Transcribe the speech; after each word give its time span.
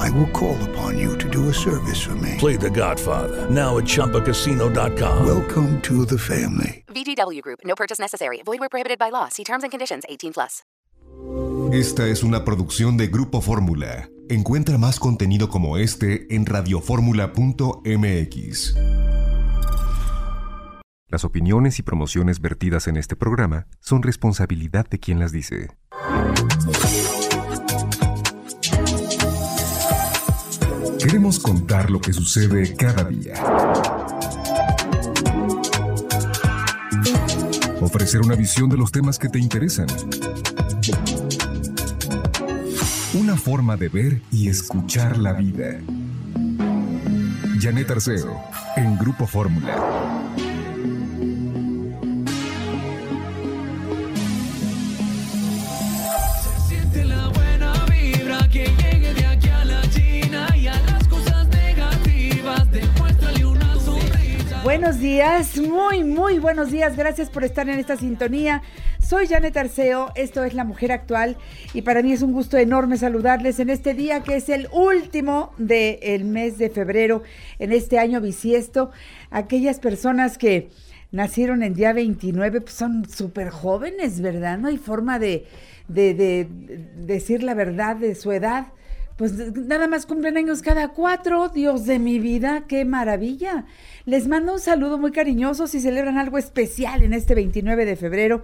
I 0.00 0.08
will 0.10 0.26
call 0.28 0.56
upon 0.70 0.98
you 0.98 1.16
to 1.18 1.28
do 1.28 1.50
a 1.50 1.52
service 1.52 2.00
for 2.00 2.14
me. 2.16 2.36
Play 2.38 2.56
The 2.56 2.70
Godfather 2.70 3.48
now 3.50 3.76
at 3.78 3.84
ChumbaCasino.com. 3.84 5.26
Welcome 5.26 5.80
to 5.82 6.06
the 6.06 6.18
family. 6.18 6.84
VGW 6.88 7.42
Group. 7.42 7.60
No 7.64 7.74
purchase 7.74 7.98
necessary. 8.00 8.40
Void 8.44 8.60
where 8.60 8.70
prohibited 8.70 8.98
by 8.98 9.10
law. 9.10 9.28
See 9.28 9.44
terms 9.44 9.62
and 9.62 9.70
conditions. 9.70 10.04
18 10.08 10.32
plus. 10.32 10.62
Esta 11.72 12.08
es 12.08 12.22
una 12.24 12.44
producción 12.44 12.96
de 12.96 13.08
Grupo 13.08 13.42
Fórmula. 13.42 14.08
Encuentra 14.28 14.76
más 14.78 14.98
contenido 14.98 15.48
como 15.48 15.76
este 15.76 16.34
en 16.34 16.46
radioformula.mx. 16.46 18.74
Las 21.08 21.24
opiniones 21.24 21.78
y 21.78 21.82
promociones 21.82 22.40
vertidas 22.40 22.88
en 22.88 22.96
este 22.96 23.14
programa 23.16 23.66
son 23.80 24.02
responsabilidad 24.02 24.88
de 24.88 24.98
quien 24.98 25.20
las 25.20 25.32
dice. 25.32 25.68
Queremos 31.10 31.40
contar 31.40 31.90
lo 31.90 32.00
que 32.00 32.12
sucede 32.12 32.76
cada 32.76 33.02
día. 33.02 33.34
Ofrecer 37.80 38.20
una 38.20 38.36
visión 38.36 38.70
de 38.70 38.76
los 38.76 38.92
temas 38.92 39.18
que 39.18 39.28
te 39.28 39.40
interesan. 39.40 39.88
Una 43.14 43.36
forma 43.36 43.76
de 43.76 43.88
ver 43.88 44.22
y 44.30 44.50
escuchar 44.50 45.18
la 45.18 45.32
vida. 45.32 45.80
Janet 47.60 47.90
Arceo, 47.90 48.40
en 48.76 48.96
Grupo 48.96 49.26
Fórmula. 49.26 49.78
Buenos 64.80 64.98
días, 65.00 65.58
muy, 65.58 66.04
muy 66.04 66.38
buenos 66.38 66.70
días. 66.70 66.96
Gracias 66.96 67.28
por 67.28 67.44
estar 67.44 67.68
en 67.68 67.78
esta 67.78 67.98
sintonía. 67.98 68.62
Soy 68.98 69.26
Janet 69.26 69.54
Arceo, 69.58 70.10
esto 70.14 70.42
es 70.42 70.54
La 70.54 70.64
Mujer 70.64 70.90
Actual 70.90 71.36
y 71.74 71.82
para 71.82 72.00
mí 72.02 72.14
es 72.14 72.22
un 72.22 72.32
gusto 72.32 72.56
enorme 72.56 72.96
saludarles 72.96 73.60
en 73.60 73.68
este 73.68 73.92
día 73.92 74.22
que 74.22 74.36
es 74.36 74.48
el 74.48 74.68
último 74.72 75.52
del 75.58 76.24
mes 76.24 76.56
de 76.56 76.70
febrero, 76.70 77.22
en 77.58 77.72
este 77.72 77.98
año 77.98 78.22
bisiesto. 78.22 78.90
Aquellas 79.30 79.80
personas 79.80 80.38
que 80.38 80.70
nacieron 81.12 81.62
en 81.62 81.74
día 81.74 81.92
29 81.92 82.62
pues 82.62 82.72
son 82.74 83.06
súper 83.06 83.50
jóvenes, 83.50 84.22
¿verdad? 84.22 84.56
No 84.56 84.68
hay 84.68 84.78
forma 84.78 85.18
de, 85.18 85.44
de- 85.88 86.14
de 86.14 86.48
decir 86.96 87.42
la 87.42 87.52
verdad 87.52 87.96
de 87.96 88.14
su 88.14 88.32
edad. 88.32 88.68
Pues 89.18 89.34
nada 89.54 89.86
más 89.86 90.06
cumplen 90.06 90.38
años 90.38 90.62
cada 90.62 90.88
cuatro. 90.88 91.50
Dios 91.50 91.84
de 91.84 91.98
mi 91.98 92.18
vida, 92.18 92.64
qué 92.66 92.86
maravilla. 92.86 93.66
Les 94.10 94.26
mando 94.26 94.54
un 94.54 94.58
saludo 94.58 94.98
muy 94.98 95.12
cariñoso 95.12 95.68
si 95.68 95.78
celebran 95.78 96.18
algo 96.18 96.36
especial 96.36 97.04
en 97.04 97.12
este 97.12 97.36
29 97.36 97.84
de 97.84 97.94
febrero. 97.94 98.42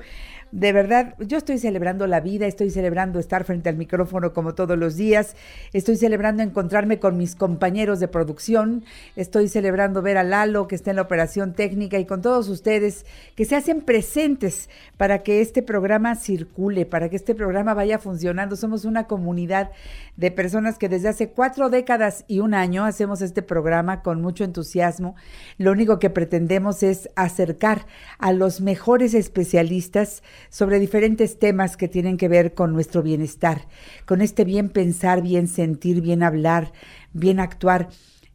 De 0.52 0.72
verdad, 0.72 1.14
yo 1.19 1.39
estoy 1.39 1.58
celebrando 1.58 2.06
la 2.06 2.20
vida, 2.20 2.47
estoy 2.47 2.70
celebrando 2.70 3.19
estar 3.19 3.42
frente 3.42 3.69
al 3.69 3.77
micrófono 3.77 4.33
como 4.33 4.55
todos 4.55 4.78
los 4.78 4.94
días, 4.94 5.34
estoy 5.72 5.97
celebrando 5.97 6.41
encontrarme 6.42 7.01
con 7.01 7.17
mis 7.17 7.34
compañeros 7.34 7.98
de 7.98 8.07
producción, 8.07 8.84
estoy 9.17 9.48
celebrando 9.48 10.02
ver 10.02 10.17
a 10.18 10.23
Lalo 10.23 10.68
que 10.68 10.77
está 10.77 10.90
en 10.90 10.96
la 10.96 11.02
operación 11.02 11.55
técnica 11.55 11.98
y 11.98 12.05
con 12.05 12.23
todos 12.23 12.48
ustedes 12.48 13.07
que 13.34 13.45
se 13.45 13.57
hacen 13.57 13.80
presentes 13.83 14.70
para 14.96 15.24
que 15.24 15.40
este 15.40 15.62
programa 15.62 16.14
circule, 16.14 16.86
para 16.86 17.08
que 17.08 17.17
este 17.17 17.34
programa 17.34 17.74
vaya 17.74 17.98
funcionando. 17.98 18.55
Somos 18.55 18.84
una 18.84 19.08
comunidad 19.08 19.73
de 20.17 20.30
personas 20.30 20.78
que 20.78 20.89
desde 20.89 21.08
hace 21.08 21.30
cuatro 21.30 21.70
décadas 21.70 22.24
y 22.28 22.39
un 22.39 22.55
año 22.55 22.84
hacemos 22.84 23.20
este 23.20 23.42
programa 23.42 24.02
con 24.02 24.23
mucho 24.23 24.45
entusiasmo. 24.45 25.17
Lo 25.58 25.73
único 25.73 25.98
que 25.98 26.08
pretendemos 26.08 26.84
es 26.84 27.11
acercar 27.17 27.86
a 28.18 28.33
los 28.33 28.61
mejores 28.61 29.13
especialistas 29.13 30.23
sobre 30.51 30.79
diferentes 30.79 31.39
temas 31.39 31.77
que 31.77 31.89
tienen 31.89 32.17
que 32.17 32.29
ver 32.29 32.55
con 32.55 32.73
nuestro 32.73 33.02
bienestar, 33.02 33.67
con 34.07 34.20
este 34.23 34.45
bien 34.45 34.68
pensar, 34.70 35.23
bien 35.23 35.48
sentir, 35.48 36.01
bien 36.01 36.23
hablar, 36.23 36.73
bien 37.12 37.40
actuar. 37.40 37.89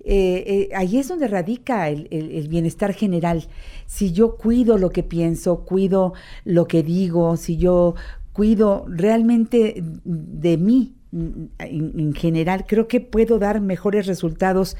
Eh, 0.03 0.69
eh, 0.72 0.75
ahí 0.75 0.97
es 0.97 1.07
donde 1.09 1.27
radica 1.27 1.88
el, 1.89 2.07
el- 2.11 2.47
bienestar 2.47 2.94
general. 2.94 3.47
Si 3.85 4.11
yo 4.11 4.35
cuido 4.38 4.77
lo 4.77 4.89
que 4.89 5.03
pienso, 5.03 5.63
cuido 5.63 6.13
lo 6.44 6.67
que 6.67 6.81
digo, 6.83 7.38
si 7.38 7.57
yo 7.57 7.94
cuido 8.33 8.85
realmente 8.88 9.83
de 10.03 10.57
mí 10.57 10.95
en, 11.11 11.51
en 11.59 12.13
general, 12.16 12.66
creo 12.67 12.88
que 12.88 12.99
puedo 13.01 13.38
dar 13.38 13.61
mejores 13.61 14.07
resultados 14.07 14.75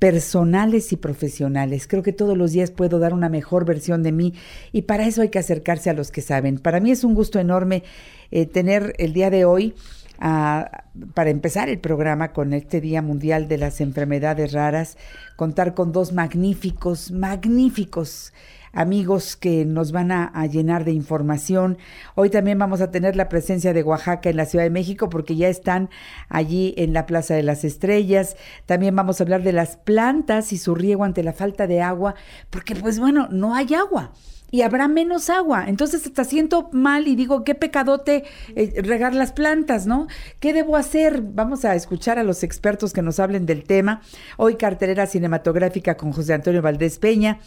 personales 0.00 0.92
y 0.92 0.96
profesionales. 0.96 1.86
Creo 1.86 2.02
que 2.02 2.12
todos 2.12 2.36
los 2.36 2.50
días 2.50 2.72
puedo 2.72 2.98
dar 2.98 3.14
una 3.14 3.28
mejor 3.28 3.64
versión 3.64 4.02
de 4.02 4.10
mí 4.10 4.34
y 4.72 4.82
para 4.82 5.06
eso 5.06 5.22
hay 5.22 5.28
que 5.28 5.38
acercarse 5.38 5.90
a 5.90 5.92
los 5.92 6.10
que 6.10 6.22
saben. 6.22 6.58
Para 6.58 6.80
mí 6.80 6.90
es 6.90 7.04
un 7.04 7.14
gusto 7.14 7.38
enorme 7.38 7.84
eh, 8.32 8.46
tener 8.46 8.94
el 8.98 9.12
día 9.12 9.30
de 9.30 9.44
hoy 9.44 9.74
a- 10.18 10.84
para 11.14 11.30
empezar 11.30 11.68
el 11.68 11.78
programa 11.78 12.32
con 12.32 12.52
este 12.54 12.80
Día 12.80 13.02
Mundial 13.02 13.46
de 13.46 13.58
las 13.58 13.80
Enfermedades 13.80 14.52
Raras, 14.52 14.96
contar 15.36 15.74
con 15.74 15.92
dos 15.92 16.12
magníficos, 16.12 17.10
magníficos 17.12 18.32
amigos 18.72 19.36
que 19.36 19.64
nos 19.64 19.92
van 19.92 20.12
a, 20.12 20.30
llenar 20.46 20.84
de 20.84 20.92
información. 20.92 21.78
Hoy 22.14 22.30
también 22.30 22.58
vamos 22.58 22.80
a 22.80 22.90
tener 22.90 23.16
la 23.16 23.28
presencia 23.28 23.72
de 23.72 23.82
Oaxaca 23.82 24.30
en 24.30 24.36
la 24.36 24.46
Ciudad 24.46 24.64
de 24.64 24.70
México 24.70 25.08
porque 25.08 25.36
ya 25.36 25.48
están 25.48 25.90
allí 26.28 26.74
en 26.76 26.92
la 26.92 27.06
Plaza 27.06 27.34
de 27.34 27.42
las 27.42 27.64
Estrellas. 27.64 28.36
También 28.66 28.96
vamos 28.96 29.20
a 29.20 29.24
hablar 29.24 29.42
de 29.42 29.52
las 29.52 29.76
plantas 29.76 30.52
y 30.52 30.58
su 30.58 30.74
riego 30.74 31.04
ante 31.04 31.22
la 31.22 31.32
falta 31.32 31.66
de 31.66 31.82
agua, 31.82 32.14
porque 32.50 32.74
pues 32.74 32.98
bueno, 32.98 33.28
no 33.30 33.54
hay 33.54 33.74
agua 33.74 34.12
y 34.50 34.62
habrá 34.62 34.88
menos 34.88 35.30
agua. 35.30 35.64
Entonces 35.66 36.04
hasta 36.06 36.24
siento 36.24 36.68
mal 36.72 37.08
y 37.08 37.16
digo, 37.16 37.44
qué 37.44 37.54
pecadote 37.54 38.24
eh, 38.54 38.82
regar 38.82 39.14
las 39.14 39.32
plantas, 39.32 39.86
¿no? 39.86 40.08
¿Qué 40.40 40.52
debo 40.52 40.76
hacer? 40.76 41.22
Vamos 41.22 41.64
a 41.64 41.74
escuchar 41.74 42.18
a 42.18 42.24
los 42.24 42.42
expertos 42.42 42.92
que 42.92 43.02
nos 43.02 43.20
hablen 43.20 43.46
del 43.46 43.64
tema. 43.64 44.02
Hoy 44.36 44.56
cartelera 44.56 45.06
cinematográfica 45.06 45.96
con 45.96 46.12
José 46.12 46.34
Antonio 46.34 46.62
Valdés 46.62 46.98
Peña. 46.98 47.38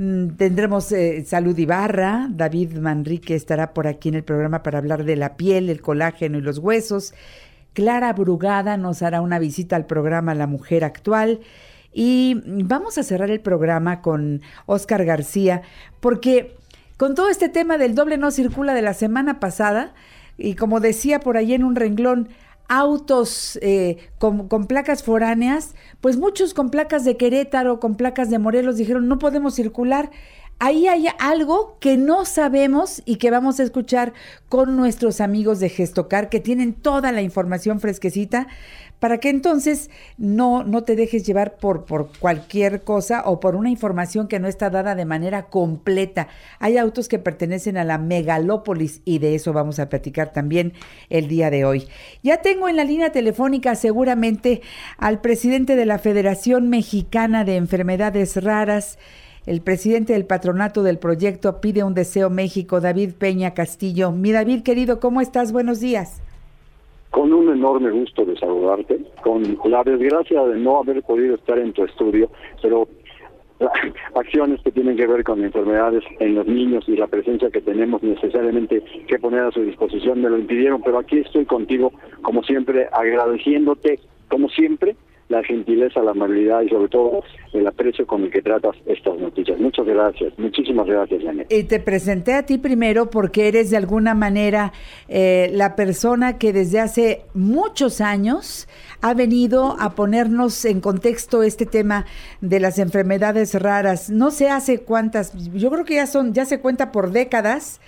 Mm, 0.00 0.36
Tendremos 0.38 0.90
eh, 0.92 1.22
Salud 1.26 1.58
Ibarra, 1.58 2.26
David 2.30 2.78
Manrique 2.78 3.34
estará 3.34 3.74
por 3.74 3.86
aquí 3.86 4.08
en 4.08 4.14
el 4.14 4.24
programa 4.24 4.62
para 4.62 4.78
hablar 4.78 5.04
de 5.04 5.14
la 5.14 5.36
piel, 5.36 5.68
el 5.68 5.82
colágeno 5.82 6.38
y 6.38 6.40
los 6.40 6.56
huesos. 6.56 7.12
Clara 7.74 8.10
Brugada 8.14 8.78
nos 8.78 9.02
hará 9.02 9.20
una 9.20 9.38
visita 9.38 9.76
al 9.76 9.84
programa 9.84 10.34
La 10.34 10.46
Mujer 10.46 10.84
Actual. 10.84 11.40
Y 11.92 12.40
vamos 12.46 12.96
a 12.96 13.02
cerrar 13.02 13.30
el 13.30 13.40
programa 13.40 14.00
con 14.00 14.40
Oscar 14.64 15.04
García, 15.04 15.60
porque 16.00 16.56
con 16.96 17.14
todo 17.14 17.28
este 17.28 17.50
tema 17.50 17.76
del 17.76 17.94
doble 17.94 18.16
no 18.16 18.30
circula 18.30 18.72
de 18.72 18.82
la 18.82 18.94
semana 18.94 19.38
pasada, 19.38 19.92
y 20.38 20.54
como 20.54 20.80
decía 20.80 21.20
por 21.20 21.36
ahí 21.36 21.52
en 21.52 21.64
un 21.64 21.76
renglón, 21.76 22.30
autos 22.70 23.58
eh, 23.62 23.98
con, 24.18 24.46
con 24.46 24.66
placas 24.66 25.02
foráneas, 25.02 25.74
pues 26.00 26.16
muchos 26.16 26.54
con 26.54 26.70
placas 26.70 27.04
de 27.04 27.16
Querétaro, 27.16 27.80
con 27.80 27.96
placas 27.96 28.30
de 28.30 28.38
Morelos, 28.38 28.76
dijeron 28.76 29.08
no 29.08 29.18
podemos 29.18 29.54
circular. 29.56 30.10
Ahí 30.60 30.86
hay 30.86 31.06
algo 31.18 31.78
que 31.80 31.96
no 31.96 32.26
sabemos 32.26 33.02
y 33.06 33.16
que 33.16 33.30
vamos 33.30 33.58
a 33.58 33.62
escuchar 33.64 34.12
con 34.48 34.76
nuestros 34.76 35.20
amigos 35.20 35.58
de 35.58 35.70
Gestocar, 35.70 36.28
que 36.28 36.38
tienen 36.38 36.74
toda 36.74 37.12
la 37.12 37.22
información 37.22 37.80
fresquecita, 37.80 38.46
para 39.00 39.18
que 39.18 39.30
entonces 39.30 39.90
no, 40.18 40.62
no 40.62 40.84
te 40.84 40.94
dejes 40.94 41.26
llevar 41.26 41.56
por, 41.56 41.86
por 41.86 42.10
cualquier 42.18 42.82
cosa 42.82 43.22
o 43.24 43.40
por 43.40 43.56
una 43.56 43.70
información 43.70 44.28
que 44.28 44.38
no 44.38 44.46
está 44.46 44.70
dada 44.70 44.94
de 44.94 45.06
manera 45.06 45.46
completa. 45.46 46.28
Hay 46.58 46.76
autos 46.76 47.08
que 47.08 47.18
pertenecen 47.18 47.76
a 47.78 47.84
la 47.84 47.98
megalópolis 47.98 49.00
y 49.04 49.18
de 49.18 49.34
eso 49.34 49.52
vamos 49.52 49.80
a 49.80 49.88
platicar 49.88 50.32
también 50.32 50.74
el 51.08 51.26
día 51.28 51.50
de 51.50 51.64
hoy. 51.64 51.88
Ya 52.22 52.42
tengo 52.42 52.68
en 52.68 52.76
la 52.76 52.84
línea 52.84 53.10
telefónica 53.10 53.74
seguramente 53.74 54.60
al 54.98 55.20
presidente 55.20 55.76
de 55.76 55.86
la 55.86 55.98
Federación 55.98 56.68
Mexicana 56.68 57.44
de 57.44 57.56
Enfermedades 57.56 58.42
Raras, 58.42 58.98
el 59.46 59.62
presidente 59.62 60.12
del 60.12 60.26
patronato 60.26 60.82
del 60.82 60.98
proyecto 60.98 61.62
Pide 61.62 61.82
un 61.82 61.94
Deseo 61.94 62.28
México, 62.28 62.82
David 62.82 63.14
Peña 63.14 63.54
Castillo. 63.54 64.12
Mi 64.12 64.32
David 64.32 64.62
querido, 64.62 65.00
¿cómo 65.00 65.22
estás? 65.22 65.52
Buenos 65.52 65.80
días. 65.80 66.20
Con 67.10 67.32
un 67.32 67.52
enorme 67.52 67.90
gusto 67.90 68.24
de 68.24 68.36
saludarte, 68.36 69.00
con 69.22 69.42
la 69.64 69.82
desgracia 69.82 70.44
de 70.44 70.58
no 70.58 70.78
haber 70.78 71.02
podido 71.02 71.34
estar 71.34 71.58
en 71.58 71.72
tu 71.72 71.84
estudio, 71.84 72.30
pero 72.62 72.88
acciones 74.14 74.60
que 74.62 74.70
tienen 74.70 74.96
que 74.96 75.06
ver 75.06 75.22
con 75.24 75.44
enfermedades 75.44 76.02
en 76.18 76.34
los 76.34 76.46
niños 76.46 76.84
y 76.88 76.96
la 76.96 77.06
presencia 77.06 77.50
que 77.50 77.60
tenemos 77.60 78.02
necesariamente 78.02 78.82
que 79.06 79.18
poner 79.18 79.40
a 79.40 79.50
su 79.50 79.62
disposición 79.62 80.22
me 80.22 80.30
lo 80.30 80.38
impidieron, 80.38 80.82
pero 80.82 80.98
aquí 80.98 81.18
estoy 81.18 81.44
contigo, 81.44 81.92
como 82.22 82.42
siempre, 82.42 82.88
agradeciéndote, 82.92 84.00
como 84.28 84.48
siempre, 84.48 84.96
la 85.30 85.44
gentileza, 85.44 86.02
la 86.02 86.10
amabilidad 86.10 86.60
y 86.62 86.68
sobre 86.68 86.88
todo 86.88 87.22
el 87.52 87.64
aprecio 87.66 88.04
con 88.04 88.24
el 88.24 88.30
que 88.30 88.42
tratas 88.42 88.74
estas 88.84 89.16
noticias. 89.16 89.58
Muchas 89.60 89.86
gracias, 89.86 90.32
muchísimas 90.36 90.86
gracias, 90.86 91.22
Janet. 91.22 91.46
Y 91.50 91.64
te 91.64 91.78
presenté 91.78 92.34
a 92.34 92.44
ti 92.44 92.58
primero 92.58 93.10
porque 93.10 93.46
eres 93.46 93.70
de 93.70 93.76
alguna 93.76 94.14
manera 94.14 94.72
eh, 95.08 95.48
la 95.52 95.76
persona 95.76 96.36
que 96.36 96.52
desde 96.52 96.80
hace 96.80 97.22
muchos 97.32 98.00
años 98.00 98.68
ha 99.02 99.14
venido 99.14 99.76
a 99.78 99.94
ponernos 99.94 100.64
en 100.64 100.80
contexto 100.80 101.44
este 101.44 101.64
tema 101.64 102.06
de 102.40 102.58
las 102.58 102.80
enfermedades 102.80 103.54
raras. 103.54 104.10
No 104.10 104.32
sé 104.32 104.48
hace 104.48 104.80
cuántas, 104.80 105.32
yo 105.54 105.70
creo 105.70 105.84
que 105.84 105.94
ya 105.94 106.06
son, 106.08 106.34
ya 106.34 106.44
se 106.44 106.60
cuenta 106.60 106.90
por 106.90 107.12
décadas 107.12 107.80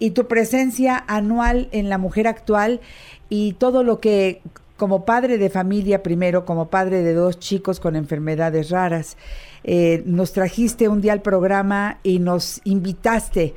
y 0.00 0.10
tu 0.10 0.26
presencia 0.26 1.04
anual 1.06 1.68
en 1.70 1.88
la 1.88 1.98
mujer 1.98 2.26
actual 2.26 2.80
y 3.28 3.52
todo 3.52 3.84
lo 3.84 4.00
que 4.00 4.40
como 4.80 5.04
padre 5.04 5.36
de 5.36 5.50
familia 5.50 6.02
primero, 6.02 6.46
como 6.46 6.70
padre 6.70 7.02
de 7.02 7.12
dos 7.12 7.38
chicos 7.38 7.80
con 7.80 7.96
enfermedades 7.96 8.70
raras, 8.70 9.18
eh, 9.62 10.02
nos 10.06 10.32
trajiste 10.32 10.88
un 10.88 11.02
día 11.02 11.12
al 11.12 11.20
programa 11.20 11.98
y 12.02 12.18
nos 12.18 12.62
invitaste 12.64 13.52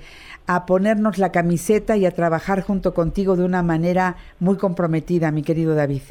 a 0.48 0.66
ponernos 0.66 1.20
la 1.20 1.32
camiseta 1.32 1.96
y 1.96 2.06
a 2.06 2.12
trabajar 2.12 2.62
junto 2.62 2.94
contigo 2.94 3.38
de 3.38 3.46
una 3.46 3.64
manera 3.64 4.18
muy 4.42 4.58
comprometida, 4.58 5.32
mi 5.32 5.44
querido 5.44 5.76
David. 5.76 6.02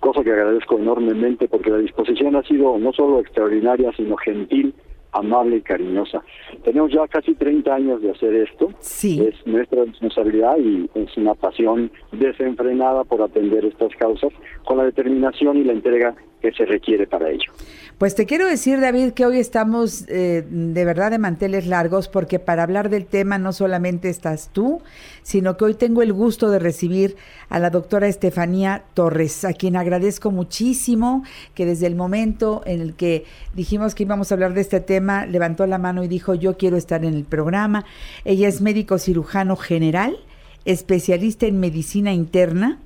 Cosa 0.00 0.24
que 0.24 0.32
agradezco 0.32 0.78
enormemente 0.78 1.46
porque 1.46 1.68
la 1.68 1.76
disposición 1.76 2.36
ha 2.36 2.42
sido 2.44 2.78
no 2.78 2.94
solo 2.94 3.20
extraordinaria, 3.20 3.92
sino 3.98 4.16
gentil, 4.16 4.74
amable 5.12 5.56
y 5.56 5.60
cariñosa. 5.62 6.22
Tenemos 6.64 6.92
ya 6.92 7.06
casi 7.08 7.34
30 7.34 7.74
años 7.74 8.02
de 8.02 8.10
hacer 8.10 8.34
esto. 8.34 8.70
Sí. 8.80 9.20
Es 9.22 9.46
nuestra 9.46 9.84
responsabilidad 9.84 10.56
y 10.58 10.88
es 10.94 11.16
una 11.16 11.34
pasión 11.34 11.90
desenfrenada 12.12 13.04
por 13.04 13.22
atender 13.22 13.64
estas 13.64 13.94
causas 13.96 14.32
con 14.64 14.78
la 14.78 14.84
determinación 14.84 15.56
y 15.56 15.64
la 15.64 15.72
entrega 15.72 16.14
que 16.40 16.52
se 16.52 16.64
requiere 16.64 17.06
para 17.06 17.30
ello. 17.30 17.52
Pues 18.00 18.14
te 18.14 18.24
quiero 18.24 18.46
decir, 18.46 18.80
David, 18.80 19.10
que 19.10 19.26
hoy 19.26 19.38
estamos 19.38 20.06
eh, 20.08 20.42
de 20.48 20.84
verdad 20.86 21.10
de 21.10 21.18
manteles 21.18 21.66
largos 21.66 22.08
porque 22.08 22.38
para 22.38 22.62
hablar 22.62 22.88
del 22.88 23.04
tema 23.04 23.36
no 23.36 23.52
solamente 23.52 24.08
estás 24.08 24.48
tú, 24.54 24.80
sino 25.22 25.58
que 25.58 25.66
hoy 25.66 25.74
tengo 25.74 26.00
el 26.00 26.14
gusto 26.14 26.48
de 26.48 26.58
recibir 26.60 27.16
a 27.50 27.58
la 27.58 27.68
doctora 27.68 28.08
Estefanía 28.08 28.84
Torres, 28.94 29.44
a 29.44 29.52
quien 29.52 29.76
agradezco 29.76 30.30
muchísimo 30.30 31.24
que 31.54 31.66
desde 31.66 31.88
el 31.88 31.94
momento 31.94 32.62
en 32.64 32.80
el 32.80 32.94
que 32.94 33.26
dijimos 33.52 33.94
que 33.94 34.04
íbamos 34.04 34.32
a 34.32 34.34
hablar 34.34 34.54
de 34.54 34.62
este 34.62 34.80
tema, 34.80 35.26
levantó 35.26 35.66
la 35.66 35.76
mano 35.76 36.02
y 36.02 36.08
dijo, 36.08 36.32
yo 36.32 36.56
quiero 36.56 36.78
estar 36.78 37.04
en 37.04 37.12
el 37.12 37.24
programa. 37.24 37.84
Ella 38.24 38.48
es 38.48 38.62
médico 38.62 38.96
cirujano 38.96 39.56
general, 39.56 40.16
especialista 40.64 41.44
en 41.44 41.60
medicina 41.60 42.14
interna, 42.14 42.78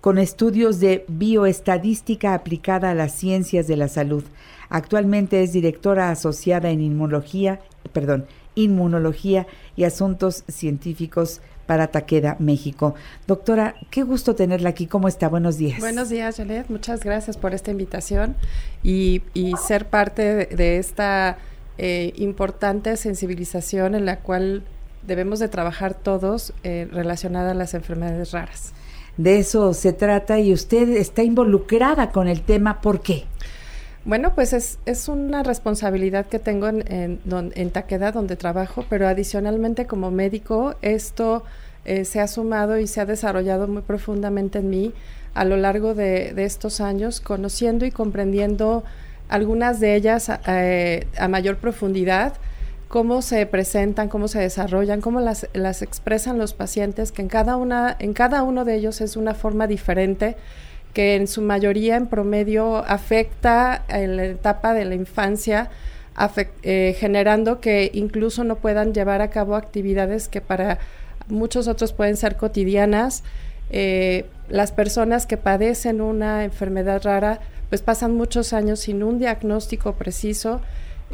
con 0.00 0.18
estudios 0.18 0.80
de 0.80 1.04
bioestadística 1.08 2.34
aplicada 2.34 2.90
a 2.90 2.94
las 2.94 3.12
ciencias 3.14 3.68
de 3.68 3.76
la 3.76 3.86
salud. 3.86 4.24
Actualmente 4.74 5.42
es 5.42 5.52
directora 5.52 6.10
asociada 6.10 6.70
en 6.70 6.80
inmunología, 6.80 7.60
perdón, 7.92 8.24
inmunología 8.54 9.46
y 9.76 9.84
asuntos 9.84 10.44
científicos 10.48 11.42
para 11.66 11.88
Taqueda, 11.88 12.36
México. 12.38 12.94
Doctora, 13.26 13.74
qué 13.90 14.02
gusto 14.02 14.34
tenerla 14.34 14.70
aquí. 14.70 14.86
¿Cómo 14.86 15.08
está? 15.08 15.28
Buenos 15.28 15.58
días. 15.58 15.78
Buenos 15.78 16.08
días, 16.08 16.38
Janet. 16.38 16.70
Muchas 16.70 17.04
gracias 17.04 17.36
por 17.36 17.52
esta 17.52 17.70
invitación 17.70 18.34
y, 18.82 19.20
y 19.34 19.52
ser 19.56 19.90
parte 19.90 20.22
de, 20.22 20.46
de 20.46 20.78
esta 20.78 21.36
eh, 21.76 22.14
importante 22.16 22.96
sensibilización 22.96 23.94
en 23.94 24.06
la 24.06 24.20
cual 24.20 24.62
debemos 25.06 25.38
de 25.38 25.48
trabajar 25.48 25.92
todos 25.92 26.54
eh, 26.62 26.88
relacionada 26.90 27.50
a 27.50 27.54
las 27.54 27.74
enfermedades 27.74 28.32
raras. 28.32 28.72
De 29.18 29.38
eso 29.38 29.74
se 29.74 29.92
trata 29.92 30.40
y 30.40 30.54
usted 30.54 30.88
está 30.88 31.22
involucrada 31.22 32.10
con 32.10 32.26
el 32.26 32.40
tema. 32.40 32.80
¿Por 32.80 33.02
qué? 33.02 33.24
Bueno, 34.04 34.34
pues 34.34 34.52
es, 34.52 34.78
es 34.84 35.08
una 35.08 35.44
responsabilidad 35.44 36.26
que 36.26 36.40
tengo 36.40 36.66
en, 36.68 36.84
en, 36.92 37.20
don- 37.24 37.52
en 37.54 37.70
Taqueda, 37.70 38.10
donde 38.10 38.34
trabajo, 38.36 38.84
pero 38.88 39.06
adicionalmente 39.06 39.86
como 39.86 40.10
médico, 40.10 40.74
esto 40.82 41.44
eh, 41.84 42.04
se 42.04 42.18
ha 42.20 42.26
sumado 42.26 42.78
y 42.78 42.88
se 42.88 43.00
ha 43.00 43.06
desarrollado 43.06 43.68
muy 43.68 43.82
profundamente 43.82 44.58
en 44.58 44.70
mí 44.70 44.92
a 45.34 45.44
lo 45.44 45.56
largo 45.56 45.94
de, 45.94 46.32
de 46.34 46.44
estos 46.44 46.80
años, 46.80 47.20
conociendo 47.20 47.86
y 47.86 47.92
comprendiendo 47.92 48.82
algunas 49.28 49.78
de 49.78 49.94
ellas 49.94 50.28
a, 50.30 50.40
eh, 50.48 51.06
a 51.16 51.28
mayor 51.28 51.56
profundidad, 51.58 52.32
cómo 52.88 53.22
se 53.22 53.46
presentan, 53.46 54.08
cómo 54.08 54.26
se 54.26 54.40
desarrollan, 54.40 55.00
cómo 55.00 55.20
las, 55.20 55.46
las 55.54 55.80
expresan 55.80 56.38
los 56.38 56.54
pacientes, 56.54 57.12
que 57.12 57.22
en 57.22 57.28
cada, 57.28 57.56
una, 57.56 57.96
en 58.00 58.14
cada 58.14 58.42
uno 58.42 58.64
de 58.64 58.74
ellos 58.74 59.00
es 59.00 59.16
una 59.16 59.34
forma 59.34 59.66
diferente 59.68 60.36
que 60.92 61.16
en 61.16 61.26
su 61.26 61.42
mayoría 61.42 61.96
en 61.96 62.06
promedio 62.06 62.76
afecta 62.78 63.84
en 63.88 64.16
la 64.16 64.24
etapa 64.24 64.74
de 64.74 64.84
la 64.84 64.94
infancia, 64.94 65.70
eh, 66.62 66.94
generando 66.98 67.60
que 67.60 67.90
incluso 67.94 68.44
no 68.44 68.56
puedan 68.56 68.92
llevar 68.92 69.22
a 69.22 69.30
cabo 69.30 69.56
actividades 69.56 70.28
que 70.28 70.40
para 70.40 70.78
muchos 71.28 71.68
otros 71.68 71.92
pueden 71.92 72.16
ser 72.16 72.36
cotidianas. 72.36 73.22
Eh, 73.70 74.26
las 74.48 74.72
personas 74.72 75.24
que 75.24 75.38
padecen 75.38 76.02
una 76.02 76.44
enfermedad 76.44 77.02
rara 77.02 77.40
pues 77.70 77.80
pasan 77.80 78.14
muchos 78.14 78.52
años 78.52 78.80
sin 78.80 79.02
un 79.02 79.18
diagnóstico 79.18 79.94
preciso, 79.94 80.60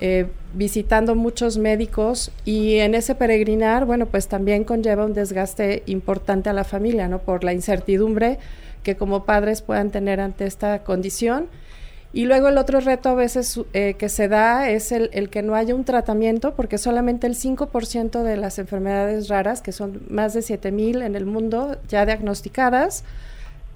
eh, 0.01 0.27
visitando 0.55 1.15
muchos 1.15 1.57
médicos 1.57 2.33
y 2.45 2.79
en 2.79 2.97
ese 2.97 3.15
peregrinar, 3.15 3.85
bueno, 3.85 4.07
pues 4.07 4.27
también 4.27 4.65
conlleva 4.65 5.05
un 5.05 5.15
desgaste 5.15 5.85
importante 5.87 6.51
a 6.51 6.53
la 6.53 6.65
familia, 6.65 7.07
¿no? 7.07 7.21
Por 7.21 7.45
la 7.45 7.53
incertidumbre 7.53 8.41
que 8.89 8.97
como 8.97 9.27
padres 9.27 9.61
puedan 9.61 9.91
tener 9.91 10.19
ante 10.19 10.47
esta 10.47 10.83
condición. 10.83 11.49
Y 12.15 12.25
luego 12.25 12.49
el 12.49 12.57
otro 12.57 12.81
reto 12.81 13.11
a 13.11 13.15
veces 13.15 13.61
eh, 13.75 13.97
que 13.99 14.09
se 14.09 14.29
da 14.29 14.71
es 14.71 14.93
el, 14.93 15.11
el, 15.13 15.29
que 15.29 15.43
no 15.43 15.55
haya 15.55 15.75
un 15.75 15.85
tratamiento, 15.85 16.55
porque 16.55 16.79
solamente 16.79 17.27
el 17.27 17.35
5% 17.35 18.23
de 18.23 18.39
las 18.39 18.59
enfermedades 18.59 19.29
raras, 19.29 19.61
que 19.61 19.73
son 19.73 20.01
más 20.09 20.33
de 20.33 20.41
7.000 20.41 21.05
en 21.05 21.17
el 21.17 21.27
mundo 21.27 21.77
ya 21.87 22.07
diagnosticadas, 22.07 23.05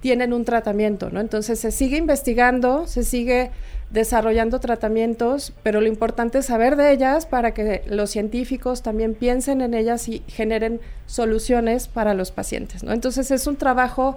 tienen 0.01 0.33
un 0.33 0.47
tratamiento, 0.47 1.11
¿no? 1.11 1.21
Entonces 1.21 1.61
se 1.61 1.71
sigue 1.71 1.99
investigando, 1.99 2.87
se 2.87 3.03
sigue 3.03 3.51
desarrollando 3.91 4.61
tratamientos, 4.61 5.53
pero 5.63 5.83
lo 5.83 5.89
importante 5.89 6.39
es 6.39 6.47
saber 6.47 6.77
de 6.77 6.91
ellas 6.91 7.27
para 7.27 7.53
que 7.53 7.83
los 7.87 8.09
científicos 8.09 8.83
también 8.83 9.15
piensen 9.15 9.61
en 9.61 9.75
ellas 9.75 10.09
y 10.09 10.23
generen 10.27 10.81
soluciones 11.05 11.87
para 11.87 12.15
los 12.15 12.33
pacientes, 12.33 12.83
¿no? 12.83 12.93
Entonces 12.93 13.31
es 13.31 13.47
un 13.47 13.57
trabajo 13.57 14.17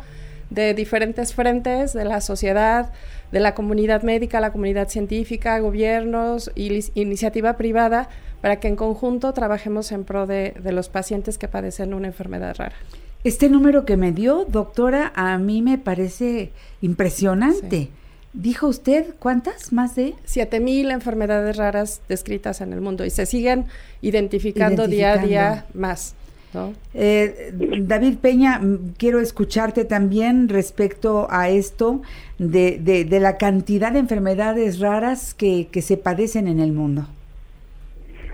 de 0.50 0.74
diferentes 0.74 1.34
frentes, 1.34 1.94
de 1.94 2.06
la 2.06 2.22
sociedad, 2.22 2.92
de 3.32 3.40
la 3.40 3.56
comunidad 3.56 4.04
médica, 4.04 4.40
la 4.40 4.52
comunidad 4.52 4.90
científica, 4.90 5.58
gobiernos 5.60 6.52
y 6.56 6.92
iniciativa 6.94 7.58
privada, 7.58 8.10
para 8.42 8.60
que 8.60 8.68
en 8.68 8.76
conjunto 8.76 9.34
trabajemos 9.34 9.92
en 9.92 10.04
pro 10.04 10.28
de, 10.28 10.54
de 10.62 10.72
los 10.72 10.90
pacientes 10.90 11.38
que 11.38 11.48
padecen 11.48 11.94
una 11.94 12.08
enfermedad 12.08 12.56
rara. 12.58 12.76
Este 13.24 13.50
número 13.50 13.86
que 13.86 13.98
me 13.98 14.12
dio, 14.12 14.46
doctora, 14.48 15.12
a 15.16 15.38
mí 15.40 15.64
me 15.64 15.80
parece 15.80 16.52
impresionante. 16.82 17.78
Sí. 17.78 17.92
Dijo 18.34 18.68
usted, 18.68 19.16
¿cuántas? 19.18 19.72
¿Más 19.72 19.96
de? 19.96 20.14
7000 20.26 20.92
enfermedades 20.92 21.56
raras 21.56 22.02
descritas 22.10 22.60
en 22.62 22.74
el 22.74 22.82
mundo 22.82 23.06
y 23.06 23.10
se 23.10 23.26
siguen 23.26 23.66
identificando, 24.02 24.84
identificando. 24.84 24.88
día 24.88 25.14
a 25.14 25.18
día 25.18 25.66
más. 25.74 26.16
¿No? 26.54 26.74
Eh, 26.94 27.52
David 27.82 28.18
Peña, 28.20 28.62
quiero 28.98 29.20
escucharte 29.20 29.86
también 29.86 30.50
respecto 30.50 31.28
a 31.30 31.50
esto 31.50 32.02
de, 32.40 32.80
de, 32.80 33.06
de 33.06 33.20
la 33.20 33.38
cantidad 33.38 33.92
de 33.92 34.00
enfermedades 34.00 34.80
raras 34.80 35.34
que, 35.34 35.68
que, 35.72 35.82
se 35.82 35.98
padecen 35.98 36.48
en 36.48 36.60
el 36.60 36.72
mundo. 36.72 37.04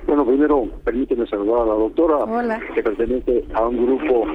Bueno, 0.08 0.26
primero 0.26 0.68
permíteme 0.84 1.26
saludar 1.28 1.62
a 1.62 1.66
la 1.66 1.74
doctora, 1.74 2.18
Hola. 2.26 2.60
que 2.74 2.84
pertenece 2.84 3.46
a 3.54 3.68
un 3.68 3.86
grupo 3.86 4.26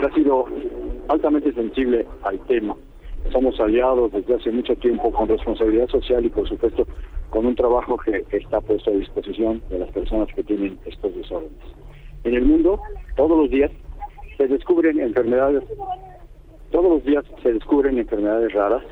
que 0.00 0.06
ha 0.06 0.14
sido 0.14 0.46
altamente 1.08 1.52
sensible 1.52 2.06
al 2.22 2.38
tema. 2.46 2.76
Somos 3.32 3.58
aliados 3.58 4.12
desde 4.12 4.34
hace 4.34 4.52
mucho 4.52 4.76
tiempo 4.76 5.10
con 5.10 5.28
responsabilidad 5.28 5.88
social 5.88 6.24
y, 6.24 6.28
por 6.28 6.48
supuesto, 6.48 6.86
con 7.30 7.44
un 7.44 7.56
trabajo 7.56 7.96
que, 7.98 8.22
que 8.30 8.36
está 8.36 8.60
puesto 8.60 8.90
a 8.90 8.94
disposición 8.94 9.60
de 9.68 9.80
las 9.80 9.90
personas 9.90 10.28
que 10.34 10.44
tienen 10.44 10.78
estos 10.86 11.14
desórdenes. 11.14 11.58
En 12.24 12.34
el 12.34 12.44
mundo, 12.44 12.80
todos 13.16 13.36
los 13.36 13.50
días 13.50 13.70
se 14.36 14.48
descubren 14.48 15.00
enfermedades, 15.00 15.62
todos 16.70 16.90
los 16.90 17.04
días 17.04 17.24
se 17.42 17.52
descubren 17.52 17.98
enfermedades 17.98 18.52
raras, 18.52 18.82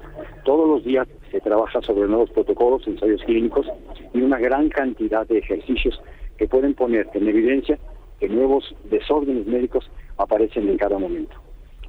todos 0.44 0.68
los 0.68 0.84
días 0.84 1.08
se 1.30 1.40
trabaja 1.40 1.82
sobre 1.82 2.08
nuevos 2.08 2.30
protocolos, 2.30 2.86
ensayos 2.86 3.22
clínicos 3.24 3.66
y 4.12 4.22
una 4.22 4.38
gran 4.38 4.68
cantidad 4.68 5.26
de 5.26 5.38
ejercicios 5.38 6.00
que 6.36 6.48
pueden 6.48 6.74
poner 6.74 7.08
en 7.14 7.28
evidencia 7.28 7.78
que 8.20 8.28
nuevos 8.28 8.74
desórdenes 8.84 9.46
médicos 9.46 9.90
aparecen 10.16 10.68
en 10.68 10.78
cada 10.78 10.98
momento. 10.98 11.36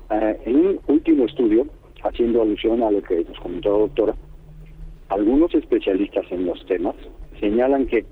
Uh, 0.10 0.36
en 0.46 0.56
un 0.56 0.80
último 0.88 1.26
estudio, 1.26 1.68
haciendo 2.04 2.42
alusión 2.42 2.84
a 2.84 2.92
lo 2.92 3.02
que 3.02 3.24
nos 3.24 3.40
comentó 3.40 3.72
la 3.72 3.80
doctora, 3.80 4.16
algunos 5.10 5.54
especialistas 5.54 6.26
en 6.32 6.46
los 6.46 6.66
temas 6.66 6.96
señalan 7.40 7.86
que 7.88 8.06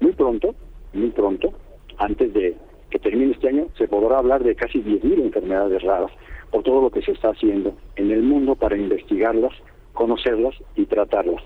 Muy 0.00 0.12
pronto, 0.12 0.54
muy 0.92 1.08
pronto, 1.08 1.52
antes 1.98 2.32
de 2.32 2.56
que 2.90 2.98
termine 2.98 3.32
este 3.32 3.48
año, 3.48 3.66
se 3.76 3.88
podrá 3.88 4.18
hablar 4.18 4.44
de 4.44 4.54
casi 4.54 4.82
10.000 4.82 5.20
enfermedades 5.24 5.82
raras 5.82 6.10
por 6.50 6.62
todo 6.62 6.82
lo 6.82 6.90
que 6.90 7.02
se 7.02 7.12
está 7.12 7.30
haciendo 7.30 7.74
en 7.96 8.10
el 8.10 8.22
mundo 8.22 8.54
para 8.54 8.76
investigarlas, 8.76 9.52
conocerlas 9.92 10.54
y 10.76 10.86
tratarlas. 10.86 11.42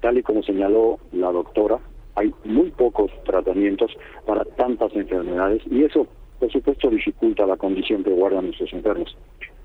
Tal 0.00 0.18
y 0.18 0.22
como 0.22 0.42
señaló 0.42 0.98
la 1.12 1.32
doctora, 1.32 1.78
hay 2.14 2.32
muy 2.44 2.70
pocos 2.70 3.10
tratamientos 3.24 3.90
para 4.26 4.44
tantas 4.44 4.94
enfermedades 4.94 5.62
y 5.70 5.84
eso, 5.84 6.06
por 6.38 6.50
supuesto, 6.52 6.90
dificulta 6.90 7.46
la 7.46 7.56
condición 7.56 8.04
que 8.04 8.10
guardan 8.10 8.46
nuestros 8.46 8.72
enfermos. 8.72 9.16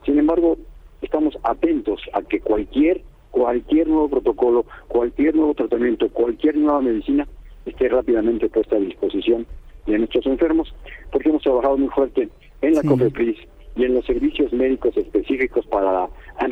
Sin 0.06 0.18
embargo, 0.18 0.58
estamos 1.02 1.38
atentos 1.44 2.02
a 2.14 2.22
que 2.22 2.40
cualquier 2.40 3.02
cualquier 3.32 3.88
nuevo 3.88 4.10
protocolo, 4.10 4.66
cualquier 4.88 5.36
nuevo 5.36 5.54
tratamiento, 5.54 6.10
cualquier 6.10 6.58
nueva 6.58 6.82
medicina 6.82 7.28
esté 7.66 7.90
rápidamente 7.90 8.50
puesta 8.50 8.78
a 8.78 8.80
disposición 8.80 9.46
de 9.88 9.98
nuestros 9.98 10.26
enfermos, 10.26 10.74
porque 11.12 11.30
hemos 11.30 11.42
trabajado 11.42 11.78
muy 11.78 11.90
fuerte 11.90 12.30
en 12.62 12.74
la 12.74 12.82
Sí. 12.82 12.88
COFEPRIS 12.88 13.38
y 13.76 13.86
en 13.86 13.94
los 13.96 14.06
servicios 14.06 14.52
médicos 14.54 14.96
específicos 14.98 15.66
para, 15.68 16.08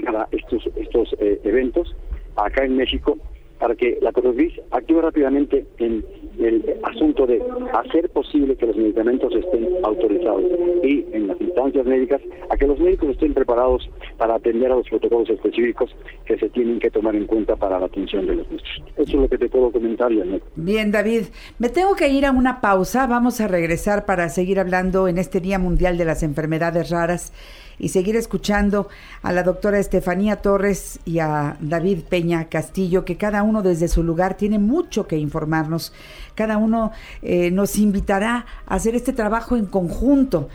para 0.05 0.27
estos, 0.31 0.67
estos 0.75 1.15
eh, 1.19 1.39
eventos 1.43 1.95
acá 2.35 2.65
en 2.65 2.77
México, 2.77 3.17
para 3.59 3.75
que 3.75 3.97
la 4.01 4.11
COFEPRIS 4.11 4.53
actúe 4.71 5.01
rápidamente 5.01 5.65
en 5.77 6.05
el 6.39 6.75
asunto 6.83 7.25
de 7.25 7.41
hacer 7.73 8.09
posible 8.09 8.55
que 8.55 8.65
los 8.65 8.75
medicamentos 8.75 9.33
estén 9.33 9.67
autorizados 9.83 10.43
y 10.83 11.05
en 11.13 11.27
las 11.27 11.39
instancias 11.39 11.85
médicas 11.85 12.21
a 12.49 12.57
que 12.57 12.67
los 12.67 12.79
médicos 12.79 13.09
estén 13.09 13.33
preparados 13.33 13.89
para 14.17 14.35
atender 14.35 14.71
a 14.71 14.75
los 14.75 14.87
protocolos 14.89 15.29
específicos 15.29 15.95
que 16.25 16.37
se 16.37 16.49
tienen 16.49 16.79
que 16.79 16.89
tomar 16.89 17.15
en 17.15 17.25
cuenta 17.25 17.55
para 17.55 17.79
la 17.79 17.85
atención 17.85 18.25
de 18.25 18.35
los 18.35 18.49
nuestros. 18.49 18.83
Eso 18.97 19.03
es 19.03 19.13
lo 19.13 19.29
que 19.29 19.37
te 19.37 19.49
puedo 19.49 19.71
comentar, 19.71 20.13
Janet. 20.13 20.43
Bien, 20.55 20.91
David, 20.91 21.25
me 21.59 21.69
tengo 21.69 21.95
que 21.95 22.09
ir 22.09 22.25
a 22.25 22.31
una 22.31 22.61
pausa. 22.61 23.07
Vamos 23.07 23.39
a 23.41 23.47
regresar 23.47 24.05
para 24.05 24.29
seguir 24.29 24.59
hablando 24.59 25.07
en 25.07 25.17
este 25.17 25.39
Día 25.39 25.59
Mundial 25.59 25.97
de 25.97 26.05
las 26.05 26.23
Enfermedades 26.23 26.89
Raras 26.89 27.33
y 27.79 27.89
seguir 27.89 28.15
escuchando 28.15 28.87
a 29.21 29.31
la 29.31 29.43
doctora 29.43 29.79
Estefanía 29.79 30.37
Torres 30.37 30.99
y 31.05 31.19
a 31.19 31.57
David 31.59 31.99
Peña 32.09 32.49
Castillo, 32.49 33.05
que 33.05 33.17
cada 33.17 33.43
uno 33.43 33.61
desde 33.61 33.87
su 33.87 34.03
lugar 34.03 34.37
tiene 34.37 34.59
mucho 34.59 35.07
que 35.07 35.17
informarnos. 35.17 35.93
Cada 36.35 36.57
uno 36.57 36.91
eh, 37.21 37.51
nos 37.51 37.77
invitará 37.77 38.45
a 38.65 38.75
hacer 38.75 38.95
este 38.95 39.13
trabajo 39.13 39.57
en 39.57 39.65
conjunto 39.65 40.49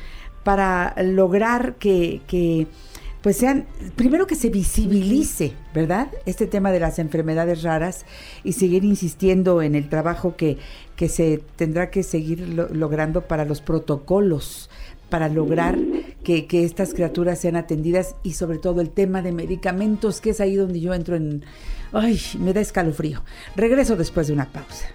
para 0.44 0.94
lograr 1.02 1.74
que, 1.74 2.22
que 2.26 2.66
pues 3.20 3.36
sean, 3.36 3.66
primero 3.96 4.26
que 4.26 4.34
se 4.34 4.48
visibilice, 4.48 5.52
¿verdad? 5.74 6.08
Este 6.24 6.46
tema 6.46 6.72
de 6.72 6.80
las 6.80 6.98
enfermedades 6.98 7.62
raras 7.62 8.06
y 8.44 8.54
seguir 8.54 8.82
insistiendo 8.82 9.60
en 9.60 9.74
el 9.74 9.90
trabajo 9.90 10.36
que, 10.36 10.56
que 10.96 11.10
se 11.10 11.42
tendrá 11.56 11.90
que 11.90 12.02
seguir 12.02 12.48
lo- 12.48 12.70
logrando 12.70 13.20
para 13.20 13.44
los 13.44 13.60
protocolos, 13.60 14.70
para 15.10 15.28
lograr 15.28 15.76
que, 16.24 16.46
estas 16.64 16.94
criaturas 16.94 17.38
sean 17.40 17.56
atendidas 17.56 18.16
y 18.22 18.32
sobre 18.32 18.58
todo 18.58 18.80
el 18.80 18.90
tema 18.90 19.20
de 19.22 19.32
medicamentos, 19.32 20.20
que 20.20 20.30
es 20.30 20.40
ahí 20.40 20.56
donde 20.56 20.80
yo 20.80 20.94
entro 20.94 21.16
en... 21.16 21.44
Ay, 21.92 22.20
me 22.38 22.52
da 22.52 22.60
escalofrío. 22.60 23.22
Regreso 23.56 23.96
después 23.96 24.28
de 24.28 24.32
una 24.32 24.46
pausa. 24.46 24.88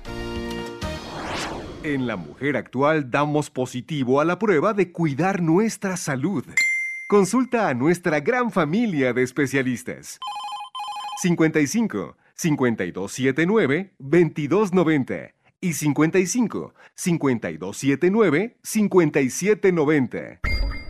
En 1.83 2.07
La 2.07 2.15
Mujer 2.15 2.57
Actual 2.57 3.11
damos 3.11 3.49
positivo 3.49 4.19
a 4.19 4.25
la 4.25 4.39
prueba 4.39 4.73
de 4.73 4.91
cuidar 4.91 5.41
nuestra 5.41 5.97
salud. 5.97 6.43
Consulta 7.07 7.69
a 7.69 7.73
nuestra 7.73 8.21
gran 8.21 8.49
familia 8.49 9.13
de 9.13 9.21
especialistas. 9.21 10.17
55 11.21 12.17
5279 12.33 13.93
2290 13.99 15.35
y 15.61 15.73
55 15.73 16.73
5279 16.95 18.57
5790. 18.63 20.39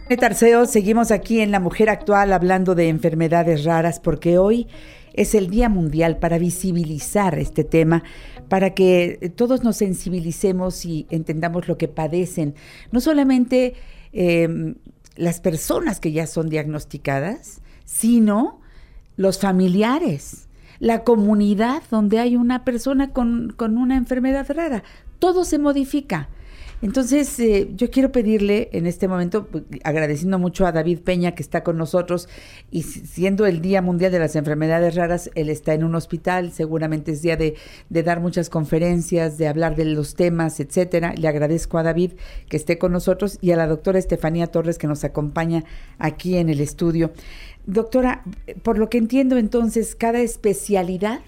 De 0.07 0.17
Tarceo, 0.17 0.67
seguimos 0.67 1.09
aquí 1.09 1.41
en 1.41 1.49
La 1.49 1.59
Mujer 1.59 1.89
Actual 1.89 2.31
hablando 2.31 2.75
de 2.75 2.89
enfermedades 2.89 3.63
raras 3.63 3.99
porque 3.99 4.37
hoy 4.37 4.67
es 5.13 5.33
el 5.33 5.49
Día 5.49 5.67
Mundial 5.67 6.19
para 6.19 6.37
visibilizar 6.37 7.39
este 7.39 7.63
tema, 7.63 8.03
para 8.49 8.75
que 8.75 9.33
todos 9.35 9.63
nos 9.63 9.77
sensibilicemos 9.77 10.85
y 10.85 11.07
entendamos 11.09 11.67
lo 11.67 11.77
que 11.77 11.87
padecen, 11.87 12.53
no 12.91 13.01
solamente 13.01 13.73
eh, 14.13 14.75
las 15.15 15.39
personas 15.39 15.99
que 15.99 16.11
ya 16.11 16.27
son 16.27 16.49
diagnosticadas, 16.49 17.61
sino 17.85 18.61
los 19.15 19.39
familiares, 19.39 20.44
la 20.79 21.03
comunidad 21.03 21.83
donde 21.89 22.19
hay 22.19 22.35
una 22.35 22.63
persona 22.65 23.11
con, 23.11 23.53
con 23.55 23.77
una 23.77 23.97
enfermedad 23.97 24.47
rara. 24.49 24.83
Todo 25.19 25.45
se 25.45 25.59
modifica. 25.59 26.29
Entonces, 26.81 27.39
eh, 27.39 27.71
yo 27.73 27.89
quiero 27.89 28.11
pedirle 28.11 28.69
en 28.73 28.85
este 28.85 29.07
momento, 29.07 29.47
pues, 29.47 29.63
agradeciendo 29.85 30.37
mucho 30.37 30.67
a 30.67 30.73
David 30.73 30.99
Peña 30.99 31.33
que 31.33 31.41
está 31.41 31.63
con 31.63 31.77
nosotros 31.77 32.27
y 32.69 32.83
si- 32.83 32.99
siendo 33.07 33.45
el 33.45 33.61
Día 33.61 33.81
Mundial 33.81 34.11
de 34.11 34.19
las 34.19 34.35
Enfermedades 34.35 34.93
Raras, 34.93 35.31
él 35.35 35.49
está 35.49 35.73
en 35.73 35.85
un 35.85 35.95
hospital, 35.95 36.51
seguramente 36.51 37.13
es 37.13 37.21
día 37.21 37.37
de, 37.37 37.55
de 37.89 38.03
dar 38.03 38.19
muchas 38.19 38.49
conferencias, 38.49 39.37
de 39.37 39.47
hablar 39.47 39.75
de 39.77 39.85
los 39.85 40.15
temas, 40.15 40.59
etcétera. 40.59 41.13
Le 41.17 41.29
agradezco 41.29 41.77
a 41.77 41.83
David 41.83 42.11
que 42.49 42.57
esté 42.57 42.77
con 42.77 42.91
nosotros 42.91 43.39
y 43.41 43.51
a 43.51 43.55
la 43.55 43.67
doctora 43.67 43.97
Estefanía 43.97 44.47
Torres 44.47 44.77
que 44.77 44.85
nos 44.85 45.05
acompaña 45.05 45.63
aquí 45.97 46.35
en 46.37 46.49
el 46.49 46.59
estudio. 46.59 47.13
Doctora, 47.65 48.23
por 48.63 48.77
lo 48.77 48.89
que 48.89 48.97
entiendo 48.97 49.37
entonces, 49.37 49.95
cada 49.95 50.19
especialidad, 50.19 51.21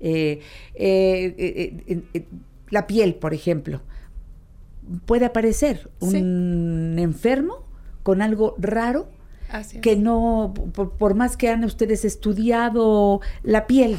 eh, 0.00 0.40
eh, 0.74 1.34
eh, 1.38 2.02
eh, 2.14 2.24
la 2.70 2.86
piel, 2.86 3.14
por 3.14 3.34
ejemplo, 3.34 3.82
puede 5.06 5.26
aparecer 5.26 5.90
un 6.00 6.96
enfermo 6.98 7.64
con 8.02 8.22
algo 8.22 8.54
raro 8.58 9.08
Así 9.48 9.76
es. 9.76 9.82
que 9.82 9.96
no, 9.96 10.54
por, 10.74 10.92
por 10.92 11.14
más 11.14 11.36
que 11.36 11.48
han 11.48 11.64
ustedes 11.64 12.04
estudiado 12.04 13.20
la 13.42 13.66
piel, 13.66 13.98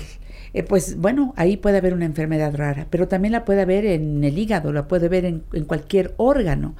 eh, 0.54 0.63
pues 0.63 0.98
bueno, 0.98 1.34
ahí 1.38 1.58
puede 1.58 1.78
haber 1.78 1.94
una 1.94 2.06
enfermedad 2.06 2.54
rara, 2.56 2.88
pero 2.90 3.08
también 3.08 3.32
la 3.32 3.46
puede 3.46 3.62
haber 3.62 3.86
en 3.86 4.24
el 4.24 4.38
hígado, 4.38 4.74
la 4.74 4.88
puede 4.88 5.16
en, 5.28 5.44
en 5.54 5.66
cualquier 5.66 6.13
órgano. 6.18 6.75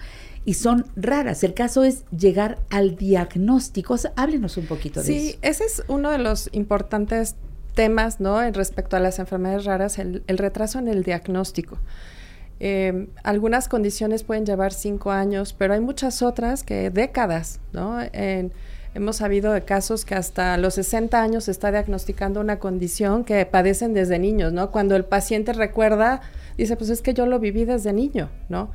Y 0.46 0.56
son 0.56 0.86
raras. 0.96 1.44
El 1.44 1.54
caso 1.54 1.84
es 1.84 2.04
llegar 2.10 2.58
al 2.70 2.96
diagnóstico. 2.96 3.94
O 3.94 3.98
sea, 3.98 4.12
háblenos 4.16 4.58
un 4.58 4.66
poquito 4.66 5.02
de 5.02 5.06
Sí, 5.06 5.30
eso. 5.30 5.38
ese 5.42 5.64
es 5.66 5.84
uno 5.88 6.10
de 6.10 6.18
los 6.18 6.50
importantes 6.52 7.36
temas, 7.76 8.20
¿no? 8.20 8.42
En 8.42 8.54
respecto 8.54 8.98
a 8.98 9.00
las 9.00 9.20
enfermedades 9.20 9.66
raras, 9.66 10.00
el, 10.00 10.24
el 10.28 10.38
retraso 10.38 10.80
en 10.80 10.88
el 10.88 11.04
diagnóstico. 11.04 11.78
Eh, 12.60 13.08
algunas 13.24 13.68
condiciones 13.68 14.24
pueden 14.24 14.46
llevar 14.46 14.74
cinco 14.74 15.12
años, 15.12 15.54
pero 15.58 15.74
hay 15.74 15.80
muchas 15.80 16.22
otras 16.22 16.64
que 16.64 16.90
décadas, 16.92 17.60
¿no? 17.74 18.00
En- 18.14 18.52
hemos 18.94 19.16
sabido 19.16 19.54
de 19.54 19.62
casos 19.64 20.04
que 20.04 20.16
hasta 20.16 20.58
los 20.58 20.74
60 20.74 21.22
años 21.22 21.46
se 21.46 21.52
está 21.52 21.72
diagnosticando 21.72 22.42
una 22.42 22.60
condición 22.60 23.24
que 23.24 23.46
padecen 23.46 23.94
desde 23.94 24.20
niños, 24.20 24.52
¿no? 24.52 24.70
Cuando 24.70 24.98
el 24.98 25.06
paciente 25.06 25.54
recuerda, 25.54 26.20
dice, 26.58 26.76
pues 26.76 26.90
es 26.90 27.02
que 27.02 27.14
yo 27.14 27.26
lo 27.26 27.40
viví 27.40 27.64
desde 27.64 27.94
niño, 27.94 28.30
¿no? 28.50 28.70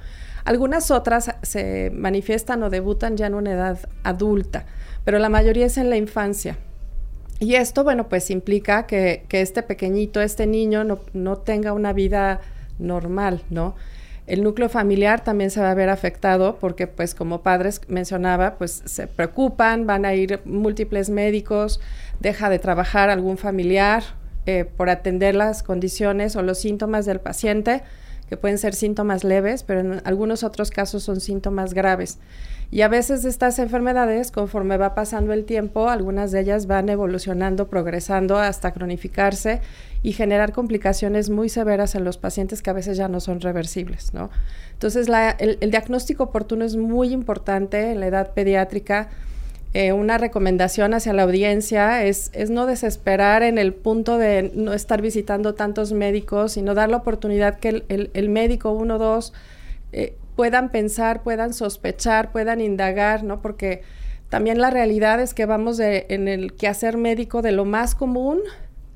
Algunas 0.47 0.93
otras 0.93 1.33
se 1.43 1.91
manifiestan 1.91 2.63
o 2.63 2.71
debutan 2.71 3.17
ya 3.17 3.27
en 3.27 3.35
una 3.35 3.51
edad 3.51 3.81
adulta, 4.05 4.65
pero 5.05 5.19
la 5.19 5.29
mayoría 5.29 5.67
es 5.67 5.77
en 5.77 5.91
la 5.91 5.97
infancia. 5.97 6.57
Y 7.41 7.57
esto, 7.57 7.83
bueno, 7.83 8.09
pues 8.09 8.31
implica 8.31 8.87
que, 8.87 9.25
este 9.29 9.65
pequeñito, 9.65 10.23
este 10.23 10.47
niño, 10.47 10.85
no, 10.85 11.01
no 11.15 11.37
tenga 11.39 11.73
una 11.73 11.93
vida 11.93 12.43
normal, 12.79 13.43
¿no? 13.51 13.75
El 14.29 14.45
núcleo 14.45 14.69
familiar 14.69 15.25
también 15.25 15.51
se 15.51 15.61
va 15.61 15.73
a 15.73 15.75
ver 15.75 15.89
afectado 15.89 16.59
porque, 16.61 16.87
pues, 16.87 17.17
como 17.17 17.43
padres 17.43 17.81
mencionaba, 17.89 18.55
pues 18.55 18.83
se 18.85 19.09
preocupan, 19.09 19.85
van 19.85 20.05
a 20.05 20.15
ir 20.15 20.43
múltiples 20.45 21.11
médicos, 21.11 21.81
deja 22.21 22.51
de 22.51 22.61
trabajar 22.61 23.11
algún 23.11 23.37
familiar 23.37 24.05
eh, 24.47 24.65
por 24.65 24.91
atender 24.91 25.35
las 25.35 25.65
condiciones 25.65 26.37
o 26.37 26.43
los 26.43 26.59
síntomas 26.59 27.05
del 27.05 27.19
paciente, 27.19 27.83
que 28.29 28.37
pueden 28.37 28.59
ser 28.59 28.75
síntomas 28.75 29.25
leves, 29.25 29.63
pero 29.63 29.81
en 29.81 30.03
algunos 30.05 30.43
otros 30.43 30.71
casos 30.71 31.03
son 31.03 31.21
síntomas 31.21 31.75
graves. 31.75 32.19
Y 32.71 32.81
a 32.81 32.89
veces 32.89 33.25
estas 33.25 33.61
enfermedades, 33.61 34.33
conforme 34.33 34.77
va 34.77 34.97
pasando 34.97 35.33
el 35.33 35.45
tiempo, 35.45 35.89
algunas 35.89 36.33
de 36.33 36.41
ellas 36.41 36.67
van 36.67 36.89
evolucionando, 36.89 37.69
progresando 37.69 38.39
hasta 38.39 38.73
cronificarse 38.73 39.61
y 40.03 40.13
generar 40.13 40.53
complicaciones 40.53 41.31
muy 41.31 41.49
severas 41.49 41.95
en 41.95 42.03
los 42.03 42.19
pacientes 42.19 42.63
que 42.63 42.71
a 42.71 42.73
veces 42.73 42.97
ya 42.97 43.07
no 43.07 43.21
son 43.21 43.41
reversibles, 43.41 44.15
¿no? 44.15 44.31
Entonces, 44.73 45.07
el 45.39 45.71
diagnóstico 45.71 46.25
oportuno 46.25 46.65
es 46.65 46.77
muy 46.77 47.13
importante 47.13 47.93
en 47.93 48.01
la 48.01 48.09
edad 48.09 48.35
pediátrica. 48.35 49.11
Eh, 49.79 49.93
una 49.93 50.17
recomendación 50.17 50.95
hacia 50.95 51.13
la 51.13 51.25
audiencia 51.25 52.03
es, 52.03 52.31
no 52.49 52.65
desesperar 52.65 53.43
en 53.43 53.59
el 53.59 53.75
punto 53.75 54.17
de 54.17 54.51
no 54.55 54.73
estar 54.73 55.03
visitando 55.03 55.53
tantos 55.53 55.93
médicos, 55.93 56.53
sino 56.53 56.73
dar 56.73 56.89
la 56.89 56.97
oportunidad 56.97 57.59
que 57.59 57.85
el, 57.87 58.29
médico 58.31 58.71
uno 58.71 58.95
o 58.95 58.99
dos 58.99 59.35
eh, 59.93 60.17
puedan 60.35 60.71
pensar, 60.71 61.23
puedan 61.23 61.53
sospechar, 61.53 62.33
puedan 62.33 62.63
indagar, 62.63 63.23
¿no? 63.23 63.43
Porque 63.43 63.83
también 64.31 64.63
la 64.63 64.71
realidad 64.71 65.21
es 65.21 65.35
que 65.35 65.45
vamos 65.45 65.79
en 65.79 66.27
el 66.27 66.55
quehacer 66.55 66.97
médico 66.97 67.43
de 67.43 67.53
lo 67.53 67.67
más 67.67 67.95
común 67.95 68.41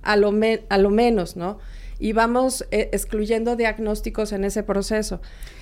a 0.00 0.16
lo, 0.16 0.32
me- 0.32 0.62
a 0.70 0.78
lo 0.78 0.88
menos, 0.88 1.36
¿no? 1.36 1.58
y 1.98 2.14
vamos 2.14 2.66
eh, 2.70 2.88
excluyendo 2.92 3.56
diagnósticos 3.56 4.32
en 4.32 4.44
ese 4.44 4.62
proceso. 4.62 5.20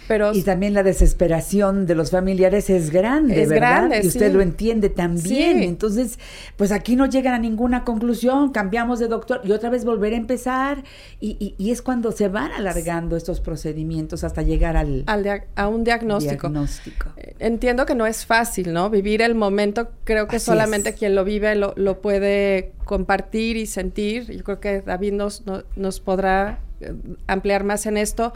Pero 0.09 0.33
Y 0.35 0.43
también 0.43 0.73
la 0.75 0.83
desesperación 0.83 1.87
de 1.87 1.95
los 1.95 2.11
familiares 2.11 2.71
es 2.71 2.91
grande, 2.91 3.43
Es 3.43 3.51
¿verdad? 3.51 3.89
grande, 3.89 4.01
y 4.03 4.07
usted 4.09 4.29
sí. 4.29 4.33
lo 4.33 4.41
entiende 4.41 4.89
también. 4.89 5.59
Sí. 5.59 5.65
Entonces, 5.65 6.19
pues 6.57 6.73
aquí 6.73 6.97
no 6.97 7.05
llegan 7.07 7.35
a 7.35 7.39
ninguna 7.39 7.85
conclusión, 7.85 8.51
cambiamos 8.51 8.99
de 9.01 9.09
doctor 9.09 9.43
y 9.45 9.53
otra 9.53 9.69
vez 9.69 9.85
volver 9.85 10.15
a 10.15 10.17
empezar. 10.17 10.83
Y, 11.21 11.37
y- 11.39 11.55
y 11.59 11.71
es 11.71 11.83
cuando 11.83 12.11
se 12.11 12.29
van 12.29 12.51
alargando 12.53 13.17
estos 13.17 13.41
procedimientos 13.41 14.25
hasta 14.25 14.41
llegar 14.43 14.77
al, 14.79 15.05
al 15.07 15.43
a 15.55 15.69
un 15.69 15.85
diagnóstico. 15.85 16.49
diagnóstico. 16.49 17.11
Eh, 17.19 17.35
Entiendo 17.39 17.85
que 17.85 17.95
no 17.95 18.07
es 18.07 18.25
fácil, 18.25 18.73
¿no? 18.73 18.89
Vivir 18.89 19.21
el 19.21 19.35
momento, 19.35 19.91
creo 20.05 20.27
que 20.27 20.37
Así 20.37 20.47
solamente 20.47 20.89
es. 20.91 20.97
quien 20.97 21.15
lo 21.15 21.25
vive 21.25 21.55
lo, 21.55 21.75
lo 21.77 22.01
puede 22.01 22.73
compartir 22.87 23.59
y 23.59 23.67
sentir. 23.67 24.31
Yo 24.35 24.43
creo 24.43 24.61
que 24.61 24.81
David 24.81 25.13
nos, 25.13 25.45
no- 25.47 25.65
nos 25.77 26.01
podrá 26.01 26.61
eh, 26.81 26.95
ampliar 27.27 27.65
más 27.65 27.85
en 27.87 27.97
esto, 27.99 28.33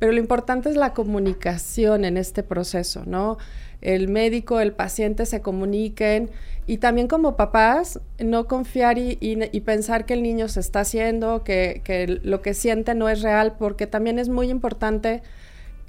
pero 0.00 0.10
lo 0.12 0.18
importante 0.18 0.68
es 0.68 0.76
la 0.76 0.92
comunicación 0.94 2.04
en 2.04 2.16
este 2.16 2.42
proceso, 2.42 3.04
¿no? 3.06 3.38
El 3.80 4.08
médico, 4.08 4.58
el 4.60 4.72
paciente 4.72 5.24
se 5.26 5.40
comuniquen 5.40 6.30
y 6.66 6.78
también 6.78 7.06
como 7.08 7.36
papás 7.36 8.00
no 8.18 8.46
confiar 8.48 8.98
y, 8.98 9.16
y- 9.20 9.38
y 9.52 9.60
pensar 9.60 10.04
que 10.06 10.14
el 10.14 10.22
niño 10.22 10.48
se 10.48 10.60
está 10.60 10.80
haciendo, 10.80 11.44
que, 11.44 11.80
que 11.84 12.06
lo 12.22 12.42
que 12.42 12.52
siente 12.54 12.94
no 12.94 13.08
es 13.08 13.22
real, 13.22 13.54
porque 13.58 13.86
también 13.86 14.18
es 14.18 14.28
muy 14.28 14.50
importante 14.50 15.22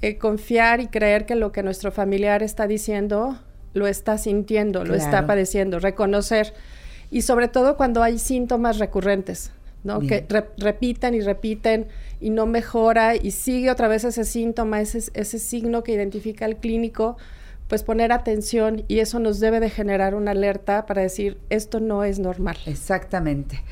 eh, 0.00 0.16
confiar 0.18 0.80
y 0.80 0.86
creer 0.88 1.26
que 1.26 1.34
lo 1.34 1.50
que 1.52 1.62
nuestro 1.62 1.90
familiar 1.92 2.42
está 2.42 2.66
diciendo 2.66 3.38
lo 3.74 3.86
está 3.86 4.18
sintiendo, 4.18 4.84
lo 4.84 4.94
está 4.94 5.20
padeciendo, 5.26 5.78
reconocer. 5.78 6.52
Y 7.10 7.22
sobre 7.22 7.48
todo 7.48 7.76
cuando 7.76 8.02
hay 8.02 8.18
síntomas 8.18 8.78
recurrentes, 8.78 9.50
¿no? 9.84 9.98
Bien. 10.00 10.08
Que 10.26 10.26
re- 10.34 10.48
repiten 10.58 11.14
y 11.14 11.20
repiten 11.20 11.86
y 12.20 12.30
no 12.30 12.46
mejora 12.46 13.16
y 13.16 13.30
sigue 13.32 13.70
otra 13.70 13.88
vez 13.88 14.04
ese 14.04 14.24
síntoma, 14.24 14.80
ese, 14.80 15.10
ese 15.14 15.38
signo 15.38 15.82
que 15.82 15.92
identifica 15.92 16.44
el 16.46 16.56
clínico, 16.56 17.16
pues 17.68 17.82
poner 17.82 18.12
atención 18.12 18.84
y 18.86 18.98
eso 18.98 19.18
nos 19.18 19.40
debe 19.40 19.58
de 19.58 19.70
generar 19.70 20.14
una 20.14 20.32
alerta 20.32 20.84
para 20.86 21.02
decir, 21.02 21.38
esto 21.50 21.80
no 21.80 22.04
es 22.04 22.18
normal. 22.18 22.56
Exactamente. 22.66 23.62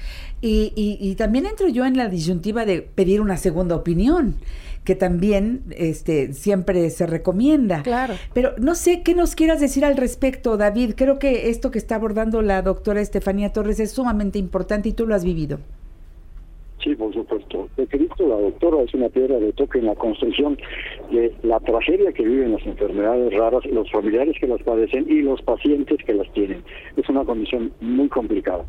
Y, 0.40 0.72
y- 0.74 0.96
y 1.00 1.14
también 1.16 1.46
entro 1.46 1.68
yo 1.68 1.84
en 1.84 1.96
la 1.96 2.08
disyuntiva 2.08 2.64
de 2.64 2.80
pedir 2.82 3.20
una 3.20 3.36
segunda 3.36 3.76
opinión, 3.76 4.36
que 4.84 4.94
también 4.94 5.62
este, 5.76 6.32
siempre 6.32 6.88
se 6.88 7.06
recomienda. 7.06 7.82
Claro. 7.82 8.14
Pero 8.32 8.54
no 8.58 8.74
sé 8.74 9.02
qué 9.02 9.14
nos 9.14 9.34
quieras 9.34 9.60
decir 9.60 9.84
al 9.84 9.98
respecto, 9.98 10.56
David. 10.56 10.94
Creo 10.96 11.18
que 11.18 11.50
esto 11.50 11.70
que 11.70 11.78
está 11.78 11.96
abordando 11.96 12.40
la 12.40 12.62
doctora 12.62 13.02
Estefanía 13.02 13.52
Torres 13.52 13.78
es 13.78 13.90
sumamente 13.92 14.38
importante 14.38 14.88
y 14.88 14.92
tú 14.94 15.06
lo 15.06 15.14
has 15.14 15.22
vivido. 15.24 15.58
Sí, 16.82 16.94
por 16.94 17.12
supuesto. 17.12 17.68
Lo 17.76 17.86
que 17.86 17.98
dijo 17.98 18.26
la 18.26 18.36
doctora 18.36 18.82
es 18.82 18.94
una 18.94 19.10
piedra 19.10 19.38
de 19.38 19.52
toque 19.52 19.80
en 19.80 19.86
la 19.86 19.94
construcción 19.94 20.56
de 21.10 21.32
la 21.42 21.60
tragedia 21.60 22.10
que 22.12 22.24
viven 22.24 22.52
las 22.52 22.66
enfermedades 22.66 23.34
raras, 23.34 23.66
los 23.66 23.90
familiares 23.90 24.36
que 24.40 24.46
las 24.46 24.62
padecen 24.62 25.04
y 25.06 25.20
los 25.20 25.42
pacientes 25.42 25.98
que 26.04 26.14
las 26.14 26.32
tienen. 26.32 26.62
Es 26.96 27.06
una 27.10 27.24
condición 27.24 27.70
muy 27.80 28.08
complicada. 28.08 28.64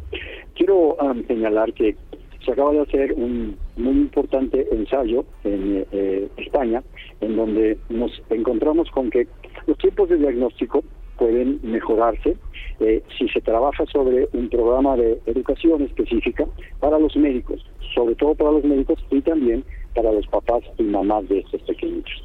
Quiero 0.56 0.96
um, 0.96 1.25
señalar 1.25 1.72
que 1.74 1.96
se 2.44 2.51
acaba 2.51 2.74
de 2.74 2.82
hacer 2.82 3.13
un 3.13 3.56
muy 3.77 3.94
importante 3.94 4.68
ensayo 4.72 5.24
en 5.46 5.86
eh, 5.91 6.27
España, 6.38 6.84
en 7.22 7.38
donde 7.38 7.77
nos 7.89 8.12
encontramos 8.30 8.89
con 8.91 9.10
que 9.10 9.27
los 9.68 9.77
tiempos 9.77 10.10
de 10.10 10.18
diagnóstico 10.18 10.84
pueden 11.18 11.60
mejorarse 11.63 12.36
eh, 12.80 13.03
si 13.15 13.30
se 13.30 13.41
trabaja 13.41 13.86
sobre 13.86 14.27
un 14.34 14.50
programa 14.50 14.98
de 14.98 15.20
educación 15.27 15.84
específica 15.84 16.48
para 16.80 16.98
los 16.98 17.15
médicos, 17.15 17.63
sobre 17.93 18.15
todo 18.15 18.36
para 18.36 18.51
los 18.51 18.63
médicos 18.63 19.03
y 19.10 19.21
también 19.21 19.63
para 19.95 20.12
los 20.12 20.25
papás 20.27 20.63
y 20.77 20.83
mamás 20.83 21.27
de 21.29 21.39
estos 21.39 21.62
pequeñitos. 21.63 22.24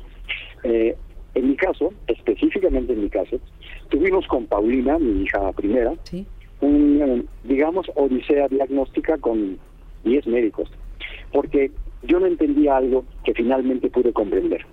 Eh, 0.63 0.97
en 1.35 1.49
mi 1.49 1.57
caso, 1.57 1.93
específicamente 2.07 2.93
en 2.93 3.03
mi 3.03 3.11
caso, 3.11 3.39
tuvimos 3.91 4.27
con 4.27 4.47
Paulina, 4.47 4.99
mi 4.99 5.23
hija 5.23 5.53
primera, 5.53 5.95
¿sí? 6.05 6.27
un, 6.61 7.03
eh, 7.03 7.25
digamos, 7.45 7.87
odisea 7.95 8.49
diagnóstica 8.49 9.19
con 9.19 9.59
10 10.05 10.27
médicos, 10.27 10.71
porque 11.33 11.71
yo 12.03 12.21
no 12.21 12.27
entendía 12.27 12.77
algo 12.77 13.05
que 13.25 13.35
finalmente 13.35 13.91
pude 13.91 14.13
comprender. 14.13 14.65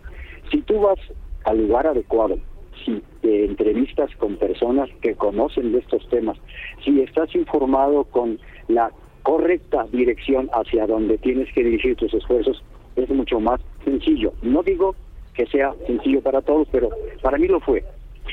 Si 0.51 0.61
tú 0.61 0.79
vas 0.79 0.99
al 1.43 1.67
lugar 1.67 1.87
adecuado, 1.87 2.37
si 2.85 3.01
te 3.21 3.45
entrevistas 3.45 4.15
con 4.17 4.37
personas 4.37 4.89
que 5.01 5.15
conocen 5.15 5.71
de 5.71 5.79
estos 5.79 6.07
temas, 6.09 6.37
si 6.83 7.01
estás 7.01 7.33
informado 7.35 8.05
con 8.05 8.39
la 8.67 8.91
correcta 9.23 9.85
dirección 9.91 10.49
hacia 10.53 10.85
donde 10.85 11.17
tienes 11.17 11.51
que 11.53 11.63
dirigir 11.63 11.95
tus 11.95 12.13
esfuerzos, 12.13 12.61
es 12.95 13.09
mucho 13.09 13.39
más 13.39 13.59
sencillo. 13.83 14.33
No 14.41 14.61
digo 14.61 14.95
que 15.33 15.45
sea 15.47 15.73
sencillo 15.87 16.21
para 16.21 16.41
todos, 16.41 16.67
pero 16.71 16.89
para 17.21 17.37
mí 17.37 17.47
lo 17.47 17.59
fue. 17.59 17.83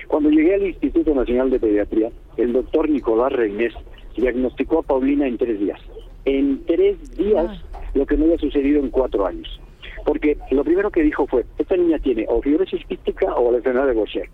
Cuando 0.08 0.30
llegué 0.30 0.54
al 0.54 0.66
Instituto 0.66 1.14
Nacional 1.14 1.50
de 1.50 1.60
Pediatría, 1.60 2.10
el 2.36 2.52
doctor 2.52 2.88
Nicolás 2.88 3.32
Reynés 3.32 3.72
diagnosticó 4.16 4.80
a 4.80 4.82
Paulina 4.82 5.26
en 5.26 5.38
tres 5.38 5.58
días. 5.58 5.80
En 6.24 6.64
tres 6.66 7.16
días, 7.16 7.62
lo 7.94 8.04
que 8.06 8.16
no 8.16 8.24
había 8.24 8.38
sucedido 8.38 8.80
en 8.80 8.90
cuatro 8.90 9.26
años. 9.26 9.60
Porque 10.04 10.36
lo 10.50 10.64
primero 10.64 10.90
que 10.90 11.02
dijo 11.02 11.26
fue, 11.26 11.44
esta 11.58 11.76
niña 11.76 11.98
tiene 11.98 12.26
o 12.28 12.42
fibrosis 12.42 12.84
quística 12.86 13.34
o 13.34 13.50
la 13.50 13.58
enfermedad 13.58 13.86
de 13.86 13.94
Gaucher, 13.94 14.28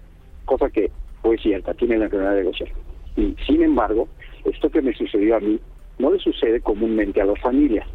cosa 0.45 0.71
que 0.71 0.91
fue 1.23 1.39
cierta, 1.39 1.75
tiene 1.75 1.99
la 1.99 2.05
enfermedad 2.07 2.35
de 2.35 2.45
Gaucher. 2.45 2.73
Y 3.17 3.35
sin 3.47 3.63
embargo, 3.63 4.09
esto 4.45 4.71
que 4.71 4.83
me 4.83 4.95
sucedió 4.95 5.37
a 5.37 5.41
mí 5.41 5.59
no 5.99 6.13
le 6.13 6.19
sucede 6.19 6.61
comúnmente 6.61 7.21
a 7.21 7.25
las 7.25 7.41
familias. 7.41 7.87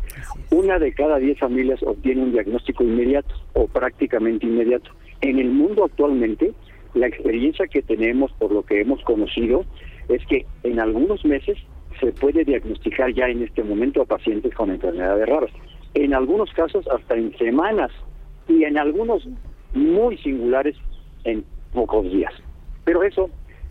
Una 0.49 0.79
de 0.79 0.93
cada 0.93 1.17
diez 1.17 1.37
familias 1.39 1.81
obtiene 1.83 2.23
un 2.23 2.31
diagnóstico 2.31 2.83
inmediato 2.83 3.33
o 3.53 3.67
prácticamente 3.67 4.45
inmediato. 4.45 4.91
En 5.21 5.39
el 5.39 5.49
mundo 5.49 5.85
actualmente, 5.85 6.53
la 6.93 7.07
experiencia 7.07 7.67
que 7.67 7.81
tenemos 7.81 8.31
por 8.33 8.51
lo 8.51 8.63
que 8.63 8.81
hemos 8.81 9.01
conocido 9.03 9.65
es 10.09 10.25
que 10.25 10.45
en 10.63 10.79
algunos 10.79 11.23
meses 11.25 11.57
se 11.99 12.11
puede 12.11 12.43
diagnosticar 12.43 13.13
ya 13.13 13.27
en 13.27 13.43
este 13.43 13.63
momento 13.63 14.01
a 14.01 14.05
pacientes 14.05 14.53
con 14.55 14.71
enfermedades 14.71 15.27
raras. 15.27 15.51
En 15.93 16.13
algunos 16.13 16.51
casos 16.53 16.87
hasta 16.87 17.15
en 17.15 17.37
semanas 17.37 17.91
y 18.47 18.63
en 18.63 18.77
algunos 18.77 19.27
muy 19.73 20.17
singulares 20.17 20.75
en 21.23 21.45
pocos 21.73 22.11
días. 22.11 22.33
Pero 22.83 23.03
eso 23.03 23.29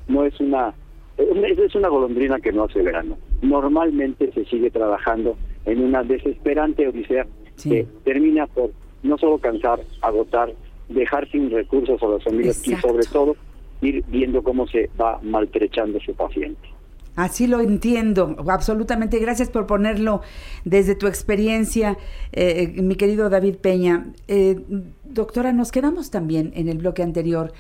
no 0.09 0.25
es 0.25 0.39
una 0.41 0.75
es 1.21 1.75
una 1.75 1.89
golondrina 1.89 2.41
que 2.41 2.53
no 2.53 2.65
hace 2.65 2.83
verano. 2.83 3.19
Normalmente 3.43 4.31
se 4.33 4.45
sigue 4.47 4.71
trabajando 4.71 5.37
en 5.67 5.85
una 5.85 6.03
desesperante 6.03 6.89
odisea 6.89 7.27
Sí. 7.57 7.69
que 7.71 7.87
termina 8.05 8.47
por 8.47 8.71
no 9.03 9.19
solo 9.19 9.39
cansar, 9.39 9.81
agotar, 10.01 10.53
dejar 10.89 11.31
sin 11.31 11.51
recursos 11.51 12.03
a 12.03 12.07
las 12.07 12.25
familias 12.25 12.67
y 12.67 12.75
sobre 12.77 13.05
todo 13.05 13.37
ir 13.83 14.03
viendo 14.09 14.43
cómo 14.43 14.67
se 14.67 14.89
va 15.01 15.21
maltrechando 15.23 16.01
su 16.01 16.15
paciente. 16.15 16.61
Así 17.17 17.47
lo 17.47 17.61
entiendo, 17.61 18.37
absolutamente. 18.49 19.19
Gracias 19.19 19.51
por 19.51 19.67
ponerlo 19.67 20.23
desde 20.65 20.95
tu 20.95 21.07
experiencia, 21.07 21.99
eh, 22.33 22.73
mi 22.83 22.95
querido 22.95 23.29
David 23.29 23.57
Peña. 23.57 24.07
Eh, 24.29 24.61
doctora, 25.05 25.53
nos 25.53 25.73
quedamos 25.73 26.11
también 26.11 26.53
en 26.55 26.69
el 26.69 26.79
bloque 26.79 27.03
anterior 27.03 27.53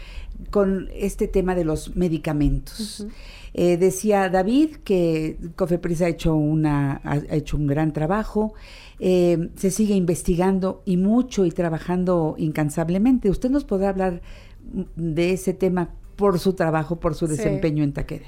con 0.50 0.88
este 0.94 1.28
tema 1.28 1.54
de 1.54 1.64
los 1.64 1.94
medicamentos. 1.96 3.06
Eh, 3.54 3.76
decía 3.76 4.28
David 4.28 4.76
que 4.84 5.36
Cofepris 5.56 6.02
ha 6.02 6.08
hecho, 6.08 6.34
una, 6.34 7.00
ha 7.04 7.16
hecho 7.34 7.56
un 7.56 7.66
gran 7.66 7.92
trabajo, 7.92 8.54
eh, 8.98 9.50
se 9.56 9.70
sigue 9.70 9.94
investigando 9.94 10.82
y 10.84 10.96
mucho 10.96 11.44
y 11.44 11.50
trabajando 11.50 12.34
incansablemente. 12.38 13.30
¿Usted 13.30 13.50
nos 13.50 13.64
podrá 13.64 13.88
hablar 13.88 14.20
de 14.96 15.32
ese 15.32 15.52
tema 15.54 15.94
por 16.16 16.38
su 16.38 16.52
trabajo, 16.52 17.00
por 17.00 17.14
su 17.14 17.26
Sí. 17.26 17.36
desempeño 17.36 17.82
en 17.82 17.92
Taqueda? 17.92 18.26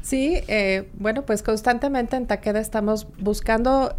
Sí, 0.00 0.38
eh, 0.48 0.88
bueno, 0.98 1.24
pues 1.26 1.42
constantemente 1.42 2.16
en 2.16 2.26
Taqueda 2.26 2.60
estamos 2.60 3.08
buscando 3.20 3.94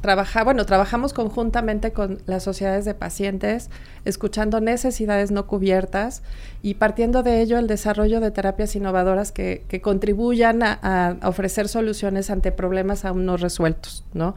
trabajar, 0.00 0.44
bueno, 0.44 0.64
trabajamos 0.64 1.12
conjuntamente 1.12 1.92
con 1.92 2.18
las 2.26 2.42
sociedades 2.42 2.84
de 2.84 2.94
pacientes, 2.94 3.70
escuchando 4.04 4.60
necesidades 4.60 5.30
no 5.30 5.46
cubiertas 5.46 6.22
y 6.62 6.74
partiendo 6.74 7.22
de 7.22 7.40
ello 7.40 7.58
el 7.58 7.66
desarrollo 7.66 8.20
de 8.20 8.30
terapias 8.30 8.76
innovadoras 8.76 9.32
que, 9.32 9.64
que 9.68 9.80
contribuyan 9.80 10.62
a, 10.62 10.72
a 11.20 11.28
ofrecer 11.28 11.68
soluciones 11.68 12.30
ante 12.30 12.52
problemas 12.52 13.04
aún 13.04 13.26
no 13.26 13.36
resueltos, 13.36 14.04
¿no? 14.14 14.34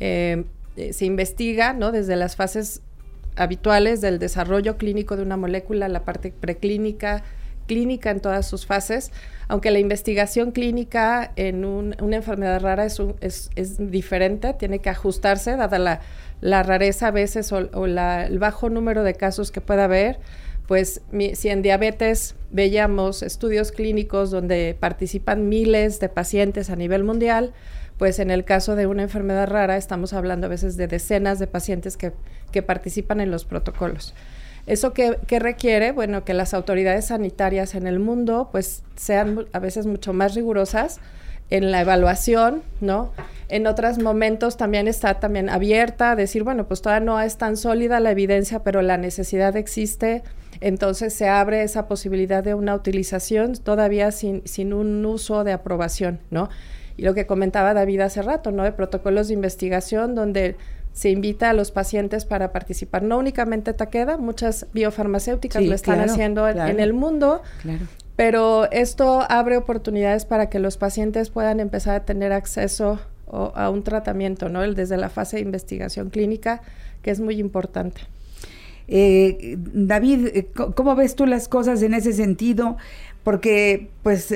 Eh, 0.00 0.44
eh, 0.76 0.92
se 0.92 1.04
investiga, 1.06 1.72
¿no? 1.72 1.90
Desde 1.90 2.14
las 2.14 2.36
fases 2.36 2.82
habituales 3.36 4.00
del 4.00 4.18
desarrollo 4.18 4.76
clínico 4.76 5.16
de 5.16 5.22
una 5.22 5.36
molécula, 5.36 5.88
la 5.88 6.04
parte 6.04 6.32
preclínica, 6.32 7.24
clínica 7.68 8.10
en 8.10 8.18
todas 8.18 8.46
sus 8.48 8.66
fases, 8.66 9.12
aunque 9.46 9.70
la 9.70 9.78
investigación 9.78 10.50
clínica 10.50 11.30
en 11.36 11.64
un- 11.64 11.94
una 12.02 12.16
enfermedad 12.16 12.60
rara 12.60 12.84
es, 12.86 13.50
diferente, 13.78 14.54
tiene 14.54 14.80
que 14.80 14.90
ajustarse, 14.90 15.54
dada 15.56 15.78
la, 16.40 16.62
rareza 16.64 17.08
a 17.08 17.10
veces 17.12 17.52
o, 17.52 17.58
o 17.72 17.86
el 17.86 18.38
bajo 18.40 18.68
número 18.70 19.04
de 19.04 19.14
casos 19.14 19.52
que 19.52 19.60
pueda 19.60 19.84
haber, 19.84 20.18
pues 20.66 21.00
mi- 21.12 21.34
si 21.36 21.48
en 21.48 21.62
diabetes 21.62 22.34
veíamos 22.50 23.22
estudios 23.22 23.70
clínicos 23.72 24.30
donde 24.30 24.76
participan 24.78 25.48
miles 25.48 26.00
de 26.00 26.08
pacientes 26.08 26.70
a 26.70 26.76
nivel 26.76 27.04
mundial, 27.04 27.52
pues 27.96 28.18
en 28.20 28.30
el 28.30 28.44
caso 28.44 28.76
de 28.76 28.86
una 28.86 29.02
enfermedad 29.02 29.48
rara 29.48 29.76
estamos 29.76 30.12
hablando 30.12 30.46
a 30.46 30.50
veces 30.50 30.76
de 30.76 30.86
decenas 30.86 31.38
de 31.38 31.46
pacientes 31.46 31.96
que, 31.96 32.12
que 32.52 32.62
participan 32.62 33.20
en 33.20 33.30
los 33.30 33.44
protocolos. 33.44 34.14
¿Eso 34.68 34.92
que, 34.92 35.16
requiere? 35.38 35.92
Bueno, 35.92 36.24
que 36.24 36.34
las 36.34 36.52
autoridades 36.52 37.06
sanitarias 37.06 37.74
en 37.74 37.86
el 37.86 37.98
mundo 37.98 38.50
pues 38.52 38.82
sean 38.96 39.46
a 39.54 39.58
veces 39.60 39.86
mucho 39.86 40.12
más 40.12 40.34
rigurosas 40.34 41.00
en 41.48 41.70
la 41.70 41.80
evaluación, 41.80 42.62
¿no? 42.82 43.10
En 43.48 43.66
otros 43.66 43.98
momentos 43.98 44.58
también 44.58 44.86
está 44.86 45.20
también 45.20 45.48
abierta 45.48 46.10
a 46.10 46.16
decir, 46.16 46.44
bueno, 46.44 46.68
pues 46.68 46.82
todavía 46.82 47.06
no 47.06 47.18
es 47.18 47.38
tan 47.38 47.56
sólida 47.56 47.98
la 47.98 48.10
evidencia, 48.10 48.62
pero 48.62 48.82
la 48.82 48.98
necesidad 48.98 49.56
existe, 49.56 50.22
entonces 50.60 51.14
se 51.14 51.28
abre 51.28 51.62
esa 51.62 51.88
posibilidad 51.88 52.44
de 52.44 52.52
una 52.52 52.74
utilización 52.74 53.54
todavía 53.54 54.12
sin, 54.12 54.46
sin 54.46 54.74
un 54.74 55.06
uso 55.06 55.44
de 55.44 55.52
aprobación, 55.52 56.20
¿no? 56.30 56.50
Y 56.98 57.02
lo 57.04 57.14
que 57.14 57.26
comentaba 57.26 57.72
David 57.72 58.00
hace 58.00 58.20
rato, 58.20 58.50
¿no? 58.50 58.64
De 58.64 58.72
protocolos 58.72 59.28
de 59.28 59.34
investigación 59.34 60.14
donde 60.14 60.56
se 60.92 61.10
invita 61.10 61.50
a 61.50 61.52
los 61.52 61.70
pacientes 61.70 62.24
para 62.24 62.52
participar. 62.52 63.02
No 63.02 63.18
únicamente 63.18 63.72
Taqueda, 63.72 64.16
muchas 64.16 64.66
biofarmacéuticas 64.72 65.62
lo 65.62 65.74
están 65.74 66.00
haciendo 66.00 66.48
en, 66.48 66.80
el 66.80 66.92
mundo. 66.92 67.42
Pero 68.16 68.68
esto 68.72 69.24
abre 69.28 69.56
oportunidades 69.56 70.24
para 70.24 70.48
que 70.50 70.58
los 70.58 70.76
pacientes 70.76 71.30
puedan 71.30 71.60
empezar 71.60 71.94
a 71.94 72.04
tener 72.04 72.32
acceso 72.32 72.98
a 73.30 73.70
un 73.70 73.84
tratamiento, 73.84 74.48
¿no? 74.48 74.62
Desde 74.72 74.96
la 74.96 75.08
fase 75.08 75.36
de 75.36 75.42
investigación 75.42 76.10
clínica, 76.10 76.62
que 77.02 77.10
es 77.10 77.20
muy 77.20 77.38
importante. 77.38 78.00
Eh, 78.88 79.56
David, 79.58 80.28
eh, 80.28 80.48
¿cómo 80.74 80.96
ves 80.96 81.14
tú 81.14 81.26
las 81.26 81.46
cosas 81.46 81.82
en 81.82 81.92
ese 81.92 82.14
sentido? 82.14 82.78
Porque, 83.22 83.90
pues, 84.02 84.34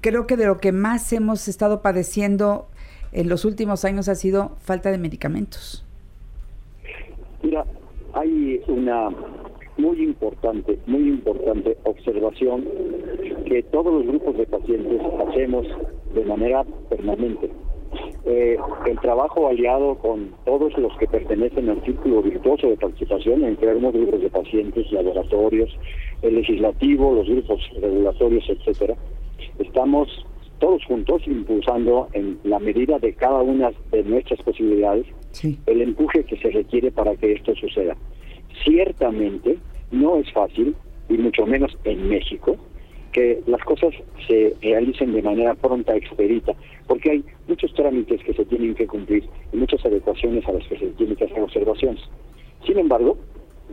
creo 0.00 0.26
que 0.26 0.36
de 0.36 0.46
lo 0.46 0.58
que 0.58 0.72
más 0.72 1.12
hemos 1.12 1.46
estado 1.48 1.82
padeciendo 1.82 2.68
en 3.12 3.28
los 3.28 3.44
últimos 3.44 3.84
años 3.84 4.08
ha 4.08 4.14
sido 4.14 4.56
falta 4.62 4.90
de 4.90 4.98
medicamentos. 4.98 5.84
Mira, 7.42 7.64
hay 8.12 8.60
una 8.68 9.10
muy 9.78 10.02
importante, 10.02 10.78
muy 10.86 11.08
importante 11.08 11.76
observación 11.84 12.64
que 13.46 13.62
todos 13.64 13.92
los 13.92 14.06
grupos 14.06 14.36
de 14.36 14.46
pacientes 14.46 15.00
hacemos 15.26 15.66
de 16.14 16.24
manera 16.24 16.64
permanente. 16.88 17.50
Eh, 18.26 18.58
el 18.86 19.00
trabajo 19.00 19.48
aliado 19.48 19.96
con 19.96 20.30
todos 20.44 20.76
los 20.76 20.96
que 20.98 21.06
pertenecen 21.06 21.70
al 21.70 21.82
círculo 21.82 22.22
virtuoso 22.22 22.68
de 22.68 22.76
participación, 22.76 23.42
enfermos, 23.44 23.94
grupos 23.94 24.20
de 24.20 24.28
pacientes, 24.28 24.92
laboratorios, 24.92 25.70
el 26.22 26.34
legislativo, 26.34 27.14
los 27.14 27.28
grupos 27.28 27.60
regulatorios, 27.80 28.44
etcétera, 28.48 28.94
estamos 29.58 30.26
todos 30.60 30.84
juntos 30.84 31.22
impulsando 31.26 32.08
en 32.12 32.38
la 32.44 32.60
medida 32.60 32.98
de 32.98 33.12
cada 33.14 33.42
una 33.42 33.72
de 33.90 34.04
nuestras 34.04 34.40
posibilidades 34.42 35.06
el 35.66 35.82
empuje 35.82 36.22
que 36.24 36.36
se 36.36 36.50
requiere 36.50 36.92
para 36.92 37.16
que 37.16 37.32
esto 37.32 37.54
suceda. 37.56 37.96
Ciertamente 38.64 39.58
no 39.90 40.16
es 40.16 40.30
fácil, 40.32 40.74
y 41.08 41.14
mucho 41.14 41.46
menos 41.46 41.76
en 41.84 42.08
México, 42.08 42.56
que 43.12 43.42
las 43.46 43.62
cosas 43.64 43.92
se 44.28 44.54
realicen 44.62 45.12
de 45.12 45.22
manera 45.22 45.54
pronta, 45.54 45.96
expedita, 45.96 46.52
porque 46.86 47.10
hay 47.10 47.24
muchos 47.48 47.72
trámites 47.74 48.22
que 48.22 48.34
se 48.34 48.44
tienen 48.44 48.74
que 48.74 48.86
cumplir 48.86 49.24
y 49.52 49.56
muchas 49.56 49.84
adecuaciones 49.84 50.46
a 50.46 50.52
las 50.52 50.66
que 50.68 50.78
se 50.78 50.86
tienen 50.90 51.16
que 51.16 51.24
hacer 51.24 51.40
observaciones. 51.40 52.02
Sin 52.66 52.78
embargo, 52.78 53.16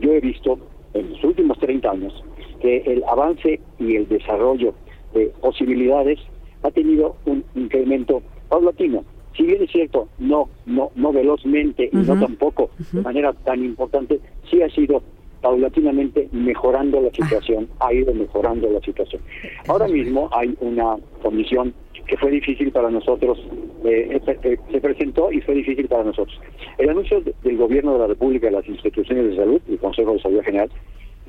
yo 0.00 0.12
he 0.12 0.20
visto 0.20 0.58
en 0.94 1.10
los 1.10 1.22
últimos 1.22 1.58
30 1.58 1.90
años 1.90 2.24
que 2.60 2.78
el 2.78 3.04
avance 3.04 3.60
y 3.78 3.96
el 3.96 4.08
desarrollo 4.08 4.74
de 5.14 5.26
posibilidades 5.40 6.18
ha 6.62 6.70
tenido 6.70 7.16
un 7.26 7.44
incremento 7.54 8.22
paulatino. 8.48 9.04
Si 9.36 9.44
bien 9.44 9.62
es 9.62 9.70
cierto, 9.70 10.08
no, 10.18 10.48
no, 10.66 10.90
no 10.96 11.12
velozmente 11.12 11.88
y 11.92 11.96
no 11.96 12.18
tampoco 12.18 12.70
de 12.92 13.02
manera 13.02 13.32
tan 13.32 13.64
importante, 13.64 14.20
sí 14.50 14.62
ha 14.62 14.68
sido 14.70 15.02
paulatinamente 15.40 16.28
mejorando 16.32 17.00
la 17.00 17.10
situación, 17.10 17.68
ha 17.80 17.92
ido 17.92 18.12
mejorando 18.14 18.68
la 18.68 18.80
situación. 18.80 19.22
Ahora 19.68 19.86
mismo 19.86 20.28
hay 20.32 20.56
una 20.60 20.96
comisión 21.22 21.72
que 22.06 22.16
fue 22.16 22.30
difícil 22.30 22.72
para 22.72 22.90
nosotros, 22.90 23.38
eh, 23.84 24.18
eh, 24.26 24.38
eh, 24.42 24.56
se 24.72 24.80
presentó 24.80 25.30
y 25.30 25.40
fue 25.42 25.54
difícil 25.54 25.86
para 25.88 26.04
nosotros. 26.04 26.40
El 26.78 26.88
anuncio 26.88 27.22
del 27.42 27.56
gobierno 27.56 27.92
de 27.92 27.98
la 28.00 28.06
República, 28.06 28.50
las 28.50 28.66
instituciones 28.66 29.26
de 29.26 29.36
salud, 29.36 29.60
el 29.68 29.78
Consejo 29.78 30.14
de 30.14 30.20
Salud 30.20 30.40
General, 30.42 30.70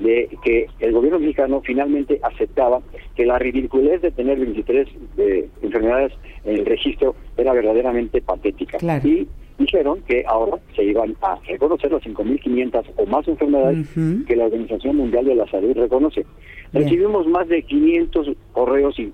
de 0.00 0.28
que 0.42 0.66
el 0.80 0.92
gobierno 0.92 1.18
mexicano 1.18 1.60
finalmente 1.64 2.18
aceptaba 2.22 2.80
que 3.14 3.26
la 3.26 3.38
ridiculez 3.38 4.02
de 4.02 4.10
tener 4.10 4.38
23 4.38 4.88
de 5.16 5.48
enfermedades 5.62 6.12
en 6.44 6.58
el 6.58 6.66
registro 6.66 7.14
era 7.36 7.52
verdaderamente 7.52 8.20
patética. 8.22 8.78
Y 9.04 9.28
dijeron 9.58 10.00
que 10.08 10.24
ahora 10.26 10.58
se 10.74 10.84
iban 10.84 11.14
a 11.20 11.36
reconocer 11.46 11.92
las 11.92 12.02
5.500 12.02 12.84
o 12.96 13.06
más 13.06 13.28
enfermedades 13.28 13.88
que 14.26 14.36
la 14.36 14.46
Organización 14.46 14.96
Mundial 14.96 15.26
de 15.26 15.34
la 15.34 15.46
Salud 15.48 15.76
reconoce. 15.76 16.24
Recibimos 16.72 17.26
más 17.26 17.46
de 17.48 17.62
500 17.62 18.30
correos 18.52 18.98
y 18.98 19.12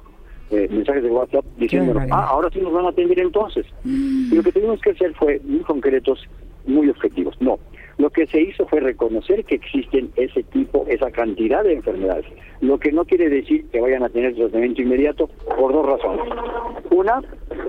eh, 0.51 0.69
mensajes 0.71 1.03
de 1.03 1.11
WhatsApp 1.11 1.45
diciendo, 1.59 1.99
ah, 2.13 2.27
ahora 2.31 2.49
sí 2.53 2.61
nos 2.61 2.73
van 2.73 2.87
a 2.87 2.91
atender 2.91 3.19
entonces. 3.19 3.67
Mm. 3.83 4.33
Y 4.33 4.37
lo 4.37 4.43
que 4.45 4.53
tuvimos 4.53 4.81
que 4.81 4.91
hacer 4.91 5.13
fue 5.15 5.41
muy 5.45 5.61
concretos, 5.61 6.25
muy 6.67 6.89
objetivos. 6.89 7.35
No, 7.41 7.59
lo 7.99 8.11
que 8.11 8.27
se 8.27 8.41
hizo 8.41 8.67
fue 8.67 8.81
reconocer 8.81 9.45
que 9.45 9.57
existen 9.57 10.11
ese 10.17 10.43
tipo, 10.45 10.85
esa 10.89 11.11
cantidad 11.11 11.65
de 11.65 11.75
enfermedades, 11.75 12.27
lo 12.61 12.79
que 12.79 12.93
no 12.93 13.05
quiere 13.05 13.29
decir 13.29 13.67
que 13.71 13.81
vayan 13.81 14.03
a 14.03 14.09
tener 14.09 14.35
tratamiento 14.35 14.83
inmediato 14.83 15.29
por 15.59 15.73
dos 15.73 15.87
razones. 15.87 16.27
Una, 16.91 17.23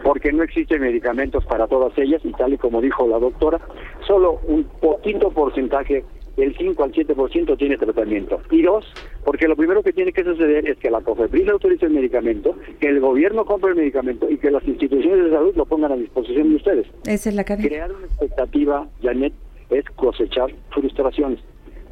porque 0.04 0.32
no 0.32 0.44
existen 0.44 0.82
medicamentos 0.82 1.46
para 1.46 1.68
todas 1.68 1.98
ellas 1.98 2.22
y 2.24 2.32
tal 2.34 2.54
y 2.54 2.58
como 2.58 2.82
dijo 2.82 3.08
la 3.08 3.20
doctora, 3.20 3.60
solo 4.06 4.40
un 4.48 4.64
poquito 4.82 5.32
porcentaje 5.32 6.04
del 6.38 6.56
5 6.56 6.84
al 6.84 6.92
7% 6.92 7.58
tiene 7.58 7.78
tratamiento. 7.78 8.40
Y 8.52 8.62
dos, 8.62 8.86
porque 9.26 9.48
lo 9.48 9.56
primero 9.56 9.82
que 9.82 9.92
tiene 9.92 10.14
que 10.14 10.24
suceder 10.24 10.70
es 10.70 10.78
que 10.78 10.92
la 10.92 11.02
COFEPRIS 11.02 11.50
autorice 11.50 11.88
el 11.88 11.94
medicamento, 11.94 12.56
que 12.80 12.90
el 12.90 13.00
gobierno 13.00 13.44
compre 13.44 13.72
el 13.72 13.76
medicamento 13.76 14.30
y 14.30 14.38
que 14.38 14.52
las 14.52 14.64
instituciones 14.66 15.26
de 15.26 15.32
salud 15.32 15.56
lo 15.56 15.66
pongan 15.66 15.92
a 15.94 15.96
disposición 15.96 16.50
de 16.50 16.56
ustedes. 16.58 16.88
Esa 17.08 17.30
es 17.30 17.36
la 17.36 17.44
cadena. 17.44 17.68
Crear 17.68 17.92
una 17.92 18.06
expectativa, 18.06 18.88
Janet, 19.02 19.34
es 19.70 19.86
cosechar 19.96 20.54
frustraciones. 20.72 21.40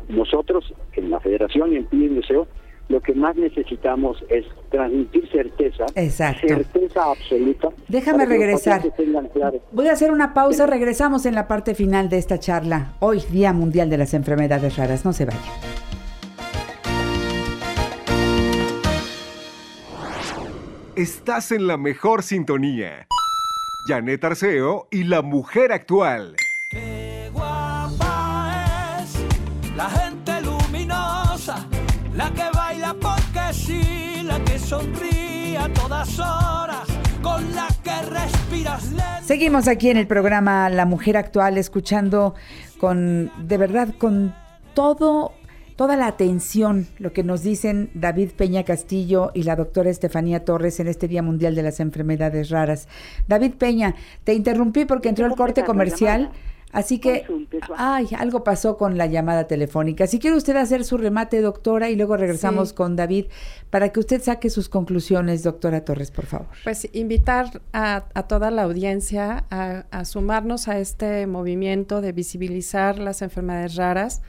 Nosotros, 0.08 0.74
en 0.94 1.10
la 1.10 1.20
Federación 1.20 1.74
y 1.74 1.78
en 1.78 1.86
PIB 1.86 2.16
Deseo, 2.16 2.48
lo 2.88 3.02
que 3.02 3.14
más 3.16 3.36
necesitamos 3.36 4.24
es 4.30 4.46
transmitir 4.70 5.28
certeza, 5.32 5.88
certeza 5.88 7.12
absoluta. 7.12 7.70
Déjame 7.88 8.26
regresar. 8.26 8.82
Voy 9.72 9.88
a 9.88 9.94
hacer 9.94 10.12
una 10.12 10.36
pausa, 10.36 10.68
regresamos 10.68 11.26
en 11.26 11.34
la 11.34 11.48
parte 11.48 11.74
final 11.74 12.10
de 12.10 12.20
esta 12.20 12.38
charla. 12.40 12.94
Hoy, 13.00 13.22
Día 13.32 13.54
Mundial 13.54 13.90
de 13.90 13.98
las 13.98 14.14
Enfermedades 14.14 14.78
Raras. 14.78 15.04
No 15.04 15.14
se 15.14 15.26
vayan. 15.26 15.42
Estás 20.96 21.52
en 21.52 21.68
la 21.68 21.78
mejor 21.78 22.24
sintonía. 22.24 23.08
Janet 23.88 24.24
Arceo 24.24 24.88
y 24.92 25.04
la 25.04 25.22
mujer 25.22 25.72
actual. 25.74 26.36
La 32.16 32.32
que 32.32 32.44
baila 32.54 32.96
porque 33.00 33.54
sí, 33.54 34.24
la 34.24 34.40
que 34.44 34.58
sonríe 34.58 35.58
a 35.58 35.72
todas 35.74 36.20
horas, 36.20 36.88
con 37.22 37.54
la 37.54 37.68
que 37.84 38.02
respiras 38.10 38.92
Seguimos 39.24 39.68
aquí 39.68 39.90
en 39.90 39.98
el 39.98 40.08
programa 40.08 40.70
La 40.70 40.86
Mujer 40.86 41.18
Actual, 41.18 41.58
escuchando 41.58 42.36
con, 42.80 43.32
de 43.48 43.58
verdad, 43.58 43.90
con 43.98 44.34
todo 44.74 45.34
toda 45.76 45.98
la 45.98 46.08
atención 46.08 46.88
lo 47.00 47.12
que 47.12 47.24
nos 47.24 47.44
dicen 47.44 47.90
David 47.94 48.32
Peña 48.38 48.64
Castillo 48.64 49.32
y 49.34 49.44
la 49.44 49.58
doctora 49.58 49.90
Estefanía 49.90 50.46
Torres 50.46 50.80
en 50.80 50.88
este 50.88 51.10
Día 51.10 51.22
Mundial 51.22 51.54
de 51.54 51.64
las 51.64 51.82
Enfermedades 51.82 52.50
Raras. 52.50 52.88
David 53.28 53.56
Peña, 53.56 53.96
te 54.24 54.34
interrumpí 54.34 54.86
porque 54.86 55.10
entró 55.10 55.26
el 55.26 55.36
corte 55.36 55.66
comercial. 55.66 56.32
Así 56.76 57.00
que, 57.00 57.26
ay, 57.78 58.10
algo 58.18 58.44
pasó 58.44 58.76
con 58.78 58.98
la 58.98 59.06
llamada 59.06 59.48
telefónica. 59.48 60.08
Si 60.08 60.20
quiere 60.20 60.36
usted 60.36 60.58
hacer 60.58 60.84
su 60.84 60.98
remate, 60.98 61.40
doctora, 61.40 61.90
y 61.90 61.96
luego 61.96 62.18
regresamos 62.18 62.74
con 62.74 62.98
David 62.98 63.28
para 63.70 63.94
que 63.94 64.02
usted 64.02 64.22
saque 64.22 64.50
sus 64.50 64.68
conclusiones, 64.68 65.42
doctora 65.42 65.86
Torres, 65.86 66.12
por 66.12 66.26
favor. 66.26 66.48
Pues 66.66 66.90
invitar 66.92 67.62
a, 67.72 68.02
toda 68.28 68.52
la 68.52 68.64
audiencia 68.64 69.46
a, 69.50 69.86
a, 69.90 70.04
sumarnos 70.04 70.68
a 70.68 70.78
este 70.80 71.28
movimiento 71.28 72.02
de 72.02 72.12
visibilizar 72.12 73.00
las 73.00 73.22
enfermedades 73.22 73.76
raras. 73.76 74.22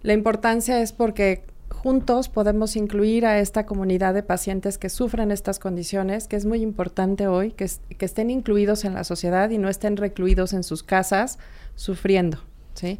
La 0.00 0.14
importancia 0.14 0.80
es 0.80 0.94
porque 0.94 1.44
juntos 1.68 2.30
podemos 2.30 2.74
incluir 2.74 3.26
a 3.26 3.38
esta 3.38 3.66
comunidad 3.66 4.14
de 4.14 4.22
pacientes 4.22 4.78
que 4.78 4.88
sufren 4.88 5.30
estas 5.30 5.58
condiciones, 5.58 6.26
que 6.26 6.36
es 6.36 6.46
muy 6.46 6.62
importante 6.62 7.26
hoy, 7.26 7.52
que, 7.52 7.70
que 7.98 8.06
estén 8.06 8.30
incluidos 8.30 8.86
en 8.86 8.94
la 8.94 9.04
sociedad 9.04 9.50
y 9.50 9.58
no 9.58 9.68
estén 9.68 9.98
recluidos 9.98 10.54
en 10.54 10.62
sus 10.62 10.82
casas 10.82 11.38
sufriendo. 11.76 12.38
¿sí? 12.74 12.98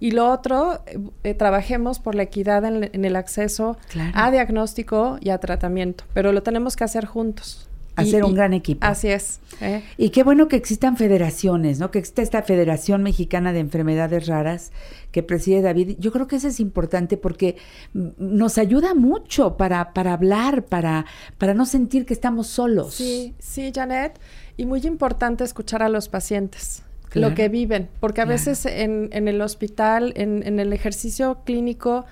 Y 0.00 0.12
lo 0.12 0.30
otro, 0.30 0.82
eh, 1.24 1.34
trabajemos 1.34 1.98
por 1.98 2.14
la 2.14 2.22
equidad 2.22 2.64
en, 2.64 3.04
el 3.04 3.16
acceso 3.16 3.76
a 4.14 4.30
diagnóstico 4.30 5.18
y 5.20 5.30
a 5.30 5.38
tratamiento, 5.38 6.04
pero 6.14 6.32
lo 6.32 6.42
tenemos 6.42 6.76
que 6.76 6.84
hacer 6.84 7.04
juntos. 7.04 7.68
hacer 7.96 8.22
un 8.22 8.34
gran 8.34 8.52
equipo. 8.52 8.86
Así 8.86 9.08
es. 9.08 9.40
¿eh? 9.60 9.82
Y 9.96 10.10
qué 10.10 10.22
bueno 10.22 10.46
que 10.46 10.54
existan 10.54 10.96
federaciones, 10.96 11.80
¿no? 11.80 11.90
Que 11.90 11.98
exista 11.98 12.22
esta 12.22 12.42
Federación 12.42 13.02
Mexicana 13.02 13.52
de 13.52 13.58
Enfermedades 13.58 14.28
Raras 14.28 14.70
que 15.10 15.24
preside 15.24 15.62
David. 15.62 15.96
Yo 15.98 16.12
creo 16.12 16.28
que 16.28 16.36
eso 16.36 16.46
es 16.46 16.60
importante 16.60 17.16
porque 17.16 17.56
nos 17.92 18.56
ayuda 18.56 18.94
mucho 18.94 19.56
para, 19.56 19.92
para 19.94 20.12
hablar, 20.12 20.64
para, 20.66 21.06
para 21.38 21.54
no 21.54 21.66
sentir 21.66 22.06
que 22.06 22.14
estamos 22.14 22.46
solos. 22.46 22.94
Sí, 22.94 23.34
sí, 23.40 23.72
Janet. 23.74 24.20
Y 24.56 24.64
muy 24.64 24.80
importante 24.86 25.42
escuchar 25.42 25.82
a 25.82 25.88
los 25.88 26.08
pacientes. 26.08 26.84
Claro. 27.10 27.30
Lo 27.30 27.34
que 27.34 27.48
viven, 27.48 27.88
porque 28.00 28.20
a 28.20 28.24
Claro. 28.24 28.36
veces 28.38 28.66
en, 28.66 29.08
en 29.12 29.28
el 29.28 29.40
hospital, 29.40 30.12
en, 30.16 30.42
en 30.46 30.60
el 30.60 30.72
ejercicio 30.72 31.38
clínico, 31.44 32.04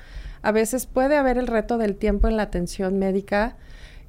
a 0.42 0.52
veces 0.52 0.86
puede 0.86 1.16
haber 1.16 1.38
el 1.38 1.46
reto 1.46 1.76
del 1.76 1.96
tiempo 1.96 2.28
en 2.28 2.36
la 2.36 2.44
atención 2.44 2.98
médica 2.98 3.56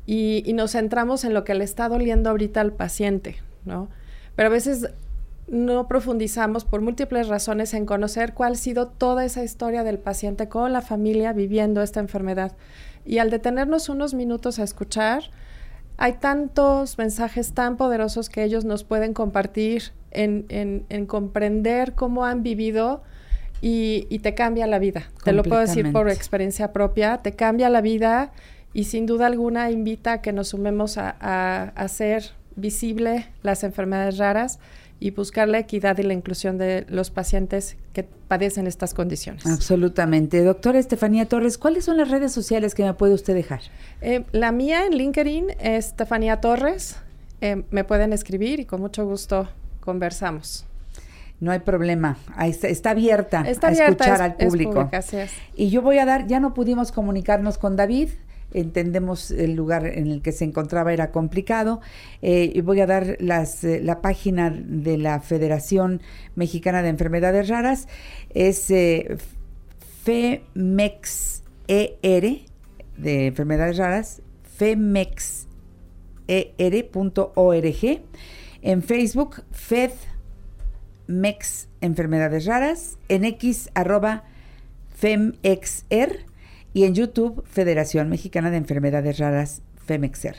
y, 0.06 0.44
y 0.46 0.54
nos 0.54 0.72
centramos 0.72 1.26
en 1.26 1.34
lo 1.34 1.44
que 1.44 1.56
le 1.56 1.64
está 1.64 1.90
doliendo 1.90 2.30
ahorita 2.30 2.62
al 2.62 2.72
paciente, 2.72 3.38
¿no? 3.66 3.90
Pero 4.36 4.48
a 4.48 4.52
veces 4.52 4.90
no 5.50 5.88
profundizamos 5.88 6.64
por 6.66 6.82
múltiples 6.82 7.28
razones 7.28 7.74
en 7.74 7.86
conocer 7.86 8.34
cuál 8.34 8.54
ha 8.54 8.56
sido 8.56 8.88
toda 8.88 9.26
esa 9.26 9.44
historia 9.44 9.84
del 9.84 9.98
paciente 9.98 10.48
con 10.48 10.72
la 10.74 10.82
familia 10.82 11.34
viviendo 11.34 11.82
esta 11.82 12.00
enfermedad. 12.02 12.52
Y 13.06 13.18
al 13.20 13.30
detenernos 13.30 13.90
unos 13.90 14.14
minutos 14.14 14.60
a 14.60 14.64
escuchar, 14.64 15.24
hay 15.98 16.14
tantos 16.14 16.98
mensajes 16.98 17.54
tan 17.54 17.78
poderosos 17.78 18.30
que 18.30 18.44
ellos 18.44 18.66
nos 18.66 18.84
pueden 18.84 19.14
compartir 19.14 19.94
en, 20.24 20.46
en- 20.50 20.86
en 20.90 21.06
comprender 21.06 21.94
cómo 21.94 22.26
han 22.26 22.44
vivido 22.44 23.02
y, 23.62 24.06
y 24.10 24.20
te 24.20 24.34
cambia 24.36 24.68
la 24.68 24.80
vida. 24.80 25.10
Te 25.24 25.32
lo 25.34 25.44
puedo 25.44 25.62
decir 25.62 25.92
por 25.92 26.10
experiencia 26.10 26.74
propia, 26.74 27.18
te 27.18 27.32
cambia 27.34 27.70
la 27.70 27.82
vida 27.82 28.32
y 28.74 28.84
sin 28.84 29.06
duda 29.06 29.26
alguna 29.28 29.72
invita 29.72 30.14
a 30.14 30.22
que 30.22 30.32
nos 30.34 30.50
sumemos 30.50 30.98
a, 30.98 31.16
a 31.20 31.64
hacer 31.76 32.32
visible 32.56 33.28
las 33.44 33.64
enfermedades 33.64 34.18
raras 34.18 34.60
y 35.00 35.12
buscar 35.12 35.48
la 35.48 35.60
equidad 35.60 35.98
y 36.00 36.04
la 36.04 36.14
inclusión 36.14 36.58
de 36.58 36.86
los 36.90 37.12
pacientes 37.12 37.78
que 37.94 38.04
padecen 38.04 38.66
estas 38.66 38.96
condiciones. 38.96 39.46
Absolutamente. 39.46 40.44
Doctora 40.44 40.80
Estefanía 40.80 41.26
Torres, 41.28 41.58
¿cuáles 41.60 41.86
son 41.86 41.98
las 41.98 42.10
redes 42.10 42.32
sociales 42.32 42.74
que 42.74 42.84
me 42.84 42.94
puede 42.96 43.14
usted 43.14 43.36
dejar? 43.36 43.62
Eh, 44.02 44.24
la 44.32 44.52
mía 44.52 44.88
en 44.88 44.98
LinkedIn 44.98 45.52
es 45.60 45.88
Estefanía 45.90 46.42
Torres. 46.42 46.98
Eh, 47.42 47.62
me 47.70 47.84
pueden 47.84 48.12
escribir 48.12 48.60
y 48.60 48.66
con 48.66 48.82
mucho 48.82 49.06
gusto 49.06 49.48
conversamos. 49.88 50.66
No 51.40 51.52
hay 51.54 51.60
problema. 51.60 52.18
Ahí 52.36 52.50
está, 52.52 52.68
está 52.68 52.90
abierta 52.92 53.44
Está 53.48 53.70
a 53.70 53.72
escuchar 53.72 54.16
es- 54.16 54.20
al 54.22 54.36
es 54.38 54.46
público. 54.48 54.74
pública, 54.74 54.98
así 54.98 55.16
es. 55.18 55.32
Y 55.56 55.70
yo 55.70 55.82
voy 55.82 55.98
a 56.00 56.06
dar, 56.06 56.28
ya 56.28 56.42
no 56.42 56.54
pudimos 56.54 56.92
comunicarnos 56.92 57.58
con 57.58 57.78
David, 57.78 58.10
entendemos 58.54 59.32
el 59.32 59.54
lugar 59.56 59.86
en 59.88 60.08
el 60.08 60.22
que 60.22 60.34
se 60.34 60.44
encontraba 60.44 60.92
era 60.92 61.12
complicado, 61.12 61.80
eh, 62.22 62.52
y 62.54 62.60
voy 62.62 62.82
a 62.82 62.86
dar 62.86 63.16
las, 63.20 63.64
eh, 63.64 63.80
la 63.82 64.02
página 64.02 64.50
de 64.50 64.98
la 64.98 65.22
Federación 65.22 66.02
Mexicana 66.36 66.82
de 66.82 66.90
Enfermedades 66.90 67.48
Raras, 67.48 67.88
es 68.34 68.70
eh, 68.72 69.16
FEMEXER 70.04 71.42
de 72.98 73.28
Enfermedades 73.28 73.78
Raras, 73.78 74.22
femexer.org, 74.58 75.48
en 78.62 78.84
Facebook, 78.84 79.44
FED 79.52 79.92
MEX 81.08 81.70
Enfermedades 81.82 82.46
Raras, 82.46 82.98
en 83.08 83.26
X 83.26 83.70
arroba 83.74 84.24
y 86.74 86.84
en 86.84 86.94
YouTube 86.96 87.44
Federación 87.46 88.10
Mexicana 88.10 88.52
de 88.52 88.58
Enfermedades 88.58 89.20
Raras 89.20 89.62
FEMEXER. 89.86 90.36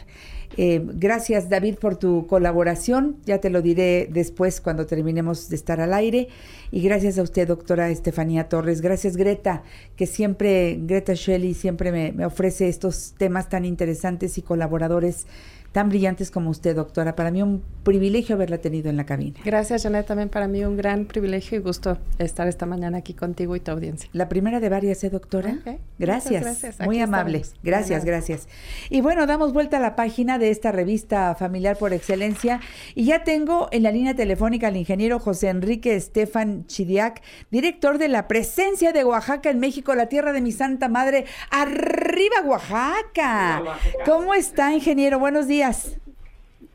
Eh, 0.56 0.82
gracias 0.94 1.48
David 1.48 1.76
por 1.76 1.96
tu 1.96 2.26
colaboración, 2.26 3.18
ya 3.24 3.38
te 3.38 3.50
lo 3.50 3.62
diré 3.62 4.08
después 4.10 4.60
cuando 4.60 4.86
terminemos 4.86 5.48
de 5.48 5.56
estar 5.56 5.80
al 5.80 5.94
aire. 5.94 6.28
Y 6.70 6.82
gracias 6.82 7.18
a 7.18 7.22
usted 7.22 7.46
doctora 7.46 7.90
Estefanía 7.90 8.48
Torres, 8.48 8.80
gracias 8.80 9.16
Greta, 9.16 9.62
que 9.96 10.06
siempre, 10.06 10.78
Greta 10.82 11.14
Shelley 11.14 11.54
siempre 11.54 12.12
me 12.12 12.26
ofrece 12.26 12.68
estos 12.68 13.14
temas 13.16 13.48
tan 13.48 13.64
interesantes 13.64 14.38
y 14.38 14.42
colaboradores 14.42 15.26
tan 15.72 15.88
brillantes 15.88 16.30
como 16.30 16.50
usted 16.50 16.74
doctora, 16.74 17.14
para 17.14 17.30
mí 17.30 17.42
un 17.42 17.62
privilegio 17.84 18.34
haberla 18.34 18.58
tenido 18.58 18.90
en 18.90 18.96
la 18.96 19.04
cabina. 19.06 19.38
Gracias, 19.44 19.82
Janet. 19.82 20.06
También 20.06 20.28
para 20.28 20.48
mí 20.48 20.64
un 20.64 20.76
gran 20.76 21.04
privilegio 21.06 21.58
y 21.58 21.60
gusto 21.60 21.98
estar 22.18 22.48
esta 22.48 22.66
mañana 22.66 22.98
aquí 22.98 23.14
contigo 23.14 23.54
y 23.56 23.60
tu 23.60 23.70
audiencia. 23.70 24.08
La 24.12 24.28
primera 24.28 24.60
de 24.60 24.68
varias, 24.68 25.02
¿eh, 25.04 25.10
doctora? 25.10 25.58
Ok, 25.66 25.78
Gracias. 25.98 26.42
gracias. 26.42 26.80
Muy 26.80 26.96
Aquí 26.96 27.02
amable. 27.04 27.38
estamos. 27.38 27.62
Gracias, 27.62 28.04
gracias. 28.04 28.48
Y 28.90 29.00
bueno, 29.00 29.26
damos 29.26 29.52
vuelta 29.52 29.76
a 29.76 29.80
la 29.80 29.94
página 29.96 30.38
de 30.38 30.50
esta 30.50 30.72
revista 30.72 31.34
familiar 31.34 31.76
por 31.76 31.92
excelencia. 31.92 32.60
Y 32.94 33.04
ya 33.04 33.24
tengo 33.24 33.68
en 33.70 33.82
la 33.82 33.90
línea 33.92 34.14
telefónica 34.14 34.68
al 34.68 34.76
ingeniero 34.76 35.18
José 35.18 35.48
Enrique 35.48 35.94
Estefan 35.96 36.66
Chidiac, 36.66 37.22
director 37.50 37.98
de 37.98 38.08
la 38.08 38.26
presencia 38.28 38.92
de 38.92 39.04
Oaxaca 39.04 39.50
en 39.50 39.60
México, 39.60 39.94
la 39.94 40.06
tierra 40.08 40.32
de 40.32 40.40
mi 40.40 40.52
santa 40.52 40.88
madre. 40.88 41.26
¡Arriba, 41.50 42.36
Oaxaca! 42.44 43.62
¿Cómo 44.04 44.34
está, 44.34 44.72
ingeniero? 44.72 45.18
Buenos 45.18 45.46
días. 45.46 45.57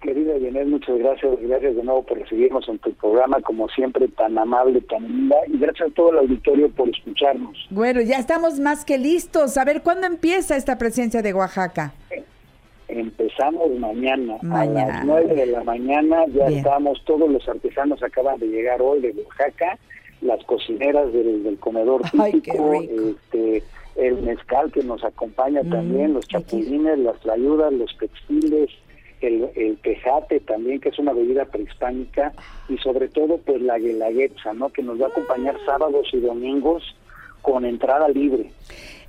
Querida 0.01 0.33
Janet, 0.33 0.67
muchas 0.67 0.97
gracias. 0.97 1.39
Gracias 1.41 1.75
de 1.77 1.83
nuevo 1.83 2.03
por 2.03 2.19
recibirnos 2.19 2.67
en 2.67 2.77
tu 2.79 2.91
programa, 2.93 3.39
como 3.41 3.69
siempre, 3.69 4.07
tan 4.09 4.37
amable, 4.37 4.81
tan 4.81 5.03
linda. 5.07 5.35
Y 5.47 5.57
gracias 5.57 5.89
a 5.89 5.93
todo 5.93 6.11
el 6.11 6.17
auditorio 6.19 6.69
por 6.71 6.89
escucharnos. 6.89 7.57
Bueno, 7.69 8.01
ya 8.01 8.17
estamos 8.17 8.59
más 8.59 8.83
que 8.83 8.97
listos. 8.97 9.57
A 9.57 9.63
ver, 9.63 9.81
¿cuándo 9.81 10.05
empieza 10.07 10.57
esta 10.57 10.77
presencia 10.77 11.21
de 11.21 11.33
Oaxaca? 11.33 11.93
Empezamos 12.89 13.71
mañana, 13.79 14.37
Mañana. 14.41 14.83
a 14.83 14.87
las 14.97 15.05
nueve 15.05 15.33
de 15.35 15.45
la 15.47 15.63
mañana. 15.63 16.25
Ya 16.27 16.47
Bien. 16.47 16.59
estamos, 16.59 17.01
todos 17.05 17.29
los 17.29 17.47
artesanos 17.47 18.03
acaban 18.03 18.39
de 18.39 18.47
llegar 18.47 18.81
hoy 18.81 18.99
de 19.01 19.11
Oaxaca, 19.23 19.79
las 20.21 20.43
cocineras 20.45 21.11
del, 21.13 21.43
del 21.43 21.57
comedor 21.59 22.01
Ay, 22.19 22.33
qué 22.33 22.51
típico, 22.51 22.71
rico. 22.71 22.93
este, 23.31 23.63
el 23.95 24.21
mezcal 24.21 24.71
que 24.71 24.83
nos 24.83 25.03
acompaña 25.03 25.63
Mm, 25.63 25.69
también, 25.69 26.13
los 26.13 26.27
chapulines, 26.27 26.99
las 26.99 27.19
trayudas, 27.19 27.71
los 27.73 27.95
textiles, 27.97 28.69
el, 29.21 29.49
el 29.55 29.77
tejate 29.77 30.39
también, 30.41 30.79
que 30.79 30.89
es 30.89 30.99
una 30.99 31.13
bebida 31.13 31.45
prehispánica, 31.45 32.33
y 32.69 32.77
sobre 32.77 33.07
todo 33.07 33.37
pues 33.37 33.61
la 33.61 33.77
guelaguetza, 33.77 34.53
¿no? 34.53 34.69
que 34.69 34.83
nos 34.83 35.01
va 35.01 35.05
a 35.05 35.09
acompañar 35.09 35.55
sábados 35.65 36.07
y 36.13 36.19
domingos 36.19 36.95
con 37.43 37.63
entrada 37.65 38.07
libre. 38.09 38.49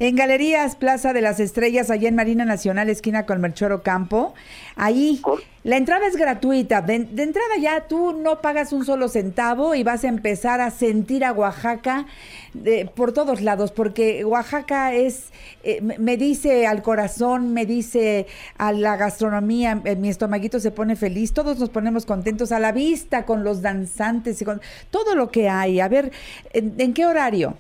En 0.01 0.17
Galerías 0.17 0.75
Plaza 0.75 1.13
de 1.13 1.21
las 1.21 1.39
Estrellas, 1.39 1.89
allá 1.89 2.09
en 2.09 2.17
Marina 2.17 2.45
Nacional, 2.45 2.91
esquina 2.91 3.27
con 3.27 3.41
Melchoro 3.41 3.85
Campo. 3.85 4.35
Ahí 4.75 5.21
Cor- 5.23 5.41
la 5.63 5.77
entrada 5.77 6.09
es 6.09 6.17
gratuita. 6.17 6.83
De, 6.83 6.99
de 6.99 7.23
entrada 7.23 7.57
ya 7.61 7.87
tú 7.87 8.13
no 8.13 8.41
pagas 8.41 8.73
un 8.73 8.85
solo 8.85 9.07
centavo 9.07 9.77
y 9.77 9.85
vas 9.85 10.03
a 10.03 10.09
empezar 10.09 10.61
a 10.61 10.73
sentir 10.73 11.25
a 11.25 11.31
Oaxaca 11.33 12.07
de- 12.55 12.91
por 12.93 13.13
todos 13.13 13.41
lados, 13.41 13.71
porque 13.71 14.25
Oaxaca 14.25 14.93
es, 14.93 15.27
eh, 15.63 15.81
me- 15.81 16.17
dice 16.17 16.67
al 16.67 16.83
corazón, 16.83 17.53
me 17.55 17.65
dice 17.65 18.27
a 18.59 18.73
la 18.73 18.97
gastronomía, 18.97 19.81
eh, 19.85 19.95
mi 19.95 20.09
estomaguito 20.09 20.59
se 20.59 20.73
pone 20.73 20.97
feliz, 20.97 21.33
todos 21.33 21.61
nos 21.61 21.71
ponemos 21.71 22.05
contentos 22.05 22.51
a 22.51 22.59
la 22.59 22.73
vista 22.73 23.25
con 23.27 23.45
los 23.45 23.63
danzantes 23.63 24.43
y 24.43 24.45
con 24.45 24.61
todo 24.91 25.15
lo 25.15 25.31
que 25.31 25.49
hay. 25.49 25.79
A 25.79 25.87
ver, 25.87 26.11
¿en, 26.53 26.75
en 26.79 26.93
qué 26.95 27.07
horario? 27.07 27.55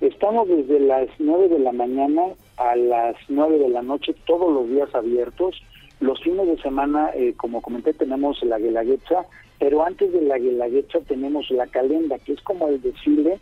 Estamos 0.00 0.48
desde 0.48 0.80
las 0.80 1.08
9 1.18 1.48
de 1.48 1.58
la 1.58 1.72
mañana 1.72 2.22
a 2.58 2.76
las 2.76 3.16
9 3.28 3.58
de 3.58 3.68
la 3.68 3.82
noche, 3.82 4.14
todos 4.26 4.52
los 4.52 4.68
días 4.68 4.94
abiertos. 4.94 5.60
Los 6.00 6.20
fines 6.22 6.46
de 6.46 6.58
semana, 6.60 7.10
eh, 7.14 7.32
como 7.36 7.62
comenté, 7.62 7.94
tenemos 7.94 8.42
la 8.42 8.58
Guelaguetza, 8.58 9.24
pero 9.58 9.82
antes 9.84 10.12
de 10.12 10.20
la 10.20 10.38
Guelaguetza 10.38 11.00
tenemos 11.00 11.50
la 11.50 11.66
Calenda, 11.66 12.18
que 12.18 12.34
es 12.34 12.40
como 12.42 12.68
el 12.68 12.82
desfile 12.82 13.38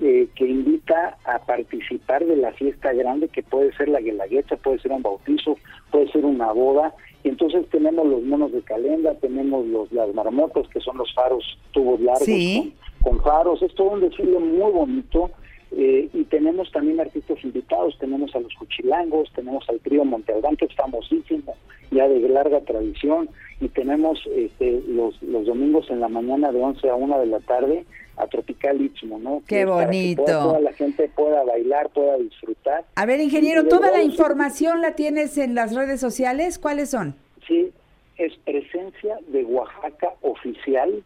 eh, 0.00 0.28
que 0.34 0.46
invita 0.46 1.18
a 1.24 1.38
participar 1.40 2.24
de 2.24 2.36
la 2.36 2.52
fiesta 2.52 2.92
grande, 2.94 3.28
que 3.28 3.42
puede 3.42 3.72
ser 3.76 3.88
la 3.90 4.00
Guelaguetza, 4.00 4.56
puede 4.56 4.78
ser 4.78 4.92
un 4.92 5.02
bautizo, 5.02 5.58
puede 5.90 6.10
ser 6.10 6.24
una 6.24 6.50
boda. 6.52 6.94
Y 7.22 7.28
entonces 7.28 7.68
tenemos 7.68 8.06
los 8.06 8.22
monos 8.22 8.50
de 8.52 8.62
Calenda, 8.62 9.14
tenemos 9.16 9.66
los 9.66 9.92
las 9.92 10.12
marmotas, 10.14 10.66
que 10.68 10.80
son 10.80 10.96
los 10.96 11.12
faros 11.14 11.44
tubos 11.72 12.00
largos 12.00 12.24
Sí. 12.24 12.74
con, 13.02 13.18
con 13.18 13.24
faros. 13.24 13.62
Es 13.62 13.74
todo 13.74 13.90
un 13.90 14.00
desfile 14.00 14.38
muy 14.38 14.72
bonito. 14.72 15.30
Eh, 15.74 16.08
y 16.12 16.24
tenemos 16.24 16.70
también 16.70 17.00
artistas 17.00 17.42
invitados, 17.42 17.96
tenemos 17.98 18.34
a 18.34 18.40
los 18.40 18.52
Cuchilangos, 18.54 19.32
tenemos 19.34 19.66
al 19.70 19.80
trío 19.80 20.04
Monte 20.04 20.32
Albán, 20.32 20.56
que 20.56 20.66
es 20.66 20.74
famosísimo, 20.74 21.54
ya 21.90 22.06
de 22.08 22.20
larga 22.28 22.60
tradición, 22.60 23.28
y 23.60 23.68
tenemos 23.68 24.20
este, 24.36 24.82
los, 24.88 25.20
los 25.22 25.46
domingos 25.46 25.88
en 25.90 26.00
la 26.00 26.08
mañana 26.08 26.52
de 26.52 26.60
11 26.60 26.88
a 26.90 26.94
1 26.94 27.20
de 27.20 27.26
la 27.26 27.40
tarde 27.40 27.84
a 28.18 28.26
Tropical 28.26 28.82
Istmo, 28.82 29.18
¿no? 29.18 29.40
Qué 29.48 29.54
Que 29.54 29.60
es 29.62 29.66
para 29.66 29.80
que 29.80 29.86
bonito. 29.86 30.24
toda- 30.26 30.60
la 30.60 30.72
gente 30.74 31.08
pueda 31.16 31.42
bailar, 31.44 31.88
pueda 31.90 32.18
disfrutar. 32.18 32.84
A 32.96 33.06
ver, 33.06 33.20
ingeniero, 33.20 33.66
¿toda 33.66 33.90
la 33.90 34.02
información 34.02 34.82
la 34.82 34.94
tienes 34.94 35.38
en 35.38 35.54
las 35.54 35.74
redes 35.74 36.00
sociales? 36.00 36.58
¿Cuáles 36.58 36.90
son? 36.90 37.14
Sí, 37.48 37.70
es 38.18 38.36
presencia 38.44 39.16
de 39.28 39.42
Oaxaca 39.44 40.10
oficial 40.20 41.02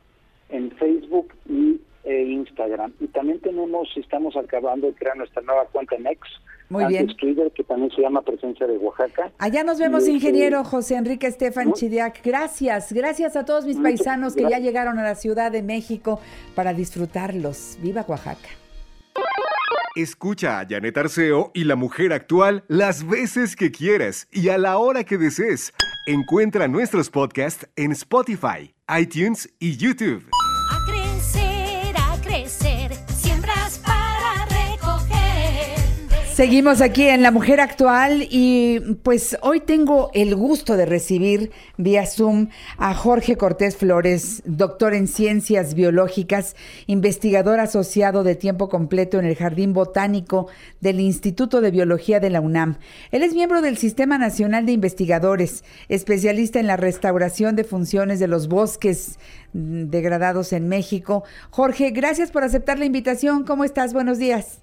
en 0.49 0.71
Facebook 0.73 1.29
y 1.49 1.81
eh, 2.07 2.23
Instagram. 2.23 2.93
Y 3.01 3.09
también 3.09 3.41
tenemos, 3.41 3.89
estamos 3.97 4.37
acabando 4.37 4.87
de 4.87 4.95
crear 4.95 5.17
nuestra 5.17 5.43
nueva 5.43 5.67
cuenta 5.67 5.97
en 5.97 6.07
X, 6.07 6.21
Muy 6.69 6.85
antes 6.85 7.07
bien. 7.07 7.17
Twitter, 7.17 7.53
que 7.53 7.65
también 7.65 7.91
se 7.91 8.01
llama 8.01 8.23
Presencia 8.23 8.67
de 8.67 8.79
Oaxaca. 8.79 9.33
Allá 9.39 9.65
nos 9.65 9.79
vemos, 9.79 10.07
Y, 10.07 10.13
ingeniero 10.13 10.59
este, 10.61 10.71
José 10.71 10.95
Enrique 10.95 11.27
Estefan 11.27 11.69
¿no? 11.69 11.75
Chidiac. 11.75 12.25
Gracias, 12.25 12.93
gracias 12.93 13.37
a 13.37 13.45
todos 13.45 13.67
mis 13.67 13.79
paisanos 13.79 14.35
que 14.35 14.49
ya 14.49 14.59
llegaron 14.59 14.99
a 14.99 15.03
la 15.03 15.17
Ciudad 15.17 15.51
de 15.51 15.63
México 15.63 16.21
para 16.55 16.73
disfrutarlos. 16.73 17.79
¡Viva 17.83 18.05
Oaxaca! 18.07 18.49
Escucha 19.97 20.61
a 20.61 20.67
Janet 20.67 20.97
Arceo 20.99 21.51
y 21.55 21.65
la 21.65 21.75
mujer 21.75 22.13
actual 22.13 22.65
las 22.69 23.09
veces 23.09 23.57
que 23.57 23.71
quieras 23.71 24.29
y 24.31 24.51
a 24.51 24.59
la 24.59 24.77
hora 24.79 25.05
que 25.05 25.17
desees. 25.17 25.73
Encuentra 26.07 26.69
nuestros 26.69 27.09
podcasts 27.11 27.67
en 27.77 27.93
Spotify, 27.93 28.75
iTunes 28.89 29.53
y 29.59 29.77
YouTube. 29.77 30.29
Seguimos 36.37 36.83
aquí 36.83 37.09
en 37.09 37.23
La 37.23 37.31
Mujer 37.31 37.61
Actual 37.61 38.29
y 38.31 38.79
pues 39.03 39.39
hoy 39.41 39.61
tengo 39.61 40.11
el 40.13 40.37
gusto 40.37 40.77
de 40.77 40.85
recibir 40.85 41.51
vía 41.79 42.05
Zoom 42.05 42.49
a 42.77 42.93
Jorge 42.93 43.37
Cortés 43.37 43.79
Flores, 43.79 44.43
doctor 44.45 44.93
en 44.93 45.09
ciencias 45.09 45.73
biológicas, 45.73 46.55
investigador 46.87 47.59
asociado 47.59 48.23
de 48.23 48.35
tiempo 48.35 48.69
completo 48.69 49.19
en 49.19 49.25
el 49.25 49.35
Jardín 49.35 49.73
Botánico 49.73 50.49
del 50.83 51.01
Instituto 51.01 51.63
de 51.63 51.71
Biología 51.71 52.21
de 52.21 52.29
la 52.29 52.43
UNAM. 52.43 52.77
Él 53.13 53.23
es 53.23 53.33
miembro 53.33 53.63
del 53.63 53.79
Sistema 53.79 54.19
Nacional 54.19 54.67
de 54.67 54.73
Investigadores, 54.73 55.65
especialista 55.89 56.61
en 56.61 56.67
la 56.67 56.77
restauración 56.77 57.57
de 57.57 57.65
funciones 57.65 58.21
de 58.21 58.29
los 58.29 58.49
bosques 58.49 59.19
degradados 59.55 60.53
en 60.53 60.69
México. 60.69 61.25
Jorge, 61.49 61.93
gracias 61.93 62.31
por 62.31 62.45
aceptar 62.45 62.79
la 62.79 62.85
invitación. 62.85 63.45
¿Cómo 63.45 63.65
estás? 63.65 63.95
Buenos 63.95 64.19
días. 64.19 64.61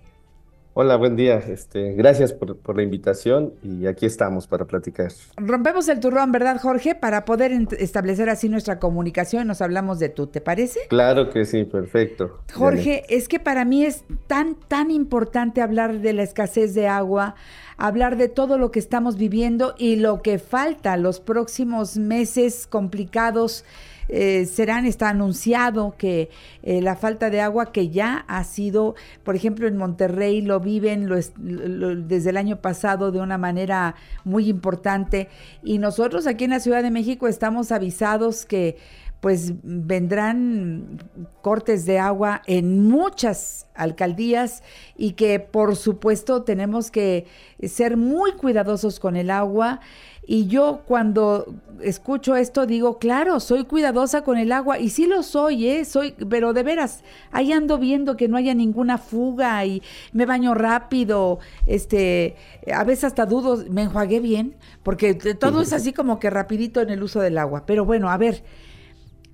Hola, 0.76 0.96
buen 0.96 1.16
día. 1.16 1.36
Este, 1.38 1.94
gracias 1.94 2.34
por, 2.34 2.58
por 2.58 2.76
la 2.76 2.82
invitación 2.82 3.54
y 3.62 3.86
aquí 3.86 4.08
estamos 4.08 4.48
para 4.48 4.66
platicar. 4.66 5.12
Rompemos 5.38 5.88
el 5.88 6.00
turrón, 6.00 6.32
¿verdad, 6.32 6.60
Jorge? 6.60 6.96
Para 6.96 7.26
poder 7.26 7.52
establecer 7.78 8.28
así 8.28 8.50
nuestra 8.50 8.80
comunicación, 8.80 9.46
nos 9.46 9.62
hablamos 9.62 10.00
de 10.00 10.10
tú, 10.10 10.26
¿te 10.26 10.42
parece? 10.42 10.80
Claro 10.90 11.30
que 11.30 11.46
sí, 11.46 11.64
perfecto. 11.64 12.40
Jorge, 12.56 13.04
es 13.10 13.28
que 13.28 13.40
para 13.40 13.66
mí 13.66 13.86
es 13.86 14.04
tan, 14.26 14.56
tan 14.56 14.90
importante 14.90 15.62
hablar 15.62 16.00
de 16.00 16.14
la 16.14 16.24
escasez 16.24 16.74
de 16.74 16.88
agua, 16.88 17.36
hablar 17.78 18.18
de 18.18 18.28
todo 18.28 18.58
lo 18.58 18.72
que 18.72 18.80
estamos 18.80 19.16
viviendo 19.16 19.76
y 19.78 19.98
lo 19.98 20.24
que 20.24 20.40
falta 20.40 20.98
los 20.98 21.20
próximos 21.20 21.98
meses 21.98 22.66
complicados. 22.66 23.64
Eh, 24.10 24.46
serán, 24.46 24.86
está 24.86 25.10
anunciado 25.10 25.96
que 25.98 26.30
eh, 26.62 26.82
la 26.82 26.96
falta 26.96 27.30
de 27.30 27.42
agua 27.42 27.72
que 27.72 27.90
ya 27.90 28.26
ha 28.28 28.44
sido, 28.44 28.96
por 29.24 29.36
ejemplo, 29.36 29.68
en 29.68 29.78
Monterrey 29.78 30.42
lo 30.42 30.60
viven 30.60 31.08
lo 31.08 31.16
lo- 31.42 31.96
desde 31.96 32.30
el 32.32 32.38
año 32.38 32.58
pasado 32.62 33.12
de 33.12 33.20
una 33.20 33.38
manera 33.38 33.96
muy 34.24 34.50
importante. 34.50 35.30
Y 35.64 35.78
nosotros 35.78 36.28
aquí 36.28 36.44
en 36.46 36.52
la 36.52 36.60
Ciudad 36.60 36.84
de 36.84 36.92
México 36.92 37.28
estamos 37.28 37.72
avisados 37.72 38.46
que 38.46 38.78
pues 39.24 39.54
vendrán 39.64 41.00
cortes 41.42 41.86
de 41.86 41.98
agua 41.98 42.42
en 42.46 42.90
muchas 42.90 43.68
alcaldías 43.74 44.64
y 44.98 45.14
que 45.14 45.40
por 45.40 45.78
supuesto 45.78 46.44
tenemos 46.44 46.92
que 46.92 47.26
ser 47.66 47.96
muy 47.96 48.34
cuidadosos 48.34 49.00
con 49.00 49.16
el 49.16 49.32
agua. 49.32 49.80
Y 50.28 50.48
yo 50.48 50.82
cuando 50.86 51.56
escucho 51.82 52.36
esto 52.36 52.66
digo, 52.66 53.00
claro, 53.00 53.40
soy 53.40 53.64
cuidadosa 53.64 54.26
con 54.26 54.38
el 54.38 54.52
agua 54.52 54.78
y 54.78 54.90
sí 54.90 55.06
lo 55.08 55.24
soy, 55.24 55.70
¿eh? 55.70 55.86
Soy, 55.86 56.12
pero 56.30 56.52
de 56.52 56.64
veras, 56.64 57.06
ahí 57.32 57.54
ando 57.54 57.78
viendo 57.78 58.18
que 58.18 58.28
no 58.28 58.36
haya 58.36 58.54
ninguna 58.54 58.98
fuga 58.98 59.64
y 59.64 59.82
me 60.12 60.26
baño 60.26 60.54
rápido, 60.54 61.40
este, 61.66 62.36
a 62.74 62.84
veces 62.84 63.06
hasta 63.06 63.26
dudo, 63.26 63.64
me 63.70 63.84
enjuagué 63.84 64.20
bien, 64.20 64.56
porque 64.84 65.14
todo 65.14 65.62
es 65.62 65.72
así 65.72 65.94
como 65.94 66.20
que 66.20 66.30
rapidito 66.30 66.82
en 66.82 66.90
el 66.90 67.02
uso 67.04 67.22
del 67.22 67.38
agua. 67.38 67.64
Pero 67.66 67.86
bueno, 67.86 68.10
a 68.10 68.18
ver, 68.18 68.44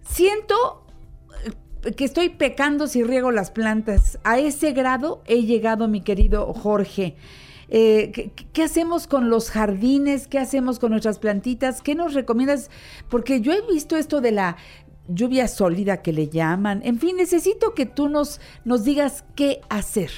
siento 0.09 0.83
eh, 1.83 1.93
que 1.93 2.05
estoy 2.05 2.29
pecando 2.29 2.87
si 2.87 3.03
riego 3.03 3.31
las 3.31 3.51
plantas. 3.51 4.19
A 4.23 4.39
ese 4.39 4.71
grado 4.71 5.21
he 5.25 5.43
llegado, 5.43 5.87
mi 5.87 6.01
querido 6.01 6.53
Jorge. 6.53 7.15
Eh, 7.69 8.11
¿qué, 8.13 8.31
qué 8.51 8.63
hacemos 8.63 9.07
con 9.07 9.29
los 9.29 9.51
jardines? 9.51 10.27
¿Qué 10.27 10.39
hacemos 10.39 10.79
con 10.79 10.91
nuestras 10.91 11.19
plantitas? 11.19 11.81
¿Qué 11.81 11.95
nos 11.95 12.13
recomiendas? 12.13 12.69
Porque 13.09 13.41
yo 13.41 13.53
he 13.53 13.61
visto 13.71 13.95
esto 13.95 14.21
de 14.21 14.31
la 14.31 14.57
lluvia 15.07 15.47
sólida 15.47 16.01
que 16.01 16.13
le 16.13 16.29
llaman. 16.29 16.81
En 16.83 16.99
fin, 16.99 17.17
necesito 17.17 17.73
que 17.73 17.85
tú 17.85 18.09
nos, 18.09 18.39
nos 18.65 18.83
digas 18.83 19.23
qué 19.35 19.61
hacer. 19.69 20.11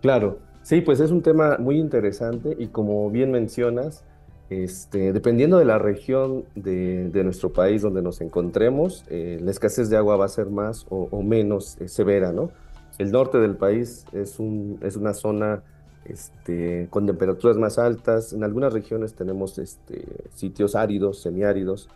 Claro, 0.00 0.38
sí, 0.62 0.80
pues 0.80 1.00
es 1.00 1.10
un 1.10 1.22
tema 1.22 1.56
muy 1.58 1.78
interesante 1.78 2.56
y 2.58 2.68
como 2.68 3.10
bien 3.10 3.30
mencionas, 3.30 4.04
este, 4.50 5.12
dependiendo 5.12 5.58
de 5.58 5.64
la 5.66 5.78
región 5.78 6.44
de, 6.54 7.10
de 7.10 7.24
nuestro 7.24 7.52
país 7.52 7.82
donde 7.82 8.00
nos 8.02 8.20
encontremos, 8.20 9.04
eh, 9.08 9.38
la 9.42 9.50
escasez 9.50 9.90
de 9.90 9.96
agua 9.96 10.16
va 10.16 10.24
a 10.24 10.28
ser 10.28 10.46
más 10.50 10.86
o, 10.88 11.08
o 11.10 11.22
menos 11.22 11.76
eh, 11.80 11.88
severa, 11.88 12.32
¿no? 12.32 12.50
El 12.98 13.12
norte 13.12 13.38
del 13.38 13.56
país 13.56 14.06
es 14.12 14.38
un, 14.40 14.78
es 14.82 14.96
una 14.96 15.12
zona 15.14 15.62
este, 16.04 16.88
con 16.90 17.06
temperaturas 17.06 17.56
más 17.56 17.78
altas. 17.78 18.32
En 18.32 18.42
algunas 18.42 18.72
regiones 18.72 19.14
tenemos 19.14 19.58
este, 19.58 20.04
sitios 20.34 20.74
áridos, 20.74 21.20
semiáridos. 21.20 21.88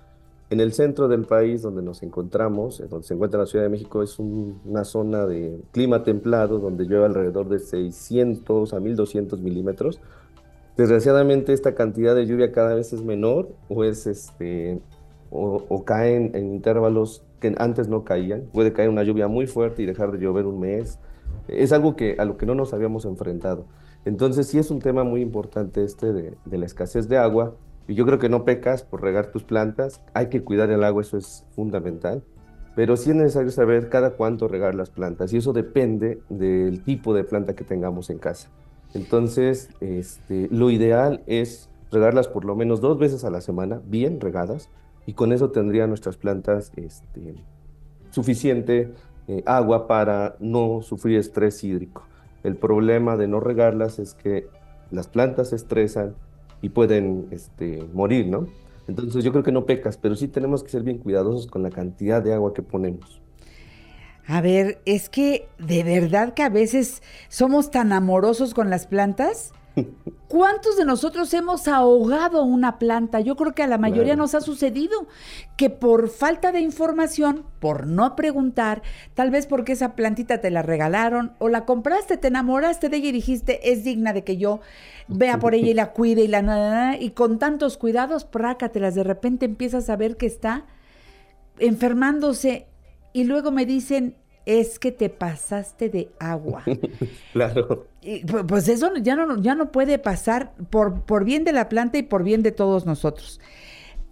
En 0.50 0.60
el 0.60 0.74
centro 0.74 1.08
del 1.08 1.24
país 1.24 1.62
donde 1.62 1.80
nos 1.82 2.02
encontramos, 2.02 2.82
donde 2.90 3.06
se 3.06 3.14
encuentra 3.14 3.40
la 3.40 3.46
Ciudad 3.46 3.64
de 3.64 3.70
México, 3.70 4.02
es 4.02 4.18
un- 4.18 4.60
una 4.66 4.84
zona 4.84 5.26
de 5.26 5.58
clima 5.72 6.04
templado 6.04 6.58
donde 6.58 6.84
llueve 6.84 7.06
alrededor 7.06 7.48
de 7.48 7.58
600 7.58 8.74
a 8.74 8.78
1200 8.80 9.40
milímetros. 9.40 9.98
Desgraciadamente 10.76 11.52
esta 11.52 11.74
cantidad 11.74 12.14
de 12.14 12.26
lluvia 12.26 12.50
cada 12.50 12.74
vez 12.74 12.92
es 12.92 13.02
menor 13.02 13.50
o 13.68 13.84
es 13.84 14.06
este 14.06 14.80
o, 15.30 15.84
caen 15.84 16.32
en 16.34 16.52
intervalos 16.52 17.24
que 17.40 17.54
antes 17.58 17.88
no 17.88 18.04
caían. 18.04 18.42
Puede 18.52 18.72
caer 18.72 18.88
una 18.88 19.02
lluvia 19.02 19.28
muy 19.28 19.46
fuerte 19.46 19.82
y 19.82 19.86
dejar 19.86 20.12
de 20.12 20.18
llover 20.18 20.46
un 20.46 20.60
mes. 20.60 20.98
Es 21.48 21.72
algo 21.72 21.96
que 21.96 22.16
a 22.18 22.24
lo 22.24 22.36
que 22.36 22.46
no 22.46 22.54
nos 22.54 22.74
habíamos 22.74 23.04
enfrentado. 23.04 23.66
Entonces 24.04 24.46
sí 24.46 24.58
es 24.58 24.70
un 24.70 24.80
tema 24.80 25.04
muy 25.04 25.22
importante 25.22 25.84
este 25.84 26.12
de 26.12 26.58
la 26.58 26.66
escasez 26.66 27.08
de 27.08 27.16
agua. 27.16 27.54
Y 27.88 27.94
yo 27.94 28.04
creo 28.04 28.18
que 28.18 28.28
no 28.28 28.44
pecas 28.44 28.82
por 28.82 29.02
regar 29.02 29.32
tus 29.32 29.42
plantas. 29.42 30.02
Hay 30.14 30.28
que 30.28 30.42
cuidar 30.42 30.70
el 30.70 30.84
agua, 30.84 31.02
eso 31.02 31.16
es 31.16 31.44
fundamental. 31.50 32.22
Pero 32.74 32.96
sí 32.96 33.10
es 33.10 33.16
necesario 33.16 33.50
saber 33.50 33.88
cada 33.88 34.12
cuánto 34.12 34.48
regar 34.48 34.74
las 34.74 34.90
plantas. 34.90 35.32
Y 35.32 35.38
eso 35.38 35.52
depende 35.52 36.20
del 36.28 36.82
tipo 36.84 37.12
de 37.14 37.24
planta 37.24 37.54
que 37.54 37.64
tengamos 37.64 38.08
en 38.10 38.18
casa. 38.18 38.50
Entonces, 38.94 39.70
este, 39.80 40.48
lo 40.50 40.70
ideal 40.70 41.22
es 41.26 41.68
regarlas 41.90 42.28
por 42.28 42.44
lo 42.44 42.56
menos 42.56 42.80
dos 42.80 42.98
veces 42.98 43.24
a 43.24 43.30
la 43.30 43.40
semana, 43.40 43.80
bien 43.86 44.20
regadas, 44.20 44.68
y 45.06 45.14
con 45.14 45.32
eso 45.32 45.50
tendrían 45.50 45.88
nuestras 45.88 46.16
plantas 46.16 46.72
este, 46.76 47.34
suficiente 48.10 48.92
eh, 49.28 49.42
agua 49.46 49.86
para 49.86 50.36
no 50.40 50.82
sufrir 50.82 51.18
estrés 51.18 51.62
hídrico. 51.64 52.04
El 52.42 52.56
problema 52.56 53.16
de 53.16 53.28
no 53.28 53.40
regarlas 53.40 53.98
es 53.98 54.14
que 54.14 54.48
las 54.90 55.08
plantas 55.08 55.50
se 55.50 55.56
estresan 55.56 56.14
y 56.60 56.68
pueden 56.68 57.28
este, 57.30 57.84
morir, 57.92 58.28
¿no? 58.28 58.46
Entonces 58.88 59.24
yo 59.24 59.30
creo 59.30 59.44
que 59.44 59.52
no 59.52 59.64
pecas, 59.64 59.96
pero 59.96 60.16
sí 60.16 60.28
tenemos 60.28 60.62
que 60.62 60.70
ser 60.70 60.82
bien 60.82 60.98
cuidadosos 60.98 61.46
con 61.46 61.62
la 61.62 61.70
cantidad 61.70 62.22
de 62.22 62.34
agua 62.34 62.52
que 62.52 62.62
ponemos. 62.62 63.21
A 64.26 64.40
ver, 64.40 64.80
es 64.84 65.08
que 65.08 65.48
de 65.58 65.82
verdad 65.82 66.34
que 66.34 66.42
a 66.42 66.48
veces 66.48 67.02
somos 67.28 67.70
tan 67.70 67.92
amorosos 67.92 68.54
con 68.54 68.70
las 68.70 68.86
plantas. 68.86 69.52
¿Cuántos 70.28 70.76
de 70.76 70.84
nosotros 70.84 71.32
hemos 71.34 71.66
ahogado 71.66 72.42
una 72.44 72.78
planta? 72.78 73.20
Yo 73.20 73.36
creo 73.36 73.52
que 73.52 73.62
a 73.62 73.66
la 73.66 73.78
mayoría 73.78 74.14
Claro. 74.14 74.22
nos 74.22 74.34
ha 74.34 74.40
sucedido 74.40 75.06
que 75.56 75.68
por 75.70 76.08
falta 76.08 76.52
de 76.52 76.60
información, 76.60 77.44
por 77.58 77.86
no 77.86 78.16
preguntar, 78.16 78.82
tal 79.14 79.30
vez 79.30 79.46
porque 79.46 79.72
esa 79.72 79.94
plantita 79.94 80.40
te 80.40 80.50
la 80.50 80.62
regalaron 80.62 81.32
o 81.38 81.48
la 81.48 81.64
compraste, 81.64 82.16
te 82.16 82.28
enamoraste 82.28 82.88
de 82.88 82.96
ella 82.98 83.08
y 83.08 83.12
dijiste, 83.12 83.72
es 83.72 83.82
digna 83.84 84.12
de 84.12 84.24
que 84.24 84.36
yo 84.36 84.60
vea 85.08 85.38
por 85.38 85.54
ella 85.54 85.68
y 85.68 85.74
la 85.74 85.92
cuide 85.92 86.22
y 86.22 86.28
la 86.28 86.42
na, 86.42 86.56
na, 86.56 86.70
na", 86.70 86.96
y 86.96 87.10
con 87.10 87.38
tantos 87.38 87.76
cuidados, 87.76 88.24
prácatelas, 88.24 88.94
de 88.94 89.04
repente 89.04 89.46
empiezas 89.46 89.90
a 89.90 89.96
ver 89.96 90.16
que 90.16 90.26
está 90.26 90.64
enfermándose 91.58 92.66
y 93.12 93.24
luego 93.24 93.50
me 93.50 93.66
dicen, 93.66 94.16
es 94.46 94.78
que 94.78 94.90
te 94.92 95.08
pasaste 95.08 95.88
de 95.88 96.10
agua. 96.18 96.64
Claro. 97.32 97.86
Y, 98.00 98.24
pues 98.24 98.68
eso 98.68 98.94
ya 98.96 99.14
no, 99.16 99.40
ya 99.40 99.54
no 99.54 99.70
puede 99.72 99.98
pasar 99.98 100.54
por, 100.70 101.02
por 101.02 101.24
bien 101.24 101.44
de 101.44 101.52
la 101.52 101.68
planta 101.68 101.98
y 101.98 102.02
por 102.02 102.24
bien 102.24 102.42
de 102.42 102.52
todos 102.52 102.84
nosotros. 102.84 103.40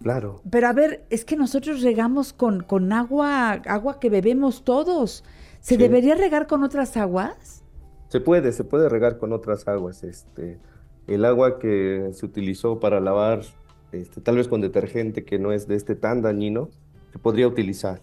Claro. 0.01 0.41
Pero 0.49 0.67
a 0.67 0.73
ver, 0.73 1.05
es 1.09 1.25
que 1.25 1.35
nosotros 1.35 1.81
regamos 1.83 2.33
con, 2.33 2.63
con 2.63 2.91
agua, 2.93 3.51
agua 3.51 3.99
que 3.99 4.09
bebemos 4.09 4.63
todos. 4.63 5.23
¿Se 5.59 5.75
Sí. 5.75 5.77
debería 5.77 6.15
regar 6.15 6.47
con 6.47 6.63
otras 6.63 6.97
aguas? 6.97 7.63
Se 8.07 8.19
puede, 8.19 8.51
se 8.53 8.63
puede 8.63 8.89
regar 8.89 9.17
con 9.19 9.31
otras 9.33 9.67
aguas. 9.67 10.03
Este, 10.03 10.57
el 11.07 11.23
agua 11.25 11.59
que 11.59 12.09
se 12.13 12.25
utilizó 12.25 12.79
para 12.79 12.99
lavar, 12.99 13.41
este, 13.91 14.21
tal 14.21 14.37
vez 14.37 14.47
con 14.47 14.61
detergente 14.61 15.23
que 15.23 15.37
no 15.37 15.51
es 15.51 15.67
de 15.67 15.75
este 15.75 15.95
tan 15.95 16.21
dañino, 16.23 16.69
se 17.11 17.19
podría 17.19 17.47
utilizar. 17.47 18.01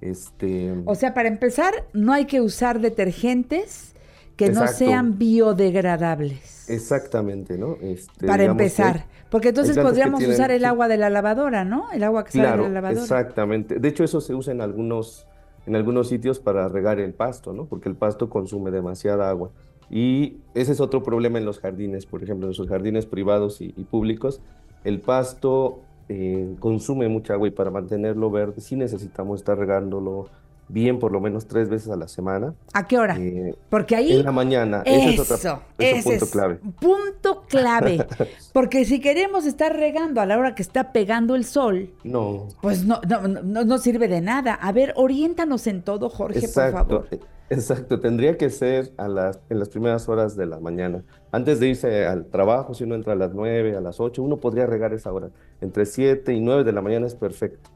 Este, 0.00 0.74
O 0.84 0.94
sea, 0.94 1.14
para 1.14 1.28
empezar, 1.28 1.72
no 1.92 2.12
hay 2.12 2.26
que 2.26 2.40
usar 2.40 2.80
detergentes 2.80 3.94
que 4.36 4.46
no 4.46 4.60
Exacto. 4.60 4.76
sean 4.76 5.18
biodegradables. 5.18 6.68
Exactamente, 6.68 7.56
¿no? 7.58 7.76
Este, 7.80 8.26
Para 8.26 8.44
empezar. 8.44 9.06
Porque 9.30 9.48
entonces 9.48 9.76
podríamos 9.78 10.18
tienen- 10.18 10.34
usar 10.34 10.50
el 10.50 10.64
agua 10.64 10.88
de 10.88 10.96
la 10.98 11.10
lavadora, 11.10 11.64
¿no? 11.64 11.90
El 11.92 12.02
agua 12.04 12.24
que 12.24 12.32
sale 12.32 12.44
Claro, 12.44 12.62
de 12.64 12.68
la 12.68 12.74
lavadora. 12.76 13.02
exactamente. 13.02 13.78
De 13.78 13.88
hecho, 13.88 14.04
eso 14.04 14.20
se 14.20 14.34
usa 14.34 14.52
en 14.52 14.60
algunos, 14.60 15.26
en 15.66 15.74
algunos 15.74 16.08
sitios 16.08 16.38
para 16.38 16.68
regar 16.68 17.00
el 17.00 17.12
pasto, 17.14 17.52
¿no? 17.52 17.64
Porque 17.66 17.88
el 17.88 17.96
pasto 17.96 18.28
consume 18.30 18.70
demasiada 18.70 19.28
agua. 19.28 19.50
Y 19.90 20.38
ese 20.54 20.72
es 20.72 20.80
otro 20.80 21.02
problema 21.02 21.38
en 21.38 21.44
los 21.44 21.58
jardines, 21.60 22.06
por 22.06 22.22
ejemplo, 22.22 22.46
en 22.50 22.54
los 22.56 22.68
jardines 22.68 23.06
privados 23.06 23.60
y, 23.60 23.72
y 23.76 23.84
públicos. 23.84 24.40
El 24.84 25.00
pasto 25.00 25.80
eh, 26.08 26.54
consume 26.60 27.08
mucha 27.08 27.34
agua 27.34 27.48
y 27.48 27.50
para 27.50 27.70
mantenerlo 27.70 28.30
verde 28.30 28.60
sí 28.60 28.76
necesitamos 28.76 29.40
estar 29.40 29.58
regándolo 29.58 30.28
bien 30.68 30.98
por 30.98 31.12
lo 31.12 31.20
menos 31.20 31.46
tres 31.46 31.68
veces 31.68 31.88
a 31.90 31.96
la 31.96 32.08
semana. 32.08 32.52
¿A 32.72 32.88
qué 32.88 32.98
hora? 32.98 33.16
Eh, 33.20 33.54
Porque 33.70 33.94
ahí 33.94 34.12
en 34.12 34.24
la 34.24 34.32
mañana. 34.32 34.82
Ese 34.84 35.10
es, 35.10 35.20
Eso, 35.20 35.22
otra- 35.22 35.36
es 35.78 35.92
un 35.92 35.98
ese 35.98 36.02
punto 36.10 36.24
es 36.24 36.30
clave. 36.32 36.54
punto 36.80 37.44
clave. 37.48 38.06
Porque 38.52 38.84
si 38.84 38.98
queremos 39.00 39.46
estar 39.46 39.76
regando 39.76 40.20
a 40.20 40.26
la 40.26 40.36
hora 40.36 40.56
que 40.56 40.62
está 40.62 40.90
pegando 40.92 41.36
el 41.36 41.44
sol, 41.44 41.90
No, 42.02 42.48
pues 42.62 42.84
no, 42.84 43.00
no, 43.08 43.28
no, 43.28 43.64
no 43.64 43.78
sirve 43.78 44.08
de 44.08 44.20
nada. 44.20 44.54
A 44.54 44.72
ver, 44.72 44.92
oriéntanos 44.96 45.68
en 45.68 45.82
todo, 45.82 46.08
Jorge, 46.08 46.48
por 46.48 46.72
favor. 46.72 47.08
Exacto. 47.50 48.00
Tendría 48.00 48.36
que 48.36 48.50
ser 48.50 48.92
en 48.98 49.58
las 49.58 49.68
primeras 49.68 50.08
horas 50.08 50.36
de 50.36 50.46
la 50.46 50.60
mañana. 50.60 51.04
Antes 51.32 51.60
de 51.60 51.68
irse 51.68 52.06
al 52.06 52.26
trabajo, 52.26 52.74
si 52.74 52.84
uno 52.84 52.94
entra 52.94 53.12
a 53.12 53.16
las 53.16 53.34
9, 53.34 53.76
a 53.76 53.80
las 53.80 54.00
8, 54.00 54.22
uno 54.22 54.38
podría 54.38 54.66
regar 54.66 54.92
esa 54.92 55.12
hora. 55.12 55.30
Entre 55.60 55.86
7 55.86 56.32
y 56.32 56.40
9 56.40 56.64
de 56.64 56.72
la 56.72 56.82
mañana 56.82 57.06
es 57.06 57.14
perfecto. 57.14 57.70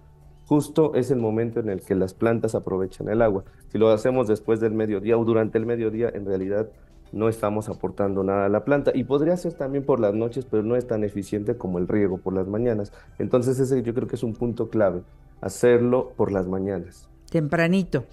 Justo 0.47 0.95
es 0.95 1.12
el 1.12 1.18
momento 1.18 1.61
en 1.61 1.68
el 1.68 1.81
que 1.81 1.95
las 1.95 2.12
plantas 2.12 2.57
aprovechan 2.57 3.09
el 3.09 3.23
agua. 3.23 3.45
Si 3.68 3.79
lo 3.79 3.91
hacemos 3.91 4.27
después 4.27 4.59
del 4.59 4.73
mediodía 4.73 5.16
o 5.16 5.25
durante 5.25 5.59
el 5.59 5.66
mediodía, 5.66 6.11
en 6.12 6.27
realidad 6.27 6.68
no 7.12 7.29
estamos 7.29 7.68
aportando 7.68 8.25
nada 8.25 8.47
a 8.47 8.49
la 8.49 8.64
planta. 8.64 8.91
Y 8.93 9.05
podría 9.05 9.37
ser 9.37 9.53
también 9.53 9.85
por 9.85 10.01
las 10.01 10.14
noches, 10.14 10.47
pero 10.51 10.64
no 10.64 10.75
es 10.75 10.87
tan 10.89 11.05
eficiente 11.05 11.57
como 11.57 11.79
el 11.79 11.87
riego 11.87 12.18
por 12.18 12.33
las 12.33 12.49
mañanas. 12.49 12.93
Entonces 13.18 13.61
ese 13.61 13.83
yo 13.83 13.95
creo 13.95 14.09
que 14.09 14.16
es 14.16 14.25
un 14.25 14.35
punto 14.35 14.71
clave, 14.71 15.03
hacerlo 15.41 16.12
por 16.16 16.33
las 16.33 16.49
mañanas. 16.49 17.09
Tempranito. 17.31 18.05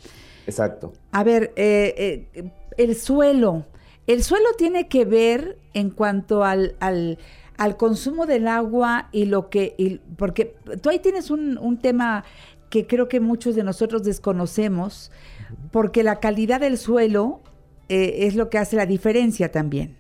Exacto. 0.48 0.94
A 1.12 1.24
ver, 1.24 1.54
eh, 1.56 2.28
eh, 2.34 2.52
el 2.78 2.96
suelo. 2.96 3.66
El 4.08 4.24
suelo 4.24 4.46
tiene 4.58 4.88
que 4.88 5.06
ver 5.06 5.58
en 5.74 5.90
cuanto 5.92 6.44
al, 6.44 6.76
al, 6.80 7.18
al 7.58 7.78
consumo 7.78 8.26
del 8.26 8.48
agua 8.48 9.10
y 9.12 9.26
lo 9.26 9.50
que... 9.50 9.76
y- 9.78 9.98
porque 10.18 10.56
tú 10.82 10.90
ahí 10.90 11.00
tienes 11.00 11.30
un, 11.30 11.58
un 11.58 11.78
tema 11.78 12.24
que 12.70 12.88
creo 12.88 13.08
que 13.08 13.20
muchos 13.20 13.56
de 13.56 13.64
nosotros 13.64 14.04
desconocemos, 14.04 15.12
porque 15.72 16.04
la 16.04 16.20
calidad 16.20 16.60
del 16.62 16.78
suelo 16.78 17.42
eh, 17.90 18.26
es 18.28 18.36
lo 18.36 18.50
que 18.50 18.58
hace 18.58 18.76
la 18.76 18.86
diferencia 18.86 19.52
también. 19.52 19.98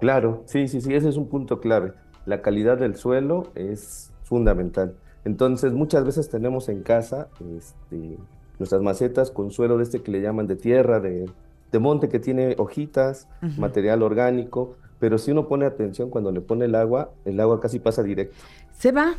Claro, 0.00 0.42
sí, 0.46 0.68
sí, 0.68 0.80
sí, 0.80 0.94
ese 0.94 1.08
es 1.08 1.16
un 1.16 1.28
punto 1.28 1.60
clave. 1.60 1.92
La 2.26 2.42
calidad 2.42 2.78
del 2.78 2.96
suelo 2.96 3.52
es 3.54 4.12
fundamental. 4.22 4.96
Entonces, 5.24 5.72
muchas 5.72 6.04
veces 6.04 6.28
tenemos 6.28 6.68
en 6.68 6.82
casa 6.82 7.28
este, 7.56 8.18
nuestras 8.58 8.82
macetas 8.82 9.30
con 9.30 9.50
suelo 9.50 9.76
de 9.76 9.84
este 9.84 10.02
que 10.02 10.10
le 10.10 10.20
llaman 10.20 10.46
de 10.46 10.56
tierra, 10.56 11.00
de, 11.00 11.30
de 11.72 11.78
monte, 11.78 12.08
que 12.08 12.18
tiene 12.18 12.54
hojitas, 12.58 13.28
material 13.58 14.02
orgánico, 14.02 14.76
pero 14.98 15.18
si 15.18 15.32
uno 15.32 15.48
pone 15.48 15.66
atención 15.66 16.08
cuando 16.10 16.32
le 16.32 16.40
pone 16.40 16.64
el 16.66 16.74
agua, 16.74 17.10
el 17.24 17.40
agua 17.40 17.60
casi 17.60 17.78
pasa 17.78 18.02
directo. 18.02 18.36
¿Se 18.72 18.92
va? 18.92 19.14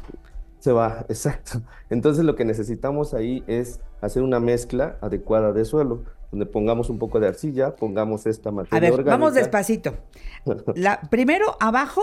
Se 0.59 0.71
va, 0.71 1.05
exacto. 1.09 1.61
Entonces 1.89 2.25
lo 2.25 2.35
que 2.35 2.45
necesitamos 2.45 3.13
ahí 3.13 3.43
es 3.47 3.79
hacer 4.01 4.23
una 4.23 4.39
mezcla 4.39 4.97
adecuada 5.01 5.51
de 5.51 5.65
suelo, 5.65 6.03
donde 6.31 6.45
pongamos 6.45 6.89
un 6.89 6.97
poco 6.97 7.19
de 7.19 7.27
arcilla, 7.27 7.75
pongamos 7.75 8.25
esta 8.25 8.49
A 8.49 8.53
materia 8.53 8.91
ver, 8.91 9.03
vamos 9.03 9.33
despacito. 9.33 9.93
La, 10.75 11.01
primero, 11.09 11.55
abajo, 11.59 12.01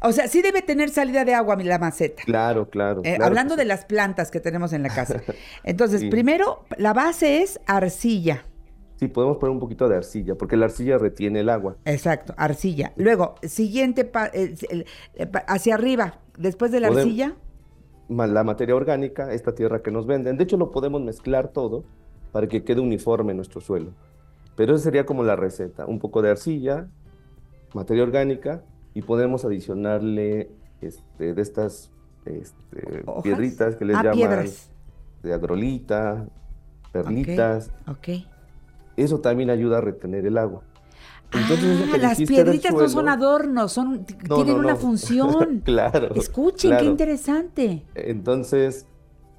o 0.00 0.12
sea, 0.12 0.28
sí 0.28 0.42
debe 0.42 0.62
tener 0.62 0.90
salida 0.90 1.24
de 1.24 1.34
agua 1.34 1.56
la 1.56 1.78
maceta. 1.78 2.22
Claro, 2.24 2.68
claro. 2.70 3.00
Eh, 3.04 3.14
claro 3.14 3.24
hablando 3.24 3.56
de 3.56 3.64
las 3.64 3.84
plantas 3.84 4.30
que 4.30 4.40
tenemos 4.40 4.72
en 4.72 4.82
la 4.82 4.88
casa. 4.88 5.20
Entonces, 5.64 6.00
Sí. 6.00 6.08
primero, 6.10 6.64
la 6.78 6.92
base 6.92 7.42
es 7.42 7.60
arcilla. 7.66 8.44
Sí, 8.96 9.08
podemos 9.08 9.38
poner 9.38 9.52
un 9.52 9.58
poquito 9.60 9.88
de 9.88 9.96
arcilla, 9.96 10.36
porque 10.36 10.56
la 10.56 10.66
arcilla 10.66 10.96
retiene 10.96 11.40
el 11.40 11.48
agua. 11.48 11.76
Exacto, 11.84 12.34
arcilla. 12.36 12.92
Luego, 12.96 13.34
siguiente, 13.42 14.04
pa- 14.04 14.30
eh, 14.32 14.54
eh, 14.70 15.28
hacia 15.48 15.74
arriba, 15.74 16.20
después 16.38 16.70
de 16.70 16.80
la 16.80 16.88
arcilla. 16.88 17.34
La 18.08 18.44
materia 18.44 18.74
orgánica, 18.76 19.32
esta 19.32 19.54
tierra 19.54 19.82
que 19.82 19.90
nos 19.90 20.06
venden. 20.06 20.36
De 20.36 20.44
hecho, 20.44 20.56
lo 20.56 20.70
podemos 20.70 21.00
mezclar 21.02 21.48
todo 21.48 21.84
para 22.30 22.46
que 22.46 22.62
quede 22.62 22.80
uniforme 22.80 23.34
nuestro 23.34 23.60
suelo. 23.60 23.92
Pero 24.54 24.74
esa 24.74 24.84
sería 24.84 25.06
como 25.06 25.24
la 25.24 25.34
receta. 25.34 25.86
Un 25.86 25.98
poco 25.98 26.20
de 26.22 26.30
arcilla, 26.30 26.88
materia 27.74 28.02
orgánica, 28.02 28.62
y 28.94 29.02
podemos 29.02 29.44
adicionarle 29.44 30.50
este, 30.80 31.34
de 31.34 31.42
estas 31.42 31.90
este, 32.24 33.04
piedritas 33.22 33.76
que 33.76 33.84
les 33.84 33.96
Ah, 33.96 34.02
llaman 34.02 34.16
piedras. 34.18 34.70
de 35.22 35.32
agrolita, 35.34 36.26
perlitas. 36.92 37.70
Ok. 37.88 38.08
Eso 38.96 39.20
también 39.20 39.50
ayuda 39.50 39.78
a 39.78 39.80
retener 39.80 40.26
el 40.26 40.36
agua. 40.38 40.62
Entonces, 41.32 41.88
ah, 41.94 41.96
las 41.96 42.18
piedritas 42.18 42.74
no 42.74 42.88
son 42.88 43.08
adornos, 43.08 43.72
son, 43.72 44.04
No, 44.28 44.34
tienen 44.36 44.54
no, 44.54 44.58
una 44.60 44.76
función. 44.76 45.60
Claro. 45.64 46.14
Escuchen, 46.14 46.76
qué 46.76 46.84
interesante. 46.84 47.84
Entonces, 47.94 48.86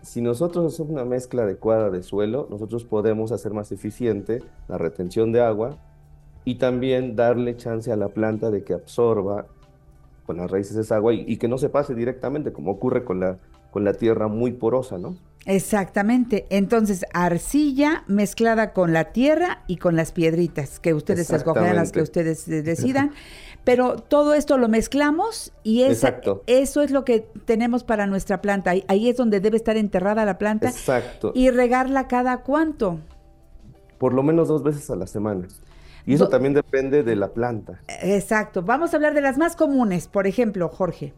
si 0.02 0.20
nosotros 0.22 0.74
hacemos 0.74 0.92
una 0.92 1.06
mezcla 1.06 1.44
adecuada 1.44 1.92
de 1.92 2.02
suelo, 2.02 2.48
nosotros 2.50 2.84
podemos 2.84 3.32
hacer 3.32 3.54
más 3.54 3.72
eficiente 3.72 4.44
la 4.68 4.80
retención 4.80 5.32
de 5.32 5.42
agua 5.42 5.78
y 6.46 6.56
también 6.56 7.16
darle 7.16 7.56
chance 7.58 7.92
a 7.92 7.96
la 7.96 8.10
planta 8.10 8.52
de 8.52 8.64
que 8.64 8.74
absorba 8.74 9.46
con 10.26 10.38
las 10.38 10.50
raíces 10.50 10.76
esa 10.78 10.96
agua 10.96 11.14
y, 11.14 11.24
y 11.28 11.38
que 11.38 11.48
no 11.48 11.58
se 11.58 11.70
pase 11.70 11.96
directamente, 11.96 12.52
como 12.54 12.72
ocurre 12.72 13.04
con 13.04 13.20
la, 13.20 13.38
con 13.72 13.84
la 13.84 13.94
tierra 13.94 14.28
muy 14.28 14.52
porosa, 14.52 14.98
¿no? 14.98 15.16
Exactamente. 15.46 16.46
Entonces, 16.50 17.06
arcilla 17.14 18.04
mezclada 18.08 18.72
con 18.72 18.94
la 18.94 19.12
tierra 19.12 19.64
y 19.68 19.76
con 19.76 19.96
las 19.98 20.14
piedritas, 20.14 20.80
que 20.80 20.94
ustedes 20.94 21.30
escogerán 21.30 21.76
las 21.76 21.92
que 21.92 22.02
ustedes 22.02 22.48
eh, 22.48 22.62
decidan. 22.62 23.12
Pero 23.66 23.96
todo 23.98 24.34
esto 24.34 24.58
lo 24.58 24.68
mezclamos 24.70 25.54
y 25.64 25.84
esa- 25.84 26.20
eso 26.48 26.82
es 26.82 26.92
lo 26.92 27.04
que 27.06 27.28
tenemos 27.46 27.84
para 27.84 28.08
nuestra 28.08 28.42
planta. 28.42 28.72
Ahí, 28.72 28.84
ahí 28.88 29.10
es 29.10 29.18
donde 29.18 29.40
debe 29.42 29.58
estar 29.58 29.76
enterrada 29.78 30.24
la 30.26 30.38
planta 30.38 30.70
Exacto. 30.70 31.32
y 31.36 31.50
regarla 31.50 32.08
cada 32.08 32.42
cuánto. 32.44 33.00
Por 33.98 34.14
lo 34.14 34.24
menos 34.24 34.48
dos 34.50 34.64
veces 34.64 34.90
a 34.90 34.96
la 34.96 35.08
semana. 35.08 35.48
Y 36.06 36.16
eso 36.16 36.28
también 36.28 36.54
depende 36.54 37.04
de 37.04 37.16
la 37.16 37.30
planta. 37.30 37.80
Exacto. 38.02 38.62
Vamos 38.62 38.94
a 38.94 38.98
hablar 38.98 39.14
de 39.14 39.22
las 39.22 39.38
más 39.38 39.56
comunes, 39.56 40.08
por 40.08 40.28
ejemplo, 40.28 40.68
Jorge. 40.70 41.14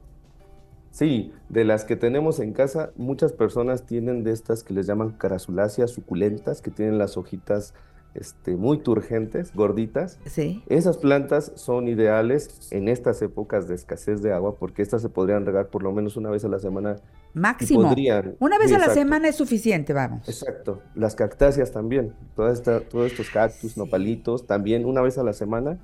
Sí, 0.92 1.34
de 1.50 1.66
las 1.66 1.84
que 1.84 1.98
tenemos 1.98 2.40
en 2.40 2.54
casa, 2.54 2.92
muchas 2.96 3.34
personas 3.34 3.86
tienen 3.86 4.24
de 4.24 4.32
estas 4.32 4.64
que 4.64 4.74
les 4.74 4.88
llaman 4.88 5.12
carasuláceas 5.12 5.92
suculentas, 5.92 6.62
que 6.62 6.72
tienen 6.72 6.98
las 6.98 7.18
hojitas 7.18 7.74
este, 8.16 8.56
muy 8.56 8.80
turgentes, 8.80 9.54
gorditas. 9.54 10.20
Sí. 10.26 10.64
Esas 10.68 10.98
plantas 10.98 11.52
son 11.56 11.88
ideales 11.88 12.70
en 12.72 12.88
estas 12.88 13.22
épocas 13.22 13.68
de 13.68 13.76
escasez 13.76 14.22
de 14.22 14.34
agua, 14.34 14.56
porque 14.56 14.82
estas 14.82 15.02
se 15.02 15.10
podrían 15.10 15.46
regar 15.46 15.68
por 15.68 15.84
lo 15.84 15.92
menos 15.92 16.18
una 16.18 16.30
vez 16.30 16.44
a 16.46 16.48
la 16.48 16.60
semana. 16.60 16.96
Máximo. 17.34 17.84
podrían- 17.84 18.36
Una 18.40 18.58
vez 18.58 18.70
sí, 18.70 18.76
a 18.76 18.80
la 18.80 18.90
semana 18.94 19.28
es 19.28 19.36
suficiente, 19.36 19.92
vamos. 19.94 20.28
Exacto. 20.30 20.82
Las 20.96 21.16
cactáceas 21.16 21.72
también. 21.72 22.14
Toda 22.36 22.52
esta- 22.54 22.80
todos 22.80 23.12
estos 23.12 23.30
cactus, 23.30 23.76
nopalitos, 23.78 24.48
también 24.48 24.86
una 24.86 25.02
vez 25.02 25.18
a 25.18 25.24
la 25.24 25.34
semana 25.34 25.78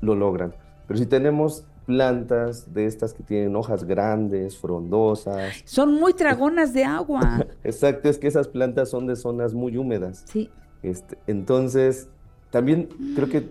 lo 0.00 0.14
logran. 0.14 0.54
Pero 0.88 0.98
si 0.98 1.06
tenemos 1.06 1.64
plantas 1.86 2.72
de 2.72 2.86
estas 2.86 3.12
que 3.12 3.22
tienen 3.22 3.54
hojas 3.56 3.84
grandes, 3.84 4.56
frondosas, 4.56 5.62
Son 5.64 5.92
muy 5.94 6.14
tragonas 6.14 6.72
de 6.72 6.84
agua. 6.84 7.44
Exacto, 7.64 8.08
es 8.08 8.18
que 8.18 8.28
esas 8.28 8.48
plantas 8.48 8.88
son 8.88 9.06
de 9.06 9.16
zonas 9.16 9.52
muy 9.52 9.76
húmedas. 9.76 10.24
Sí. 10.26 10.50
Este, 10.82 11.16
entonces, 11.26 12.08
también 12.50 12.88
creo 13.14 13.28
que 13.28 13.48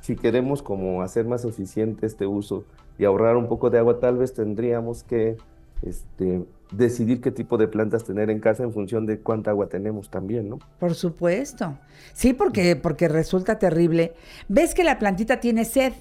si 0.00 0.16
queremos 0.16 0.62
como 0.62 1.02
hacer 1.02 1.26
más 1.26 1.44
eficiente 1.44 2.06
este 2.06 2.26
uso 2.26 2.64
y 2.98 3.04
ahorrar 3.04 3.36
un 3.36 3.48
poco 3.48 3.70
de 3.70 3.78
agua, 3.78 4.00
tal 4.00 4.18
vez 4.18 4.32
tendríamos 4.32 5.02
que 5.02 5.36
este, 5.82 6.44
decidir 6.72 7.20
qué 7.20 7.30
tipo 7.30 7.56
de 7.58 7.68
plantas 7.68 8.04
tener 8.04 8.30
en 8.30 8.40
casa 8.40 8.62
en 8.62 8.72
función 8.72 9.06
de 9.06 9.20
cuánta 9.20 9.50
agua 9.50 9.68
tenemos 9.68 10.08
también, 10.10 10.48
¿no? 10.48 10.58
Por 10.78 10.94
supuesto. 10.94 11.78
Sí, 12.12 12.32
porque, 12.32 12.76
porque 12.76 13.08
resulta 13.08 13.58
terrible. 13.58 14.14
¿Ves 14.48 14.74
que 14.74 14.84
la 14.84 14.98
plantita 14.98 15.40
tiene 15.40 15.64
sed? 15.64 15.92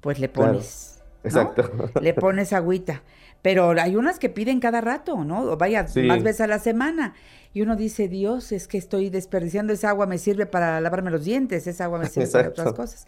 Pues 0.00 0.18
le 0.18 0.30
Claro. 0.30 0.52
pones. 0.52 1.02
¿no? 1.24 1.28
Exacto. 1.28 1.90
Le 2.00 2.14
pones 2.14 2.52
agüita. 2.52 3.02
Pero 3.46 3.70
hay 3.80 3.94
unas 3.94 4.18
que 4.18 4.28
piden 4.28 4.58
cada 4.58 4.80
rato, 4.80 5.24
¿no? 5.24 5.42
O 5.42 5.56
vaya, 5.56 5.86
Sí. 5.86 6.02
más 6.02 6.22
veces 6.24 6.40
a 6.40 6.46
la 6.48 6.58
semana. 6.58 7.14
Y 7.54 7.62
uno 7.62 7.76
dice, 7.76 8.08
Dios, 8.08 8.50
es 8.50 8.66
que 8.66 8.76
estoy 8.76 9.08
desperdiciando 9.08 9.72
esa 9.72 9.90
agua, 9.90 10.06
me 10.06 10.18
sirve 10.18 10.46
para 10.46 10.80
lavarme 10.80 11.12
los 11.12 11.24
dientes, 11.24 11.66
esa 11.68 11.84
agua 11.84 12.00
me 12.00 12.06
sirve 12.08 12.26
para 12.28 12.48
otras 12.48 12.72
cosas. 12.72 13.06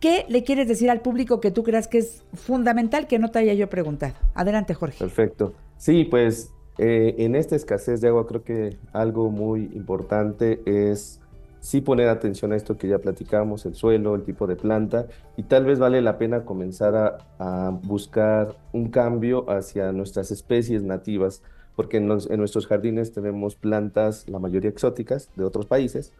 qué 0.00 0.26
le 0.28 0.44
quieres 0.44 0.68
decir 0.68 0.90
al 0.90 1.00
público 1.00 1.40
que 1.40 1.50
tú 1.50 1.62
creas 1.62 1.88
que 1.88 1.98
es 1.98 2.22
fundamental 2.34 3.06
que 3.06 3.18
no 3.18 3.30
te 3.30 3.38
haya 3.40 3.54
yo 3.54 3.68
preguntado. 3.68 4.14
Adelante, 4.34 4.74
Jorge. 4.74 4.98
Perfecto. 4.98 5.54
Sí, 5.78 6.04
pues 6.04 6.52
eh, 6.78 7.14
en 7.18 7.34
esta 7.34 7.56
escasez 7.56 8.02
de 8.02 8.08
agua 8.08 8.26
creo 8.26 8.44
que 8.44 8.76
algo 8.92 9.30
muy 9.30 9.70
importante 9.74 10.60
es 10.66 11.20
sí 11.66 11.80
poner 11.80 12.08
atención 12.08 12.52
a 12.52 12.56
esto 12.56 12.76
que 12.76 12.86
ya 12.86 13.00
platicamos, 13.00 13.66
el 13.66 13.74
suelo, 13.74 14.14
el 14.14 14.22
tipo 14.22 14.46
de 14.46 14.54
planta, 14.54 15.06
y 15.36 15.42
tal 15.42 15.64
vez 15.64 15.80
vale 15.80 16.00
la 16.00 16.16
pena 16.16 16.44
comenzar 16.44 17.18
a, 17.40 17.70
buscar 17.82 18.54
un 18.72 18.88
cambio 18.88 19.50
hacia 19.50 19.90
nuestras 19.90 20.30
especies 20.30 20.84
nativas, 20.84 21.42
porque 21.74 21.96
en 21.96 22.06
nuestros 22.06 22.68
jardines 22.68 23.12
tenemos 23.12 23.56
plantas, 23.56 24.28
la 24.28 24.38
mayoría 24.38 24.70
exóticas, 24.70 25.28
de 25.34 25.42
otros 25.42 25.66
países, 25.66 26.12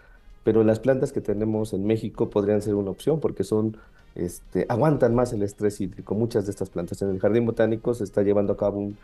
pero 0.42 0.64
las 0.64 0.80
plantas 0.80 1.12
que 1.12 1.20
tenemos 1.20 1.72
en 1.72 1.86
México 1.86 2.28
podrían 2.28 2.60
ser 2.60 2.74
una 2.74 2.90
opción 2.90 3.20
porque 3.20 3.44
son, 3.44 3.76
este, 4.16 4.66
aguantan 4.68 5.14
más 5.14 5.32
el 5.32 5.44
estrés 5.44 5.80
hídrico, 5.80 6.16
muchas 6.16 6.46
de 6.46 6.50
estas 6.50 6.70
plantas. 6.70 7.00
En 7.02 7.10
el 7.10 7.20
Jardín 7.20 7.46
Botánico 7.46 7.94
se 7.94 8.02
está 8.02 8.22
llevando 8.22 8.54
a 8.54 8.56
cabo 8.56 8.80
un, 8.80 8.96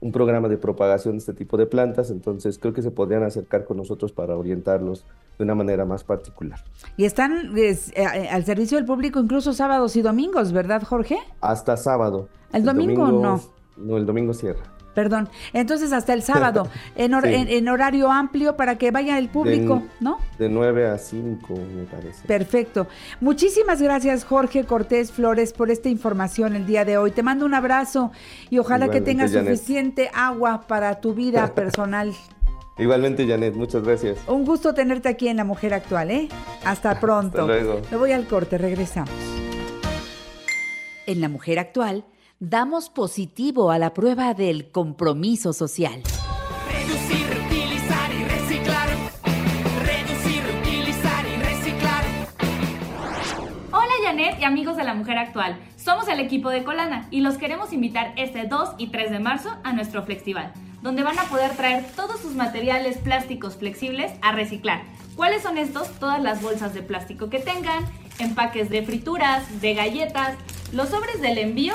un 0.00 0.12
programa 0.12 0.48
de 0.48 0.56
propagación 0.56 1.14
de 1.14 1.18
este 1.18 1.34
tipo 1.34 1.56
de 1.56 1.66
plantas, 1.66 2.10
entonces 2.10 2.58
creo 2.58 2.72
que 2.72 2.82
se 2.82 2.90
podrían 2.90 3.22
acercar 3.22 3.64
con 3.64 3.76
nosotros 3.76 4.12
para 4.12 4.36
orientarlos 4.36 5.04
de 5.38 5.44
una 5.44 5.54
manera 5.54 5.84
más 5.84 6.04
particular. 6.04 6.64
Y 6.96 7.04
están 7.04 7.56
es, 7.56 7.90
eh, 7.90 8.04
eh, 8.14 8.28
al 8.30 8.44
servicio 8.44 8.78
del 8.78 8.86
público 8.86 9.20
incluso 9.20 9.52
sábados 9.52 9.96
y 9.96 10.02
domingos, 10.02 10.52
¿verdad, 10.52 10.82
Jorge? 10.82 11.18
Hasta 11.40 11.76
sábado. 11.76 12.28
¿El 12.52 12.64
domingo 12.64 13.10
no? 13.12 13.40
No, 13.76 13.96
el 13.96 14.06
domingo 14.06 14.32
cierra. 14.32 14.62
Perdón. 14.94 15.28
Entonces 15.52 15.92
hasta 15.92 16.12
el 16.14 16.22
sábado, 16.22 16.68
en, 16.96 17.12
hor- 17.12 17.26
Sí. 17.26 17.34
en- 17.34 17.48
en 17.48 17.68
horario 17.68 18.10
amplio 18.10 18.56
para 18.56 18.76
que 18.76 18.90
vaya 18.90 19.18
el 19.18 19.28
público, 19.28 19.76
De- 19.76 19.88
¿no? 20.00 20.18
De 20.38 20.48
9 20.48 20.88
a 20.88 20.98
5, 20.98 21.54
me 21.54 21.84
parece. 21.84 22.26
Perfecto. 22.26 22.88
Muchísimas 23.20 23.80
gracias, 23.80 24.24
Jorge 24.24 24.64
Cortés 24.64 25.12
Flores, 25.12 25.52
por 25.52 25.70
esta 25.70 25.88
información 25.88 26.56
el 26.56 26.66
día 26.66 26.84
de 26.84 26.98
hoy. 26.98 27.12
Te 27.12 27.22
mando 27.22 27.46
un 27.46 27.54
abrazo 27.54 28.10
y 28.50 28.58
ojalá 28.58 28.90
que 28.90 29.00
tengas 29.00 29.30
Janet. 29.32 29.54
suficiente 29.56 30.10
agua 30.12 30.62
para 30.66 31.00
tu 31.00 31.14
vida 31.14 31.46
personal. 31.54 32.12
Igualmente, 32.78 33.26
Janet, 33.28 33.54
muchas 33.54 33.82
gracias. 33.84 34.18
Un 34.26 34.44
gusto 34.44 34.72
tenerte 34.74 35.08
aquí 35.08 35.28
en 35.28 35.36
La 35.36 35.44
Mujer 35.44 35.74
Actual, 35.74 36.10
¿eh? 36.10 36.28
Hasta 36.64 36.98
pronto. 37.00 37.42
Hasta 37.42 37.46
luego. 37.46 37.80
Me 37.90 37.96
voy 37.96 38.12
al 38.12 38.26
corte, 38.26 38.58
regresamos. 38.58 39.10
En 41.06 41.20
La 41.20 41.28
Mujer 41.28 41.58
Actual, 41.58 42.04
damos 42.40 42.88
positivo 42.88 43.70
a 43.70 43.78
la 43.78 43.92
prueba 43.92 44.32
del 44.32 44.70
compromiso 44.70 45.52
social. 45.52 46.02
Reducir, 46.72 47.26
reutilizar 47.28 48.12
y 48.14 48.24
reciclar. 48.24 48.88
Reducir, 49.84 50.42
reutilizar 50.44 51.26
y 51.26 51.42
reciclar. 51.42 52.04
Hola 53.70 53.92
Janet 54.02 54.40
y 54.40 54.44
amigos 54.44 54.78
de 54.78 54.84
la 54.84 54.94
Mujer 54.94 55.18
Actual. 55.18 55.60
Somos 55.76 56.08
el 56.08 56.18
equipo 56.18 56.48
de 56.48 56.64
Colana 56.64 57.08
y 57.10 57.20
los 57.20 57.36
queremos 57.36 57.74
invitar 57.74 58.14
este 58.16 58.46
2 58.46 58.70
y 58.78 58.86
3 58.86 59.10
de 59.10 59.18
marzo 59.18 59.50
a 59.62 59.74
nuestro 59.74 60.02
festival, 60.04 60.50
donde 60.80 61.02
van 61.02 61.18
a 61.18 61.24
poder 61.24 61.50
traer 61.56 61.84
todos 61.94 62.22
sus 62.22 62.34
materiales 62.34 62.96
plásticos 62.96 63.56
flexibles 63.56 64.12
a 64.22 64.32
reciclar. 64.32 64.80
¿Cuáles 65.14 65.42
son 65.42 65.58
estos? 65.58 65.90
Todas 65.98 66.22
las 66.22 66.40
bolsas 66.40 66.72
de 66.72 66.80
plástico 66.80 67.28
que 67.28 67.40
tengan, 67.40 67.84
empaques 68.18 68.70
de 68.70 68.82
frituras, 68.82 69.60
de 69.60 69.74
galletas, 69.74 70.38
los 70.72 70.88
sobres 70.88 71.20
del 71.20 71.36
envío 71.36 71.74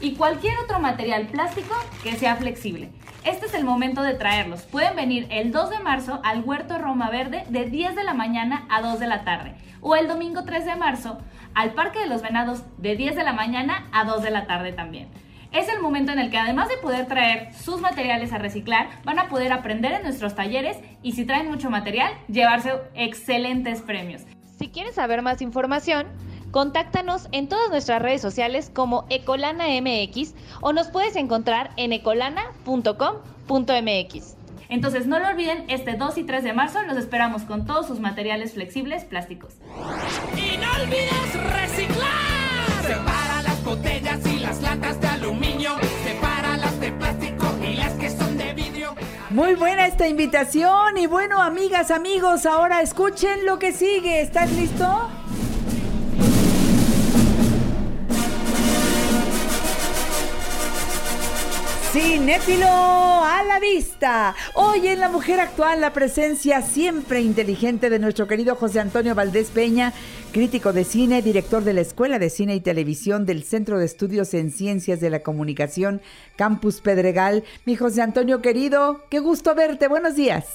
y 0.00 0.14
cualquier 0.14 0.58
otro 0.58 0.80
material 0.80 1.26
plástico 1.26 1.74
que 2.02 2.16
sea 2.16 2.36
flexible. 2.36 2.90
Este 3.24 3.46
es 3.46 3.54
el 3.54 3.64
momento 3.64 4.02
de 4.02 4.14
traerlos. 4.14 4.62
Pueden 4.62 4.96
venir 4.96 5.26
el 5.30 5.52
2 5.52 5.70
de 5.70 5.78
marzo 5.80 6.20
al 6.24 6.42
Huerto 6.42 6.78
Roma 6.78 7.10
Verde 7.10 7.44
de 7.48 7.66
10 7.66 7.94
de 7.94 8.04
la 8.04 8.14
mañana 8.14 8.66
a 8.70 8.80
2 8.80 8.98
de 8.98 9.06
la 9.06 9.24
tarde 9.24 9.54
o 9.82 9.96
el 9.96 10.08
domingo 10.08 10.44
3 10.44 10.64
de 10.64 10.76
marzo 10.76 11.18
al 11.54 11.72
Parque 11.74 11.98
de 11.98 12.06
los 12.06 12.22
Venados 12.22 12.62
de 12.78 12.96
10 12.96 13.16
de 13.16 13.24
la 13.24 13.32
mañana 13.32 13.88
a 13.92 14.04
2 14.04 14.22
de 14.22 14.30
la 14.30 14.46
tarde 14.46 14.72
también. 14.72 15.08
Es 15.52 15.68
el 15.68 15.80
momento 15.80 16.12
en 16.12 16.20
el 16.20 16.30
que 16.30 16.38
además 16.38 16.68
de 16.68 16.76
poder 16.76 17.06
traer 17.06 17.52
sus 17.54 17.80
materiales 17.80 18.32
a 18.32 18.38
reciclar, 18.38 18.88
van 19.04 19.18
a 19.18 19.28
poder 19.28 19.52
aprender 19.52 19.92
en 19.92 20.04
nuestros 20.04 20.36
talleres 20.36 20.78
y 21.02 21.12
si 21.12 21.24
traen 21.24 21.48
mucho 21.48 21.70
material, 21.70 22.12
llevarse 22.28 22.72
excelentes 22.94 23.82
premios. 23.82 24.22
Si 24.58 24.68
quieres 24.68 24.94
saber 24.94 25.22
más 25.22 25.42
información, 25.42 26.06
contáctanos 26.50 27.28
en 27.32 27.48
todas 27.48 27.70
nuestras 27.70 28.02
redes 28.02 28.20
sociales 28.20 28.70
como 28.72 29.06
Ecolana 29.10 29.66
MX 29.80 30.34
o 30.60 30.72
nos 30.72 30.88
puedes 30.88 31.14
encontrar 31.16 31.70
en 31.76 31.92
ecolana.com.mx. 31.92 34.36
Entonces 34.68 35.06
no 35.08 35.18
lo 35.18 35.26
olviden, 35.28 35.64
este 35.68 35.94
2 35.94 36.18
y 36.18 36.24
3 36.24 36.44
de 36.44 36.52
marzo 36.52 36.80
los 36.82 36.96
esperamos 36.96 37.42
con 37.42 37.66
todos 37.66 37.88
sus 37.88 37.98
materiales 37.98 38.54
flexibles 38.54 39.04
plásticos. 39.04 39.54
Y 40.36 40.56
no 40.58 40.70
olvides 40.80 41.34
reciclar. 41.52 42.86
Separa 42.86 43.42
las 43.42 43.64
botellas 43.64 44.24
y 44.26 44.38
las 44.38 44.62
latas 44.62 45.00
de 45.00 45.08
aluminio. 45.08 45.72
Separa 46.04 46.56
las 46.56 46.78
de 46.78 46.92
plástico 46.92 47.46
y 47.68 47.74
las 47.74 47.94
que 47.94 48.10
son 48.10 48.38
de 48.38 48.54
vidrio. 48.54 48.94
Muy 49.30 49.56
buena 49.56 49.86
esta 49.86 50.06
invitación 50.06 50.96
y 50.96 51.06
bueno, 51.06 51.42
amigas, 51.42 51.90
amigos, 51.90 52.46
ahora 52.46 52.80
escuchen 52.80 53.44
lo 53.46 53.58
que 53.58 53.72
sigue. 53.72 54.20
¿Estás 54.20 54.52
listo? 54.52 55.10
Cinéfilo 61.92 62.68
a 62.68 63.42
la 63.42 63.58
vista. 63.58 64.36
Hoy 64.54 64.86
en 64.86 65.00
La 65.00 65.08
Mujer 65.08 65.40
Actual 65.40 65.80
la 65.80 65.92
presencia 65.92 66.62
siempre 66.62 67.20
inteligente 67.20 67.90
de 67.90 67.98
nuestro 67.98 68.28
querido 68.28 68.54
José 68.54 68.78
Antonio 68.78 69.16
Valdés 69.16 69.48
Peña, 69.50 69.92
crítico 70.32 70.72
de 70.72 70.84
cine, 70.84 71.20
director 71.20 71.64
de 71.64 71.72
la 71.72 71.80
Escuela 71.80 72.20
de 72.20 72.30
Cine 72.30 72.54
y 72.54 72.60
Televisión 72.60 73.26
del 73.26 73.42
Centro 73.42 73.80
de 73.80 73.86
Estudios 73.86 74.34
en 74.34 74.52
Ciencias 74.52 75.00
de 75.00 75.10
la 75.10 75.24
Comunicación, 75.24 76.00
Campus 76.36 76.80
Pedregal. 76.80 77.42
Mi 77.64 77.74
José 77.74 78.02
Antonio 78.02 78.40
querido, 78.40 79.04
qué 79.10 79.18
gusto 79.18 79.56
verte. 79.56 79.88
Buenos 79.88 80.14
días. 80.14 80.46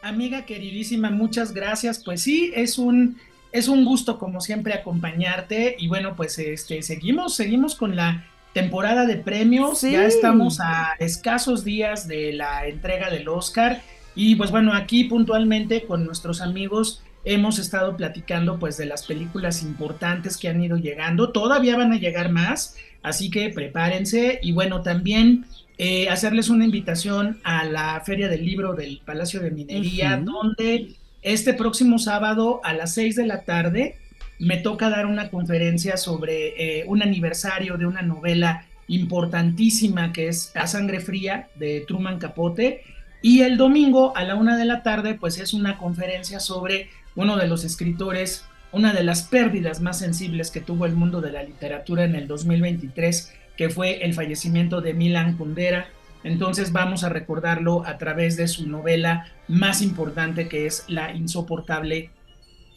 Amiga 0.00 0.46
queridísima, 0.46 1.10
muchas 1.10 1.52
gracias. 1.52 2.02
Pues 2.02 2.22
sí, 2.22 2.52
es 2.54 2.78
un 2.78 3.18
es 3.52 3.68
un 3.68 3.84
gusto 3.84 4.18
como 4.18 4.40
siempre 4.40 4.72
acompañarte 4.72 5.76
y 5.78 5.88
bueno, 5.88 6.16
pues 6.16 6.38
este 6.38 6.80
seguimos 6.80 7.34
seguimos 7.34 7.74
con 7.74 7.96
la 7.96 8.24
temporada 8.54 9.04
de 9.04 9.16
premios. 9.16 9.80
Sí. 9.80 9.92
Ya 9.92 10.06
estamos 10.06 10.60
a 10.60 10.94
escasos 10.98 11.64
días 11.64 12.08
de 12.08 12.32
la 12.32 12.66
entrega 12.66 13.10
del 13.10 13.28
Oscar 13.28 13.82
y 14.14 14.36
pues 14.36 14.50
bueno, 14.50 14.72
aquí 14.72 15.04
puntualmente 15.04 15.84
con 15.84 16.06
nuestros 16.06 16.40
amigos 16.40 17.02
hemos 17.24 17.58
estado 17.58 17.96
platicando 17.96 18.58
pues 18.58 18.76
de 18.76 18.86
las 18.86 19.06
películas 19.06 19.62
importantes 19.62 20.36
que 20.36 20.48
han 20.48 20.62
ido 20.62 20.76
llegando. 20.76 21.30
Todavía 21.30 21.76
van 21.76 21.92
a 21.92 21.98
llegar 21.98 22.30
más, 22.30 22.76
así 23.02 23.30
que 23.30 23.50
prepárense 23.50 24.38
y 24.42 24.52
bueno, 24.52 24.82
también 24.82 25.46
eh, 25.76 26.08
hacerles 26.08 26.48
una 26.48 26.64
invitación 26.64 27.40
a 27.42 27.64
la 27.64 28.00
Feria 28.06 28.28
del 28.28 28.44
Libro 28.44 28.74
del 28.74 29.00
Palacio 29.04 29.40
de 29.40 29.50
Minería, 29.50 30.16
donde 30.16 30.94
este 31.22 31.54
próximo 31.54 31.98
sábado 31.98 32.60
a 32.62 32.74
las 32.74 32.94
6 32.94 33.16
de 33.16 33.26
la 33.26 33.42
tarde 33.42 33.96
me 34.44 34.58
toca 34.58 34.90
dar 34.90 35.06
una 35.06 35.30
conferencia 35.30 35.96
sobre 35.96 36.80
eh, 36.80 36.84
un 36.86 37.02
aniversario 37.02 37.78
de 37.78 37.86
una 37.86 38.02
novela 38.02 38.66
importantísima 38.88 40.12
que 40.12 40.28
es 40.28 40.52
A 40.54 40.66
Sangre 40.66 41.00
Fría 41.00 41.48
de 41.54 41.82
Truman 41.88 42.18
Capote. 42.18 42.82
Y 43.22 43.40
el 43.40 43.56
domingo 43.56 44.14
a 44.14 44.24
la 44.24 44.34
una 44.34 44.58
de 44.58 44.66
la 44.66 44.82
tarde, 44.82 45.14
pues 45.14 45.38
es 45.38 45.54
una 45.54 45.78
conferencia 45.78 46.40
sobre 46.40 46.90
uno 47.16 47.38
de 47.38 47.48
los 47.48 47.64
escritores, 47.64 48.44
una 48.70 48.92
de 48.92 49.02
las 49.02 49.22
pérdidas 49.22 49.80
más 49.80 49.98
sensibles 49.98 50.50
que 50.50 50.60
tuvo 50.60 50.84
el 50.84 50.92
mundo 50.92 51.22
de 51.22 51.32
la 51.32 51.42
literatura 51.42 52.04
en 52.04 52.14
el 52.14 52.28
2023, 52.28 53.32
que 53.56 53.70
fue 53.70 54.04
el 54.04 54.12
fallecimiento 54.12 54.82
de 54.82 54.92
Milan 54.94 55.38
Kundera, 55.38 55.88
Entonces 56.22 56.72
vamos 56.72 57.04
a 57.04 57.10
recordarlo 57.10 57.86
a 57.86 57.98
través 57.98 58.36
de 58.36 58.48
su 58.48 58.66
novela 58.66 59.26
más 59.46 59.82
importante 59.82 60.48
que 60.48 60.66
es 60.66 60.84
La 60.88 61.12
insoportable 61.12 62.10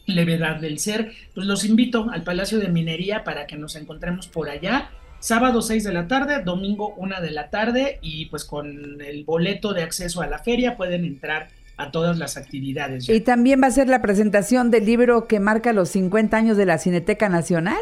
levedad 0.08 0.56
del 0.56 0.78
ser. 0.78 1.12
Pues 1.34 1.46
los 1.46 1.64
invito 1.64 2.08
al 2.10 2.22
Palacio 2.22 2.58
de 2.58 2.68
Minería 2.68 3.22
para 3.24 3.46
que 3.46 3.56
nos 3.56 3.76
encontremos 3.76 4.26
por 4.26 4.48
allá. 4.50 4.90
Sábado 5.20 5.62
6 5.62 5.84
de 5.84 5.92
la 5.92 6.06
tarde, 6.06 6.42
domingo 6.42 6.94
1 6.96 7.20
de 7.20 7.30
la 7.30 7.50
tarde 7.50 7.98
y 8.02 8.26
pues 8.26 8.44
con 8.44 9.00
el 9.00 9.24
boleto 9.24 9.72
de 9.72 9.82
acceso 9.82 10.22
a 10.22 10.26
la 10.26 10.38
feria 10.38 10.76
pueden 10.76 11.04
entrar 11.04 11.48
a 11.76 11.90
todas 11.90 12.18
las 12.18 12.36
actividades. 12.36 13.06
ya. 13.06 13.14
Y 13.14 13.20
también 13.20 13.60
va 13.62 13.66
a 13.68 13.70
ser 13.72 13.88
la 13.88 14.02
presentación 14.02 14.70
del 14.70 14.84
libro 14.86 15.26
que 15.26 15.40
marca 15.40 15.72
los 15.72 15.90
50 15.90 16.36
años 16.36 16.56
de 16.56 16.66
la 16.66 16.78
Cineteca 16.78 17.28
Nacional. 17.28 17.78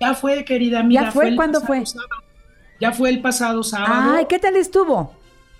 Ya 0.00 0.14
fue, 0.14 0.44
querida 0.44 0.80
amiga. 0.80 1.02
¿Ya 1.02 1.12
fue? 1.12 1.28
el 1.28 1.36
¿Cuándo 1.36 1.60
pasado 1.60 1.66
fue? 1.76 1.86
sábado. 1.86 2.22
Ya 2.80 2.92
fue 2.92 3.10
el 3.10 3.20
pasado 3.20 3.62
sábado. 3.62 4.14
Ay, 4.16 4.26
¿qué 4.28 4.38
tal 4.38 4.56
estuvo? 4.56 5.14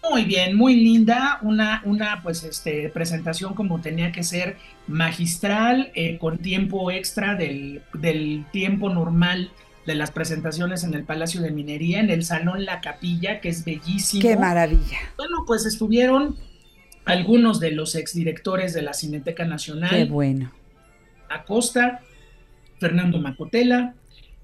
Muy 0.09 0.25
bien, 0.25 0.57
muy 0.57 0.77
linda, 0.77 1.39
una, 1.43 1.83
una 1.85 2.23
pues 2.23 2.43
este 2.43 2.89
presentación 2.89 3.55
como 3.55 3.81
tenía 3.81 4.13
que 4.13 4.23
ser 4.23 4.57
magistral, 4.87 5.93
eh, 5.95 6.17
con 6.19 6.39
tiempo 6.39 6.91
extra 6.91 7.35
del, 7.35 7.83
del 7.93 8.47
tiempo 8.51 8.89
normal 8.89 9.51
de 9.87 9.95
las 9.95 10.11
presentaciones 10.11 10.85
en 10.85 10.95
el 10.95 11.05
Palacio 11.05 11.41
de 11.43 11.51
Minería, 11.51 12.01
en 12.01 12.11
el 12.11 12.25
Salón 12.25 12.65
La 12.65 12.81
Capilla, 12.81 13.41
que 13.41 13.51
es 13.51 13.65
bellísimo. 13.65 14.23
Qué 14.23 14.37
maravilla. 14.37 14.99
Bueno, 15.17 15.45
pues 15.47 15.67
estuvieron 15.67 16.37
algunos 17.05 17.61
de 17.61 17.73
los 17.73 17.95
exdirectores 17.95 18.73
de 18.73 18.83
la 18.83 18.95
Cineteca 18.95 19.45
Nacional. 19.45 19.91
Qué 19.91 20.05
bueno. 20.05 20.53
Acosta, 21.29 22.01
Fernando 22.79 23.19
Macotela, 23.21 23.95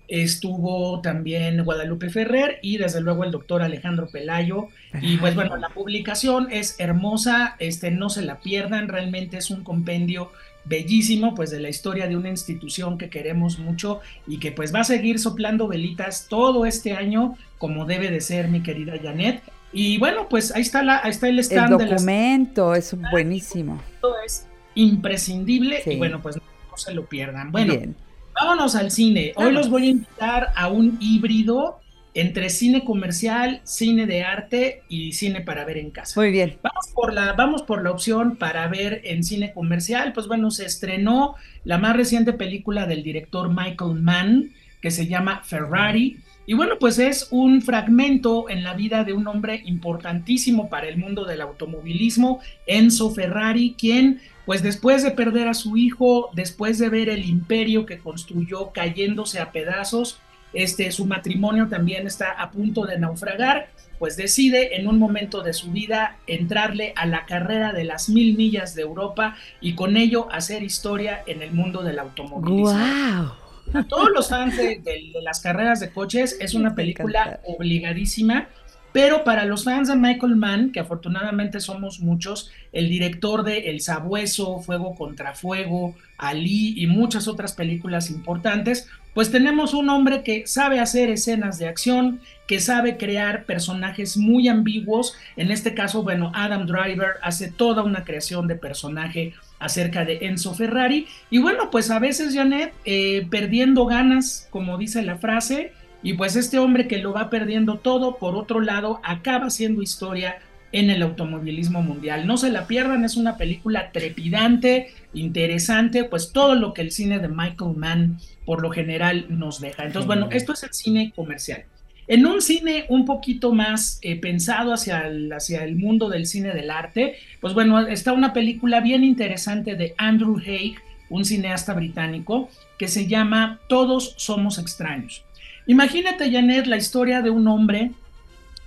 estuvo 0.08 1.00
también 1.00 1.64
Guadalupe 1.64 2.10
Ferrer 2.10 2.58
y 2.62 2.78
desde 2.78 3.00
luego 3.00 3.24
el 3.24 3.30
doctor 3.30 3.62
Alejandro 3.62 4.08
Pelayo. 4.08 4.68
Y 5.00 5.16
pues 5.18 5.34
bueno, 5.34 5.56
la 5.56 5.68
publicación 5.70 6.48
es 6.50 6.76
hermosa, 6.78 7.56
este, 7.58 7.90
no 7.90 8.08
se 8.08 8.22
la 8.22 8.40
pierdan, 8.40 8.88
realmente 8.88 9.38
es 9.38 9.50
un 9.50 9.64
compendio 9.64 10.30
bellísimo 10.64 11.34
pues 11.34 11.50
de 11.50 11.60
la 11.60 11.68
historia 11.68 12.08
de 12.08 12.16
una 12.16 12.28
institución 12.28 12.98
que 12.98 13.08
queremos 13.08 13.58
mucho 13.58 14.00
y 14.26 14.38
que 14.38 14.50
pues 14.52 14.74
va 14.74 14.80
a 14.80 14.84
seguir 14.84 15.18
soplando 15.20 15.68
velitas 15.68 16.26
todo 16.28 16.66
este 16.66 16.92
año 16.92 17.36
como 17.58 17.84
debe 17.84 18.10
de 18.10 18.20
ser 18.20 18.48
mi 18.48 18.62
querida 18.62 18.94
Janet. 19.02 19.42
Y 19.72 19.98
bueno, 19.98 20.28
pues 20.28 20.54
ahí 20.54 20.62
está, 20.62 20.82
la, 20.82 21.00
ahí 21.04 21.10
está 21.10 21.28
el 21.28 21.34
El 21.38 21.44
stand 21.44 21.78
de 21.78 21.86
las 21.86 22.00
documento 22.04 22.74
es 22.74 22.96
buenísimo. 23.12 23.80
todo 24.00 24.14
es 24.24 24.46
imprescindible 24.74 25.82
Sí. 25.82 25.92
y 25.92 25.96
bueno, 25.96 26.20
pues 26.22 26.36
no 26.36 26.76
se 26.76 26.94
lo 26.94 27.06
pierdan. 27.06 27.52
Bueno, 27.52 27.74
Bien. 27.74 27.96
Vámonos 28.40 28.74
al 28.74 28.90
cine. 28.90 29.32
Hoy 29.36 29.52
los 29.52 29.68
voy 29.68 29.86
a 29.86 29.90
invitar 29.90 30.52
a 30.54 30.68
un 30.68 30.98
híbrido 31.00 31.80
entre 32.14 32.48
cine 32.48 32.84
comercial, 32.84 33.60
cine 33.64 34.06
de 34.06 34.22
arte 34.22 34.82
y 34.88 35.12
cine 35.12 35.42
para 35.42 35.64
ver 35.64 35.76
en 35.76 35.90
casa. 35.90 36.18
Muy 36.18 36.30
bien. 36.30 36.56
Vamos 36.62 36.86
por 36.94 37.12
la, 37.12 37.34
vamos 37.34 37.62
por 37.62 37.82
la 37.82 37.90
opción 37.90 38.36
para 38.36 38.66
ver 38.68 39.02
en 39.04 39.22
cine 39.22 39.52
comercial. 39.52 40.12
Pues 40.14 40.26
bueno, 40.26 40.50
se 40.50 40.64
estrenó 40.64 41.34
la 41.64 41.76
más 41.76 41.94
reciente 41.94 42.32
película 42.32 42.86
del 42.86 43.02
director 43.02 43.50
Michael 43.50 44.00
Mann, 44.00 44.52
que 44.80 44.90
se 44.90 45.06
llama 45.06 45.42
Ferrari. 45.44 46.18
Y 46.46 46.54
bueno, 46.54 46.78
pues 46.78 46.98
es 47.00 47.26
un 47.30 47.60
fragmento 47.60 48.48
en 48.48 48.62
la 48.62 48.74
vida 48.74 49.02
de 49.02 49.12
un 49.12 49.26
hombre 49.26 49.62
importantísimo 49.64 50.68
para 50.68 50.88
el 50.88 50.96
mundo 50.96 51.24
del 51.24 51.40
automovilismo, 51.40 52.40
Enzo 52.66 53.10
Ferrari, 53.10 53.74
quien 53.76 54.20
pues 54.46 54.62
después 54.62 55.02
de 55.02 55.10
perder 55.10 55.48
a 55.48 55.54
su 55.54 55.76
hijo, 55.76 56.30
después 56.32 56.78
de 56.78 56.88
ver 56.88 57.08
el 57.08 57.24
imperio 57.24 57.84
que 57.84 57.98
construyó 57.98 58.70
cayéndose 58.70 59.40
a 59.40 59.50
pedazos, 59.50 60.20
este, 60.52 60.92
su 60.92 61.04
matrimonio 61.04 61.68
también 61.68 62.06
está 62.06 62.30
a 62.30 62.52
punto 62.52 62.86
de 62.86 62.96
naufragar, 62.96 63.68
pues 63.98 64.16
decide 64.16 64.76
en 64.76 64.86
un 64.86 64.98
momento 64.98 65.42
de 65.42 65.52
su 65.52 65.72
vida 65.72 66.18
entrarle 66.28 66.92
a 66.96 67.06
la 67.06 67.26
carrera 67.26 67.72
de 67.72 67.84
las 67.84 68.08
mil 68.08 68.36
millas 68.36 68.76
de 68.76 68.82
Europa 68.82 69.36
y 69.60 69.74
con 69.74 69.96
ello 69.96 70.28
hacer 70.30 70.62
historia 70.62 71.22
en 71.26 71.42
el 71.42 71.50
mundo 71.52 71.82
del 71.82 71.98
automovilismo. 71.98 72.70
¡Guau! 72.70 73.45
A 73.74 73.84
todos 73.84 74.10
los 74.14 74.28
fans 74.28 74.56
de, 74.56 74.80
de- 74.80 75.10
de 75.12 75.22
las 75.22 75.40
carreras 75.40 75.80
de 75.80 75.90
coches 75.90 76.36
es 76.40 76.54
una 76.54 76.74
película 76.74 77.40
obligadísima, 77.46 78.48
pero 78.92 79.24
para 79.24 79.44
los 79.44 79.64
fans 79.64 79.88
de 79.88 79.96
Michael 79.96 80.36
Mann, 80.36 80.72
que 80.72 80.80
afortunadamente 80.80 81.60
somos 81.60 82.00
muchos, 82.00 82.50
el 82.72 82.88
director 82.88 83.42
de 83.42 83.70
El 83.70 83.80
Sabueso, 83.80 84.60
Fuego 84.60 84.94
contra 84.94 85.34
Fuego, 85.34 85.94
Ali 86.16 86.74
y 86.82 86.86
muchas 86.86 87.28
otras 87.28 87.52
películas 87.52 88.10
importantes, 88.10 88.88
pues 89.12 89.30
tenemos 89.30 89.74
un 89.74 89.88
hombre 89.90 90.22
que 90.22 90.46
sabe 90.46 90.78
hacer 90.80 91.10
escenas 91.10 91.58
de 91.58 91.68
acción, 91.68 92.20
que 92.46 92.60
sabe 92.60 92.96
crear 92.96 93.44
personajes 93.44 94.16
muy 94.16 94.46
ambiguos. 94.48 95.14
En 95.36 95.50
este 95.50 95.74
caso, 95.74 96.02
bueno, 96.02 96.32
Adam 96.34 96.66
Driver 96.66 97.14
hace 97.22 97.50
toda 97.50 97.82
una 97.82 98.04
creación 98.04 98.46
de 98.46 98.56
personaje 98.56 99.34
acerca 99.58 100.04
de 100.04 100.18
Enzo 100.22 100.54
Ferrari. 100.54 101.06
Y 101.30 101.38
bueno, 101.38 101.70
pues 101.70 101.90
a 101.90 101.98
veces, 101.98 102.34
Janet, 102.34 102.72
eh, 102.84 103.26
perdiendo 103.30 103.86
ganas, 103.86 104.48
como 104.50 104.78
dice 104.78 105.02
la 105.02 105.18
frase, 105.18 105.72
y 106.02 106.14
pues 106.14 106.36
este 106.36 106.58
hombre 106.58 106.86
que 106.86 106.98
lo 106.98 107.12
va 107.12 107.30
perdiendo 107.30 107.78
todo, 107.78 108.16
por 108.16 108.36
otro 108.36 108.60
lado, 108.60 109.00
acaba 109.02 109.46
haciendo 109.46 109.82
historia 109.82 110.38
en 110.72 110.90
el 110.90 111.02
automovilismo 111.02 111.82
mundial. 111.82 112.26
No 112.26 112.36
se 112.36 112.50
la 112.50 112.66
pierdan, 112.66 113.04
es 113.04 113.16
una 113.16 113.36
película 113.36 113.90
trepidante, 113.92 114.92
interesante, 115.14 116.04
pues 116.04 116.32
todo 116.32 116.54
lo 116.54 116.74
que 116.74 116.82
el 116.82 116.90
cine 116.90 117.18
de 117.18 117.28
Michael 117.28 117.76
Mann 117.76 118.18
por 118.44 118.62
lo 118.62 118.70
general 118.70 119.26
nos 119.28 119.60
deja. 119.60 119.84
Entonces, 119.84 120.06
bueno, 120.06 120.28
esto 120.30 120.52
es 120.52 120.62
el 120.64 120.72
cine 120.72 121.12
comercial. 121.16 121.64
En 122.08 122.24
un 122.24 122.40
cine 122.40 122.86
un 122.88 123.04
poquito 123.04 123.52
más 123.52 123.98
eh, 124.02 124.20
pensado 124.20 124.72
hacia 124.72 125.06
el, 125.08 125.32
hacia 125.32 125.64
el 125.64 125.76
mundo 125.76 126.08
del 126.08 126.26
cine 126.26 126.54
del 126.54 126.70
arte, 126.70 127.16
pues 127.40 127.52
bueno, 127.52 127.80
está 127.86 128.12
una 128.12 128.32
película 128.32 128.80
bien 128.80 129.02
interesante 129.02 129.74
de 129.74 129.94
Andrew 129.98 130.38
Haig, 130.38 130.76
un 131.10 131.24
cineasta 131.24 131.74
británico, 131.74 132.48
que 132.78 132.88
se 132.88 133.06
llama 133.06 133.58
Todos 133.68 134.14
somos 134.18 134.58
extraños. 134.58 135.24
Imagínate, 135.66 136.30
Janet, 136.30 136.66
la 136.66 136.76
historia 136.76 137.22
de 137.22 137.30
un 137.30 137.48
hombre 137.48 137.90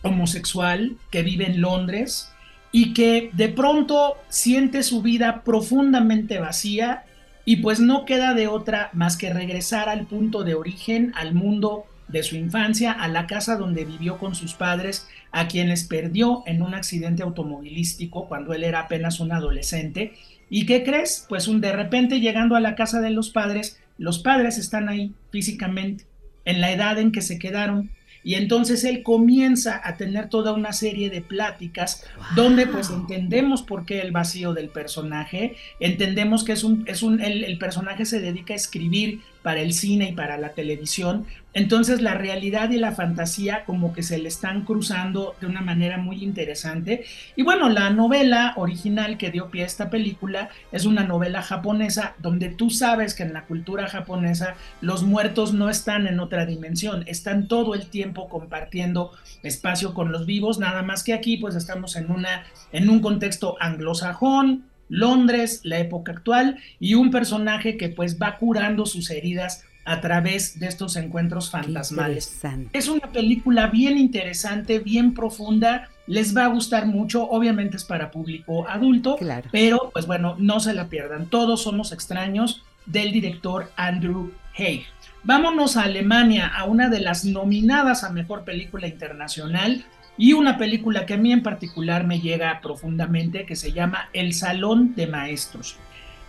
homosexual 0.02 0.98
que 1.10 1.24
vive 1.24 1.46
en 1.46 1.62
Londres 1.62 2.32
y 2.72 2.94
que 2.94 3.30
de 3.34 3.50
pronto 3.50 4.18
siente 4.28 4.84
su 4.84 5.02
vida 5.02 5.44
profundamente 5.44 6.40
vacía 6.40 7.04
y 7.46 7.58
pues 7.58 7.80
no 7.80 8.06
queda 8.06 8.34
de 8.34 8.48
otra 8.48 8.90
más 8.94 9.18
que 9.18 9.34
regresar 9.34 9.90
al 9.90 10.06
punto 10.06 10.44
de 10.44 10.56
origen, 10.56 11.14
al 11.16 11.34
mundo 11.34 11.86
de 12.10 12.24
su 12.24 12.36
infancia, 12.36 12.92
a 12.92 13.08
la 13.08 13.28
casa 13.28 13.56
donde 13.56 13.86
vivió 13.86 14.18
con 14.18 14.36
sus 14.36 14.54
padres, 14.54 15.08
a 15.32 15.48
quienes 15.48 15.86
perdió 15.86 16.44
en 16.46 16.62
un 16.62 16.74
accidente 16.74 17.24
automovilístico 17.24 18.28
cuando 18.28 18.54
él 18.54 18.64
era 18.64 18.82
apenas 18.82 19.20
un 19.20 19.32
adolescente. 19.32 20.14
¿Y 20.50 20.66
qué 20.66 20.84
crees? 20.84 21.26
Pues 21.30 21.48
un 21.48 21.62
de 21.62 21.72
repente 21.72 22.20
llegando 22.20 22.56
a 22.56 22.60
la 22.60 22.76
casa 22.76 23.02
de 23.02 23.12
los 23.12 23.30
padres, 23.30 23.80
los 23.98 24.20
padres 24.20 24.58
están 24.58 24.90
ahí 24.90 25.14
físicamente, 25.32 26.06
en 26.46 26.62
la 26.62 26.72
edad 26.72 27.00
en 27.00 27.12
que 27.12 27.22
se 27.22 27.38
quedaron, 27.38 27.92
y 28.24 28.36
entonces 28.36 28.84
él 28.84 29.02
comienza 29.04 29.82
a 29.84 29.96
tener 29.96 30.30
toda 30.30 30.54
una 30.54 30.74
serie 30.74 31.10
de 31.10 31.22
pláticas 31.22 32.04
donde 32.36 32.68
pues 32.68 32.90
entendemos 32.90 33.62
por 33.62 33.86
qué 33.86 34.02
el 34.02 34.12
vacío 34.12 34.54
del 34.54 34.70
personaje, 34.70 35.56
entendemos 35.80 36.44
que 36.44 36.52
es 36.52 36.64
un, 36.64 36.84
es 36.88 37.02
un 37.02 37.22
el, 37.22 37.44
el 37.44 37.58
personaje 37.58 38.06
se 38.06 38.20
dedica 38.20 38.54
a 38.54 38.58
escribir 38.58 39.22
para 39.42 39.62
el 39.62 39.74
cine 39.74 40.10
y 40.10 40.14
para 40.14 40.38
la 40.38 40.50
televisión, 40.50 41.26
entonces 41.54 42.02
la 42.02 42.14
realidad 42.14 42.70
y 42.70 42.78
la 42.78 42.92
fantasía 42.92 43.66
como 43.66 43.92
que 43.92 44.04
se 44.04 44.20
le 44.20 44.28
están 44.28 44.66
cruzando 44.66 45.36
de 45.42 45.48
una 45.48 45.62
manera 45.62 45.98
muy 45.98 46.24
interesante. 46.24 47.06
Y 47.36 47.42
bueno, 47.42 47.70
la 47.70 47.90
novela 47.90 48.54
original 48.56 49.18
que 49.18 49.32
dio 49.32 49.50
pie 49.50 49.64
a 49.64 49.66
esta 49.66 49.90
película 49.90 50.50
es 50.72 50.86
una 50.86 51.04
novela 51.04 51.42
japonesa 51.42 52.16
donde 52.20 52.50
tú 52.50 52.70
sabes 52.70 53.16
que 53.16 53.24
en 53.24 53.34
la 53.34 53.46
cultura 53.46 53.88
japonesa 53.88 54.56
los 54.82 55.04
muertos 55.04 55.54
no 55.54 55.70
están 55.70 56.06
en 56.06 56.20
otra 56.20 56.46
dimensión, 56.46 57.04
están 57.08 57.48
todo 57.48 57.74
el 57.74 57.88
tiempo 57.88 58.30
compartiendo 58.30 59.12
espacio 59.42 59.94
con 59.94 60.12
los 60.12 60.28
vivos, 60.28 60.60
nada 60.60 60.84
más 60.84 61.04
que 61.04 61.14
aquí 61.14 61.38
pues 61.38 61.56
estamos 61.56 61.96
en, 61.96 62.12
una, 62.12 62.44
en 62.72 62.90
un 62.90 63.00
contexto 63.00 63.58
anglosajón, 63.60 64.66
Londres, 64.90 65.62
la 65.64 65.78
época 65.80 66.12
actual, 66.12 66.58
y 66.80 66.96
un 66.96 67.12
personaje 67.12 67.78
que 67.78 67.90
pues 67.90 68.20
va 68.20 68.38
curando 68.38 68.86
sus 68.86 69.10
heridas 69.12 69.64
a 69.90 70.02
través 70.02 70.60
de 70.60 70.68
estos 70.68 70.96
encuentros 70.98 71.50
fantasmales. 71.50 72.40
Es 72.74 72.88
una 72.88 73.12
película 73.12 73.68
bien 73.68 73.98
interesante, 73.98 74.78
bien 74.78 75.16
profunda, 75.16 75.90
les 76.06 76.38
va 76.38 76.46
a 76.46 76.48
gustar 76.50 76.86
mucho, 76.86 77.28
obviamente 77.28 77.78
es 77.78 77.86
para 77.86 78.12
público 78.12 78.70
adulto, 78.70 79.18
pero 79.52 79.90
pues 79.92 80.06
bueno, 80.06 80.36
no 80.38 80.60
se 80.60 80.76
la 80.76 80.90
pierdan, 80.90 81.26
todos 81.26 81.64
somos 81.64 81.92
extraños 81.92 82.64
del 82.86 83.12
director 83.12 83.72
Andrew 83.78 84.32
Haig. 84.56 84.86
Vámonos 85.24 85.76
a 85.76 85.84
Alemania, 85.86 86.48
a 86.56 86.66
una 86.66 86.90
de 86.90 87.00
las 87.00 87.26
nominadas 87.26 88.04
a 88.04 88.12
Mejor 88.12 88.44
Película 88.44 88.88
Internacional 88.88 89.86
y 90.20 90.34
una 90.34 90.60
película 90.60 91.08
que 91.08 91.16
a 91.16 91.18
mí 91.18 91.32
en 91.32 91.42
particular 91.42 92.06
me 92.06 92.22
llega 92.22 92.62
profundamente, 92.62 93.48
que 93.48 93.56
se 93.56 93.72
llama 93.72 94.10
El 94.14 94.34
Salón 94.34 94.94
de 94.94 95.08
Maestros. 95.08 95.78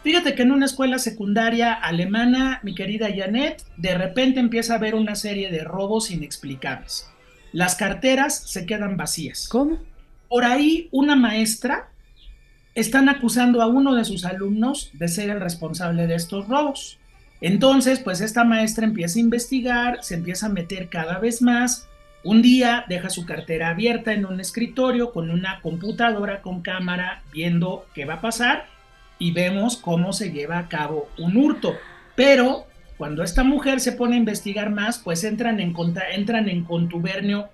Fíjate 0.03 0.35
que 0.35 0.43
en 0.43 0.53
una 0.53 0.67
escuela 0.67 0.99
secundaria 0.99 1.75
alemana, 1.75 2.61
mi 2.63 2.75
querida 2.75 3.09
Janet, 3.15 3.63
de 3.77 3.97
repente 3.97 4.41
empieza 4.41 4.75
a 4.75 4.77
haber 4.77 4.95
una 4.95 5.15
serie 5.15 5.51
de 5.51 5.63
robos 5.63 6.11
inexplicables. 6.11 7.09
Las 7.53 7.75
carteras 7.75 8.39
se 8.47 8.65
quedan 8.65 8.97
vacías. 8.97 9.49
¿Cómo? 9.49 9.79
por 10.31 10.45
ahí 10.45 10.89
una 10.93 11.17
maestra 11.17 11.89
están 12.77 13.09
acusando 13.09 13.61
a 13.61 13.67
uno 13.67 13.97
de 13.97 14.05
sus 14.05 14.25
alumnos 14.25 14.91
de 14.93 15.09
ser 15.09 15.29
el 15.29 15.41
responsable 15.41 16.07
de 16.07 16.15
estos 16.15 16.47
robos. 16.47 16.99
Entonces, 17.41 17.99
pues 17.99 18.21
esta 18.21 18.45
maestra 18.45 18.85
empieza 18.85 19.19
a 19.19 19.23
investigar, 19.23 19.99
se 20.03 20.15
empieza 20.15 20.47
a 20.47 20.51
meter 20.51 20.89
cada 20.89 21.19
vez 21.19 21.43
más. 21.43 21.89
Un 22.23 22.43
día 22.43 22.85
deja 22.89 23.11
su 23.11 23.27
cartera 23.27 23.71
abierta 23.71 24.13
en 24.13 24.25
un 24.25 24.39
escritorio 24.39 25.13
con 25.13 25.31
una 25.31 25.61
computadora 25.63 26.43
con 26.43 26.63
cámara 26.63 27.25
viendo 27.33 27.87
qué 27.93 28.05
va 28.05 28.15
a 28.15 28.21
pasar 28.21 28.67
y 29.21 29.31
vemos 29.31 29.77
cómo 29.77 30.13
se 30.13 30.33
lleva 30.33 30.59
a 30.59 30.69
cabo 30.69 31.09
un 31.17 31.37
hurto. 31.37 31.77
Pero 32.17 32.67
cuando 32.97 33.23
esta 33.23 33.45
mujer 33.45 33.79
se 33.79 33.93
pone 33.93 34.17
a 34.17 34.19
investigar 34.19 34.71
más, 34.71 34.99
pues 34.99 35.23
entran 35.23 35.61
en, 35.61 35.77
entran 36.13 36.49
en 36.49 36.65
contubernio 36.65 37.49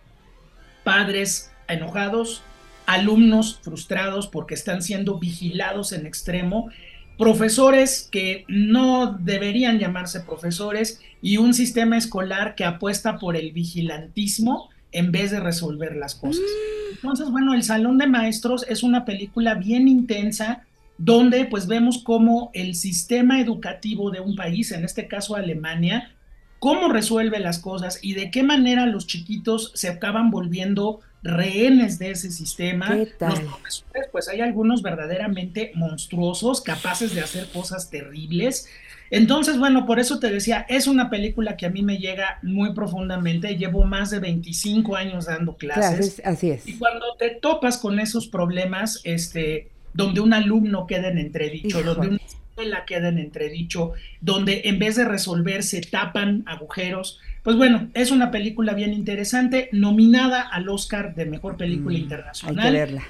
padres 0.83 1.51
enojados, 1.69 2.43
alumnos 2.87 3.59
frustrados 3.63 4.29
porque 4.29 4.55
están 4.55 4.81
siendo 4.81 5.19
vigilados 5.19 5.93
en 5.93 6.07
extremo, 6.07 6.71
profesores 7.19 8.09
que 8.11 8.45
no 8.49 9.19
deberían 9.21 9.79
llamarse 9.79 10.21
profesores 10.21 11.01
y 11.21 11.39
un 11.39 11.53
sistema 11.53 11.99
escolar 11.99 12.55
que 12.55 12.65
apuesta 12.65 13.19
por 13.19 13.37
el 13.37 13.53
vigilantismo 13.53 14.71
en 14.93 15.11
vez 15.11 15.33
de 15.33 15.41
resolver 15.41 15.97
las 15.97 16.15
cosas. 16.15 16.45
Mm. 16.45 16.95
Entonces, 16.95 17.31
bueno, 17.31 17.55
El 17.55 17.65
Salón 17.65 17.99
de 17.99 18.07
Maestros 18.07 18.65
es 18.69 18.83
una 18.83 19.05
película 19.05 19.55
bien 19.55 19.89
intensa 19.89 20.65
donde 20.99 21.45
pues 21.45 21.67
vemos 21.67 22.03
cómo 22.03 22.51
el 22.55 22.75
sistema 22.75 23.41
educativo 23.41 24.11
de 24.11 24.21
un 24.21 24.35
país, 24.35 24.73
en 24.73 24.85
este 24.85 25.09
caso 25.09 25.37
Alemania, 25.37 26.13
cómo 26.59 26.89
resuelve 26.89 27.39
las 27.39 27.59
cosas 27.59 27.99
y 28.03 28.15
de 28.15 28.31
qué 28.31 28.43
manera 28.43 28.87
los 28.87 29.07
chiquitos 29.07 29.73
se 29.75 29.89
acaban 29.89 30.31
volviendo 30.31 31.01
rehenes 31.23 31.99
de 31.99 32.13
ese 32.13 32.31
sistema. 32.31 32.95
Los 32.95 33.41
profesores, 33.41 34.09
pues 34.13 34.29
hay 34.29 34.41
algunos 34.41 34.83
verdaderamente 34.83 35.73
monstruosos, 35.75 36.61
capaces 36.61 37.15
de 37.15 37.21
hacer 37.21 37.47
cosas 37.49 37.91
terribles. 37.91 38.69
Entonces, 39.11 39.59
bueno, 39.59 39.87
por 39.87 40.01
eso 40.01 40.19
te 40.19 40.31
decía, 40.31 40.67
es 40.69 40.87
una 40.87 41.11
película 41.11 41.57
que 41.57 41.67
a 41.67 41.71
mí 41.71 41.83
me 41.83 41.99
llega 41.99 42.39
muy 42.43 42.75
profundamente. 42.75 43.57
Llevo 43.57 43.85
más 43.85 44.11
de 44.11 44.19
25 44.19 44.97
años 44.97 45.27
dando 45.27 45.57
clases. 45.57 46.21
así 46.25 46.51
es. 46.51 46.67
Y 46.67 46.79
cuando 46.79 47.15
te 47.19 47.31
topas 47.31 47.79
con 47.79 48.01
esos 48.01 48.27
problemas, 48.27 49.01
este, 49.05 49.71
donde 49.97 50.21
un 50.21 50.33
alumno 50.35 50.87
queda 50.87 51.09
en 51.09 51.19
entredicho, 51.19 51.83
donde 51.83 52.09
una 52.09 52.17
escuela 52.17 52.85
queda 52.85 53.09
en 53.09 53.19
entredicho, 53.19 53.93
donde 54.21 54.63
en 54.65 54.79
vez 54.79 54.97
de 54.97 55.05
resolver 55.05 55.63
se 55.63 55.81
tapan 55.81 56.43
agujeros, 56.47 57.21
pues 57.43 57.57
bueno, 57.57 57.89
es 57.95 58.11
una 58.11 58.31
película 58.31 58.75
bien 58.75 58.93
interesante, 58.93 59.69
nominada 59.73 60.43
al 60.43 60.69
Oscar 60.69 61.15
de 61.15 61.27
Mejor 61.27 61.57
Película 61.57 61.97
Internacional. 61.97 62.59
Hay 62.59 62.73
que 62.73 62.79
verla. 62.79 63.03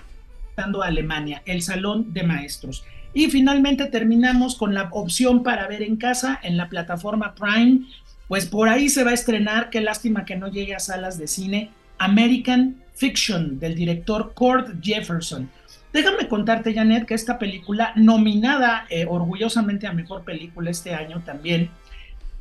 Dando 0.56 0.82
a 0.82 0.86
Alemania, 0.86 1.42
El 1.46 1.62
Salón 1.62 2.12
de 2.12 2.22
Maestros. 2.22 2.84
Y 3.14 3.30
finalmente 3.30 3.86
terminamos 3.86 4.54
con 4.56 4.74
la 4.74 4.90
opción 4.92 5.42
para 5.42 5.66
ver 5.68 5.82
en 5.82 5.96
casa 5.96 6.38
en 6.42 6.58
la 6.58 6.68
plataforma 6.68 7.34
Prime. 7.34 7.86
Pues 8.28 8.44
por 8.44 8.68
ahí 8.68 8.90
se 8.90 9.04
va 9.04 9.12
a 9.12 9.14
estrenar, 9.14 9.70
qué 9.70 9.80
lástima 9.80 10.26
que 10.26 10.36
no 10.36 10.48
llegue 10.48 10.74
a 10.74 10.80
salas 10.80 11.16
de 11.18 11.28
cine, 11.28 11.70
American 11.98 12.76
Fiction 12.94 13.58
del 13.58 13.74
director 13.74 14.34
Cord 14.34 14.82
Jefferson. 14.82 15.48
Déjame 15.96 16.28
contarte, 16.28 16.74
Janet, 16.74 17.06
que 17.06 17.14
esta 17.14 17.38
película, 17.38 17.94
nominada 17.96 18.84
eh, 18.90 19.06
orgullosamente 19.08 19.86
a 19.86 19.94
Mejor 19.94 20.24
Película 20.24 20.70
este 20.70 20.94
año 20.94 21.22
también, 21.24 21.70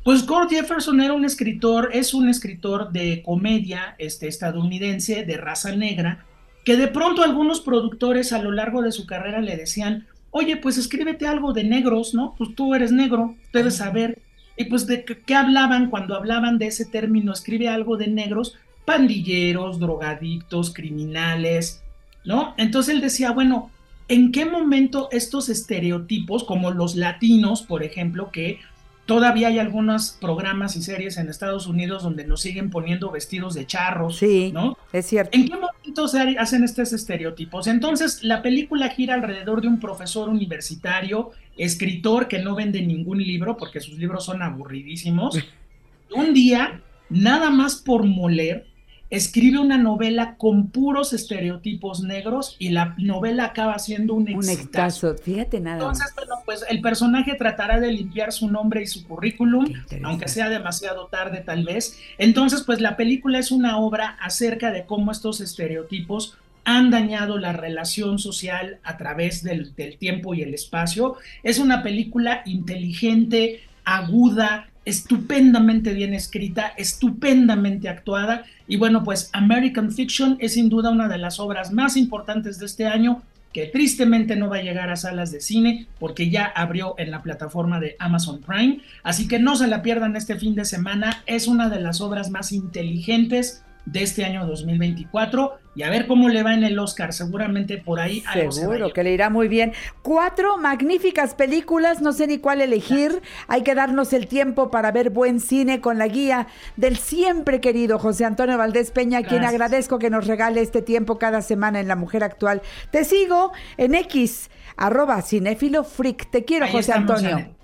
pues 0.04 0.26
Gord 0.26 0.50
Jefferson 0.50 1.00
era 1.00 1.14
un 1.14 1.24
escritor, 1.24 1.88
es 1.94 2.12
un 2.12 2.28
escritor 2.28 2.92
de 2.92 3.22
comedia 3.24 3.94
este, 3.96 4.28
estadounidense 4.28 5.24
de 5.24 5.38
raza 5.38 5.74
negra, 5.74 6.26
que 6.66 6.76
de 6.76 6.88
pronto 6.88 7.22
algunos 7.22 7.62
productores 7.62 8.34
a 8.34 8.42
lo 8.42 8.52
largo 8.52 8.82
de 8.82 8.92
su 8.92 9.06
carrera 9.06 9.40
le 9.40 9.56
decían, 9.56 10.06
oye, 10.32 10.58
pues 10.58 10.76
escríbete 10.76 11.26
algo 11.26 11.54
de 11.54 11.64
negros, 11.64 12.12
¿no? 12.12 12.34
Pues 12.36 12.54
tú 12.54 12.74
eres 12.74 12.92
negro, 12.92 13.36
debes 13.54 13.76
saber. 13.76 14.20
Y 14.58 14.66
pues 14.66 14.86
de 14.86 15.02
qué 15.02 15.34
hablaban 15.34 15.88
cuando 15.88 16.14
hablaban 16.14 16.58
de 16.58 16.66
ese 16.66 16.84
término, 16.84 17.32
escribe 17.32 17.70
algo 17.70 17.96
de 17.96 18.08
negros, 18.08 18.58
pandilleros, 18.84 19.80
drogadictos, 19.80 20.74
criminales, 20.74 21.82
¿no? 22.26 22.54
Entonces 22.58 22.94
él 22.94 23.00
decía, 23.00 23.30
bueno, 23.30 23.70
¿en 24.08 24.32
qué 24.32 24.44
momento 24.44 25.08
estos 25.10 25.48
estereotipos, 25.48 26.44
como 26.44 26.70
los 26.70 26.96
latinos, 26.96 27.62
por 27.62 27.82
ejemplo, 27.82 28.30
que 28.30 28.60
Todavía 29.06 29.46
hay 29.48 29.60
algunos 29.60 30.18
programas 30.20 30.74
y 30.74 30.82
series 30.82 31.16
en 31.16 31.28
Estados 31.28 31.68
Unidos 31.68 32.02
donde 32.02 32.26
nos 32.26 32.40
siguen 32.40 32.70
poniendo 32.70 33.12
vestidos 33.12 33.54
de 33.54 33.64
charros, 33.64 34.16
sí, 34.16 34.50
¿no? 34.52 34.76
Es 34.92 35.06
cierto. 35.06 35.30
¿En 35.32 35.48
qué 35.48 35.54
momento 35.54 36.08
se 36.08 36.36
hacen 36.36 36.64
estos 36.64 36.92
estereotipos? 36.92 37.68
Entonces, 37.68 38.24
la 38.24 38.42
película 38.42 38.88
gira 38.88 39.14
alrededor 39.14 39.60
de 39.60 39.68
un 39.68 39.78
profesor 39.78 40.28
universitario, 40.28 41.30
escritor 41.56 42.26
que 42.26 42.40
no 42.40 42.56
vende 42.56 42.82
ningún 42.82 43.22
libro 43.22 43.56
porque 43.56 43.80
sus 43.80 43.96
libros 43.96 44.24
son 44.24 44.42
aburridísimos. 44.42 45.38
un 46.12 46.34
día, 46.34 46.80
nada 47.08 47.50
más 47.50 47.76
por 47.76 48.04
moler, 48.04 48.66
escribe 49.10 49.58
una 49.58 49.78
novela 49.78 50.36
con 50.36 50.68
puros 50.68 51.12
estereotipos 51.12 52.02
negros 52.02 52.56
y 52.58 52.70
la 52.70 52.94
novela 52.98 53.44
acaba 53.46 53.78
siendo 53.78 54.14
un 54.14 54.28
exitazo. 54.28 55.10
Un 55.10 55.18
fíjate 55.18 55.60
nada. 55.60 55.78
Entonces, 55.78 56.12
bueno, 56.14 56.34
pues 56.44 56.64
el 56.68 56.80
personaje 56.80 57.34
tratará 57.34 57.78
de 57.78 57.92
limpiar 57.92 58.32
su 58.32 58.48
nombre 58.50 58.82
y 58.82 58.86
su 58.86 59.06
currículum, 59.06 59.72
aunque 60.02 60.28
sea 60.28 60.48
demasiado 60.48 61.06
tarde 61.06 61.42
tal 61.44 61.64
vez. 61.64 61.98
Entonces, 62.18 62.62
pues 62.62 62.80
la 62.80 62.96
película 62.96 63.38
es 63.38 63.50
una 63.50 63.78
obra 63.78 64.16
acerca 64.20 64.72
de 64.72 64.84
cómo 64.84 65.12
estos 65.12 65.40
estereotipos 65.40 66.36
han 66.64 66.90
dañado 66.90 67.38
la 67.38 67.52
relación 67.52 68.18
social 68.18 68.80
a 68.82 68.96
través 68.96 69.44
del, 69.44 69.72
del 69.76 69.98
tiempo 69.98 70.34
y 70.34 70.42
el 70.42 70.52
espacio. 70.52 71.14
Es 71.44 71.60
una 71.60 71.84
película 71.84 72.42
inteligente, 72.44 73.60
aguda, 73.84 74.68
estupendamente 74.86 75.92
bien 75.92 76.14
escrita, 76.14 76.72
estupendamente 76.78 77.90
actuada. 77.90 78.46
Y 78.66 78.76
bueno, 78.76 79.04
pues 79.04 79.28
American 79.34 79.92
Fiction 79.92 80.38
es 80.40 80.54
sin 80.54 80.70
duda 80.70 80.90
una 80.90 81.08
de 81.08 81.18
las 81.18 81.38
obras 81.38 81.72
más 81.72 81.96
importantes 81.96 82.58
de 82.58 82.66
este 82.66 82.86
año 82.86 83.22
que 83.52 83.66
tristemente 83.66 84.36
no 84.36 84.48
va 84.48 84.58
a 84.58 84.62
llegar 84.62 84.90
a 84.90 84.96
salas 84.96 85.32
de 85.32 85.40
cine 85.40 85.86
porque 85.98 86.30
ya 86.30 86.44
abrió 86.44 86.94
en 86.98 87.10
la 87.10 87.22
plataforma 87.22 87.80
de 87.80 87.96
Amazon 87.98 88.40
Prime. 88.40 88.80
Así 89.02 89.28
que 89.28 89.38
no 89.38 89.56
se 89.56 89.66
la 89.66 89.82
pierdan 89.82 90.14
este 90.14 90.36
fin 90.36 90.54
de 90.54 90.64
semana. 90.64 91.22
Es 91.26 91.48
una 91.48 91.68
de 91.68 91.80
las 91.80 92.00
obras 92.00 92.30
más 92.30 92.52
inteligentes 92.52 93.64
de 93.86 94.02
este 94.02 94.24
año 94.24 94.46
2024 94.46 95.58
y 95.74 95.82
a 95.82 95.90
ver 95.90 96.06
cómo 96.06 96.28
le 96.28 96.42
va 96.42 96.54
en 96.54 96.64
el 96.64 96.78
Oscar. 96.78 97.12
Seguramente 97.12 97.78
por 97.78 98.00
ahí 98.00 98.22
Seguro 98.50 98.92
que 98.92 99.02
le 99.02 99.12
irá 99.12 99.30
muy 99.30 99.48
bien. 99.48 99.72
Cuatro 100.02 100.58
magníficas 100.58 101.34
películas, 101.34 102.02
no 102.02 102.12
sé 102.12 102.26
ni 102.26 102.38
cuál 102.38 102.60
elegir. 102.60 103.22
Hay 103.46 103.62
que 103.62 103.74
darnos 103.74 104.12
el 104.12 104.26
tiempo 104.26 104.70
para 104.70 104.90
ver 104.90 105.10
buen 105.10 105.40
cine 105.40 105.80
con 105.80 105.98
la 105.98 106.08
guía 106.08 106.48
del 106.76 106.96
siempre 106.96 107.60
querido 107.60 107.98
José 107.98 108.24
Antonio 108.24 108.58
Valdés 108.58 108.90
Peña, 108.90 109.22
quien 109.22 109.44
agradezco 109.44 109.98
que 109.98 110.10
nos 110.10 110.26
regale 110.26 110.60
este 110.60 110.82
tiempo 110.82 111.18
cada 111.18 111.40
semana 111.42 111.78
en 111.80 111.88
La 111.88 111.96
Mujer 111.96 112.24
Actual. 112.24 112.62
Te 112.90 113.04
sigo 113.04 113.52
en 113.76 113.94
X, 113.94 114.50
arroba 114.76 115.22
cinéfilo 115.22 115.84
freak. 115.84 116.30
Te 116.30 116.44
quiero, 116.44 116.66
José 116.68 116.92
Antonio. 116.92 117.54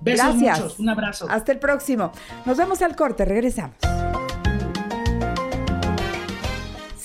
Gracias. 0.00 0.78
Un 0.78 0.88
abrazo. 0.88 1.26
Hasta 1.28 1.52
el 1.52 1.58
próximo. 1.58 2.12
Nos 2.46 2.56
vemos 2.56 2.82
al 2.82 2.96
corte. 2.96 3.24
Regresamos. 3.24 3.76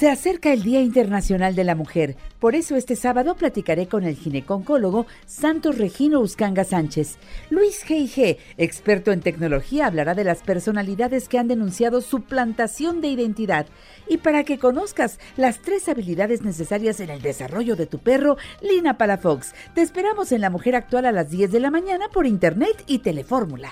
Se 0.04 0.10
acerca 0.10 0.52
el 0.52 0.64
Día 0.64 0.82
Internacional 0.82 1.56
de 1.56 1.64
la 1.64 1.76
Mujer, 1.76 2.18
por 2.40 2.56
eso 2.56 2.76
este 2.76 2.98
sábado 2.98 3.36
platicaré 3.36 3.88
con 3.88 4.04
el 4.04 4.18
gineconcólogo 4.18 5.06
Santos 5.26 5.78
Regino 5.78 6.20
Uscanga 6.20 6.66
Sánchez. 6.66 7.16
Luis 7.50 7.86
G.I.G., 7.86 8.36
experto 8.58 9.14
en 9.14 9.22
tecnología, 9.22 9.86
hablará 9.86 10.14
de 10.14 10.26
las 10.26 10.42
personalidades 10.42 11.30
que 11.30 11.40
han 11.40 11.48
denunciado 11.48 12.02
suplantación 12.02 13.00
de 13.00 13.08
identidad. 13.08 13.66
Y 14.10 14.18
para 14.18 14.44
que 14.44 14.60
conozcas 14.60 15.20
las 15.38 15.60
tres 15.60 15.88
habilidades 15.88 16.42
necesarias 16.42 17.00
en 17.00 17.10
el 17.10 17.22
desarrollo 17.22 17.78
de 17.78 17.86
tu 17.86 18.00
perro, 18.00 18.36
Lina 18.62 18.98
Palafox. 18.98 19.54
Te 19.74 19.82
esperamos 19.82 20.34
en 20.34 20.42
La 20.42 20.50
Mujer 20.50 20.76
Actual 20.76 21.06
a 21.06 21.14
las 21.14 21.30
10 21.30 21.50
de 21.50 21.62
la 21.62 21.72
mañana 21.72 22.10
por 22.10 22.28
internet 22.28 22.84
y 22.88 23.00
telefórmula. 23.00 23.72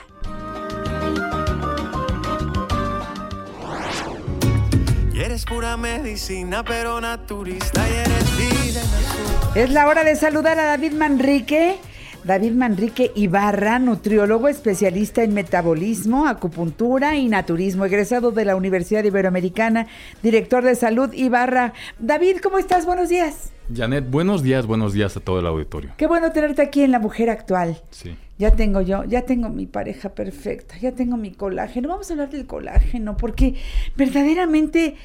Eres 5.24 5.46
pura 5.46 5.78
medicina, 5.78 6.64
pero 6.64 7.00
naturista 7.00 7.88
y 7.88 7.94
eres 7.94 8.38
vida 8.38 8.82
Es 9.54 9.70
la 9.70 9.86
hora 9.86 10.04
de 10.04 10.16
saludar 10.16 10.58
a 10.58 10.66
David 10.66 10.94
Manrique. 10.94 11.78
David 12.24 12.52
Manrique 12.52 13.12
Ibarra, 13.16 13.80
nutriólogo 13.80 14.48
especialista 14.48 15.24
en 15.24 15.34
metabolismo, 15.34 16.28
acupuntura 16.28 17.16
y 17.16 17.28
naturismo, 17.28 17.86
egresado 17.86 18.32
de 18.32 18.46
la 18.46 18.56
Universidad 18.56 19.04
Iberoamericana, 19.04 19.88
director 20.22 20.64
de 20.64 20.76
salud 20.76 21.12
Ibarra. 21.14 21.74
David, 21.98 22.38
¿cómo 22.44 22.60
estás? 22.60 22.86
Buenos 22.86 23.10
días. 23.10 23.52
Janet, 23.74 24.08
buenos 24.10 24.44
días, 24.44 24.68
buenos 24.68 24.94
días 24.94 25.18
a 25.18 25.20
todo 25.20 25.40
el 25.40 25.48
auditorio. 25.48 25.94
Qué 25.98 26.06
bueno 26.06 26.32
tenerte 26.32 26.62
aquí 26.62 26.84
en 26.84 26.92
La 26.92 27.00
Mujer 27.00 27.32
Actual. 27.32 27.82
Sí. 27.90 28.16
Ya 28.38 28.52
tengo 28.52 28.82
yo, 28.82 29.04
ya 29.06 29.24
tengo 29.24 29.50
mi 29.50 29.66
pareja 29.66 30.10
perfecta, 30.10 30.78
ya 30.78 30.92
tengo 30.92 31.18
mi 31.18 31.32
colágeno. 31.32 31.90
Vamos 31.90 32.10
a 32.10 32.14
hablar 32.14 32.30
del 32.30 32.46
colágeno, 32.46 33.18
porque 33.18 33.56
verdaderamente 33.98 34.96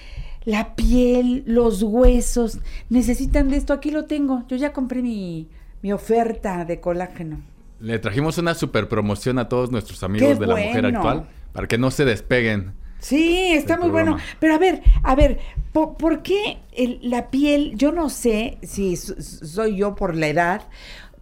la 0.45 0.75
piel, 0.75 1.45
los 1.47 1.83
huesos, 1.83 2.59
necesitan 2.91 3.49
de 3.49 3.57
esto. 3.57 3.73
Aquí 3.73 3.91
lo 3.91 4.05
tengo. 4.05 4.45
Yo 4.49 4.57
ya 4.57 4.73
compré 4.73 5.01
mi, 5.03 5.49
mi 5.87 5.93
oferta 5.93 6.65
de 6.65 6.81
colágeno. 6.81 7.39
Le 7.79 8.01
trajimos 8.01 8.39
una 8.39 8.55
super 8.57 8.89
promoción 8.89 9.39
a 9.39 9.49
todos 9.49 9.71
nuestros 9.71 10.03
amigos 10.03 10.31
Qué 10.31 10.35
de 10.41 10.47
la 10.49 10.57
mujer 10.57 10.85
actual 10.85 11.29
para 11.53 11.69
que 11.69 11.79
no 11.79 11.93
se 11.93 12.05
despeguen. 12.05 12.73
Sí, 12.99 13.53
está 13.53 13.79
muy 13.79 13.91
bueno. 13.91 14.17
Pero 14.41 14.55
a 14.55 14.59
ver, 14.59 14.83
a 15.05 15.15
ver, 15.15 15.39
¿por, 15.73 15.97
por 15.97 16.23
qué 16.23 16.59
el- 16.73 16.99
la 17.03 17.31
piel? 17.31 17.75
Yo 17.77 17.93
no 17.93 18.11
sé 18.11 18.59
si 18.63 18.97
soy 18.97 19.77
yo 19.77 19.95
por 19.95 20.17
la 20.17 20.27
edad, 20.27 20.63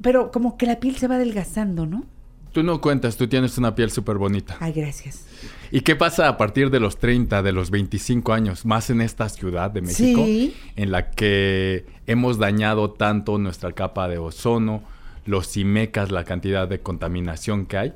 pero 0.01 0.31
como 0.31 0.57
que 0.57 0.65
la 0.65 0.81
piel 0.81 0.97
se 0.97 1.09
va 1.09 1.17
adelgazando, 1.17 1.85
¿no? 1.85 2.07
Tú 2.53 2.63
no 2.63 2.81
cuentas, 2.81 3.19
tú 3.19 3.27
tienes 3.29 3.59
una 3.59 3.75
piel 3.75 3.91
súper 3.91 4.17
bonita. 4.17 4.57
Ay, 4.61 4.73
gracias. 4.73 5.27
¿Y 5.71 5.81
qué 5.81 5.97
pasa 5.97 6.29
a 6.29 6.37
partir 6.37 6.71
de 6.71 6.81
los 6.81 6.99
30, 6.99 7.43
de 7.43 7.53
los 7.53 7.71
25 7.71 8.33
años, 8.33 8.65
más 8.65 8.91
en 8.91 9.01
esta 9.01 9.29
ciudad 9.29 9.71
de 9.71 9.83
México, 9.83 10.25
Sí. 10.25 10.55
en 10.77 10.91
la 10.93 11.11
que 11.11 11.87
hemos 12.07 12.39
dañado 12.39 12.91
tanto 12.91 13.39
nuestra 13.39 13.73
capa 13.73 14.09
de 14.09 14.19
ozono, 14.19 14.83
los 15.27 15.57
IMECAS, 15.57 16.11
la 16.11 16.25
cantidad 16.25 16.69
de 16.69 16.81
contaminación 16.81 17.67
que 17.67 17.77
hay? 17.79 17.93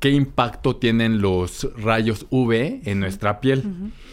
¿Qué 0.00 0.10
impacto 0.10 0.76
tienen 0.76 1.20
los 1.20 1.68
rayos 1.76 2.26
UV 2.30 2.80
en 2.84 3.00
nuestra 3.00 3.40
piel? 3.40 3.64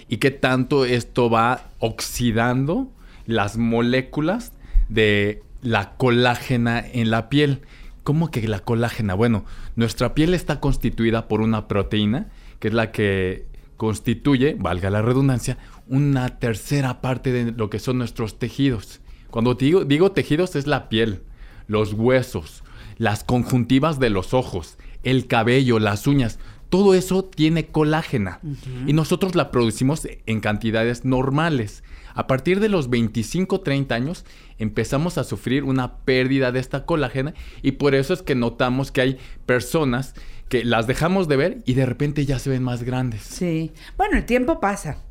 ¿Y 0.10 0.18
qué 0.18 0.32
tanto 0.32 0.84
esto 0.86 1.30
va 1.30 1.70
oxidando 1.80 2.90
las 3.26 3.58
moléculas 3.58 4.52
de 4.90 5.42
la 5.62 5.94
colágena 5.96 6.80
en 6.86 7.10
la 7.10 7.30
piel? 7.30 7.62
¿Cómo 8.04 8.32
que 8.32 8.46
la 8.48 8.60
colágena? 8.60 9.14
Bueno, 9.14 9.46
nuestra 9.76 10.14
piel 10.14 10.34
está 10.34 10.60
constituida 10.60 11.28
por 11.28 11.42
una 11.42 11.68
proteína, 11.68 12.28
que 12.60 12.70
es 12.70 12.74
la 12.74 12.92
que 12.92 13.46
constituye, 13.78 14.56
valga 14.60 14.90
la 14.90 15.02
redundancia, 15.02 15.58
una 15.88 16.40
tercera 16.40 17.02
parte 17.02 17.32
de 17.32 17.52
lo 17.52 17.70
que 17.70 17.80
son 17.80 17.98
nuestros 17.98 18.40
tejidos. 18.40 19.02
Cuando 19.30 19.54
digo, 19.54 19.86
digo 19.86 20.12
tejidos 20.12 20.56
es 20.56 20.68
la 20.68 20.90
piel, 20.90 21.22
los 21.68 21.94
huesos, 21.94 22.64
las 22.98 23.24
conjuntivas 23.24 24.00
de 24.00 24.10
los 24.10 24.34
ojos, 24.34 24.78
el 25.04 25.28
cabello, 25.28 25.80
las 25.80 26.08
uñas. 26.08 26.40
Todo 26.70 26.94
eso 26.94 27.24
tiene 27.24 27.68
colágena 27.68 28.42
y 28.86 28.94
nosotros 28.94 29.36
la 29.36 29.52
producimos 29.52 30.08
en 30.26 30.42
cantidades 30.42 31.06
normales. 31.06 31.84
A 32.14 32.28
partir 32.28 32.60
de 32.60 32.68
los 32.68 32.90
25-30 32.90 33.92
años 33.92 34.26
empezamos 34.58 35.18
a 35.18 35.24
sufrir 35.24 35.64
una 35.64 35.98
pérdida 35.98 36.52
de 36.52 36.60
esta 36.60 36.86
colágena 36.86 37.34
y 37.62 37.74
por 37.74 37.96
eso 37.96 38.14
es 38.14 38.22
que 38.22 38.36
notamos 38.36 38.92
que 38.92 39.02
hay 39.02 39.18
personas 39.46 40.14
que 40.50 40.66
las 40.66 40.88
dejamos 40.88 41.28
de 41.28 41.38
ver 41.38 41.58
y 41.66 41.74
de 41.74 41.86
repente 41.86 42.26
ya 42.26 42.40
se 42.40 42.50
ven 42.50 42.64
más 42.64 42.84
grandes. 42.84 43.22
Sí. 43.22 43.72
Bueno, 43.98 44.18
el 44.18 44.26
tiempo 44.26 44.60
pasa. 44.60 45.04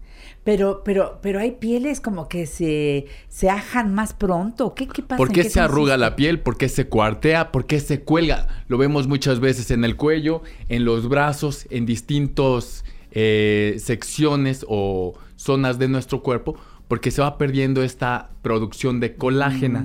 Pero, 0.47 0.83
pero, 0.85 1.19
pero 1.23 1.41
hay 1.41 1.51
pieles 1.51 2.01
como 2.01 2.29
que 2.29 2.47
se, 2.47 3.07
se 3.29 3.51
ajan 3.51 3.93
más 3.93 4.15
pronto. 4.15 4.77
¿Qué, 4.77 4.87
qué 4.87 5.03
pasa? 5.03 5.17
¿Por 5.17 5.29
¿En 5.29 5.35
qué 5.35 5.43
se 5.51 5.59
arruga 5.59 5.97
la 5.97 6.15
piel? 6.15 6.39
¿Por 6.39 6.57
qué 6.57 6.69
se 6.69 6.87
cuartea? 6.87 7.51
¿Por 7.51 7.67
qué 7.67 7.81
se 7.81 8.03
cuelga? 8.03 8.47
Lo 8.69 8.79
vemos 8.79 9.09
muchas 9.09 9.41
veces 9.41 9.73
en 9.73 9.85
el 9.85 9.97
cuello, 9.97 10.43
en 10.69 10.85
los 10.85 11.09
brazos, 11.09 11.67
en 11.71 11.85
distintas 11.85 12.85
secciones 13.11 14.65
o 14.69 15.15
zonas 15.35 15.81
de 15.81 15.89
nuestro 15.89 16.23
cuerpo, 16.23 16.57
porque 16.87 17.11
se 17.11 17.23
va 17.23 17.39
perdiendo 17.39 17.83
esta 17.83 18.31
producción 18.43 19.01
de 19.01 19.17
colágena. 19.17 19.85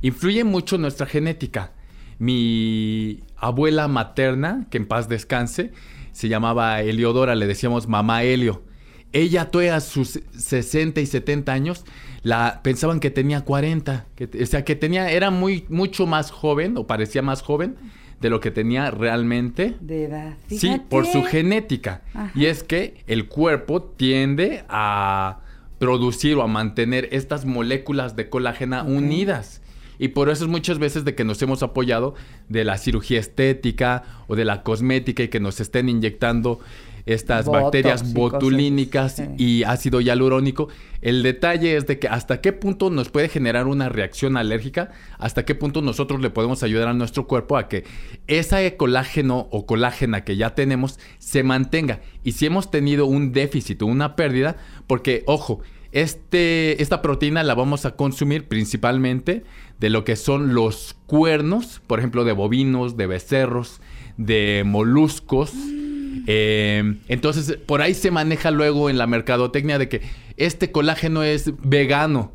Influye 0.00 0.42
mucho 0.42 0.78
nuestra 0.78 1.04
genética. 1.04 1.72
Mi 2.18 3.20
abuela 3.36 3.88
materna, 3.88 4.68
que 4.70 4.78
en 4.78 4.86
paz 4.86 5.06
descanse, 5.10 5.72
se 6.12 6.28
llamaba 6.30 6.80
Eliodora, 6.80 7.34
le 7.34 7.46
decíamos 7.46 7.88
mamá 7.88 8.22
Helio. 8.22 8.62
Ella 9.12 9.48
a 9.72 9.80
sus 9.80 10.20
60 10.36 11.00
y 11.00 11.06
70 11.06 11.52
años 11.52 11.84
la 12.22 12.60
pensaban 12.62 13.00
que 13.00 13.10
tenía 13.10 13.42
40, 13.42 14.06
que, 14.14 14.28
o 14.42 14.46
sea, 14.46 14.64
que 14.64 14.76
tenía 14.76 15.10
era 15.10 15.30
muy 15.30 15.64
mucho 15.68 16.06
más 16.06 16.30
joven 16.30 16.76
o 16.76 16.86
parecía 16.86 17.22
más 17.22 17.42
joven 17.42 17.76
de 18.20 18.30
lo 18.30 18.40
que 18.40 18.50
tenía 18.50 18.90
realmente. 18.90 19.76
De 19.80 20.04
edad. 20.04 20.36
Sí, 20.48 20.80
por 20.88 21.06
su 21.06 21.22
genética. 21.22 22.02
Ajá. 22.14 22.32
Y 22.34 22.46
es 22.46 22.62
que 22.62 23.04
el 23.06 23.28
cuerpo 23.28 23.82
tiende 23.82 24.64
a 24.68 25.40
producir 25.78 26.36
o 26.36 26.42
a 26.42 26.48
mantener 26.48 27.08
estas 27.12 27.44
moléculas 27.44 28.16
de 28.16 28.28
colágena 28.28 28.82
unidas. 28.82 29.62
Y 30.00 30.08
por 30.08 30.28
eso 30.28 30.44
es 30.44 30.50
muchas 30.50 30.78
veces 30.78 31.04
de 31.04 31.14
que 31.14 31.24
nos 31.24 31.42
hemos 31.42 31.62
apoyado 31.62 32.14
de 32.48 32.64
la 32.64 32.78
cirugía 32.78 33.18
estética 33.18 34.04
o 34.28 34.36
de 34.36 34.44
la 34.44 34.62
cosmética 34.62 35.24
y 35.24 35.28
que 35.28 35.40
nos 35.40 35.60
estén 35.60 35.88
inyectando 35.88 36.60
estas 37.08 37.46
Botox 37.46 37.62
bacterias 37.62 38.12
botulínicas 38.12 39.22
y 39.38 39.62
ácido 39.62 40.00
hialurónico. 40.00 40.68
El 41.00 41.22
detalle 41.22 41.76
es 41.76 41.86
de 41.86 41.98
que 41.98 42.06
hasta 42.06 42.40
qué 42.40 42.52
punto 42.52 42.90
nos 42.90 43.08
puede 43.08 43.28
generar 43.28 43.66
una 43.66 43.88
reacción 43.88 44.36
alérgica, 44.36 44.90
hasta 45.18 45.44
qué 45.44 45.54
punto 45.54 45.80
nosotros 45.80 46.20
le 46.20 46.30
podemos 46.30 46.62
ayudar 46.62 46.88
a 46.88 46.94
nuestro 46.94 47.26
cuerpo 47.26 47.56
a 47.56 47.68
que 47.68 47.84
ese 48.26 48.76
colágeno 48.76 49.48
o 49.50 49.64
colágena 49.64 50.24
que 50.24 50.36
ya 50.36 50.54
tenemos 50.54 50.98
se 51.18 51.42
mantenga. 51.42 52.00
Y 52.24 52.32
si 52.32 52.46
hemos 52.46 52.70
tenido 52.70 53.06
un 53.06 53.32
déficit 53.32 53.80
o 53.80 53.86
una 53.86 54.14
pérdida, 54.14 54.56
porque 54.86 55.22
ojo, 55.26 55.60
este, 55.92 56.82
esta 56.82 57.00
proteína 57.00 57.42
la 57.42 57.54
vamos 57.54 57.86
a 57.86 57.96
consumir 57.96 58.46
principalmente 58.46 59.44
de 59.80 59.88
lo 59.88 60.04
que 60.04 60.16
son 60.16 60.54
los 60.54 60.94
cuernos, 61.06 61.80
por 61.86 62.00
ejemplo, 62.00 62.24
de 62.24 62.32
bovinos, 62.32 62.98
de 62.98 63.06
becerros, 63.06 63.80
de 64.18 64.64
moluscos. 64.66 65.52
Eh, 66.26 66.96
entonces, 67.08 67.56
por 67.66 67.82
ahí 67.82 67.94
se 67.94 68.10
maneja 68.10 68.50
luego 68.50 68.90
en 68.90 68.98
la 68.98 69.06
mercadotecnia 69.06 69.78
de 69.78 69.88
que 69.88 70.02
este 70.36 70.70
colágeno 70.72 71.22
es 71.22 71.52
vegano. 71.62 72.32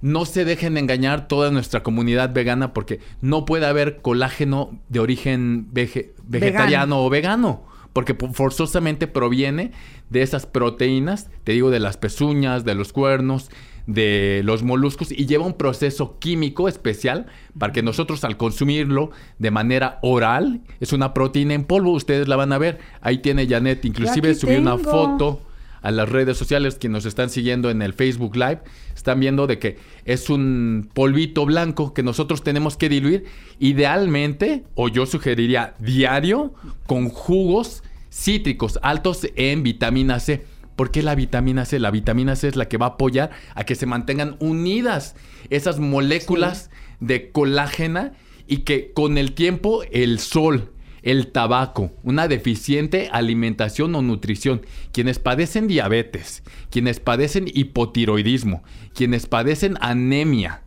No 0.00 0.26
se 0.26 0.44
dejen 0.44 0.76
engañar 0.76 1.28
toda 1.28 1.50
nuestra 1.50 1.82
comunidad 1.82 2.32
vegana 2.34 2.74
porque 2.74 3.00
no 3.22 3.44
puede 3.46 3.66
haber 3.66 4.02
colágeno 4.02 4.78
de 4.90 5.00
origen 5.00 5.68
vege- 5.72 6.12
vegetariano 6.26 7.02
o 7.04 7.08
vegano. 7.10 7.64
Porque 7.94 8.12
po- 8.12 8.32
forzosamente 8.32 9.06
proviene 9.06 9.70
de 10.10 10.22
esas 10.22 10.46
proteínas, 10.46 11.30
te 11.44 11.52
digo, 11.52 11.70
de 11.70 11.80
las 11.80 11.96
pezuñas, 11.96 12.64
de 12.64 12.74
los 12.74 12.92
cuernos, 12.92 13.50
de 13.86 14.42
los 14.44 14.62
moluscos 14.62 15.12
y 15.12 15.26
lleva 15.26 15.44
un 15.44 15.54
proceso 15.54 16.18
químico 16.18 16.68
especial 16.68 17.26
para 17.58 17.72
que 17.72 17.82
nosotros 17.82 18.24
al 18.24 18.36
consumirlo 18.36 19.10
de 19.38 19.50
manera 19.50 19.98
oral, 20.02 20.60
es 20.80 20.92
una 20.92 21.12
proteína 21.14 21.54
en 21.54 21.64
polvo, 21.64 21.92
ustedes 21.92 22.28
la 22.28 22.36
van 22.36 22.52
a 22.52 22.58
ver, 22.58 22.78
ahí 23.00 23.18
tiene 23.18 23.46
Janet, 23.46 23.84
inclusive 23.84 24.34
subí 24.34 24.56
una 24.56 24.78
foto 24.78 25.40
a 25.84 25.90
las 25.90 26.08
redes 26.08 26.38
sociales 26.38 26.76
que 26.76 26.88
nos 26.88 27.04
están 27.04 27.28
siguiendo 27.28 27.68
en 27.68 27.82
el 27.82 27.92
Facebook 27.92 28.36
Live, 28.36 28.60
están 28.96 29.20
viendo 29.20 29.46
de 29.46 29.58
que 29.58 29.76
es 30.06 30.30
un 30.30 30.88
polvito 30.94 31.44
blanco 31.44 31.92
que 31.92 32.02
nosotros 32.02 32.42
tenemos 32.42 32.78
que 32.78 32.88
diluir. 32.88 33.26
Idealmente, 33.58 34.64
o 34.74 34.88
yo 34.88 35.04
sugeriría 35.04 35.74
diario, 35.78 36.54
con 36.86 37.10
jugos 37.10 37.82
cítricos 38.10 38.78
altos 38.80 39.26
en 39.36 39.62
vitamina 39.62 40.20
C. 40.20 40.46
¿Por 40.76 40.90
qué 40.90 41.02
la 41.02 41.14
vitamina 41.14 41.64
C? 41.64 41.78
La 41.78 41.90
vitamina 41.90 42.36
C 42.36 42.48
es 42.48 42.56
la 42.56 42.68
que 42.68 42.78
va 42.78 42.86
a 42.86 42.88
apoyar 42.90 43.30
a 43.54 43.64
que 43.64 43.74
se 43.74 43.86
mantengan 43.86 44.36
unidas 44.40 45.14
esas 45.50 45.78
moléculas 45.78 46.70
de 47.00 47.30
colágena 47.30 48.12
y 48.46 48.58
que 48.58 48.92
con 48.92 49.18
el 49.18 49.32
tiempo 49.32 49.82
el 49.92 50.18
sol, 50.18 50.72
el 51.02 51.28
tabaco, 51.28 51.92
una 52.02 52.28
deficiente 52.28 53.08
alimentación 53.12 53.94
o 53.94 54.02
nutrición, 54.02 54.62
quienes 54.92 55.18
padecen 55.18 55.68
diabetes, 55.68 56.42
quienes 56.70 56.98
padecen 56.98 57.46
hipotiroidismo, 57.52 58.62
quienes 58.94 59.26
padecen 59.26 59.76
anemia, 59.80 60.62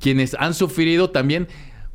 quienes 0.00 0.34
han 0.38 0.54
sufrido 0.54 1.10
también 1.10 1.48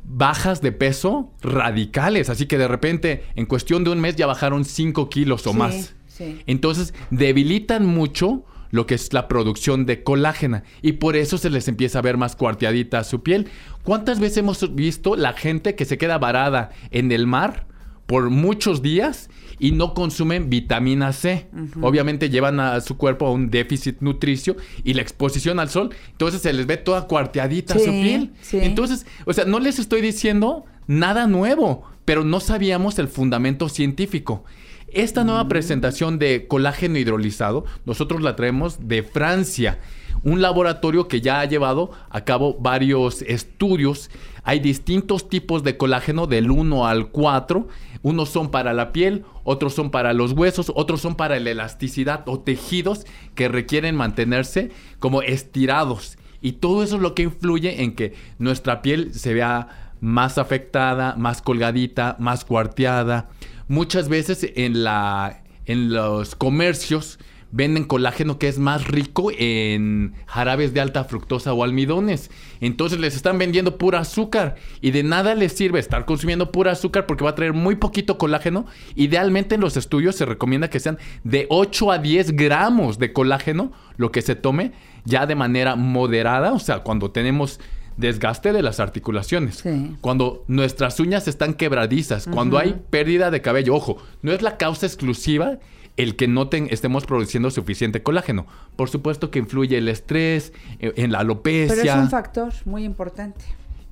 bajas 0.04 0.62
de 0.62 0.72
peso 0.72 1.32
radicales, 1.42 2.30
así 2.30 2.46
que 2.46 2.56
de 2.56 2.68
repente 2.68 3.24
en 3.36 3.46
cuestión 3.46 3.84
de 3.84 3.90
un 3.90 4.00
mes 4.00 4.16
ya 4.16 4.26
bajaron 4.26 4.64
5 4.64 5.10
kilos 5.10 5.46
o 5.46 5.52
Sí, 5.52 5.58
más. 5.58 5.94
Sí. 6.18 6.42
Entonces 6.46 6.92
debilitan 7.10 7.86
mucho 7.86 8.44
lo 8.70 8.86
que 8.86 8.94
es 8.94 9.12
la 9.12 9.28
producción 9.28 9.86
de 9.86 10.02
colágena 10.02 10.64
y 10.82 10.92
por 10.92 11.16
eso 11.16 11.38
se 11.38 11.50
les 11.50 11.68
empieza 11.68 11.98
a 11.98 12.02
ver 12.02 12.16
más 12.16 12.36
cuarteadita 12.36 13.04
su 13.04 13.22
piel. 13.22 13.48
¿Cuántas 13.82 14.20
veces 14.20 14.38
hemos 14.38 14.74
visto 14.74 15.16
la 15.16 15.32
gente 15.32 15.74
que 15.74 15.84
se 15.84 15.98
queda 15.98 16.18
varada 16.18 16.70
en 16.90 17.10
el 17.12 17.26
mar 17.26 17.66
por 18.06 18.30
muchos 18.30 18.82
días 18.82 19.28
y 19.58 19.72
no 19.72 19.94
consumen 19.94 20.50
vitamina 20.50 21.12
C? 21.12 21.48
Obviamente 21.80 22.30
llevan 22.30 22.60
a 22.60 22.80
su 22.80 22.96
cuerpo 22.96 23.26
a 23.26 23.32
un 23.32 23.50
déficit 23.50 24.00
nutricio 24.00 24.56
y 24.84 24.94
la 24.94 25.02
exposición 25.02 25.60
al 25.60 25.70
sol, 25.70 25.90
entonces 26.10 26.42
se 26.42 26.52
les 26.52 26.66
ve 26.66 26.76
toda 26.76 27.06
cuarteadita 27.06 27.78
su 27.78 27.90
piel. 27.90 28.32
sí. 28.42 28.58
Entonces, 28.60 29.06
o 29.24 29.32
sea, 29.32 29.44
no 29.44 29.60
les 29.60 29.78
estoy 29.78 30.02
diciendo 30.02 30.64
nada 30.86 31.26
nuevo, 31.26 31.84
pero 32.04 32.24
no 32.24 32.40
sabíamos 32.40 32.98
el 32.98 33.08
fundamento 33.08 33.68
científico. 33.68 34.44
Esta 34.92 35.22
nueva 35.22 35.48
presentación 35.48 36.18
de 36.18 36.46
colágeno 36.48 36.96
hidrolizado, 36.96 37.66
nosotros 37.84 38.22
la 38.22 38.36
traemos 38.36 38.88
de 38.88 39.02
Francia. 39.02 39.78
un 40.24 40.42
laboratorio 40.42 41.06
que 41.06 41.20
ya 41.20 41.38
ha 41.38 41.44
llevado 41.44 41.92
a 42.10 42.24
cabo 42.24 42.56
varios 42.58 43.22
estudios. 43.22 44.10
Hay 44.42 44.58
distintos 44.58 45.28
tipos 45.28 45.62
de 45.62 45.76
colágeno 45.76 46.26
del 46.26 46.50
1 46.50 46.88
al 46.88 47.10
4. 47.10 47.68
Unos 48.02 48.30
son 48.30 48.50
para 48.50 48.72
la 48.72 48.90
piel, 48.90 49.24
otros 49.44 49.74
son 49.74 49.90
para 49.90 50.14
los 50.14 50.32
huesos, 50.32 50.72
otros 50.74 51.02
son 51.02 51.14
para 51.14 51.38
la 51.38 51.50
elasticidad 51.50 52.24
o 52.26 52.40
tejidos 52.40 53.06
que 53.36 53.48
requieren 53.48 53.94
mantenerse 53.94 54.70
como 54.98 55.22
estirados. 55.22 56.18
Y 56.40 56.52
todo 56.52 56.82
eso 56.82 56.96
es 56.96 57.02
lo 57.02 57.14
que 57.14 57.22
influye 57.22 57.82
en 57.82 57.94
que 57.94 58.14
nuestra 58.38 58.82
piel 58.82 59.14
se 59.14 59.34
vea 59.34 59.92
más 60.00 60.38
afectada, 60.38 61.14
más 61.16 61.42
colgadita, 61.42 62.16
más 62.18 62.44
cuarteada. 62.44 63.28
Muchas 63.68 64.08
veces 64.08 64.46
en, 64.56 64.82
la, 64.82 65.42
en 65.66 65.92
los 65.92 66.34
comercios 66.34 67.18
venden 67.50 67.84
colágeno 67.84 68.38
que 68.38 68.48
es 68.48 68.58
más 68.58 68.88
rico 68.88 69.30
en 69.36 70.14
jarabes 70.26 70.74
de 70.74 70.80
alta 70.80 71.04
fructosa 71.04 71.52
o 71.52 71.64
almidones. 71.64 72.30
Entonces 72.60 72.98
les 72.98 73.16
están 73.16 73.38
vendiendo 73.38 73.78
pura 73.78 74.00
azúcar 74.00 74.56
y 74.80 74.90
de 74.90 75.02
nada 75.02 75.34
les 75.34 75.52
sirve 75.52 75.78
estar 75.78 76.04
consumiendo 76.04 76.52
pura 76.52 76.72
azúcar 76.72 77.06
porque 77.06 77.24
va 77.24 77.30
a 77.30 77.34
traer 77.34 77.52
muy 77.52 77.76
poquito 77.76 78.18
colágeno. 78.18 78.66
Idealmente 78.94 79.54
en 79.54 79.60
los 79.60 79.76
estudios 79.76 80.16
se 80.16 80.26
recomienda 80.26 80.68
que 80.68 80.80
sean 80.80 80.98
de 81.24 81.46
8 81.48 81.92
a 81.92 81.98
10 81.98 82.32
gramos 82.32 82.98
de 82.98 83.12
colágeno 83.12 83.72
lo 83.96 84.12
que 84.12 84.22
se 84.22 84.34
tome 84.34 84.72
ya 85.04 85.26
de 85.26 85.34
manera 85.34 85.74
moderada, 85.74 86.52
o 86.52 86.58
sea, 86.58 86.80
cuando 86.80 87.10
tenemos 87.10 87.60
desgaste 87.98 88.52
de 88.52 88.62
las 88.62 88.80
articulaciones, 88.80 89.62
cuando 90.00 90.44
nuestras 90.48 90.98
uñas 91.00 91.28
están 91.28 91.52
quebradizas, 91.54 92.26
cuando 92.26 92.56
hay 92.56 92.80
pérdida 92.90 93.30
de 93.30 93.42
cabello, 93.42 93.74
ojo, 93.74 93.98
no 94.22 94.32
es 94.32 94.40
la 94.40 94.56
causa 94.56 94.86
exclusiva 94.86 95.58
el 95.96 96.14
que 96.14 96.28
no 96.28 96.48
estemos 96.52 97.04
produciendo 97.06 97.50
suficiente 97.50 98.04
colágeno. 98.04 98.46
Por 98.76 98.88
supuesto 98.88 99.32
que 99.32 99.40
influye 99.40 99.76
el 99.78 99.88
estrés, 99.88 100.52
eh, 100.78 100.92
en 100.96 101.10
la 101.10 101.18
alopecia. 101.18 101.74
Pero 101.74 101.92
es 101.92 101.98
un 101.98 102.08
factor 102.08 102.52
muy 102.64 102.84
importante. 102.84 103.44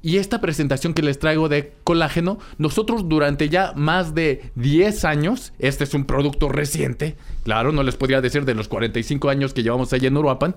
Y 0.02 0.18
esta 0.18 0.40
presentación 0.40 0.94
que 0.94 1.02
les 1.02 1.18
traigo 1.18 1.48
de 1.48 1.72
colágeno, 1.82 2.38
nosotros 2.58 3.08
durante 3.08 3.48
ya 3.48 3.72
más 3.74 4.14
de 4.14 4.52
10 4.54 5.04
años, 5.04 5.52
este 5.58 5.82
es 5.82 5.94
un 5.94 6.04
producto 6.04 6.48
reciente, 6.48 7.16
claro, 7.42 7.72
no 7.72 7.82
les 7.82 7.96
podría 7.96 8.20
decir 8.20 8.44
de 8.44 8.54
los 8.54 8.68
45 8.68 9.28
años 9.28 9.52
que 9.52 9.64
llevamos 9.64 9.92
allá 9.92 10.06
en 10.06 10.16
Uruapan, 10.16 10.54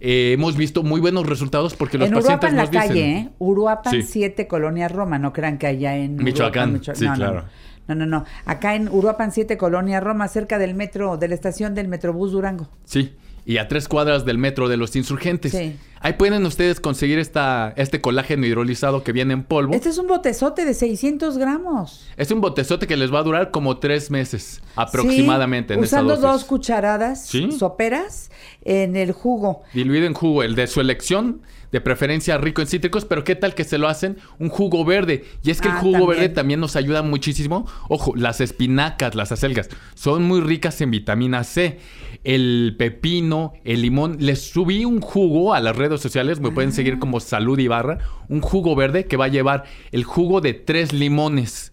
eh, 0.00 0.32
hemos 0.32 0.56
visto 0.56 0.82
muy 0.82 1.00
buenos 1.00 1.26
resultados 1.26 1.74
porque 1.74 1.98
los 1.98 2.08
en 2.08 2.14
pacientes 2.14 2.50
Uruapan, 2.50 2.56
nos 2.56 2.64
la 2.74 2.80
dicen... 2.82 2.88
calle, 2.88 3.12
¿eh? 3.18 3.28
Uruapan 3.38 3.92
Sí. 3.92 4.02
7, 4.02 4.46
Colonia 4.46 4.88
Roma. 4.88 5.18
No 5.18 5.32
crean 5.32 5.58
que 5.58 5.66
allá 5.66 5.96
en... 5.96 6.16
Michoacán, 6.16 6.70
Uruapan, 6.70 6.80
Micho- 6.80 6.94
sí, 6.94 7.04
no, 7.04 7.10
no, 7.10 7.16
claro. 7.16 7.44
No, 7.88 7.94
no, 7.94 8.06
no. 8.06 8.24
Acá 8.46 8.74
en 8.74 8.88
Uruapan 8.88 9.30
7, 9.32 9.56
Colonia 9.56 10.00
Roma, 10.00 10.26
cerca 10.28 10.58
del 10.58 10.74
metro, 10.74 11.16
de 11.16 11.28
la 11.28 11.34
estación 11.34 11.74
del 11.74 11.86
Metrobús 11.88 12.32
Durango. 12.32 12.68
Sí, 12.84 13.14
y 13.46 13.58
a 13.58 13.68
tres 13.68 13.86
cuadras 13.88 14.24
del 14.24 14.36
metro 14.38 14.68
de 14.68 14.76
los 14.76 14.94
insurgentes. 14.96 15.52
Sí. 15.52 15.76
Ahí 16.00 16.12
pueden 16.14 16.44
ustedes 16.44 16.78
conseguir 16.80 17.18
esta, 17.18 17.72
este 17.76 18.00
colágeno 18.00 18.44
hidrolizado 18.44 19.02
que 19.02 19.12
viene 19.12 19.32
en 19.34 19.44
polvo. 19.44 19.72
Este 19.72 19.88
es 19.88 19.98
un 19.98 20.08
botezote 20.08 20.64
de 20.64 20.74
600 20.74 21.38
gramos. 21.38 22.06
Es 22.16 22.30
un 22.30 22.40
botezote 22.40 22.86
que 22.86 22.96
les 22.96 23.12
va 23.12 23.20
a 23.20 23.22
durar 23.22 23.50
como 23.50 23.78
tres 23.78 24.10
meses 24.10 24.60
aproximadamente 24.74 25.74
Sí, 25.74 25.78
en 25.78 25.84
esa 25.84 26.02
usando 26.02 26.16
dos 26.16 26.44
cucharadas 26.44 27.24
Sí. 27.26 27.50
soperas 27.52 28.30
en 28.62 28.96
el 28.96 29.12
jugo. 29.12 29.62
Diluido 29.72 30.06
en 30.06 30.14
jugo, 30.14 30.42
el 30.42 30.54
de 30.54 30.66
su 30.66 30.80
elección, 30.80 31.40
de 31.76 31.80
preferencia 31.82 32.38
rico 32.38 32.62
en 32.62 32.66
cítricos, 32.68 33.04
pero 33.04 33.22
qué 33.22 33.34
tal 33.36 33.54
que 33.54 33.64
se 33.64 33.76
lo 33.76 33.86
hacen 33.86 34.16
un 34.38 34.48
jugo 34.48 34.84
verde. 34.84 35.24
Y 35.42 35.50
es 35.50 35.60
que 35.60 35.68
Ah, 35.68 35.72
el 35.72 35.78
jugo 35.78 35.92
también. 35.98 36.18
verde 36.20 36.28
también 36.30 36.60
nos 36.60 36.74
ayuda 36.74 37.02
muchísimo. 37.02 37.66
Ojo, 37.90 38.14
las 38.16 38.40
espinacas, 38.40 39.14
las 39.14 39.30
acelgas, 39.30 39.68
son 39.94 40.22
muy 40.24 40.40
ricas 40.40 40.80
en 40.80 40.90
vitamina 40.90 41.44
C. 41.44 41.78
El 42.24 42.74
pepino, 42.78 43.52
el 43.64 43.82
limón. 43.82 44.16
Les 44.20 44.40
subí 44.50 44.84
un 44.84 45.00
jugo 45.00 45.52
a 45.54 45.60
las 45.60 45.76
redes 45.76 46.00
sociales, 46.00 46.40
me 46.40 46.48
Ah. 46.48 46.54
pueden 46.54 46.72
seguir 46.72 46.98
como 46.98 47.20
Salud 47.20 47.58
Ibarra. 47.58 47.98
Un 48.28 48.40
jugo 48.40 48.74
verde 48.74 49.04
que 49.04 49.16
va 49.18 49.26
a 49.26 49.28
llevar 49.28 49.64
el 49.92 50.04
jugo 50.04 50.40
de 50.40 50.54
tres 50.54 50.92
limones. 50.94 51.72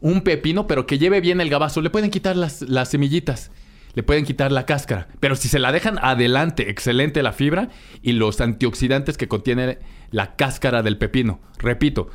Un 0.00 0.22
pepino, 0.22 0.66
pero 0.66 0.86
que 0.86 0.98
lleve 0.98 1.20
bien 1.20 1.40
el 1.40 1.50
gabazo. 1.50 1.80
Le 1.82 1.90
pueden 1.90 2.10
quitar 2.10 2.36
las, 2.36 2.62
las 2.62 2.88
semillitas. 2.88 3.50
Le 3.94 4.02
pueden 4.02 4.24
quitar 4.24 4.52
la 4.52 4.66
cáscara. 4.66 5.08
Pero 5.20 5.36
si 5.36 5.48
se 5.48 5.58
la 5.58 5.72
dejan 5.72 5.98
adelante, 6.00 6.70
excelente 6.70 7.22
la 7.22 7.32
fibra 7.32 7.68
y 8.02 8.12
los 8.12 8.40
antioxidantes 8.40 9.16
que 9.16 9.28
contiene 9.28 9.78
la 10.10 10.36
cáscara 10.36 10.82
del 10.82 10.98
pepino. 10.98 11.40
Repito, 11.58 12.08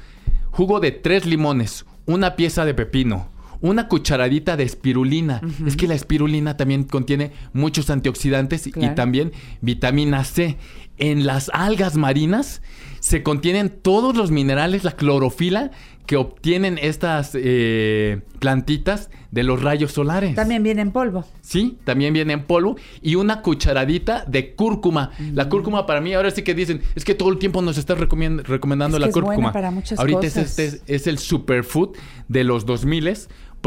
jugo 0.52 0.80
de 0.80 0.92
tres 0.92 1.26
limones, 1.26 1.86
una 2.06 2.36
pieza 2.36 2.66
de 2.66 2.74
pepino, 2.74 3.30
una 3.62 3.88
cucharadita 3.88 4.58
de 4.58 4.64
espirulina. 4.64 5.42
Es 5.66 5.76
que 5.76 5.88
la 5.88 5.96
espirulina 5.96 6.58
también 6.58 6.84
contiene 6.84 7.32
muchos 7.54 7.90
antioxidantes 7.90 8.68
y 8.68 8.90
también 8.96 9.32
vitamina 9.62 10.24
C. 10.24 10.58
En 10.98 11.26
las 11.26 11.50
algas 11.54 11.96
marinas 11.96 12.62
se 13.00 13.24
contienen 13.24 13.70
todos 13.70 14.16
los 14.16 14.32
minerales, 14.32 14.84
la 14.84 14.94
clorofila 14.94 15.72
que 16.08 16.16
obtienen 16.16 16.80
estas 16.82 17.32
eh, 17.36 18.22
plantitas 18.39 19.10
de 19.30 19.43
los 19.43 19.62
rayos 19.62 19.91
solares. 19.91 20.36
También 20.36 20.64
viene 20.64 20.82
en 20.82 20.91
polvo. 20.91 21.26
Sí, 21.41 21.78
también 21.84 22.14
viene 22.14 22.32
en 22.34 22.43
polvo 22.45 22.78
y 23.01 23.16
una 23.16 23.41
cucharadita 23.41 24.24
de 24.26 24.55
cúrcuma. 24.55 25.12
La 25.34 25.49
cúrcuma 25.49 25.86
para 25.86 25.99
mí, 25.99 26.14
ahora 26.14 26.32
sí 26.32 26.43
que 26.43 26.55
dicen, 26.55 26.82
es 26.95 27.03
que 27.03 27.14
todo 27.14 27.30
el 27.30 27.38
tiempo 27.38 27.62
nos 27.62 27.78
estás 27.78 27.99
recomendando 27.99 28.97
Es 28.97 29.01
la 29.01 29.08
buena 29.08 29.12
cúrcuma. 29.12 29.51
para 29.51 29.70
muchas 29.70 29.99
Ahorita 29.99 30.20
cosas. 30.22 30.38
es, 30.38 30.60
este, 30.60 30.95
es 30.95 31.08
el 31.08 31.18
superfood 31.20 31.95
de 32.30 32.43
los 32.45 32.66
2000 32.66 33.18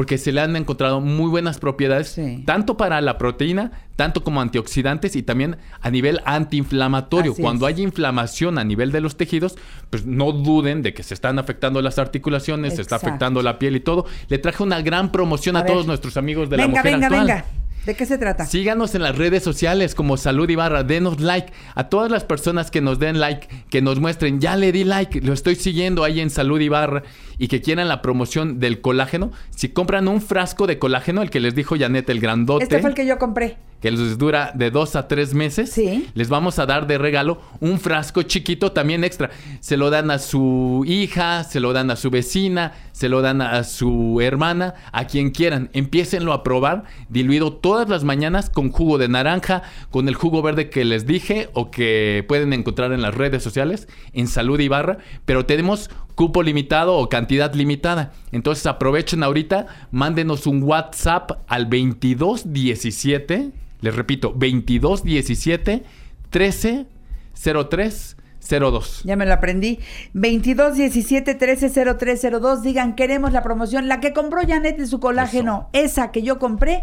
porque 0.01 0.16
se 0.16 0.32
le 0.32 0.40
han 0.40 0.57
encontrado 0.57 1.03
muy 1.03 1.28
buenas 1.28 1.59
propiedades, 1.59 2.18
tanto 2.46 2.78
para 2.78 3.03
la 3.03 3.18
proteína, 3.18 3.72
tanto 3.96 4.24
como 4.24 4.40
antioxidantes 4.40 5.14
y 5.14 5.22
también 5.22 5.59
a 5.82 5.90
nivel 5.90 6.22
antiinflamatorio. 6.24 7.32
Así 7.32 7.42
Cuando 7.42 7.68
es. 7.68 7.76
hay 7.76 7.82
inflamación 7.82 8.57
a 8.57 8.64
nivel 8.64 8.92
de 8.92 9.03
los 9.03 9.18
tejidos, 9.18 9.59
pues 9.90 10.07
no 10.07 10.32
duden 10.32 10.80
de 10.80 10.94
que 10.94 11.03
se 11.03 11.12
están 11.12 11.38
afectando 11.38 11.82
las 11.82 11.98
articulaciones, 11.98 12.76
se 12.76 12.80
está 12.80 12.96
afectando 12.96 13.42
la 13.42 13.59
piel 13.59 13.76
y 13.76 13.80
todo. 13.80 14.07
Le 14.28 14.38
traje 14.38 14.62
una 14.62 14.80
gran 14.80 15.12
promoción 15.12 15.57
a, 15.57 15.66
todos 15.66 15.86
nuestros 15.86 16.16
amigos 16.16 16.48
de 16.48 16.57
la 16.57 16.66
mujer 16.68 16.94
venga, 16.94 17.07
actual. 17.07 17.26
venga. 17.26 17.44
¿De 17.87 17.95
qué 17.95 18.05
se 18.05 18.18
trata? 18.18 18.45
Síganos 18.45 18.95
en 18.95 19.03
las 19.03 19.16
redes 19.16 19.43
sociales 19.43 19.95
como 19.95 20.18
Salud 20.18 20.49
Ibarra, 20.49 20.83
denos 20.83 21.20
like. 21.20 21.51
A 21.74 21.89
todas 21.89 22.11
las 22.11 22.24
personas 22.24 22.70
que 22.70 22.83
nos 22.83 22.99
den 22.99 23.20
like, 23.20 23.49
que 23.70 23.81
nos 23.81 24.01
muestren, 24.01 24.39
ya 24.39 24.57
le 24.57 24.70
di 24.70 24.85
like, 24.85 25.22
lo 25.22 25.33
estoy 25.33 25.55
siguiendo 25.55 26.05
ahí 26.05 26.20
en 26.20 26.28
Salud 26.28 26.61
Ibarra 26.61 27.03
y 27.39 27.49
que 27.49 27.62
quieran 27.62 27.89
la 27.89 28.03
promoción 28.03 28.61
del 28.61 28.83
colágeno. 28.83 29.33
Si 29.51 29.70
compran 29.70 30.09
un 30.09 30.20
frasco 30.20 30.66
de 30.66 30.78
colágeno, 30.78 31.22
el 31.22 31.31
que 31.31 31.41
les 31.41 31.55
dijo 31.55 31.76
Janet, 31.78 32.11
el 32.11 32.20
grandote, 32.20 32.64
Este 32.64 32.81
fue 32.81 32.91
el 32.91 32.97
que 32.97 33.07
yo 33.07 33.18
compré. 33.18 33.57
Que 33.81 33.91
les 33.91 34.18
dura 34.18 34.53
de 34.55 34.70
dos 34.70 34.95
a 34.95 35.09
tres 35.09 35.35
meses, 35.35 35.74
les 36.14 36.28
vamos 36.28 36.59
a 36.59 36.66
dar 36.66 36.87
de 36.87 36.99
regalo 36.99 37.41
un 37.61 37.81
frasco 37.81 38.22
chiquito 38.22 38.72
también 38.72 39.05
extra. 39.05 39.31
Se 39.61 39.76
lo 39.76 39.91
dan 39.91 40.11
a 40.11 40.18
su 40.18 40.85
hija, 40.87 41.45
se 41.45 41.61
lo 41.61 41.72
dan 41.72 41.91
a 41.91 41.97
su 41.97 42.11
vecina, 42.11 42.72
se 42.93 43.09
lo 43.09 43.22
dan 43.22 43.41
a 43.41 43.64
su 43.64 44.20
hermana, 44.20 44.74
a 44.93 45.07
quien 45.07 45.31
quieran. 45.31 45.70
Empiécenlo 45.72 46.33
a 46.33 46.43
probar, 46.43 46.85
diluido 47.09 47.55
todas 47.55 47.89
las 47.89 48.05
mañanas 48.05 48.51
con 48.51 48.70
jugo 48.70 48.99
de 48.99 49.09
naranja, 49.09 49.62
con 49.91 50.09
el 50.09 50.14
jugo 50.14 50.43
verde 50.43 50.68
que 50.68 50.85
les 50.85 51.07
dije 51.07 51.49
o 51.55 51.70
que 51.70 52.24
pueden 52.28 52.53
encontrar 52.53 52.93
en 52.93 53.01
las 53.03 53.14
redes 53.14 53.43
sociales, 53.43 53.89
en 54.12 54.28
Salud 54.28 54.61
Ibarra, 54.61 54.99
pero 55.24 55.47
tenemos 55.47 55.91
cupo 56.14 56.43
limitado 56.43 56.99
o 56.99 57.09
cantidad 57.09 57.55
limitada. 57.55 58.12
Entonces 58.31 58.66
aprovechen 58.66 59.22
ahorita, 59.22 59.66
mándenos 59.91 60.47
un 60.47 60.62
WhatsApp 60.62 61.31
al 61.49 61.64
2217 61.70 63.53
les 63.81 63.95
repito, 63.95 64.28
2217 64.37 65.83
13 66.31 66.87
03 67.35 68.16
02. 68.49 69.03
Ya 69.05 69.16
me 69.16 69.26
lo 69.26 69.35
aprendí. 69.35 69.78
22 70.14 70.74
17 70.74 71.35
13 71.35 71.70
0302. 71.70 72.62
Digan, 72.62 72.95
queremos 72.95 73.33
la 73.33 73.43
promoción. 73.43 73.89
La 73.89 74.01
que 74.01 74.12
compró 74.12 74.41
Janet 74.47 74.76
de 74.78 74.87
su 74.87 74.99
colágeno, 74.99 75.68
esa 75.72 76.11
que 76.11 76.22
yo 76.22 76.39
compré, 76.39 76.83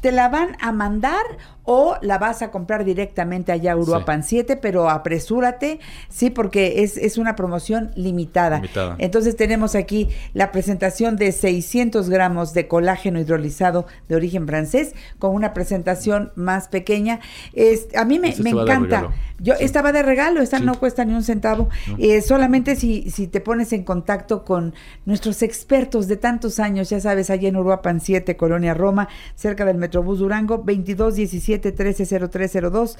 te 0.00 0.12
la 0.12 0.28
van 0.28 0.56
a 0.60 0.72
mandar 0.72 1.22
o 1.66 1.96
la 2.00 2.16
vas 2.18 2.40
a 2.42 2.50
comprar 2.50 2.84
directamente 2.84 3.52
allá 3.52 3.72
a 3.72 3.76
Uruapan 3.76 4.22
7, 4.22 4.56
pero 4.56 4.88
apresúrate, 4.88 5.80
sí, 6.08 6.30
porque 6.30 6.82
es, 6.82 6.96
es 6.96 7.18
una 7.18 7.36
promoción 7.36 7.90
limitada. 7.96 8.56
Limitada. 8.60 8.94
Entonces 8.98 9.36
tenemos 9.36 9.74
aquí 9.74 10.08
la 10.32 10.52
presentación 10.52 11.16
de 11.16 11.32
600 11.32 12.08
gramos 12.08 12.54
de 12.54 12.68
colágeno 12.68 13.20
hidrolizado 13.20 13.86
de 14.08 14.16
origen 14.16 14.46
francés 14.46 14.94
con 15.18 15.34
una 15.34 15.52
presentación 15.52 16.32
más 16.36 16.68
pequeña. 16.68 17.20
Es, 17.52 17.88
a 17.96 18.04
mí 18.04 18.18
me, 18.18 18.28
Ese 18.30 18.42
me 18.42 18.50
se 18.50 18.56
va 18.56 18.64
de 18.64 18.70
encanta. 18.70 18.96
regalo. 19.00 19.14
Yo 19.38 19.52
estaba 19.52 19.92
de 19.92 20.02
regalo, 20.02 20.40
esta 20.40 20.58
Sí. 20.60 20.64
no 20.64 20.78
cuesta 20.78 21.04
ni 21.04 21.12
un 21.12 21.22
centavo. 21.22 21.68
No. 21.88 21.96
Eh, 21.98 22.22
solamente 22.22 22.74
si, 22.74 23.10
si 23.10 23.26
te 23.26 23.40
pones 23.42 23.70
en 23.74 23.84
contacto 23.84 24.44
con 24.46 24.72
nuestros 25.04 25.42
expertos 25.42 26.08
de 26.08 26.16
tantos 26.16 26.58
años, 26.58 26.88
ya 26.88 27.00
sabes, 27.00 27.28
allá 27.28 27.48
en 27.50 27.56
Uruapan 27.56 28.00
7, 28.00 28.36
Colonia 28.38 28.72
Roma, 28.72 29.08
cerca 29.34 29.66
del 29.66 29.76
Metrobús 29.76 30.20
Durango, 30.20 30.62
22 30.64 31.16
17 31.58 31.72
13 31.72 32.28
0302. 32.28 32.98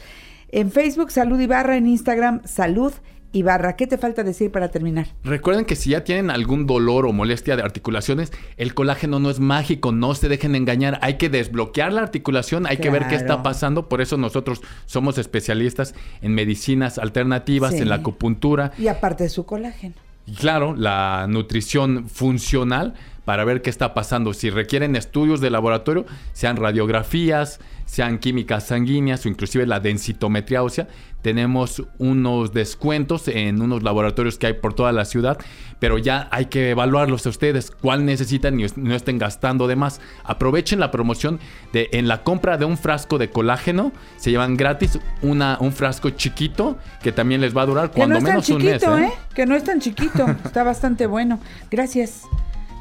En 0.51 0.71
Facebook, 0.71 1.11
Salud 1.11 1.39
Ibarra, 1.41 1.77
en 1.77 1.87
Instagram, 1.87 2.41
Salud 2.45 2.93
Ibarra. 3.33 3.77
¿Qué 3.77 3.87
te 3.87 3.99
falta 3.99 4.23
decir 4.23 4.51
para 4.53 4.71
terminar? 4.71 5.09
Recuerden 5.25 5.65
que 5.65 5.77
si 5.77 5.91
ya 5.91 6.05
tienen 6.05 6.31
algún 6.31 6.67
dolor 6.67 7.05
o 7.07 7.13
molestia 7.13 7.57
de 7.57 7.63
articulaciones, 7.63 8.33
el 8.57 8.73
colágeno 8.73 9.19
no 9.19 9.29
es 9.29 9.41
mágico, 9.41 9.93
no 9.93 10.15
se 10.15 10.29
dejen 10.29 10.55
engañar. 10.55 10.99
Hay 11.03 11.15
que 11.19 11.29
desbloquear 11.29 11.93
la 11.93 12.03
articulación, 12.03 12.67
hay 12.67 12.79
que 12.79 12.91
ver 12.91 13.09
qué 13.09 13.17
está 13.17 13.43
pasando. 13.43 13.89
Por 13.89 14.01
eso 14.01 14.17
nosotros 14.17 14.63
somos 14.87 15.19
especialistas 15.19 15.95
en 16.23 16.35
medicinas 16.35 16.99
alternativas, 16.99 17.73
Sí. 17.75 17.79
en 17.83 17.89
la 17.89 17.97
acupuntura 17.97 18.73
Y 18.79 18.87
aparte 18.89 19.25
de 19.25 19.31
su 19.31 19.45
colágeno. 19.45 19.95
y 20.27 20.33
claro, 20.35 20.75
la 20.77 21.27
nutrición 21.29 22.09
funcional 22.09 22.95
para 23.27 23.45
ver 23.45 23.61
qué 23.61 23.69
está 23.69 23.93
pasando. 23.93 24.33
Si 24.33 24.49
requieren 24.49 24.97
estudios 24.97 25.43
de 25.43 25.51
laboratorio, 25.51 26.07
sean 26.33 26.57
radiografías, 26.57 27.61
sean 27.85 28.19
químicas 28.19 28.69
sanguíneas 28.69 29.27
o 29.27 29.29
inclusive 29.29 29.67
la 29.67 29.81
densitometría 29.81 30.63
ósea, 30.63 30.89
tenemos 31.23 31.83
unos 31.99 32.53
descuentos 32.53 33.27
en 33.27 33.61
unos 33.61 33.83
laboratorios 33.83 34.39
que 34.39 34.47
hay 34.47 34.53
por 34.53 34.75
toda 34.75 34.93
la 34.93 35.05
ciudad, 35.05 35.39
pero 35.81 35.99
ya 35.99 36.29
hay 36.31 36.47
que 36.47 36.71
evaluarlos 36.71 37.27
a 37.27 37.31
ustedes, 37.31 37.73
cuál 37.73 38.05
necesitan 38.05 38.61
y 38.61 38.67
no 38.77 38.95
estén 38.95 39.19
gastando 39.19 39.67
de 39.67 39.75
más. 39.75 40.01
Aprovechen 40.23 40.79
la 40.79 40.93
promoción 40.93 41.41
de 41.73 41.89
en 41.93 42.07
la 42.07 42.23
compra 42.23 42.59
de 42.59 42.65
un 42.65 42.79
frasco 42.79 43.19
de 43.19 43.29
colágeno, 43.29 43.91
se 44.19 44.31
llevan 44.31 44.57
gratis 44.57 45.01
una, 45.21 45.59
un 45.61 45.73
frasco 45.73 46.11
chiquito 46.11 46.79
que 47.03 47.11
también 47.11 47.41
les 47.41 47.57
va 47.57 47.63
a 47.63 47.67
durar 47.67 47.91
Que 47.91 47.97
cuando 47.97 48.15
no 48.15 48.19
es 48.19 48.25
tan 48.25 48.33
menos 48.35 48.49
un 48.51 48.59
mes. 48.59 48.75
chiquito, 48.75 48.99
¿eh? 48.99 49.07
¿eh? 49.07 49.13
Que 49.35 49.47
no 49.47 49.57
es 49.57 49.65
tan 49.65 49.81
chiquito. 49.81 50.27
Está 50.45 50.63
bastante 50.63 51.07
bueno. 51.07 51.41
Gracias. 51.73 52.23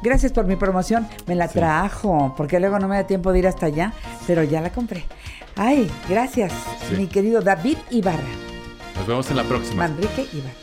Gracias 0.06 0.30
por 0.30 0.46
mi 0.46 0.54
promoción. 0.54 1.04
Me 1.26 1.34
la 1.34 1.48
trajo, 1.48 2.32
porque 2.36 2.60
luego 2.60 2.78
no 2.78 2.86
me 2.86 2.94
da 2.94 3.08
tiempo 3.08 3.32
de 3.32 3.40
ir 3.40 3.48
hasta 3.48 3.66
allá, 3.66 3.92
pero 4.24 4.44
ya 4.44 4.60
la 4.60 4.70
compré. 4.70 5.04
Ay, 5.56 5.90
gracias, 6.08 6.52
Sí. 6.88 6.94
mi 6.96 7.08
querido 7.08 7.40
David 7.40 7.76
Ibarra. 7.90 8.22
Nos 8.94 9.04
vemos 9.04 9.28
en 9.32 9.36
la 9.36 9.42
próxima. 9.42 9.88
Manrique 9.88 10.28
Ibarra. 10.32 10.54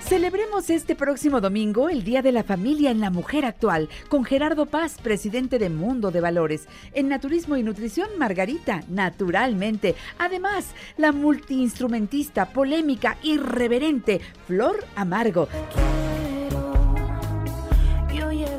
Celebremos 0.00 0.70
este 0.70 0.96
próximo 0.96 1.40
domingo 1.40 1.88
el 1.88 2.02
Día 2.02 2.20
de 2.20 2.32
la 2.32 2.42
Familia 2.42 2.90
en 2.90 2.98
la 2.98 3.10
Mujer 3.10 3.44
Actual 3.44 3.88
con 4.08 4.24
Gerardo 4.24 4.66
Paz, 4.66 4.96
presidente 5.00 5.60
de 5.60 5.70
Mundo 5.70 6.10
de 6.10 6.20
Valores. 6.20 6.66
En 6.94 7.08
Naturismo 7.08 7.56
y 7.56 7.62
Nutrición, 7.62 8.08
Margarita, 8.18 8.82
naturalmente. 8.88 9.94
Además, 10.18 10.66
la 10.96 11.12
multiinstrumentista, 11.12 12.46
polémica, 12.46 13.18
irreverente, 13.22 14.20
Flor 14.48 14.84
Amargo. 14.96 15.46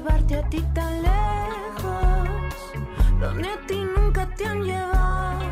Llevarte 0.03 0.35
a 0.35 0.49
ti 0.49 0.61
tan 0.73 1.01
lejos, 1.01 2.29
donde 3.21 3.47
a 3.47 3.65
ti 3.65 3.85
nunca 3.95 4.27
te 4.35 4.45
han 4.45 4.61
llevado. 4.61 5.45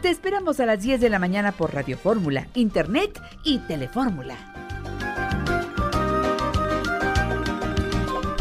Te 0.00 0.08
esperamos 0.08 0.58
a 0.60 0.64
las 0.64 0.80
10 0.80 1.02
de 1.02 1.10
la 1.10 1.18
mañana 1.18 1.52
por 1.52 1.74
Radio 1.74 1.98
Fórmula, 1.98 2.48
Internet 2.54 3.20
y 3.44 3.58
Telefórmula. 3.58 4.47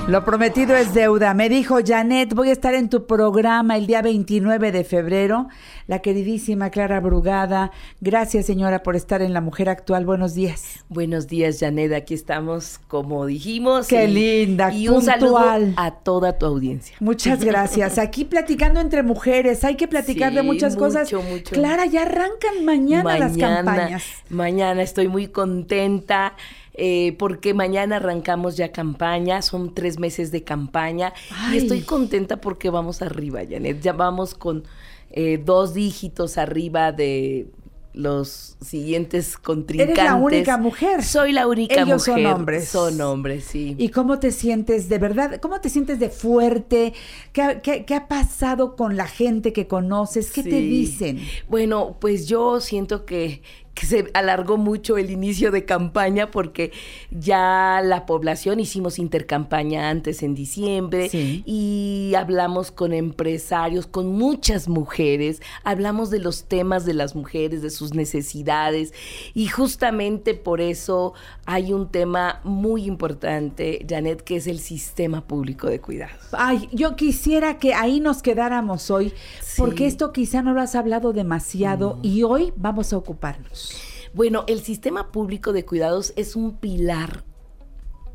Lo 0.07 0.23
prometido 0.23 0.73
es 0.77 0.93
deuda. 0.93 1.33
Me 1.33 1.49
dijo 1.49 1.79
Janet, 1.85 2.33
voy 2.33 2.47
a 2.47 2.53
estar 2.53 2.73
en 2.73 2.89
tu 2.89 3.05
programa 3.05 3.75
el 3.75 3.87
día 3.87 4.01
29 4.01 4.71
de 4.71 4.85
febrero. 4.85 5.49
La 5.85 5.99
queridísima 5.99 6.69
Clara 6.69 7.01
Brugada. 7.01 7.71
Gracias, 7.99 8.45
señora, 8.45 8.83
por 8.83 8.95
estar 8.95 9.21
en 9.21 9.33
La 9.33 9.41
Mujer 9.41 9.67
Actual. 9.67 10.05
Buenos 10.05 10.33
días. 10.33 10.85
Buenos 10.87 11.27
días, 11.27 11.57
Janet. 11.59 11.91
Aquí 11.91 12.13
estamos, 12.13 12.79
como 12.87 13.25
dijimos. 13.25 13.87
Qué 13.87 14.05
y- 14.05 14.45
linda, 14.45 14.71
Y 14.73 14.87
un 14.87 15.01
saludo 15.01 15.33
puntual. 15.39 15.73
a 15.75 15.91
toda 15.91 16.37
tu 16.37 16.45
audiencia. 16.45 16.95
Muchas 17.01 17.43
gracias. 17.43 17.97
Aquí 17.97 18.23
platicando 18.23 18.79
entre 18.79 19.03
mujeres. 19.03 19.65
Hay 19.65 19.75
que 19.75 19.89
platicar 19.89 20.33
de 20.33 20.41
muchas 20.41 20.77
cosas. 20.77 21.11
mucho, 21.11 21.21
mucho. 21.29 21.51
Clara, 21.53 21.85
ya 21.85 22.03
arrancan 22.03 22.63
mañana, 22.63 23.19
las 23.19 23.35
campañas. 23.37 24.03
Mañana 24.29 24.81
estoy 24.83 25.09
muy 25.09 25.27
contenta. 25.27 26.33
Eh, 26.77 27.15
porque 27.17 27.53
mañana 27.53 27.95
arrancamos 27.97 28.55
ya 28.55 28.71
campaña, 28.71 29.41
son 29.41 29.73
tres 29.73 29.99
meses 29.99 30.31
de 30.31 30.43
campaña 30.43 31.11
Ay. 31.31 31.55
y 31.55 31.57
estoy 31.57 31.81
contenta 31.81 32.39
porque 32.39 32.69
vamos 32.69 33.01
arriba, 33.01 33.41
Janet. 33.49 33.81
Ya 33.81 33.93
vamos 33.93 34.33
con 34.35 34.63
eh, 35.09 35.41
dos 35.43 35.73
dígitos 35.73 36.37
arriba 36.37 36.91
de 36.91 37.47
los 37.93 38.57
siguientes 38.61 39.37
contrincantes. 39.37 39.97
Eres 39.97 40.11
la 40.11 40.15
única 40.17 40.57
mujer. 40.59 41.03
Soy 41.03 41.31
la 41.31 41.47
única 41.47 41.81
Ellos 41.81 42.03
son 42.03 42.21
mujer. 42.21 42.33
hombres. 42.35 42.67
Son 42.69 43.01
hombres, 43.01 43.45
sí. 43.45 43.75
¿Y 43.79 43.89
cómo 43.89 44.19
te 44.19 44.31
sientes 44.31 44.87
de 44.87 44.99
verdad? 44.99 45.39
¿Cómo 45.41 45.59
te 45.61 45.69
sientes 45.69 45.97
de 45.99 46.11
fuerte? 46.11 46.93
¿Qué, 47.33 47.41
ha- 47.41 47.59
qué- 47.61 47.85
qué 47.85 47.95
ha 47.95 48.07
pasado 48.07 48.75
con 48.75 48.97
la 48.97 49.07
gente 49.07 49.51
que 49.51 49.65
conoces? 49.65 50.31
¿Qué 50.31 50.43
te 50.43 50.61
dicen? 50.61 51.21
Bueno, 51.49 51.97
pues 51.99 52.27
yo 52.27 52.61
siento 52.61 53.03
que, 53.05 53.41
que 53.79 53.85
se 53.85 54.09
alargó 54.15 54.57
mucho 54.57 54.97
el 54.97 55.11
inicio 55.11 55.51
de 55.51 55.63
campaña 55.65 56.31
porque 56.31 56.71
ya 57.11 57.79
la 57.83 58.05
población 58.07 58.59
hicimos 58.59 58.97
intercampaña 58.97 59.89
antes 59.89 60.23
en 60.23 60.33
diciembre 60.33 61.09
Sí. 61.09 61.43
y 61.45 62.13
hablamos 62.15 62.71
con 62.71 62.91
empresarios, 62.93 63.85
con 63.85 64.07
muchas 64.13 64.67
mujeres, 64.67 65.41
hablamos 65.63 66.09
de 66.09 66.19
los 66.19 66.45
temas 66.45 66.85
de 66.85 66.95
las 66.95 67.15
mujeres, 67.15 67.61
de 67.61 67.69
sus 67.69 67.93
necesidades 67.93 68.93
y 69.35 69.47
justamente 69.47 70.33
por 70.33 70.59
eso 70.59 71.13
hay 71.45 71.71
un 71.71 71.89
tema 71.91 72.41
muy 72.43 72.85
importante, 72.85 73.85
Janet, 73.87 74.21
que 74.21 74.37
es 74.37 74.47
el 74.47 74.59
sistema 74.59 75.27
público 75.27 75.67
de 75.67 75.79
cuidados. 75.79 76.17
Ay, 76.31 76.67
yo 76.71 76.95
quisiera 76.95 77.59
que 77.59 77.73
ahí 77.75 77.99
nos 77.99 78.23
quedáramos 78.23 78.89
hoy, 78.89 79.13
porque 79.57 79.85
esto 79.85 80.11
quizá 80.13 80.41
no 80.41 80.53
lo 80.53 80.61
has 80.61 80.73
hablado 80.75 81.13
demasiado 81.13 81.99
y 82.01 82.23
hoy 82.23 82.53
vamos 82.55 82.91
a 82.93 82.97
ocuparnos. 82.97 83.66
Bueno, 84.13 84.43
el 84.47 84.61
sistema 84.61 85.11
público 85.11 85.53
de 85.53 85.65
cuidados 85.65 86.13
es 86.15 86.35
un 86.35 86.57
pilar 86.57 87.23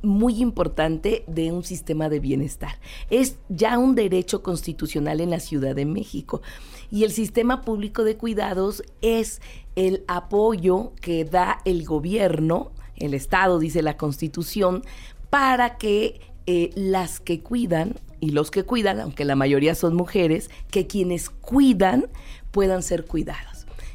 muy 0.02 0.40
importante 0.40 1.24
de 1.26 1.52
un 1.52 1.62
sistema 1.62 2.08
de 2.08 2.20
bienestar. 2.20 2.78
Es 3.08 3.36
ya 3.48 3.78
un 3.78 3.94
derecho 3.94 4.42
constitucional 4.42 5.20
en 5.20 5.30
la 5.30 5.40
Ciudad 5.40 5.74
de 5.74 5.86
México. 5.86 6.42
Y 6.90 7.04
el 7.04 7.12
sistema 7.12 7.62
público 7.62 8.04
de 8.04 8.16
cuidados 8.16 8.82
es 9.00 9.40
el 9.76 10.04
apoyo 10.08 10.92
que 11.00 11.24
da 11.24 11.60
el 11.64 11.84
gobierno, 11.84 12.72
el 12.96 13.14
Estado, 13.14 13.58
dice 13.58 13.82
la 13.82 13.96
Constitución, 13.96 14.82
para 15.30 15.78
que 15.78 16.20
eh, 16.46 16.70
las 16.74 17.20
que 17.20 17.40
cuidan 17.40 17.94
y 18.20 18.30
los 18.30 18.50
que 18.50 18.64
cuidan, 18.64 19.00
aunque 19.00 19.24
la 19.24 19.36
mayoría 19.36 19.74
son 19.74 19.94
mujeres, 19.94 20.50
que 20.70 20.86
quienes 20.86 21.30
cuidan 21.30 22.06
puedan 22.50 22.82
ser 22.82 23.06
cuidados. 23.06 23.51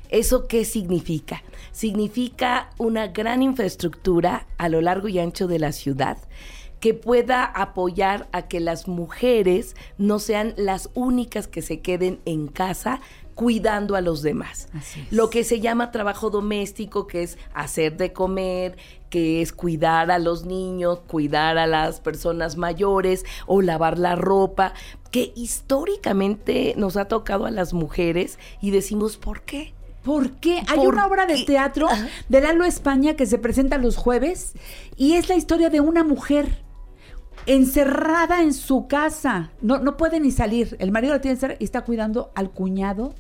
¿Eso 0.10 0.48
qué 0.48 0.66
significa? 0.66 1.44
Significa 1.72 2.70
una 2.78 3.08
gran 3.08 3.44
infraestructura 3.44 4.48
a 4.58 4.70
lo 4.70 4.82
largo 4.82 5.08
y 5.08 5.20
ancho 5.20 5.48
de 5.48 5.60
la 5.60 5.72
ciudad 5.72 6.18
que 6.80 6.94
pueda 6.94 7.44
apoyar 7.44 8.28
a 8.32 8.44
que 8.44 8.60
las 8.60 8.88
mujeres 8.88 9.76
no 9.98 10.20
sean 10.20 10.54
las 10.58 10.90
únicas 10.94 11.48
que 11.48 11.62
se 11.62 11.80
queden 11.80 12.20
en 12.26 12.48
casa 12.48 13.02
cuidando 13.38 13.96
a 13.96 14.02
los 14.02 14.24
demás. 14.24 14.68
Lo 15.12 15.30
que 15.30 15.44
se 15.44 15.60
llama 15.60 15.92
trabajo 15.92 16.32
doméstico, 16.32 17.06
que 17.06 17.22
es 17.22 17.38
hacer 17.54 17.96
de 17.96 18.12
comer, 18.12 18.78
que 19.12 19.44
es 19.44 19.54
cuidar 19.54 20.10
a 20.10 20.18
los 20.18 20.46
niños, 20.46 21.02
cuidar 21.08 21.60
a 21.60 21.68
las 21.68 22.00
personas 22.00 22.58
mayores 22.58 23.26
o 23.46 23.62
lavar 23.62 24.00
la 24.00 24.16
ropa, 24.16 24.74
que 25.12 25.34
históricamente 25.36 26.74
nos 26.78 26.98
ha 26.98 27.06
tocado 27.06 27.46
a 27.46 27.52
las 27.52 27.74
mujeres 27.74 28.40
y 28.60 28.72
decimos, 28.72 29.18
¿por 29.18 29.44
qué? 29.44 29.76
¿Por 30.08 30.32
qué? 30.40 30.64
Hay 30.70 30.78
¿Por 30.78 30.94
una 30.94 31.06
obra 31.06 31.26
de 31.26 31.44
teatro 31.44 31.90
de 32.30 32.40
Lalo 32.40 32.64
España 32.64 33.16
que 33.16 33.26
se 33.26 33.38
presenta 33.38 33.78
los 33.78 33.98
jueves 33.98 34.54
y 34.96 35.16
es 35.16 35.28
la 35.28 35.36
historia 35.36 35.70
de 35.70 35.82
una 35.82 36.06
mujer 36.06 36.64
encerrada 37.46 38.42
en 38.42 38.54
su 38.54 38.88
casa. 38.88 39.52
No, 39.62 39.80
no 39.80 39.98
puede 39.98 40.22
ni 40.22 40.32
salir. 40.32 40.78
El 40.80 40.94
marido 40.94 41.14
la 41.14 41.20
tiene 41.20 41.34
encerrada 41.34 41.58
y 41.60 41.66
está 41.66 41.82
cuidando 41.82 42.32
al 42.36 42.52
cuñado 42.52 43.16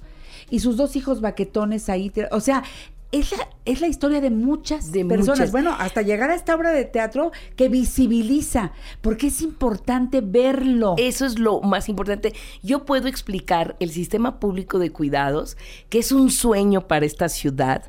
y 0.49 0.61
sus 0.61 0.77
dos 0.77 0.95
hijos 0.95 1.19
baquetones 1.19 1.89
ahí. 1.89 2.09
O 2.31 2.39
sea, 2.39 2.63
es 3.11 3.31
la, 3.31 3.47
es 3.63 3.79
la 3.79 3.87
historia 3.87 4.19
de 4.19 4.29
muchas 4.29 4.91
De 4.91 5.05
personas. 5.05 5.39
muchas. 5.39 5.51
Bueno, 5.51 5.73
hasta 5.79 6.01
llegar 6.01 6.29
a 6.29 6.35
esta 6.35 6.53
obra 6.55 6.71
de 6.71 6.83
teatro 6.83 7.31
que 7.55 7.69
visibiliza, 7.69 8.73
porque 9.01 9.27
es 9.27 9.41
importante 9.41 10.19
verlo. 10.21 10.95
Eso 10.97 11.25
es 11.25 11.39
lo 11.39 11.61
más 11.61 11.87
importante. 11.87 12.33
Yo 12.63 12.85
puedo 12.85 13.07
explicar 13.07 13.75
el 13.79 13.91
sistema 13.91 14.39
público 14.41 14.77
de 14.77 14.91
cuidados, 14.91 15.55
que 15.89 15.99
es 15.99 16.11
un 16.11 16.29
sueño 16.31 16.87
para 16.87 17.05
esta 17.05 17.29
ciudad. 17.29 17.83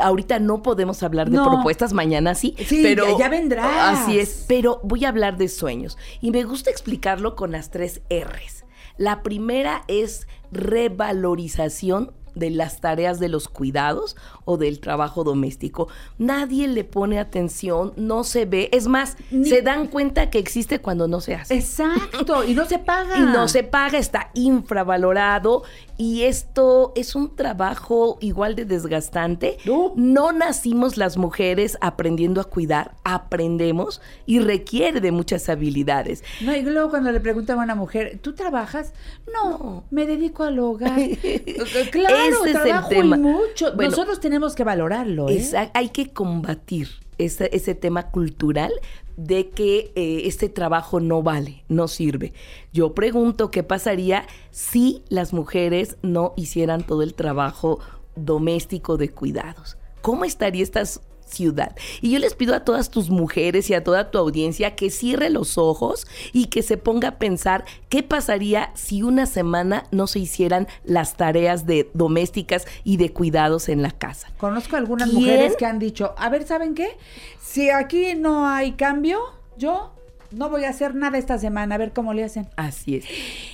Ahorita 0.00 0.40
no 0.40 0.62
podemos 0.62 1.02
hablar 1.04 1.30
de 1.30 1.36
No. 1.36 1.44
propuestas, 1.48 1.92
mañana 1.92 2.34
sí, 2.34 2.56
Sí, 2.66 2.80
pero 2.82 3.12
ya- 3.12 3.18
ya 3.24 3.28
vendrás. 3.28 4.00
Así 4.00 4.18
es, 4.18 4.44
pero 4.48 4.80
voy 4.82 5.04
a 5.04 5.08
hablar 5.10 5.36
de 5.36 5.48
sueños 5.48 5.96
y 6.20 6.30
me 6.32 6.42
gusta 6.42 6.70
explicarlo 6.70 7.36
con 7.36 7.52
las 7.52 7.70
tres 7.70 8.02
R's. 8.10 8.64
La 8.96 9.22
primera 9.22 9.82
es 9.88 10.26
revalorización 10.52 12.12
de 12.34 12.50
las 12.50 12.80
tareas 12.80 13.20
de 13.20 13.28
los 13.28 13.48
cuidados 13.48 14.16
o 14.44 14.56
del 14.56 14.80
trabajo 14.80 15.24
doméstico. 15.24 15.88
Nadie 16.18 16.68
le 16.68 16.84
pone 16.84 17.18
atención, 17.18 17.92
no 17.96 18.24
se 18.24 18.44
ve. 18.44 18.68
Es 18.72 18.86
más, 18.86 19.16
se 19.30 19.62
dan 19.62 19.88
cuenta 19.88 20.30
que 20.30 20.38
existe 20.38 20.80
cuando 20.80 21.08
no 21.08 21.20
se 21.20 21.34
hace. 21.34 21.54
Exacto, 21.54 22.44
y 22.44 22.54
no 22.54 22.64
se 22.66 22.78
paga. 22.78 23.14
Y 23.24 23.26
no 23.26 23.48
se 23.48 23.62
paga, 23.62 23.98
está 23.98 24.30
infravalorado. 24.34 25.62
Y 25.96 26.22
esto 26.22 26.92
es 26.96 27.14
un 27.14 27.36
trabajo 27.36 28.18
igual 28.20 28.56
de 28.56 28.64
desgastante. 28.64 29.58
No 29.94 30.32
nacimos 30.32 30.96
las 30.96 31.16
mujeres 31.16 31.78
aprendiendo 31.80 32.40
a 32.40 32.44
cuidar, 32.44 32.96
aprendemos 33.04 34.00
y 34.26 34.40
requiere 34.40 35.00
de 35.00 35.12
muchas 35.12 35.48
habilidades. 35.48 36.24
No, 36.40 36.54
y 36.54 36.62
luego 36.62 36.90
cuando 36.90 37.12
le 37.12 37.20
preguntan 37.20 37.60
a 37.60 37.62
una 37.62 37.74
mujer, 37.76 38.18
¿tú 38.20 38.34
trabajas? 38.34 38.92
No, 39.32 39.84
me 39.90 40.06
dedico 40.06 40.42
al 40.42 40.58
hogar. 40.58 40.98
claro, 41.92 42.16
Ese 42.28 42.50
es 42.50 42.56
el 42.56 42.76
y 42.84 42.88
tema. 42.88 43.16
mucho. 43.16 43.74
Bueno, 43.74 43.90
Nosotros 43.90 44.20
tenemos 44.20 44.54
que 44.54 44.64
valorarlo, 44.64 45.28
¿eh? 45.28 45.70
Hay 45.74 45.88
que 45.90 46.10
combatir 46.12 46.88
ese, 47.18 47.50
ese 47.52 47.74
tema 47.74 48.10
cultural 48.10 48.72
de 49.16 49.50
que 49.50 49.92
eh, 49.94 50.22
este 50.24 50.48
trabajo 50.48 50.98
no 51.00 51.22
vale, 51.22 51.64
no 51.68 51.86
sirve. 51.86 52.32
Yo 52.72 52.94
pregunto 52.94 53.50
qué 53.50 53.62
pasaría 53.62 54.26
si 54.50 55.02
las 55.08 55.32
mujeres 55.32 55.96
no 56.02 56.32
hicieran 56.36 56.82
todo 56.84 57.02
el 57.02 57.14
trabajo 57.14 57.78
doméstico 58.16 58.96
de 58.96 59.10
cuidados. 59.10 59.76
¿Cómo 60.02 60.24
estaría 60.24 60.62
esta 60.62 60.80
s- 60.80 61.00
ciudad? 61.34 61.76
Y 62.00 62.12
yo 62.12 62.18
les 62.18 62.34
pido 62.34 62.54
a 62.54 62.60
todas 62.60 62.90
tus 62.90 63.10
mujeres 63.10 63.68
y 63.70 63.74
a 63.74 63.84
toda 63.84 64.10
tu 64.10 64.18
audiencia 64.18 64.74
que 64.74 64.90
cierre 64.90 65.30
los 65.30 65.58
ojos 65.58 66.06
y 66.32 66.46
que 66.46 66.62
se 66.62 66.76
ponga 66.76 67.08
a 67.08 67.18
pensar 67.18 67.64
qué 67.88 68.02
pasaría 68.02 68.70
si 68.74 69.02
una 69.02 69.26
semana 69.26 69.84
no 69.90 70.06
se 70.06 70.20
hicieran 70.20 70.66
las 70.84 71.16
tareas 71.16 71.66
de 71.66 71.90
domésticas 71.94 72.66
y 72.84 72.96
de 72.96 73.12
cuidados 73.12 73.68
en 73.68 73.82
la 73.82 73.90
casa. 73.90 74.28
Conozco 74.38 74.76
algunas 74.76 75.10
¿Quién? 75.10 75.20
mujeres 75.20 75.56
que 75.56 75.66
han 75.66 75.78
dicho, 75.78 76.14
a 76.16 76.28
ver, 76.28 76.46
¿saben 76.46 76.74
qué? 76.74 76.96
Si 77.40 77.70
aquí 77.70 78.14
no 78.14 78.46
hay 78.48 78.72
cambio, 78.72 79.20
yo 79.56 79.93
no 80.34 80.50
voy 80.50 80.64
a 80.64 80.70
hacer 80.70 80.94
nada 80.94 81.18
esta 81.18 81.38
semana, 81.38 81.74
a 81.74 81.78
ver 81.78 81.92
cómo 81.92 82.12
le 82.14 82.24
hacen. 82.24 82.48
Así 82.56 82.96
es. 82.96 83.04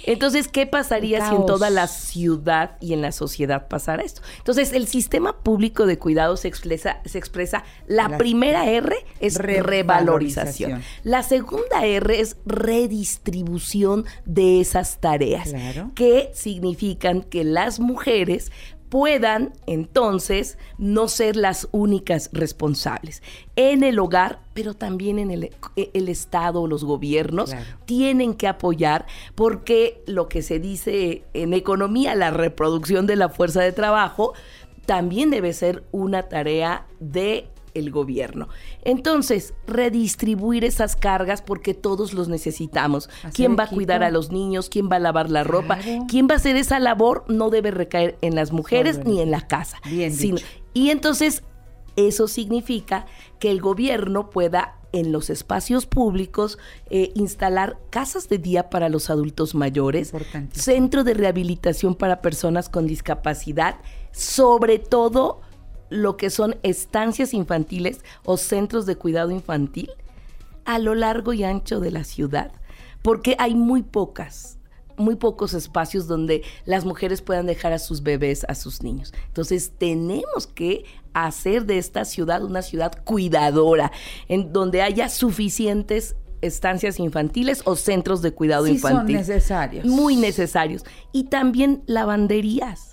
Entonces, 0.05 0.49
¿qué 0.49 0.67
pasaría 0.67 1.29
si 1.29 1.35
en 1.35 1.47
toda 1.47 1.71
la 1.71 1.87
ciudad 1.87 2.77
y 2.81 2.93
en 2.95 3.03
la 3.03 3.13
sociedad 3.13 3.69
pasara 3.69 4.03
esto? 4.03 4.23
Entonces, 4.39 4.73
el 4.73 4.87
sistema 4.87 5.43
público 5.43 5.87
de 5.87 5.99
cuidados 5.99 6.41
se 6.41 6.49
expresa, 6.49 7.01
se 7.05 7.19
expresa 7.19 7.65
la 7.87 8.09
La- 8.09 8.19
primera 8.19 8.67
R 8.69 8.95
es 9.21 9.37
Revalorización. 9.37 9.69
revalorización. 9.71 10.83
La 11.05 11.23
segunda 11.23 11.85
R 11.87 12.21
es 12.21 12.37
redistribución 12.47 14.05
de 14.25 14.61
esas 14.61 14.99
tareas, 15.01 15.49
Claro. 15.51 15.91
que 15.95 16.31
significan 16.35 17.23
que 17.23 17.45
las 17.45 17.81
mujeres 17.81 18.51
puedan 18.91 19.55
entonces 19.67 20.59
no 20.77 21.09
ser 21.09 21.37
las 21.37 21.69
únicas 21.73 22.29
responsables 22.33 23.23
en 23.57 23.83
el 23.83 23.99
hogar, 23.99 24.41
pero 24.53 24.75
también 24.75 25.19
en 25.19 25.31
el, 25.31 25.51
el 25.77 26.09
Estado, 26.09 26.67
los 26.67 26.85
gobiernos 26.85 27.51
Claro. 27.51 27.65
tienen 27.87 28.35
que 28.35 28.49
apoyar 28.49 29.07
porque 29.35 30.03
lo 30.07 30.29
que 30.29 30.43
se 30.43 30.59
dice 30.59 31.23
en 31.33 31.55
economía, 31.55 32.15
la 32.15 32.31
reproducción 32.31 33.07
de 33.07 33.17
la 33.17 33.29
fuerza 33.31 33.63
de 33.63 33.73
trabajo, 33.73 34.35
también 34.87 35.31
debe 35.31 35.53
ser 35.53 35.85
una 35.93 36.25
tarea 36.25 36.87
de 36.99 37.49
el 37.75 37.91
gobierno. 37.91 38.49
Entonces, 38.83 39.55
redistribuir 39.67 40.65
esas 40.65 40.97
cargas 40.97 41.43
porque 41.43 41.75
todos 41.75 42.13
los 42.15 42.29
necesitamos. 42.29 43.09
Hacer 43.19 43.33
¿Quién 43.33 43.57
va 43.59 43.65
a 43.65 43.69
cuidar 43.69 44.03
a 44.03 44.11
los 44.11 44.31
niños? 44.31 44.69
¿Quién 44.69 44.89
va 44.91 44.97
a 44.97 45.01
lavar 45.01 45.31
la 45.31 45.45
ropa? 45.45 45.79
Claro. 45.79 46.07
¿Quién 46.09 46.29
va 46.29 46.35
a 46.35 46.37
hacer 46.37 46.57
esa 46.57 46.79
labor? 46.79 47.25
No 47.29 47.51
debe 47.51 47.71
recaer 47.71 48.19
en 48.23 48.35
las 48.35 48.53
mujeres 48.53 49.05
ni 49.05 49.21
en 49.21 49.31
la 49.31 49.47
casa. 49.47 49.79
Bien 49.89 50.13
sino- 50.13 50.37
dicho. 50.37 50.49
y 50.75 50.91
entonces, 50.91 51.43
eso 51.97 52.29
significa 52.29 53.07
que 53.39 53.51
el 53.51 53.61
gobierno 53.61 54.31
pueda 54.31 54.77
en 54.93 55.13
los 55.13 55.31
espacios 55.31 55.87
públicos 55.87 56.59
eh, 56.89 57.13
instalar 57.15 57.79
casas 57.91 58.29
de 58.29 58.39
día 58.39 58.71
para 58.71 58.89
los 58.89 59.09
adultos 59.11 59.55
mayores, 59.55 60.13
centro 60.53 61.05
de 61.05 61.15
rehabilitación 61.15 61.95
para 61.95 62.21
personas 62.23 62.69
con 62.69 62.87
discapacidad, 62.87 63.77
sobre 64.13 64.79
todo 64.79 65.43
lo 65.91 66.17
que 66.17 66.31
son 66.31 66.57
estancias 66.63 67.35
infantiles 67.35 68.01
o 68.25 68.37
centros 68.37 68.87
de 68.87 68.97
cuidado 68.97 69.31
infantil 69.31 69.91
a 70.65 70.79
lo 70.79 70.95
largo 70.95 71.33
y 71.33 71.45
ancho 71.45 71.81
de 71.81 71.91
la 71.91 72.05
ciudad, 72.05 72.53
porque 73.03 73.37
hay 73.39 73.55
muy 73.55 73.83
pocas 73.83 74.57
muy 75.01 75.17
pocos 75.17 75.55
espacios 75.55 76.07
donde 76.07 76.43
las 76.67 76.85
mujeres 76.85 77.23
puedan 77.23 77.47
dejar 77.47 77.73
a 77.73 77.79
sus 77.79 78.03
bebés, 78.03 78.45
a 78.49 78.55
sus 78.55 78.83
niños. 78.83 79.13
Entonces 79.29 79.73
tenemos 79.79 80.47
que 80.47 80.85
hacer 81.15 81.65
de 81.65 81.79
esta 81.79 82.05
ciudad 82.05 82.45
una 82.45 82.63
ciudad 82.63 82.93
cuidadora, 83.05 83.91
en 84.29 84.53
donde 84.53 84.83
haya 84.83 85.09
suficientes 85.09 86.17
estancias 86.43 86.99
infantiles 87.01 87.63
o 87.65 87.77
centros 87.77 88.23
de 88.23 88.33
cuidado 88.33 88.67
Sí 88.67 88.79
son 88.79 88.93
infantil. 88.93 89.17
necesarios. 89.17 89.87
Muy 89.87 90.17
necesarios. 90.17 90.85
Y 91.13 91.25
también 91.25 91.83
lavanderías 91.87 92.90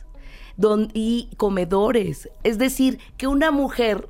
don- 0.58 0.90
y 0.94 1.30
comedores. 1.38 2.30
Es 2.44 2.58
decir, 2.58 3.00
que 3.18 3.28
una 3.28 3.52
mujer 3.52 4.10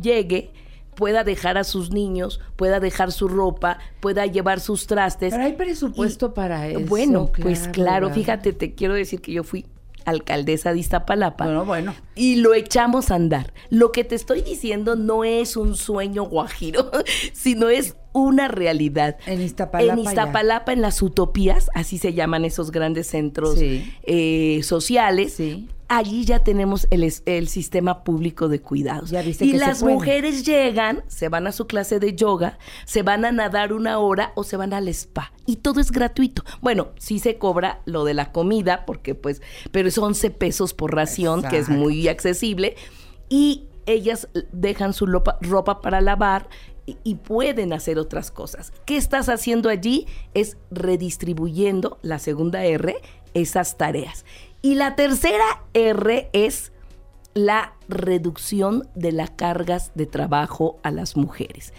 llegue 0.00 0.50
pueda 0.94 1.22
dejar 1.22 1.58
a 1.58 1.64
sus 1.64 1.90
niños, 1.92 2.40
pueda 2.56 2.80
dejar 2.80 3.12
su 3.12 3.28
ropa, 3.28 3.78
pueda 4.00 4.26
llevar 4.26 4.58
sus 4.60 4.86
trastes. 4.88 5.32
Pero 5.32 5.44
hay 5.44 5.52
presupuesto 5.52 6.34
para 6.34 6.66
eso. 6.68 6.80
Bueno, 6.80 7.30
pues 7.40 7.68
claro, 7.68 8.10
fíjate, 8.10 8.52
te 8.52 8.74
quiero 8.74 8.94
decir 8.94 9.20
que 9.20 9.32
yo 9.32 9.44
fui 9.44 9.64
alcaldesa 10.06 10.72
de 10.72 10.78
Iztapalapa. 10.80 11.44
Bueno, 11.44 11.64
bueno. 11.66 11.94
Y 12.16 12.36
lo 12.36 12.54
echamos 12.54 13.10
a 13.10 13.14
andar. 13.14 13.52
Lo 13.70 13.92
que 13.92 14.02
te 14.04 14.14
estoy 14.14 14.40
diciendo 14.40 14.96
no 14.96 15.22
es 15.22 15.56
un 15.56 15.76
sueño 15.76 16.24
guajiro, 16.24 16.90
sino 17.32 17.68
es 17.68 17.94
una 18.12 18.48
realidad. 18.48 19.18
En 19.26 19.40
Iztapalapa. 19.42 19.92
En 20.00 20.04
ya. 20.04 20.10
Iztapalapa, 20.10 20.72
en 20.72 20.80
las 20.80 21.00
utopías, 21.02 21.70
así 21.74 21.98
se 21.98 22.12
llaman 22.14 22.44
esos 22.44 22.70
grandes 22.72 23.06
centros 23.06 23.56
Sí. 23.58 23.92
eh, 24.02 24.60
sociales. 24.64 25.34
Sí. 25.34 25.68
Allí 25.90 26.26
ya 26.26 26.40
tenemos 26.40 26.86
el, 26.90 27.48
sistema 27.48 28.04
público 28.04 28.48
de 28.48 28.60
cuidados. 28.60 29.08
Ya 29.08 29.22
viste 29.22 29.46
y 29.46 29.52
que 29.52 29.58
las 29.58 29.82
mujeres 29.82 30.44
llegan, 30.44 31.02
se 31.06 31.30
van 31.30 31.46
a 31.46 31.52
su 31.52 31.66
clase 31.66 31.98
de 31.98 32.14
yoga, 32.14 32.58
se 32.84 33.02
van 33.02 33.24
a 33.24 33.32
nadar 33.32 33.72
una 33.72 33.98
hora 33.98 34.32
o 34.34 34.44
se 34.44 34.58
van 34.58 34.74
al 34.74 34.88
spa. 34.88 35.32
Y 35.46 35.56
todo 35.56 35.80
es 35.80 35.90
gratuito. 35.90 36.44
Bueno, 36.60 36.88
sí 36.98 37.18
se 37.18 37.38
cobra 37.38 37.80
lo 37.86 38.04
de 38.04 38.12
la 38.12 38.32
comida, 38.32 38.84
porque 38.84 39.14
pues, 39.14 39.40
pero 39.72 39.88
es 39.88 39.96
11 39.96 40.30
pesos 40.32 40.74
por 40.74 40.94
ración, 40.94 41.42
que 41.42 41.56
es 41.56 41.70
muy 41.70 42.06
accesible. 42.08 42.76
Y 43.30 43.64
ellas 43.86 44.28
dejan 44.52 44.92
su 44.92 45.06
ropa 45.06 45.80
para 45.80 46.02
lavar 46.02 46.50
y, 46.84 46.98
y 47.02 47.14
pueden 47.14 47.72
hacer 47.72 47.98
otras 47.98 48.30
cosas. 48.30 48.74
¿Qué 48.84 48.98
estás 48.98 49.30
haciendo 49.30 49.70
allí? 49.70 50.06
Es 50.34 50.58
redistribuyendo, 50.70 51.98
la 52.02 52.18
segunda 52.18 52.62
R, 52.66 52.94
esas 53.32 53.78
tareas. 53.78 54.24
Y 54.60 54.74
la 54.74 54.96
tercera 54.96 55.64
R 55.72 56.30
es 56.32 56.72
la 57.34 57.74
reducción 57.88 58.88
de 58.94 59.12
las 59.12 59.30
cargas 59.30 59.92
de 59.94 60.06
trabajo 60.06 60.78
a 60.82 60.90
las 60.90 61.16
mujeres. 61.16 61.72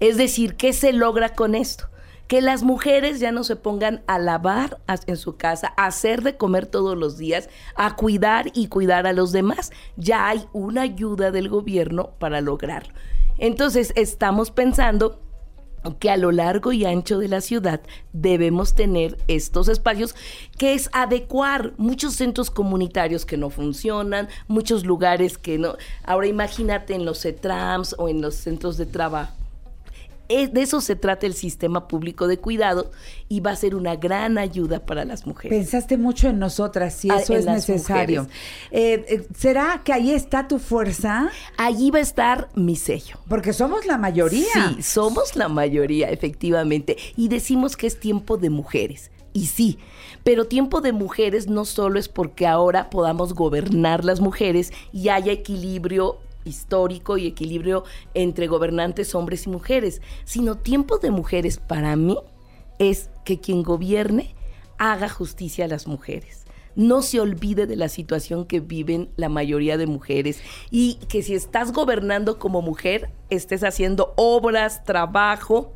Es 0.00 0.16
decir, 0.16 0.56
¿qué 0.56 0.72
se 0.72 0.92
logra 0.92 1.34
con 1.34 1.54
esto? 1.54 1.88
Que 2.28 2.40
las 2.40 2.62
mujeres 2.62 3.20
ya 3.20 3.30
no 3.30 3.44
se 3.44 3.56
pongan 3.56 4.02
a 4.06 4.18
lavar 4.18 4.80
en 5.06 5.16
su 5.18 5.36
casa, 5.36 5.74
a 5.76 5.86
hacer 5.86 6.22
de 6.22 6.38
comer 6.38 6.66
todos 6.66 6.96
los 6.96 7.18
días, 7.18 7.50
a 7.74 7.94
cuidar 7.96 8.50
y 8.54 8.68
cuidar 8.68 9.06
a 9.06 9.12
los 9.12 9.32
demás. 9.32 9.70
Ya 9.96 10.28
hay 10.28 10.46
una 10.54 10.82
ayuda 10.82 11.30
del 11.30 11.50
gobierno 11.50 12.12
para 12.18 12.40
lograrlo. 12.40 12.94
Entonces, 13.36 13.92
estamos 13.96 14.50
pensando 14.50 15.20
que 15.98 16.10
a 16.10 16.16
lo 16.16 16.32
largo 16.32 16.72
y 16.72 16.84
ancho 16.84 17.18
de 17.18 17.28
la 17.28 17.40
ciudad 17.40 17.80
debemos 18.12 18.74
tener 18.74 19.18
estos 19.28 19.68
espacios 19.68 20.14
que 20.58 20.74
es 20.74 20.88
adecuar 20.92 21.72
muchos 21.76 22.14
centros 22.14 22.50
comunitarios 22.50 23.26
que 23.26 23.36
no 23.36 23.50
funcionan, 23.50 24.28
muchos 24.48 24.84
lugares 24.84 25.38
que 25.38 25.58
no. 25.58 25.76
Ahora 26.04 26.26
imagínate 26.28 26.94
en 26.94 27.04
los 27.04 27.22
CETRAMS 27.22 27.96
o 27.98 28.08
en 28.08 28.20
los 28.20 28.34
centros 28.34 28.76
de 28.76 28.86
trabajo. 28.86 29.41
De 30.28 30.62
eso 30.62 30.80
se 30.80 30.96
trata 30.96 31.26
el 31.26 31.34
sistema 31.34 31.88
público 31.88 32.26
de 32.26 32.38
cuidado 32.38 32.90
y 33.28 33.40
va 33.40 33.50
a 33.50 33.56
ser 33.56 33.74
una 33.74 33.96
gran 33.96 34.38
ayuda 34.38 34.84
para 34.86 35.04
las 35.04 35.26
mujeres. 35.26 35.58
Pensaste 35.58 35.98
mucho 35.98 36.28
en 36.28 36.38
nosotras, 36.38 36.94
si 36.94 37.10
Ah, 37.10 37.18
eso 37.20 37.34
es 37.34 37.44
necesario. 37.44 38.28
Eh, 38.70 39.04
eh, 39.08 39.26
¿Será 39.36 39.82
que 39.84 39.92
ahí 39.92 40.10
está 40.10 40.48
tu 40.48 40.58
fuerza? 40.58 41.30
Allí 41.58 41.90
va 41.90 41.98
a 41.98 42.02
estar 42.02 42.48
mi 42.54 42.76
sello. 42.76 43.18
Porque 43.28 43.52
somos 43.52 43.84
la 43.84 43.98
mayoría. 43.98 44.46
Sí, 44.52 44.82
somos 44.82 45.36
la 45.36 45.48
mayoría, 45.48 46.08
efectivamente. 46.08 46.96
Y 47.16 47.28
decimos 47.28 47.76
que 47.76 47.86
es 47.86 48.00
tiempo 48.00 48.38
de 48.38 48.48
mujeres. 48.48 49.10
Y 49.34 49.46
sí, 49.46 49.78
pero 50.24 50.46
tiempo 50.46 50.80
de 50.80 50.92
mujeres 50.92 51.46
no 51.46 51.64
solo 51.64 51.98
es 51.98 52.08
porque 52.08 52.46
ahora 52.46 52.90
podamos 52.90 53.34
gobernar 53.34 54.04
las 54.04 54.20
mujeres 54.20 54.72
y 54.92 55.08
haya 55.08 55.32
equilibrio 55.32 56.18
histórico 56.44 57.18
y 57.18 57.26
equilibrio 57.26 57.84
entre 58.14 58.46
gobernantes 58.46 59.14
hombres 59.14 59.46
y 59.46 59.50
mujeres, 59.50 60.00
sino 60.24 60.58
tiempo 60.58 60.98
de 60.98 61.10
mujeres 61.10 61.58
para 61.58 61.96
mí 61.96 62.16
es 62.78 63.10
que 63.24 63.40
quien 63.40 63.62
gobierne 63.62 64.34
haga 64.78 65.08
justicia 65.08 65.64
a 65.64 65.68
las 65.68 65.86
mujeres. 65.86 66.40
no 66.74 67.02
se 67.02 67.20
olvide 67.20 67.66
de 67.66 67.76
la 67.76 67.90
situación 67.90 68.46
que 68.46 68.60
viven 68.60 69.10
la 69.16 69.28
mayoría 69.28 69.76
de 69.76 69.86
mujeres 69.86 70.40
y 70.70 70.94
que 71.06 71.22
si 71.22 71.34
estás 71.34 71.70
gobernando 71.70 72.38
como 72.38 72.62
mujer, 72.62 73.10
estés 73.28 73.62
haciendo 73.62 74.14
obras, 74.16 74.82
trabajo 74.82 75.74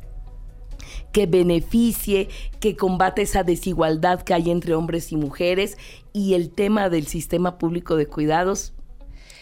que 1.11 1.25
beneficie, 1.25 2.29
que 2.59 2.75
combate 2.75 3.21
esa 3.21 3.43
desigualdad 3.43 4.21
que 4.21 4.33
hay 4.33 4.49
entre 4.49 4.75
hombres 4.75 5.11
y 5.11 5.17
mujeres 5.17 5.77
y 6.13 6.33
el 6.33 6.49
tema 6.49 6.89
del 6.89 7.07
sistema 7.07 7.57
público 7.57 7.95
de 7.95 8.07
cuidados 8.07 8.73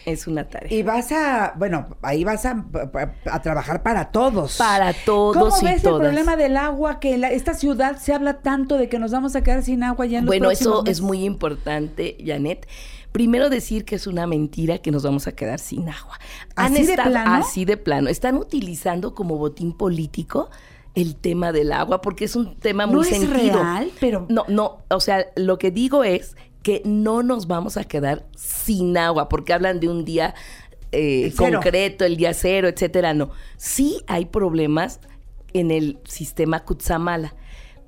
es 0.05 0.27
una 0.27 0.47
tarea. 0.47 0.71
Y 0.71 0.83
vas 0.83 1.11
a, 1.11 1.53
bueno, 1.57 1.87
ahí 2.01 2.23
vas 2.23 2.45
a, 2.45 2.63
a 3.31 3.41
trabajar 3.41 3.81
para 3.83 4.11
todos. 4.11 4.57
Para 4.57 4.93
todos 5.05 5.35
¿Cómo 5.35 5.57
y 5.61 5.65
ves 5.73 5.81
todas. 5.81 5.95
el 6.01 6.01
problema 6.07 6.35
del 6.35 6.57
agua? 6.57 6.99
Que 6.99 7.17
la- 7.17 7.31
esta 7.31 7.53
ciudad 7.53 7.97
se 7.97 8.13
habla 8.13 8.41
tanto 8.41 8.77
de 8.77 8.87
que 8.89 8.99
nos 8.99 9.11
vamos 9.11 9.35
a 9.35 9.41
quedar 9.43 9.63
sin 9.63 9.83
agua 9.83 10.05
ya 10.05 10.19
en 10.19 10.25
los 10.25 10.29
Bueno, 10.29 10.51
eso 10.51 10.83
es 10.85 11.01
muy 11.01 11.23
importante, 11.25 12.17
Janet. 12.23 12.67
Primero 13.11 13.49
decir 13.49 13.85
que 13.85 13.95
es 13.95 14.07
una 14.07 14.27
mentira 14.27 14.77
que 14.79 14.91
nos 14.91 15.03
vamos 15.03 15.25
a 15.27 15.31
quedar 15.31 15.57
sin 15.59 15.87
agua. 15.89 16.19
¿Así 16.55 16.85
de 16.85 16.95
plano? 16.95 17.33
Así 17.33 17.65
de 17.65 17.77
plano. 17.77 18.09
Están 18.09 18.35
utilizando 18.35 19.15
como 19.15 19.37
botín 19.37 19.71
político 19.73 20.49
el 20.95 21.15
tema 21.15 21.51
del 21.51 21.71
agua 21.71 22.01
porque 22.01 22.25
es 22.25 22.35
un 22.35 22.55
tema 22.57 22.85
muy 22.87 22.95
No 22.95 23.01
es 23.03 23.07
sentido. 23.09 23.61
real, 23.63 23.91
pero- 23.99 24.25
No, 24.29 24.43
no, 24.49 24.79
o 24.89 24.99
sea, 24.99 25.25
lo 25.35 25.57
que 25.57 25.71
digo 25.71 26.03
es 26.03 26.35
que 26.65 26.81
no 26.83 27.21
nos 27.21 27.45
vamos 27.45 27.77
a 27.77 27.83
quedar 27.83 28.25
sin 28.35 28.97
agua 28.97 29.29
porque 29.29 29.53
hablan 29.53 29.79
de 29.79 29.87
un 29.87 30.03
día 30.03 30.33
eh, 30.91 31.31
concreto, 31.37 32.05
el 32.05 32.17
día 32.17 32.33
cero, 32.33 32.67
etcétera. 32.67 33.13
No, 33.13 33.29
sí 33.55 34.01
hay 34.07 34.25
problemas 34.25 34.99
en 35.53 35.69
el 35.69 35.99
sistema 36.05 36.65
Kutsamala, 36.65 37.35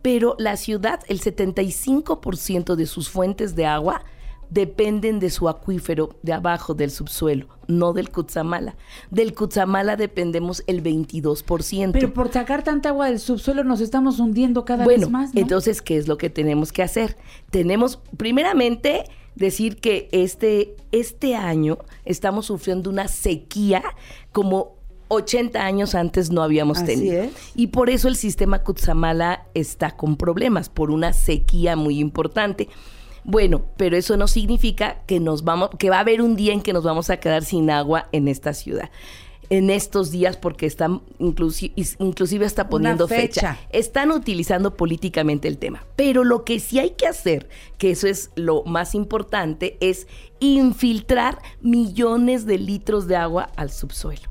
pero 0.04 0.36
la 0.38 0.58
ciudad, 0.58 0.99
el 1.08 1.20
75% 1.22 2.76
de 2.76 2.86
sus 2.86 3.10
fuentes 3.10 3.56
de 3.56 3.66
agua 3.66 4.04
dependen 4.49 5.19
de 5.19 5.30
su 5.30 5.49
acuífero 5.49 6.15
de 6.24 6.34
abajo 6.34 6.74
del 6.74 6.91
subsuelo, 6.91 7.48
no 7.68 7.94
del 7.94 8.10
Kutsamala. 8.10 8.76
Del 9.11 9.34
Kutsamala 9.34 9.95
dependemos 9.95 10.64
el 10.68 10.84
22%. 10.84 11.91
Pero 11.91 12.14
por 12.14 12.32
sacar 12.32 12.64
tanta 12.64 12.90
agua 12.90 13.07
del 13.07 13.19
subsuelo 13.19 13.64
nos 13.64 13.82
estamos 13.82 14.19
hundiendo 14.19 14.65
cada 14.65 14.84
bueno, 14.86 15.02
vez 15.02 15.10
más, 15.10 15.34
¿no? 15.34 15.41
entonces, 15.41 15.82
¿qué 15.82 15.98
es 15.98 16.07
lo 16.07 16.18
que 16.18 16.30
tenemos 16.30 16.72
que 16.72 16.84
hacer? 16.84 17.18
Tenemos, 17.49 17.99
primeramente, 18.18 19.03
decir 19.36 19.78
que 19.78 20.10
este, 20.11 20.76
este 20.91 21.36
año 21.36 21.78
estamos 22.06 22.48
sufriendo 22.48 22.90
una 22.90 23.07
sequía 23.07 23.84
como 24.32 24.78
80 25.10 25.64
años 25.64 25.95
antes 25.95 26.32
no 26.32 26.44
habíamos 26.44 26.80
Así 26.80 26.88
tenido. 26.88 27.24
es. 27.24 27.32
Y 27.56 27.68
por 27.68 27.90
eso 27.90 28.07
el 28.07 28.15
sistema 28.15 28.64
Kutsamala 28.64 29.48
está 29.53 29.91
con 29.95 30.18
problemas, 30.18 30.69
por 30.69 30.91
una 30.91 31.14
sequía 31.14 31.76
muy 31.76 31.99
importante. 31.99 32.68
Bueno, 33.28 33.66
pero 33.76 33.98
eso 33.98 34.16
no 34.16 34.26
significa 34.28 35.02
que 35.06 35.20
nos 35.20 35.44
vamos, 35.44 35.70
que 35.78 35.90
va 35.90 35.98
a 35.98 35.99
haber 35.99 36.22
un 36.22 36.38
día 36.38 36.54
en 36.54 36.62
que 36.62 36.72
nos 36.72 36.86
vamos 36.86 37.10
a 37.10 37.18
quedar 37.18 37.44
sin 37.44 37.70
agua 37.70 38.08
en 38.14 38.30
esta 38.30 38.54
ciudad. 38.54 38.90
En 39.49 39.70
estos 39.70 40.12
días, 40.12 40.38
porque 40.38 40.66
están 40.66 41.02
inclusi- 41.20 41.74
inclusive 41.99 42.45
hasta 42.45 42.70
poniendo 42.70 43.06
fecha. 43.06 43.54
fecha. 43.54 43.60
Están 43.72 44.12
utilizando 44.12 44.76
políticamente 44.76 45.49
el 45.49 45.58
tema. 45.58 45.86
Pero 45.98 46.24
lo 46.24 46.45
que 46.45 46.62
sí 46.62 46.80
hay 46.80 46.91
que 46.91 47.06
hacer, 47.06 47.49
que 47.78 47.91
eso 47.91 48.08
es 48.08 48.32
lo 48.36 48.64
más 48.64 48.95
importante, 48.95 49.78
es 49.82 50.08
infiltrar 50.40 51.40
millones 51.62 52.45
de 52.45 52.58
litros 52.60 53.08
de 53.08 53.18
agua 53.18 53.49
al 53.58 53.72
subsuelo 53.72 54.30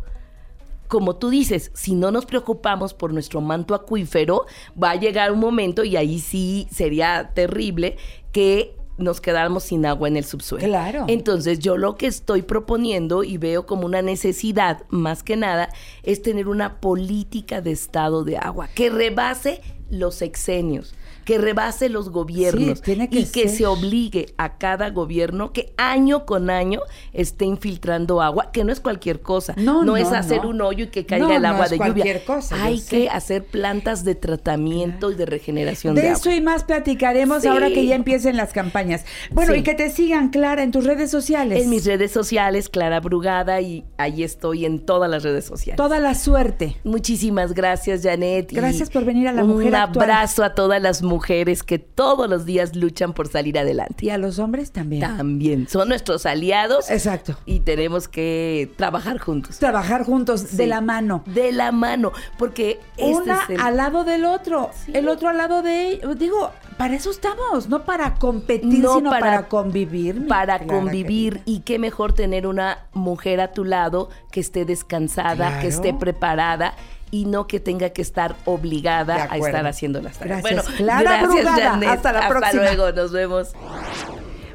como 0.88 1.16
tú 1.16 1.30
dices, 1.30 1.72
si 1.74 1.96
no 1.96 2.12
nos 2.12 2.26
preocupamos 2.26 2.94
por 2.94 3.12
nuestro 3.12 3.40
manto 3.40 3.74
acuífero, 3.74 4.46
va 4.80 4.92
a 4.92 4.94
llegar 4.94 5.32
un 5.32 5.40
momento 5.40 5.82
y 5.82 5.96
ahí 5.96 6.20
sí 6.20 6.68
sería 6.70 7.32
terrible 7.34 7.96
que 8.30 8.75
nos 8.98 9.20
quedáramos 9.20 9.64
sin 9.64 9.84
agua 9.86 10.08
en 10.08 10.16
el 10.16 10.24
subsuelo. 10.24 10.66
Claro. 10.66 11.04
Entonces, 11.08 11.58
yo 11.58 11.76
lo 11.76 11.96
que 11.96 12.06
estoy 12.06 12.42
proponiendo 12.42 13.24
y 13.24 13.36
veo 13.36 13.66
como 13.66 13.86
una 13.86 14.02
necesidad, 14.02 14.82
más 14.88 15.22
que 15.22 15.36
nada, 15.36 15.68
es 16.02 16.22
tener 16.22 16.48
una 16.48 16.80
política 16.80 17.60
de 17.60 17.72
estado 17.72 18.24
de 18.24 18.38
agua 18.38 18.68
que 18.74 18.90
rebase 18.90 19.60
los 19.90 20.16
sexenios, 20.16 20.94
que 21.26 21.36
rebase 21.38 21.90
los 21.90 22.08
gobiernos 22.08 22.78
Sí, 22.78 22.84
tiene 22.84 23.10
que 23.10 23.18
y 23.18 23.24
que 23.26 23.48
se 23.48 23.66
obligue 23.66 24.32
a 24.38 24.56
cada 24.58 24.90
gobierno 24.90 25.52
que 25.52 25.74
año 25.76 26.24
con 26.24 26.48
año 26.50 26.80
esté 27.12 27.44
infiltrando 27.44 28.22
agua, 28.22 28.52
que 28.52 28.62
no 28.64 28.72
es 28.72 28.78
cualquier 28.80 29.20
cosa. 29.20 29.52
No, 29.58 29.84
no, 29.84 29.96
es 29.96 30.12
hacer 30.12 30.44
no. 30.44 30.50
un 30.50 30.62
hoyo 30.62 30.84
y 30.84 30.86
que 30.86 31.04
caiga 31.04 31.26
No, 31.26 31.34
el 31.34 31.42
no 31.42 31.48
agua 31.48 31.68
de 31.68 31.78
lluvia. 31.78 32.24
cosa, 32.24 32.62
Hay 32.64 32.78
sé. 32.78 32.88
que 32.88 33.08
hacer 33.10 33.44
plantas 33.44 34.04
de 34.04 34.14
tratamiento 34.14 35.10
y 35.10 35.16
de 35.16 35.26
regeneración 35.26 35.96
de, 35.96 36.02
De 36.02 36.08
agua. 36.10 36.18
eso 36.20 36.30
y 36.30 36.40
más 36.40 36.62
platicaremos 36.62 37.42
Sí. 37.42 37.48
ahora 37.48 37.68
que 37.70 37.84
ya 37.84 37.96
empiecen 37.96 38.36
las 38.36 38.52
campañas. 38.52 39.04
Bueno, 39.32 39.52
Sí. 39.52 39.58
y 39.58 39.62
que 39.64 39.74
te 39.74 39.90
sigan, 39.90 40.30
Clara, 40.30 40.62
en 40.62 40.70
tus 40.70 40.84
redes 40.84 41.10
sociales. 41.10 41.60
En 41.60 41.70
mis 41.70 41.84
redes 41.84 42.12
sociales, 42.12 42.68
Clara 42.68 43.00
Brugada, 43.00 43.60
y 43.60 43.84
ahí 43.98 44.22
estoy 44.22 44.64
en 44.64 44.78
todas 44.86 45.10
las 45.10 45.24
redes 45.24 45.44
sociales. 45.44 45.76
Toda 45.76 45.98
la 45.98 46.14
suerte. 46.14 46.76
Muchísimas 46.84 47.52
gracias, 47.52 48.02
Janet. 48.04 48.52
Gracias 48.52 48.90
por 48.90 49.04
venir 49.04 49.26
a 49.26 49.32
La 49.32 49.42
un 49.42 49.50
Mujer 49.54 49.74
Actual. 49.74 50.08
abrazo 50.10 50.44
a 50.44 50.54
todas 50.54 50.80
las 50.80 51.02
mujeres 51.02 51.15
que 51.20 51.78
todos 51.78 52.28
los 52.28 52.44
días 52.44 52.76
luchan 52.76 53.12
por 53.12 53.28
salir 53.28 53.58
adelante. 53.58 54.06
Y 54.06 54.10
a 54.10 54.18
los 54.18 54.38
hombres 54.38 54.72
también. 54.72 55.00
También. 55.02 55.68
Son 55.68 55.88
nuestros 55.88 56.26
aliados. 56.26 56.90
Exacto. 56.90 57.36
Y 57.46 57.60
tenemos 57.60 58.08
que 58.08 58.70
trabajar 58.76 59.18
juntos. 59.18 59.58
Trabajar 59.58 60.04
juntos, 60.04 60.56
de 60.56 60.66
la 60.66 60.80
mano. 60.80 61.22
De 61.26 61.52
la 61.52 61.72
mano. 61.72 62.12
Porque 62.38 62.78
este 62.96 63.12
Una 63.14 63.42
es 63.44 63.50
el- 63.50 63.60
al 63.60 63.76
lado 63.76 64.04
del 64.04 64.24
otro, 64.24 64.70
el 64.92 65.08
otro 65.08 65.28
al 65.28 65.36
lado 65.38 65.62
de. 65.62 66.00
Digo, 66.18 66.50
para 66.76 66.94
eso 66.94 67.10
estamos, 67.10 67.68
no 67.68 67.84
para 67.84 68.14
competir, 68.14 68.80
No 68.80 68.94
sino 68.96 69.10
para, 69.10 69.20
para- 69.26 69.48
convivir. 69.48 70.26
para 70.26 70.58
Clara 70.58 70.66
convivir 70.66 71.40
y 71.44 71.60
qué 71.60 71.78
mejor 71.78 72.12
tener 72.12 72.46
una 72.46 72.86
mujer 72.92 73.40
a 73.40 73.52
tu 73.52 73.64
lado 73.64 74.08
que 74.30 74.40
esté 74.40 74.64
descansada, 74.64 75.34
Claro. 75.48 75.60
que 75.60 75.68
esté 75.68 75.94
preparada 75.94 76.74
y 77.10 77.24
no 77.26 77.46
que 77.46 77.60
tenga 77.60 77.90
que 77.90 78.02
estar 78.02 78.36
obligada 78.44 79.28
a 79.30 79.36
estar 79.36 79.66
haciendo 79.66 80.00
las 80.02 80.18
tareas. 80.18 80.42
Gracias, 80.42 80.64
Bueno, 80.66 80.76
Clara 80.76 81.22
gracias. 81.22 81.60
Janet. 81.60 81.88
Hasta 81.88 82.12
la 82.12 82.28
próxima. 82.28 82.62
luego, 82.62 82.92
nos 82.92 83.12
vemos. 83.12 83.52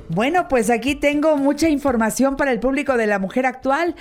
Bueno, 0.09 0.47
pues 0.49 0.69
aquí 0.69 0.95
tengo 0.95 1.37
mucha 1.37 1.69
información 1.69 2.35
para 2.35 2.51
el 2.51 2.59
público 2.59 2.97
de 2.97 3.07
la 3.07 3.17
mujer 3.19 3.45
actual. 3.45 3.95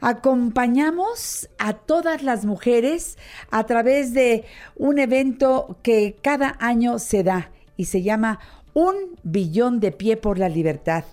Acompañamos 0.00 1.48
a 1.58 1.72
todas 1.72 2.22
las 2.22 2.44
mujeres 2.44 3.18
a 3.50 3.64
través 3.64 4.14
de 4.14 4.44
un 4.76 4.98
evento 4.98 5.76
que 5.82 6.16
cada 6.22 6.56
año 6.60 6.98
se 6.98 7.24
da 7.24 7.50
y 7.76 7.86
se 7.86 8.02
llama 8.02 8.38
Un 8.74 8.94
billón 9.24 9.80
de 9.80 9.90
pie 9.92 10.16
por 10.16 10.38
la 10.38 10.48
libertad. 10.48 11.04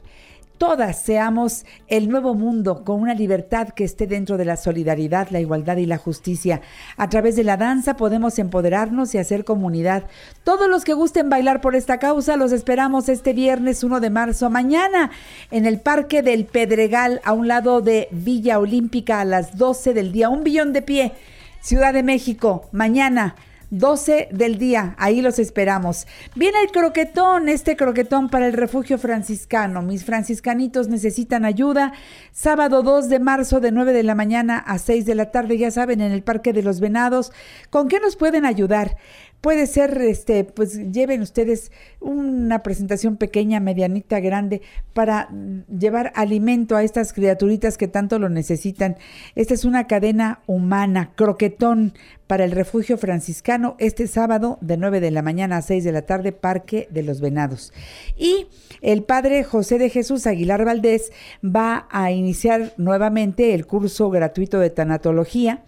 Todas 0.65 0.97
seamos 0.97 1.65
el 1.89 2.07
nuevo 2.07 2.35
mundo 2.35 2.85
con 2.85 3.01
una 3.01 3.13
libertad 3.13 3.67
que 3.67 3.83
esté 3.83 4.07
dentro 4.07 4.37
de 4.37 4.45
la 4.45 4.55
solidaridad, 4.55 5.27
la 5.29 5.41
igualdad 5.41 5.75
y 5.75 5.85
la 5.85 5.97
justicia. 5.97 6.61
A 6.95 7.09
través 7.09 7.35
de 7.35 7.43
la 7.43 7.57
danza 7.57 7.97
podemos 7.97 8.39
empoderarnos 8.39 9.13
y 9.13 9.17
hacer 9.17 9.43
comunidad. 9.43 10.03
Todos 10.45 10.69
los 10.69 10.85
que 10.85 10.93
gusten 10.93 11.29
bailar 11.29 11.59
por 11.59 11.75
esta 11.75 11.99
causa 11.99 12.37
los 12.37 12.53
esperamos 12.53 13.09
este 13.09 13.33
viernes 13.33 13.83
1 13.83 13.99
de 13.99 14.09
marzo, 14.09 14.49
mañana, 14.49 15.11
en 15.51 15.65
el 15.65 15.81
Parque 15.81 16.21
del 16.21 16.45
Pedregal, 16.45 17.19
a 17.25 17.33
un 17.33 17.49
lado 17.49 17.81
de 17.81 18.07
Villa 18.11 18.57
Olímpica, 18.57 19.19
a 19.19 19.25
las 19.25 19.57
12 19.57 19.93
del 19.93 20.13
día. 20.13 20.29
Un 20.29 20.45
billón 20.45 20.71
de 20.71 20.81
pie, 20.81 21.11
Ciudad 21.59 21.91
de 21.91 22.03
México, 22.03 22.69
mañana. 22.71 23.35
12 23.73 24.29
del 24.31 24.59
día, 24.59 24.95
ahí 24.99 25.23
los 25.23 25.39
esperamos. 25.39 26.05
Viene 26.35 26.61
el 26.61 26.71
croquetón, 26.71 27.49
este 27.49 27.75
croquetón 27.75 28.29
para 28.29 28.45
el 28.45 28.53
refugio 28.53 28.99
franciscano. 28.99 29.81
Mis 29.81 30.05
franciscanitos 30.05 30.89
necesitan 30.89 31.43
ayuda. 31.43 31.91
Sábado 32.31 32.83
2 32.83 33.09
de 33.09 33.17
marzo 33.17 33.59
de 33.59 33.71
9 33.71 33.91
de 33.93 34.03
la 34.03 34.13
mañana 34.13 34.59
a 34.59 34.77
6 34.77 35.07
de 35.07 35.15
la 35.15 35.31
tarde, 35.31 35.57
ya 35.57 35.71
saben, 35.71 36.01
en 36.01 36.11
el 36.11 36.21
Parque 36.21 36.53
de 36.53 36.61
los 36.61 36.79
Venados. 36.79 37.31
¿Con 37.71 37.87
qué 37.87 37.99
nos 37.99 38.15
pueden 38.15 38.45
ayudar? 38.45 38.95
Puede 39.43 39.67
ser, 39.67 40.01
este, 40.01 40.45
pues 40.45 40.93
lleven 40.93 41.21
ustedes 41.21 41.73
una 41.99 42.63
presentación 42.63 43.17
pequeña, 43.17 43.59
medianita, 43.59 44.21
grande, 44.21 44.61
para 44.93 45.27
llevar 45.67 46.13
alimento 46.15 46.77
a 46.77 46.83
estas 46.83 47.11
criaturitas 47.11 47.77
que 47.77 47.89
tanto 47.89 48.19
lo 48.19 48.29
necesitan. 48.29 48.95
Esta 49.35 49.53
es 49.53 49.65
una 49.65 49.85
cadena 49.85 50.39
humana, 50.47 51.11
croquetón 51.15 51.91
para 52.25 52.45
el 52.45 52.51
refugio 52.51 52.97
franciscano, 52.97 53.75
este 53.79 54.07
sábado 54.07 54.59
de 54.61 54.77
9 54.77 55.01
de 55.01 55.11
la 55.11 55.21
mañana 55.21 55.57
a 55.57 55.61
6 55.61 55.83
de 55.83 55.91
la 55.91 56.03
tarde, 56.03 56.31
Parque 56.31 56.87
de 56.89 57.03
los 57.03 57.19
Venados. 57.19 57.73
Y 58.17 58.47
el 58.79 59.03
padre 59.03 59.43
José 59.43 59.77
de 59.77 59.89
Jesús 59.89 60.25
Aguilar 60.25 60.63
Valdés 60.63 61.11
va 61.43 61.89
a 61.91 62.11
iniciar 62.11 62.71
nuevamente 62.77 63.53
el 63.53 63.67
curso 63.67 64.09
gratuito 64.09 64.59
de 64.59 64.69
tanatología 64.69 65.65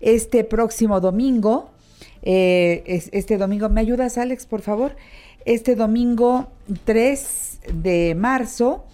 este 0.00 0.44
próximo 0.44 1.02
domingo. 1.02 1.72
Eh, 2.22 2.82
es- 2.86 3.08
este 3.12 3.36
domingo, 3.38 3.68
¿me 3.68 3.80
ayudas 3.80 4.18
Alex, 4.18 4.46
por 4.46 4.60
favor? 4.62 4.96
Este 5.44 5.74
domingo 5.76 6.48
3 6.84 7.60
de 7.72 8.14
marzo 8.14 8.84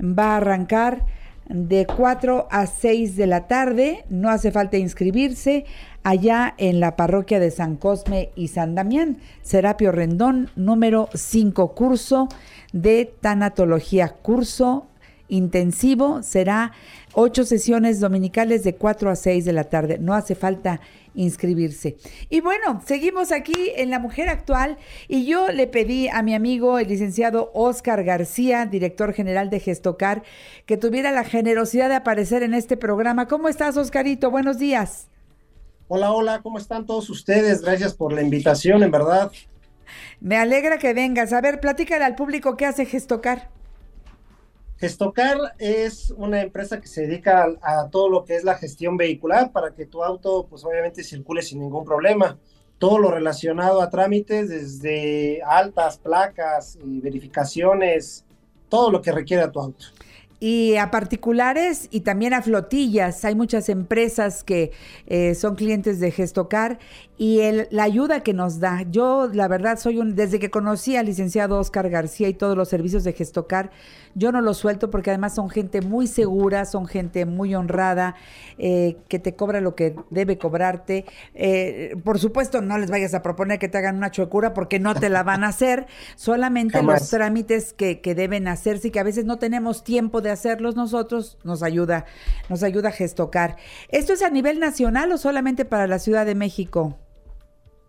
va 0.00 0.34
a 0.34 0.36
arrancar 0.36 1.04
de 1.48 1.86
4 1.86 2.46
a 2.50 2.66
6 2.66 3.16
de 3.16 3.26
la 3.26 3.46
tarde. 3.48 4.04
No 4.08 4.30
hace 4.30 4.50
falta 4.50 4.76
inscribirse 4.78 5.64
allá 6.02 6.54
en 6.58 6.80
la 6.80 6.96
parroquia 6.96 7.40
de 7.40 7.50
San 7.50 7.76
Cosme 7.76 8.30
y 8.36 8.48
San 8.48 8.74
Damián. 8.74 9.18
Serapio 9.42 9.90
Rendón, 9.92 10.50
número 10.56 11.08
5, 11.14 11.74
curso 11.74 12.28
de 12.72 13.12
tanatología, 13.20 14.08
curso 14.08 14.86
intensivo. 15.28 16.22
Será 16.22 16.72
ocho 17.12 17.44
sesiones 17.44 18.00
dominicales 18.00 18.62
de 18.64 18.74
4 18.76 19.10
a 19.10 19.16
6 19.16 19.44
de 19.44 19.52
la 19.52 19.64
tarde. 19.64 19.98
No 19.98 20.14
hace 20.14 20.34
falta 20.34 20.72
inscribirse. 20.72 21.03
Y 21.14 22.40
bueno, 22.40 22.82
seguimos 22.84 23.32
aquí 23.32 23.72
en 23.76 23.90
La 23.90 23.98
Mujer 23.98 24.28
Actual 24.28 24.78
y 25.08 25.26
yo 25.26 25.48
le 25.52 25.66
pedí 25.66 26.08
a 26.08 26.22
mi 26.22 26.34
amigo 26.34 26.78
el 26.78 26.88
licenciado 26.88 27.50
Oscar 27.54 28.04
García, 28.04 28.66
director 28.66 29.12
general 29.12 29.50
de 29.50 29.60
Gestocar, 29.60 30.22
que 30.66 30.76
tuviera 30.76 31.12
la 31.12 31.24
generosidad 31.24 31.88
de 31.88 31.94
aparecer 31.94 32.42
en 32.42 32.54
este 32.54 32.76
programa. 32.76 33.28
¿Cómo 33.28 33.48
estás, 33.48 33.76
Oscarito? 33.76 34.30
Buenos 34.30 34.58
días. 34.58 35.08
Hola, 35.86 36.12
hola, 36.12 36.40
¿cómo 36.42 36.58
están 36.58 36.86
todos 36.86 37.08
ustedes? 37.10 37.62
Gracias 37.62 37.94
por 37.94 38.12
la 38.12 38.22
invitación, 38.22 38.82
en 38.82 38.90
verdad. 38.90 39.30
Me 40.20 40.36
alegra 40.36 40.78
que 40.78 40.94
vengas. 40.94 41.32
A 41.32 41.40
ver, 41.40 41.60
platícale 41.60 42.04
al 42.04 42.14
público 42.14 42.56
qué 42.56 42.66
hace 42.66 42.86
Gestocar. 42.86 43.53
Gestocar 44.76 45.38
es 45.58 46.10
una 46.16 46.42
empresa 46.42 46.80
que 46.80 46.88
se 46.88 47.02
dedica 47.02 47.46
a, 47.62 47.88
todo 47.90 48.08
lo 48.08 48.24
que 48.24 48.36
es 48.36 48.44
la 48.44 48.56
gestión 48.56 48.96
vehicular 48.96 49.52
para 49.52 49.72
que 49.72 49.86
tu 49.86 50.02
auto, 50.02 50.46
pues 50.48 50.64
obviamente 50.64 51.04
circule 51.04 51.42
sin 51.42 51.60
ningún 51.60 51.84
problema. 51.84 52.38
Todo 52.78 52.98
lo 52.98 53.10
relacionado 53.10 53.80
a 53.80 53.88
trámites, 53.88 54.48
desde 54.48 55.42
altas, 55.42 55.98
placas 55.98 56.76
y 56.84 57.00
verificaciones, 57.00 58.24
todo 58.68 58.90
lo 58.90 59.00
que 59.00 59.12
requiera 59.12 59.52
tu 59.52 59.60
auto 59.60 59.84
y 60.40 60.76
a 60.76 60.90
particulares 60.90 61.88
y 61.90 62.00
también 62.00 62.34
a 62.34 62.42
flotillas. 62.42 63.24
Hay 63.24 63.34
muchas 63.34 63.70
empresas 63.70 64.44
que 64.44 64.72
eh, 65.06 65.34
son 65.34 65.54
clientes 65.54 66.00
de 66.00 66.10
Gestocar 66.10 66.78
y 67.16 67.40
el, 67.40 67.68
la 67.70 67.84
ayuda 67.84 68.20
que 68.20 68.32
nos 68.32 68.58
da. 68.58 68.82
Yo, 68.90 69.28
la 69.32 69.46
verdad, 69.46 69.78
soy 69.78 69.98
un, 69.98 70.16
desde 70.16 70.40
que 70.40 70.50
conocí 70.50 70.96
al 70.96 71.06
licenciado 71.06 71.58
Oscar 71.58 71.88
García 71.88 72.28
y 72.28 72.34
todos 72.34 72.56
los 72.56 72.68
servicios 72.68 73.04
de 73.04 73.12
Gestocar, 73.12 73.70
yo 74.16 74.32
no 74.32 74.40
los 74.40 74.58
suelto 74.58 74.90
porque 74.90 75.10
además 75.10 75.34
son 75.34 75.48
gente 75.48 75.80
muy 75.80 76.06
segura, 76.06 76.64
son 76.64 76.86
gente 76.86 77.24
muy 77.24 77.54
honrada, 77.54 78.16
eh, 78.58 78.96
que 79.08 79.18
te 79.18 79.34
cobra 79.34 79.60
lo 79.60 79.76
que 79.76 79.94
debe 80.10 80.38
cobrarte. 80.38 81.04
Eh, 81.34 81.96
por 82.02 82.18
supuesto, 82.18 82.60
no 82.60 82.78
les 82.78 82.90
vayas 82.90 83.14
a 83.14 83.22
proponer 83.22 83.58
que 83.58 83.68
te 83.68 83.78
hagan 83.78 83.96
una 83.96 84.10
chuecura 84.10 84.52
porque 84.52 84.80
no 84.80 84.94
te 84.94 85.08
la 85.08 85.22
van 85.22 85.44
a 85.44 85.48
hacer, 85.48 85.86
solamente 86.16 86.82
los 86.82 87.10
trámites 87.10 87.72
que, 87.72 88.00
que 88.00 88.14
deben 88.14 88.48
hacerse 88.48 88.88
y 88.88 88.90
que 88.90 89.00
a 89.00 89.04
veces 89.04 89.24
no 89.24 89.38
tenemos 89.38 89.84
tiempo 89.84 90.20
de 90.20 90.30
hacerlos 90.30 90.74
nosotros, 90.74 91.38
nos 91.44 91.62
ayuda, 91.62 92.06
nos 92.48 92.64
ayuda 92.64 92.88
a 92.88 92.92
Gestocar. 92.92 93.56
¿Esto 93.88 94.12
es 94.12 94.22
a 94.22 94.30
nivel 94.30 94.58
nacional 94.58 95.12
o 95.12 95.18
solamente 95.18 95.64
para 95.64 95.86
la 95.86 96.00
Ciudad 96.00 96.26
de 96.26 96.34
México? 96.34 96.98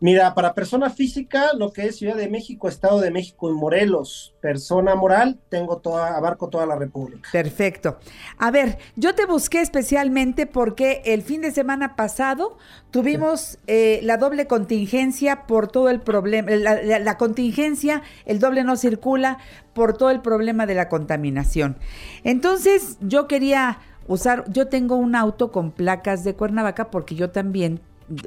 Mira, 0.05 0.35
para 0.35 0.53
persona 0.53 0.91
física, 0.91 1.53
lo 1.57 1.73
que 1.73 1.87
es 1.87 1.95
Ciudad 1.95 2.15
de 2.15 2.29
México, 2.29 2.67
Estado 2.67 3.01
de 3.01 3.09
México 3.09 3.49
y 3.49 3.53
Morelos. 3.55 4.35
Persona 4.39 4.93
moral, 4.93 5.39
tengo 5.49 5.77
toda, 5.77 6.15
abarco 6.15 6.47
toda 6.47 6.67
la 6.67 6.75
República. 6.75 7.27
Perfecto. 7.31 7.97
A 8.37 8.51
ver, 8.51 8.77
yo 8.95 9.15
te 9.15 9.25
busqué 9.25 9.61
especialmente 9.61 10.45
porque 10.45 11.01
el 11.05 11.23
fin 11.23 11.41
de 11.41 11.49
semana 11.49 11.95
pasado 11.95 12.59
tuvimos 12.91 13.57
eh, 13.65 13.99
la 14.03 14.17
doble 14.17 14.45
contingencia 14.45 15.47
por 15.47 15.69
todo 15.69 15.89
el 15.89 16.01
problema, 16.01 16.51
la, 16.51 16.83
la, 16.83 16.99
la 16.99 17.17
contingencia, 17.17 18.03
el 18.27 18.37
doble 18.37 18.63
no 18.63 18.75
circula 18.75 19.39
por 19.73 19.97
todo 19.97 20.11
el 20.11 20.21
problema 20.21 20.67
de 20.67 20.75
la 20.75 20.87
contaminación. 20.87 21.79
Entonces, 22.23 22.99
yo 23.01 23.27
quería 23.27 23.79
usar, 24.07 24.45
yo 24.51 24.67
tengo 24.67 24.97
un 24.97 25.15
auto 25.15 25.51
con 25.51 25.71
placas 25.71 26.23
de 26.23 26.35
Cuernavaca 26.35 26.91
porque 26.91 27.15
yo 27.15 27.31
también 27.31 27.81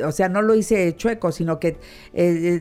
o 0.04 0.12
sea, 0.12 0.28
no 0.28 0.42
lo 0.42 0.54
hice 0.54 0.94
chueco, 0.96 1.32
sino 1.32 1.60
que 1.60 1.68
eh, 1.68 1.76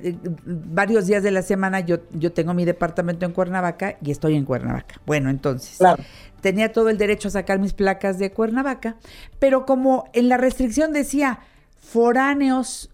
eh, 0.03 0.15
varios 0.45 1.07
días 1.07 1.23
de 1.23 1.31
la 1.31 1.41
semana 1.41 1.79
yo, 1.79 1.97
yo 2.11 2.31
tengo 2.31 2.53
mi 2.53 2.65
departamento 2.65 3.25
en 3.25 3.31
Cuernavaca 3.31 3.97
y 4.03 4.11
estoy 4.11 4.35
en 4.35 4.45
Cuernavaca. 4.45 5.01
Bueno, 5.05 5.29
entonces, 5.29 5.79
tenía 6.41 6.71
todo 6.71 6.89
el 6.89 6.97
derecho 6.97 7.29
a 7.29 7.31
sacar 7.31 7.59
mis 7.59 7.73
placas 7.73 8.19
de 8.19 8.31
Cuernavaca, 8.31 8.97
pero 9.39 9.65
como 9.65 10.09
en 10.13 10.29
la 10.29 10.37
restricción 10.37 10.93
decía 10.93 11.39
foráneos 11.79 12.91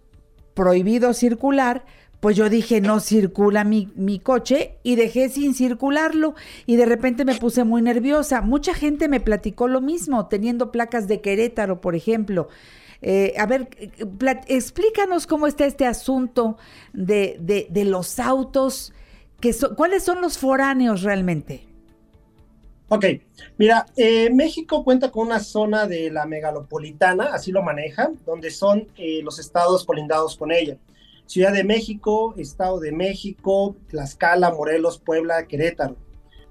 prohibido 0.54 1.14
circular, 1.14 1.84
pues 2.20 2.38
yo 2.38 2.50
dije, 2.50 2.80
no 2.80 3.02
circula 3.02 3.66
mi, 3.66 3.92
mi, 3.96 4.18
coche 4.18 4.78
y 4.82 4.96
dejé 4.96 5.28
sin 5.28 5.54
circularlo 5.54 6.36
y 6.66 6.78
de 6.78 6.86
repente 6.86 7.26
me 7.26 7.36
puse 7.36 7.66
muy 7.66 7.82
nerviosa. 7.82 8.40
Mucha 8.40 8.74
gente 8.74 9.10
me 9.10 9.20
platicó 9.20 9.68
lo 9.68 9.82
mismo, 9.82 10.28
teniendo 10.28 10.72
placas 10.72 11.10
de 11.10 11.20
Querétaro, 11.20 11.82
por 11.82 11.96
ejemplo. 11.96 12.48
Eh, 13.06 13.34
a 13.38 13.46
ver, 13.46 13.68
explícanos 14.48 15.28
cómo 15.28 15.46
está 15.46 15.66
este 15.66 15.86
asunto 15.86 16.58
de, 16.94 17.38
de, 17.40 17.68
de 17.70 17.86
los 17.86 18.18
autos, 18.18 18.94
¿cuáles 19.76 20.04
son 20.04 20.22
los 20.22 20.38
foráneos 20.38 21.04
realmente? 21.04 21.68
Ok, 22.88 23.06
mira, 23.58 23.88
eh, 23.98 24.30
México 24.30 24.84
cuenta 24.84 25.12
con 25.12 25.28
una 25.28 25.40
zona 25.40 25.86
de 25.86 26.12
la 26.12 26.26
megalopolitana, 26.26 27.34
así 27.34 27.52
lo 27.52 27.62
manejan, 27.62 28.20
donde 28.26 28.52
son 28.52 28.88
eh, 28.98 29.22
los 29.24 29.40
estados 29.40 29.84
colindados 29.84 30.38
con 30.38 30.52
ella. 30.52 30.78
Ciudad 31.26 31.52
de 31.52 31.64
México, 31.64 32.36
Estado 32.38 32.80
de 32.80 32.92
México, 32.92 33.76
Tlaxcala, 33.90 34.52
Morelos, 34.52 35.00
Puebla, 35.00 35.48
Querétaro. 35.48 35.96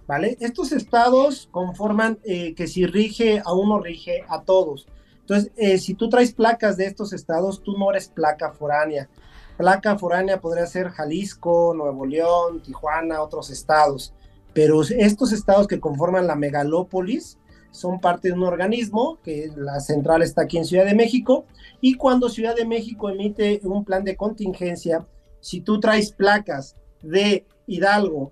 ¿Vale? 0.07 0.37
Estos 0.41 0.73
estados 0.73 1.49
conforman 1.51 2.19
eh, 2.25 2.55
que 2.55 2.67
si 2.67 2.87
rige 2.87 3.41
a 3.45 3.55
uno, 3.55 3.79
rige 3.79 4.25
a 4.29 4.43
todos. 4.43 4.87
Entonces, 5.33 5.53
eh, 5.57 5.79
si 5.79 5.95
tú 5.95 6.11
traes 6.11 6.35
placas 6.35 6.77
de 6.77 6.85
estos 6.85 7.15
estados, 7.15 7.63
tú 7.63 7.77
no 7.79 7.91
eres 7.91 8.09
placa 8.09 8.53
foránea. 8.53 9.09
Placa 9.57 9.97
foránea 9.99 10.41
podría 10.43 10.67
ser 10.67 10.89
Jalisco, 10.91 11.73
Nuevo 11.75 12.05
León, 12.05 12.61
Tijuana, 12.63 13.23
otros 13.23 13.49
estados. 13.49 14.13
Pero 14.53 14.83
estos 14.83 15.33
estados 15.33 15.67
que 15.67 15.81
conforman 15.81 16.27
la 16.27 16.37
megalópolis 16.37 17.39
son 17.71 17.99
parte 17.99 18.29
de 18.29 18.35
un 18.35 18.43
organismo, 18.43 19.21
que 19.23 19.51
la 19.57 19.81
central 19.81 20.21
está 20.21 20.43
aquí 20.43 20.59
en 20.59 20.67
Ciudad 20.67 20.85
de 20.85 20.95
México, 20.95 21.47
y 21.81 21.95
cuando 21.95 22.29
Ciudad 22.29 22.55
de 22.55 22.67
México 22.67 23.09
emite 23.09 23.63
un 23.65 23.87
plan 23.87 24.05
de 24.05 24.17
contingencia, 24.17 25.07
si 25.41 25.63
tú 25.63 25.81
traes 25.81 26.13
placas 26.13 26.77
de 27.03 27.47
Hidalgo, 27.67 28.29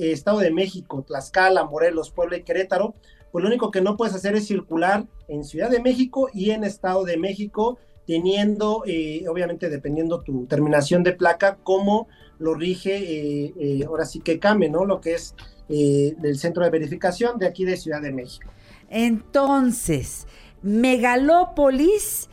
Estado 0.00 0.40
de 0.40 0.50
México, 0.50 1.02
Tlaxcala, 1.02 1.64
Morelos, 1.64 2.10
Puebla 2.10 2.36
y 2.36 2.42
Querétaro, 2.42 2.94
pues 3.32 3.42
lo 3.42 3.48
único 3.48 3.70
que 3.70 3.80
no 3.80 3.96
puedes 3.96 4.14
hacer 4.14 4.36
es 4.36 4.46
circular 4.46 5.06
en 5.26 5.42
Ciudad 5.42 5.70
de 5.70 5.80
México 5.80 6.28
y 6.34 6.50
en 6.50 6.64
Estado 6.64 7.02
de 7.04 7.16
México, 7.16 7.78
teniendo, 8.06 8.82
eh, 8.86 9.24
obviamente 9.28 9.70
dependiendo 9.70 10.20
tu 10.20 10.44
terminación 10.44 11.02
de 11.02 11.12
placa, 11.12 11.56
cómo 11.62 12.08
lo 12.38 12.54
rige, 12.54 12.96
eh, 12.96 13.54
eh, 13.58 13.84
ahora 13.86 14.04
sí 14.04 14.20
que 14.20 14.38
cambie, 14.38 14.68
¿no? 14.68 14.84
Lo 14.84 15.00
que 15.00 15.14
es 15.14 15.34
del 15.68 16.38
centro 16.38 16.62
de 16.64 16.68
verificación 16.68 17.38
de 17.38 17.46
aquí 17.46 17.64
de 17.64 17.78
Ciudad 17.78 18.02
de 18.02 18.12
México. 18.12 18.50
Entonces, 18.90 20.26
Megalópolis 20.60 22.28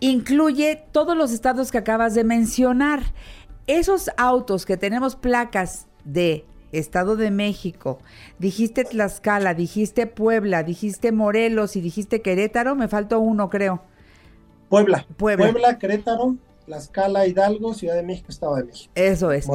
incluye 0.00 0.84
todos 0.92 1.16
los 1.16 1.32
estados 1.32 1.72
que 1.72 1.78
acabas 1.78 2.14
de 2.14 2.24
mencionar. 2.24 3.14
Esos 3.66 4.10
autos 4.18 4.66
que 4.66 4.76
tenemos 4.76 5.16
placas 5.16 5.86
de 6.04 6.44
Estado 6.72 7.16
de 7.16 7.30
México, 7.30 7.98
dijiste 8.38 8.84
Tlaxcala, 8.84 9.54
dijiste 9.54 10.06
Puebla, 10.06 10.62
dijiste 10.62 11.12
Morelos 11.12 11.76
y 11.76 11.80
dijiste 11.80 12.22
Querétaro, 12.22 12.74
me 12.74 12.88
faltó 12.88 13.20
uno, 13.20 13.48
creo. 13.50 13.82
Puebla. 14.68 15.06
Puebla, 15.16 15.52
Puebla 15.52 15.78
Querétaro, 15.78 16.36
Tlaxcala, 16.66 17.26
Hidalgo, 17.26 17.74
Ciudad 17.74 17.94
de 17.94 18.02
México, 18.02 18.26
Estado 18.28 18.56
de 18.56 18.64
México. 18.64 18.92
Eso 18.94 19.30
es. 19.32 19.46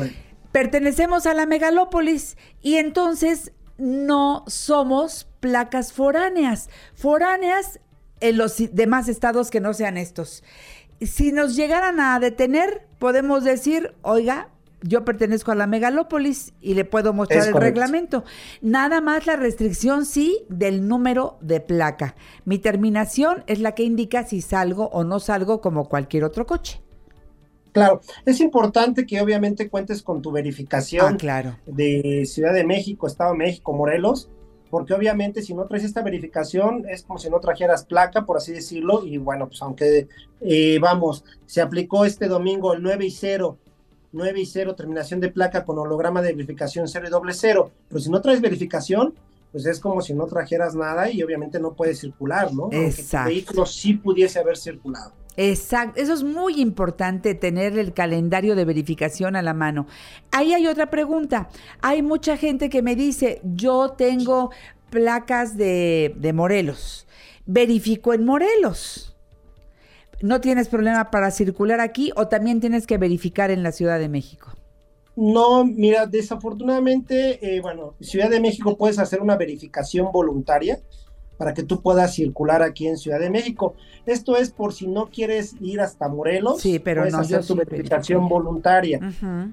Pertenecemos 0.52 1.26
a 1.26 1.34
la 1.34 1.46
megalópolis 1.46 2.38
y 2.62 2.76
entonces 2.76 3.52
no 3.78 4.44
somos 4.48 5.28
placas 5.40 5.94
foráneas. 5.94 6.70
Foráneas 6.94 7.80
en 8.20 8.38
los 8.38 8.56
demás 8.74 9.10
estados 9.10 9.50
que 9.50 9.60
no 9.60 9.74
sean 9.74 9.98
estos. 9.98 10.44
Si 11.02 11.32
nos 11.32 11.56
llegaran 11.56 12.00
a 12.00 12.20
detener, 12.20 12.88
podemos 13.00 13.44
decir, 13.44 13.96
oiga, 14.04 14.50
yo 14.82 15.06
pertenezco 15.06 15.52
a 15.52 15.56
la 15.56 15.68
megalópolis 15.68 16.54
y 16.62 16.74
le 16.74 16.86
puedo 16.86 17.14
mostrar 17.14 17.40
es 17.40 17.48
el 17.48 17.54
correcto. 17.54 17.82
reglamento. 17.82 18.24
Nada 18.62 19.02
más 19.02 19.28
la 19.28 19.36
restricción 19.36 20.06
sí 20.06 20.46
del 20.50 20.88
número 20.88 21.38
de 21.42 21.60
placa. 21.60 22.16
Mi 22.46 22.58
terminación 22.58 23.44
es 23.48 23.60
la 23.60 23.74
que 23.74 23.84
indica 23.84 24.26
si 24.26 24.42
salgo 24.42 24.88
o 24.88 25.04
no 25.04 25.20
salgo 25.20 25.62
como 25.62 25.88
cualquier 25.88 26.24
otro 26.24 26.46
coche. 26.46 26.82
Claro, 27.72 28.02
es 28.26 28.42
importante 28.42 29.06
que 29.06 29.22
obviamente 29.22 29.70
cuentes 29.70 30.04
con 30.04 30.22
tu 30.22 30.32
verificación 30.32 31.14
ah, 31.14 31.18
claro. 31.18 31.58
de 31.66 32.26
Ciudad 32.26 32.54
de 32.54 32.66
México, 32.66 33.08
Estado 33.08 33.32
de 33.32 33.38
México, 33.38 33.72
Morelos, 33.72 34.30
porque 34.70 34.94
obviamente 34.94 35.42
si 35.42 35.54
no 35.54 35.66
traes 35.68 35.86
esta 35.86 36.02
verificación 36.02 36.86
es 36.90 37.04
como 37.04 37.18
si 37.18 37.30
no 37.30 37.40
trajeras 37.40 37.86
placa, 37.86 38.26
por 38.26 38.38
así 38.38 38.52
decirlo, 38.52 39.06
y 39.06 39.18
bueno, 39.18 39.48
pues 39.48 39.62
aunque 39.62 40.10
eh, 40.42 40.80
vamos, 40.80 41.24
se 41.46 41.62
aplicó 41.62 42.04
este 42.04 42.28
domingo 42.28 42.74
el 42.74 42.84
9 42.84 43.06
y 43.06 43.12
0 43.12 43.58
9 44.12 44.40
y 44.42 44.46
0, 44.46 44.76
terminación 44.76 45.20
de 45.20 45.30
placa 45.30 45.64
con 45.64 45.80
holograma 45.80 46.22
de 46.22 46.34
verificación 46.34 46.88
0 46.88 47.08
y 47.08 47.10
doble 47.10 47.34
0. 47.34 47.72
Pero 47.88 48.00
si 48.00 48.10
no 48.10 48.22
traes 48.22 48.42
verificación, 48.42 49.14
pues 49.52 49.66
es 49.66 49.80
como 49.80 50.02
si 50.02 50.14
no 50.14 50.26
trajeras 50.28 50.76
nada 50.76 51.10
y 51.10 51.22
obviamente 51.24 51.60
no 51.60 51.74
puede 51.74 51.94
circular, 51.94 52.54
¿no? 52.54 52.70
Exacto. 52.72 53.30
vehículo 53.30 53.66
sí 53.66 53.94
pudiese 53.94 54.40
haber 54.40 54.58
circulado. 54.58 55.14
Exacto, 55.38 56.00
eso 56.00 56.14
es 56.14 56.24
muy 56.24 56.60
importante 56.60 57.36
tener 57.36 57.78
el 57.78 57.94
calendario 57.94 58.56
de 58.56 58.66
verificación 58.66 59.36
a 59.36 59.42
la 59.42 59.54
mano. 59.54 59.88
Ahí 60.32 60.54
hay 60.54 60.68
otra 60.68 60.90
pregunta. 60.90 61.50
Hay 61.82 62.02
mucha 62.02 62.36
gente 62.38 62.70
que 62.70 62.82
me 62.82 62.96
dice, 62.96 63.42
yo 63.44 63.92
tengo 63.92 64.52
placas 64.90 65.56
de, 65.56 66.14
de 66.18 66.34
Morelos, 66.34 67.08
verifico 67.46 68.14
en 68.14 68.26
Morelos. 68.26 69.11
¿No 70.22 70.42
tienes 70.42 70.68
problema 70.68 71.10
para 71.12 71.32
circular 71.32 71.80
aquí 71.80 72.12
o 72.16 72.28
también 72.28 72.60
tienes 72.60 72.88
que 72.88 72.98
verificar 72.98 73.52
en 73.52 73.64
la 73.64 73.72
Ciudad 73.72 74.00
de 74.00 74.10
México? 74.10 74.52
No, 75.16 75.66
mira, 75.66 76.06
desafortunadamente, 76.06 77.56
eh, 77.56 77.62
bueno, 77.62 77.96
Ciudad 78.00 78.30
de 78.30 78.40
México 78.40 78.78
puedes 78.78 78.98
hacer 79.00 79.22
una 79.22 79.36
verificación 79.36 80.12
voluntaria 80.12 80.80
para 81.38 81.54
que 81.54 81.64
tú 81.64 81.82
puedas 81.82 82.14
circular 82.14 82.62
aquí 82.62 82.88
en 82.88 82.98
Ciudad 82.98 83.20
de 83.20 83.30
México. 83.30 83.74
Esto 84.06 84.38
es 84.38 84.52
por 84.52 84.74
si 84.74 84.88
no 84.88 85.10
quieres 85.10 85.56
ir 85.60 85.82
hasta 85.82 86.08
Morelos, 86.08 86.62
Sí, 86.62 86.80
pero 86.80 87.02
puedes 87.02 87.14
no, 87.14 87.20
hacer 87.20 87.40
tu 87.40 87.54
sí 87.54 87.60
verificación 87.66 88.30
voluntaria. 88.30 89.00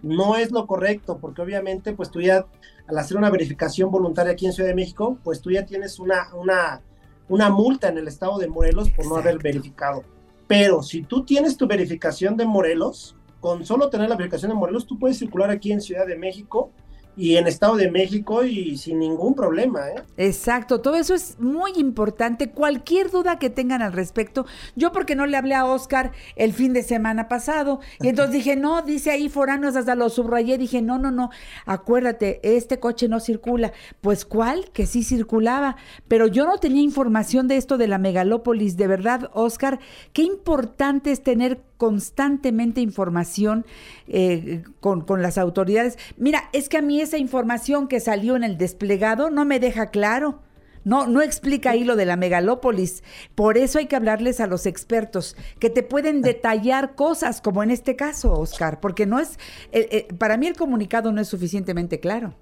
No 0.02 0.36
es 0.36 0.52
lo 0.52 0.66
correcto, 0.66 1.18
porque 1.18 1.42
obviamente, 1.42 1.94
pues 1.94 2.10
tú 2.10 2.20
ya, 2.20 2.44
al 2.86 2.98
hacer 2.98 3.16
una 3.16 3.30
verificación 3.30 3.90
voluntaria 3.90 4.32
aquí 4.32 4.46
en 4.46 4.52
Ciudad 4.52 4.68
de 4.68 4.74
México, 4.74 5.18
pues 5.24 5.40
tú 5.40 5.50
ya 5.50 5.64
tienes 5.64 5.98
una, 5.98 6.28
una, 6.34 6.82
una 7.28 7.48
multa 7.50 7.88
en 7.88 7.98
el 7.98 8.06
estado 8.06 8.38
de 8.38 8.48
Morelos 8.48 8.90
por 8.90 9.06
no 9.06 9.16
haber 9.16 9.38
verificado. 9.38 10.04
Pero 10.48 10.82
si 10.82 11.02
tú 11.02 11.24
tienes 11.24 11.56
tu 11.56 11.68
verificación 11.68 12.36
de 12.36 12.46
Morelos, 12.46 13.14
con 13.38 13.64
solo 13.64 13.90
tener 13.90 14.08
la 14.08 14.16
verificación 14.16 14.50
de 14.50 14.56
Morelos, 14.56 14.86
tú 14.86 14.98
puedes 14.98 15.18
circular 15.18 15.50
aquí 15.50 15.70
en 15.70 15.80
Ciudad 15.80 16.06
de 16.06 16.16
México 16.16 16.72
y 17.18 17.36
en 17.36 17.48
Estado 17.48 17.74
de 17.74 17.90
México 17.90 18.44
y 18.44 18.78
sin 18.78 19.00
ningún 19.00 19.34
problema, 19.34 19.88
¿eh? 19.88 20.04
Exacto, 20.16 20.80
todo 20.80 20.94
eso 20.94 21.14
es 21.14 21.38
muy 21.40 21.72
importante. 21.74 22.50
Cualquier 22.50 23.10
duda 23.10 23.40
que 23.40 23.50
tengan 23.50 23.82
al 23.82 23.92
respecto, 23.92 24.46
yo 24.76 24.92
porque 24.92 25.16
no 25.16 25.26
le 25.26 25.36
hablé 25.36 25.56
a 25.56 25.64
Oscar 25.64 26.12
el 26.36 26.52
fin 26.52 26.72
de 26.72 26.84
semana 26.84 27.28
pasado, 27.28 27.80
y 28.00 28.08
entonces 28.08 28.32
dije, 28.32 28.54
no, 28.54 28.82
dice 28.82 29.10
ahí 29.10 29.28
foráneos, 29.28 29.74
hasta 29.74 29.96
lo 29.96 30.10
subrayé, 30.10 30.58
dije, 30.58 30.80
no, 30.80 30.96
no, 30.98 31.10
no, 31.10 31.30
acuérdate, 31.66 32.38
este 32.56 32.78
coche 32.78 33.08
no 33.08 33.18
circula. 33.18 33.72
Pues 34.00 34.24
cuál, 34.24 34.70
que 34.72 34.86
sí 34.86 35.02
circulaba, 35.02 35.76
pero 36.06 36.28
yo 36.28 36.46
no 36.46 36.58
tenía 36.58 36.82
información 36.82 37.48
de 37.48 37.56
esto 37.56 37.78
de 37.78 37.88
la 37.88 37.98
megalópolis, 37.98 38.76
de 38.76 38.86
verdad, 38.86 39.28
Oscar, 39.32 39.80
qué 40.12 40.22
importante 40.22 41.10
es 41.10 41.24
tener 41.24 41.67
constantemente 41.78 42.82
información 42.82 43.64
eh, 44.08 44.64
con, 44.80 45.00
con 45.00 45.22
las 45.22 45.38
autoridades. 45.38 45.96
Mira, 46.18 46.50
es 46.52 46.68
que 46.68 46.76
a 46.78 46.82
mí 46.82 47.00
esa 47.00 47.16
información 47.16 47.88
que 47.88 48.00
salió 48.00 48.36
en 48.36 48.44
el 48.44 48.58
desplegado 48.58 49.30
no 49.30 49.46
me 49.46 49.58
deja 49.60 49.86
claro. 49.90 50.42
No, 50.84 51.06
no 51.06 51.20
explica 51.22 51.70
ahí 51.70 51.84
lo 51.84 51.96
de 51.96 52.06
la 52.06 52.16
megalópolis. 52.16 53.02
Por 53.34 53.58
eso 53.58 53.78
hay 53.78 53.86
que 53.86 53.96
hablarles 53.96 54.40
a 54.40 54.46
los 54.46 54.64
expertos 54.64 55.36
que 55.58 55.70
te 55.70 55.82
pueden 55.82 56.22
detallar 56.22 56.94
cosas, 56.94 57.40
como 57.40 57.62
en 57.62 57.70
este 57.70 57.94
caso, 57.96 58.32
Oscar, 58.38 58.80
porque 58.80 59.04
no 59.06 59.18
es, 59.18 59.38
eh, 59.72 59.88
eh, 59.90 60.08
para 60.18 60.36
mí 60.36 60.46
el 60.46 60.56
comunicado 60.56 61.12
no 61.12 61.20
es 61.20 61.28
suficientemente 61.28 62.00
claro. 62.00 62.34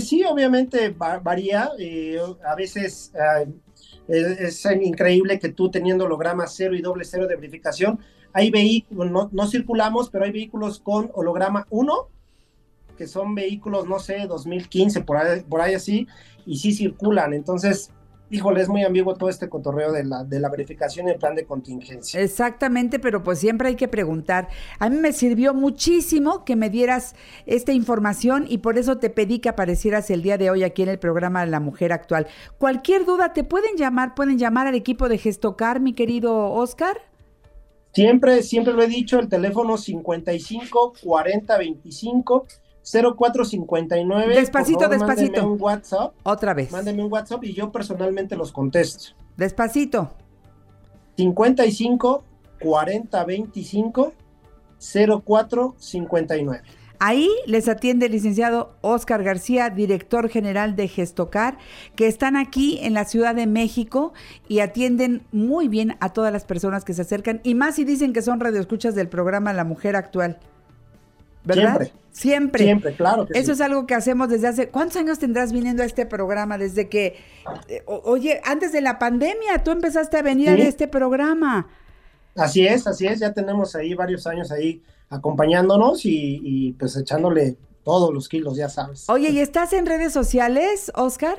Sí, 0.00 0.22
obviamente 0.24 0.90
va- 0.90 1.18
varía. 1.18 1.70
a 2.44 2.54
veces 2.54 3.12
eh, 3.14 3.46
es, 4.08 4.64
increíble 4.80 5.38
que 5.38 5.48
tú 5.48 5.70
teniendo 5.70 6.04
holograma 6.04 6.46
cero 6.46 6.74
y 6.74 6.82
doble 6.82 7.04
cero 7.04 7.26
de 7.26 7.36
verificación, 7.36 7.98
hay 8.32 8.50
vehículos, 8.50 9.10
no, 9.10 9.28
no 9.32 9.46
circulamos, 9.46 10.10
pero 10.10 10.24
hay 10.24 10.32
vehículos 10.32 10.80
con 10.80 11.10
holograma 11.14 11.66
1, 11.70 12.08
que 12.98 13.06
son 13.06 13.34
vehículos, 13.34 13.86
no 13.86 13.98
sé, 13.98 14.26
2015, 14.26 15.02
por 15.02 15.16
ahí, 15.16 15.42
por 15.42 15.60
ahí 15.60 15.74
así, 15.74 16.06
y 16.46 16.56
sí 16.56 16.72
circulan. 16.72 17.32
Entonces, 17.32 17.90
híjole, 18.34 18.60
es 18.60 18.68
muy 18.68 18.82
ambiguo 18.82 19.14
todo 19.14 19.30
este 19.30 19.48
cotorreo 19.48 19.92
de 19.92 20.04
la, 20.04 20.24
de 20.24 20.40
la 20.40 20.48
verificación 20.48 21.08
y 21.08 21.12
el 21.12 21.18
plan 21.18 21.34
de 21.34 21.44
contingencia. 21.44 22.20
Exactamente, 22.20 22.98
pero 22.98 23.22
pues 23.22 23.38
siempre 23.38 23.68
hay 23.68 23.76
que 23.76 23.88
preguntar. 23.88 24.48
A 24.78 24.88
mí 24.90 24.96
me 24.96 25.12
sirvió 25.12 25.54
muchísimo 25.54 26.44
que 26.44 26.56
me 26.56 26.70
dieras 26.70 27.14
esta 27.46 27.72
información 27.72 28.46
y 28.48 28.58
por 28.58 28.78
eso 28.78 28.98
te 28.98 29.10
pedí 29.10 29.38
que 29.38 29.48
aparecieras 29.48 30.10
el 30.10 30.22
día 30.22 30.36
de 30.38 30.50
hoy 30.50 30.64
aquí 30.64 30.82
en 30.82 30.88
el 30.88 30.98
programa 30.98 31.46
La 31.46 31.60
Mujer 31.60 31.92
Actual. 31.92 32.26
Cualquier 32.58 33.04
duda, 33.04 33.32
te 33.32 33.44
pueden 33.44 33.76
llamar, 33.76 34.14
pueden 34.14 34.38
llamar 34.38 34.66
al 34.66 34.74
equipo 34.74 35.08
de 35.08 35.18
Gestocar, 35.18 35.80
mi 35.80 35.92
querido 35.92 36.50
Oscar. 36.50 36.96
Siempre, 37.92 38.42
siempre 38.42 38.72
lo 38.72 38.82
he 38.82 38.88
dicho, 38.88 39.20
el 39.20 39.28
teléfono 39.28 39.76
55 39.76 40.94
40 41.00 41.58
25 41.58 42.46
0459. 42.84 44.34
Despacito, 44.34 44.80
favor, 44.80 44.98
despacito. 44.98 45.32
Mándeme 45.32 45.52
un 45.54 45.62
WhatsApp. 45.62 46.14
Otra 46.22 46.54
vez. 46.54 46.70
Mándeme 46.70 47.04
un 47.04 47.12
WhatsApp 47.12 47.42
y 47.44 47.54
yo 47.54 47.72
personalmente 47.72 48.36
los 48.36 48.52
contesto. 48.52 49.14
Despacito. 49.36 50.12
55 51.16 52.24
40 52.60 53.24
25 53.24 54.12
04 55.24 55.74
59. 55.78 56.62
Ahí 57.00 57.28
les 57.46 57.68
atiende 57.68 58.06
el 58.06 58.12
licenciado 58.12 58.76
Oscar 58.80 59.22
García, 59.24 59.68
director 59.68 60.28
general 60.28 60.76
de 60.76 60.88
Gestocar, 60.88 61.58
que 61.96 62.06
están 62.06 62.36
aquí 62.36 62.78
en 62.82 62.94
la 62.94 63.04
Ciudad 63.04 63.34
de 63.34 63.46
México 63.46 64.12
y 64.48 64.60
atienden 64.60 65.26
muy 65.32 65.68
bien 65.68 65.96
a 66.00 66.12
todas 66.12 66.32
las 66.32 66.44
personas 66.44 66.84
que 66.84 66.94
se 66.94 67.02
acercan, 67.02 67.40
y 67.42 67.54
más 67.54 67.74
si 67.74 67.84
dicen 67.84 68.12
que 68.12 68.22
son 68.22 68.40
radioescuchas 68.40 68.94
del 68.94 69.08
programa 69.08 69.52
La 69.52 69.64
Mujer 69.64 69.96
Actual. 69.96 70.38
¿Verdad? 71.44 71.62
Siempre. 71.80 71.92
Siempre. 72.12 72.64
Siempre, 72.64 72.94
claro 72.96 73.26
que 73.26 73.36
Eso 73.38 73.46
sí. 73.46 73.52
es 73.52 73.60
algo 73.60 73.86
que 73.86 73.94
hacemos 73.94 74.28
desde 74.28 74.46
hace... 74.46 74.68
¿Cuántos 74.68 74.96
años 74.98 75.18
tendrás 75.18 75.52
viniendo 75.52 75.82
a 75.82 75.86
este 75.86 76.06
programa? 76.06 76.56
Desde 76.58 76.88
que... 76.88 77.16
eh, 77.68 77.82
o- 77.86 78.02
oye, 78.04 78.40
antes 78.44 78.70
de 78.72 78.80
la 78.80 78.98
pandemia, 79.00 79.64
tú 79.64 79.72
empezaste 79.72 80.16
a 80.18 80.22
venir 80.22 80.54
Sí. 80.54 80.62
a 80.62 80.68
este 80.68 80.86
programa. 80.88 81.66
Así 82.36 82.66
es, 82.66 82.86
así 82.86 83.06
es. 83.06 83.18
Ya 83.20 83.32
tenemos 83.32 83.74
ahí 83.74 83.94
varios 83.94 84.26
años 84.26 84.50
ahí 84.52 84.82
acompañándonos 85.10 86.04
y, 86.06 86.40
y, 86.42 86.72
pues 86.74 86.96
echándole 86.96 87.56
todos 87.84 88.12
los 88.14 88.28
kilos, 88.28 88.56
ya 88.56 88.68
sabes. 88.68 89.08
Oye, 89.10 89.30
¿y 89.30 89.40
estás 89.40 89.72
en 89.72 89.84
redes 89.86 90.12
sociales, 90.12 90.90
Oscar? 90.94 91.36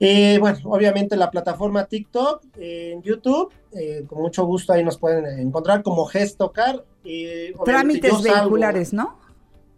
Eh, 0.00 0.38
bueno, 0.40 0.58
obviamente 0.64 1.14
la 1.16 1.30
plataforma 1.30 1.84
TikTok, 1.84 2.42
eh, 2.56 2.92
en 2.94 3.02
YouTube, 3.02 3.52
eh, 3.72 4.04
con 4.08 4.22
mucho 4.22 4.44
gusto 4.46 4.72
ahí 4.72 4.82
nos 4.82 4.96
pueden 4.98 5.26
encontrar 5.38 5.82
como 5.82 6.06
Gestocar. 6.06 6.82
Trámites 7.64 8.10
vehiculares, 8.22 8.92
¿no? 8.94 9.18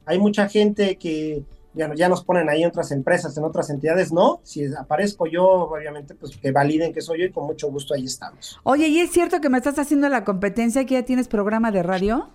Hay 0.07 0.19
mucha 0.19 0.49
gente 0.49 0.97
que 0.97 1.43
ya, 1.75 1.89
no- 1.89 1.95
ya 1.95 2.09
nos 2.09 2.23
ponen 2.25 2.49
ahí 2.49 2.63
en 2.63 2.69
otras 2.69 2.93
empresas, 2.93 3.37
en 3.37 3.45
otras 3.45 3.69
entidades, 3.71 4.13
no. 4.13 4.41
Si 4.45 4.65
aparezco 4.75 5.27
yo, 5.27 5.45
obviamente, 5.45 6.15
pues 6.15 6.37
que 6.37 6.53
validen 6.53 6.93
que 6.93 7.01
soy 7.01 7.21
yo 7.21 7.25
y 7.27 7.33
con 7.33 7.45
mucho 7.47 7.69
gusto 7.71 7.95
ahí 7.95 8.05
estamos. 8.05 8.61
Oye, 8.63 8.89
¿y 8.89 9.01
es 9.01 9.11
cierto 9.11 9.41
que 9.41 9.49
me 9.49 9.59
estás 9.59 9.79
haciendo 9.79 10.09
la 10.09 10.25
competencia 10.25 10.85
que 10.87 10.95
ya 10.95 11.05
tienes 11.05 11.27
programa 11.29 11.71
de 11.73 11.83
radio? 11.83 12.29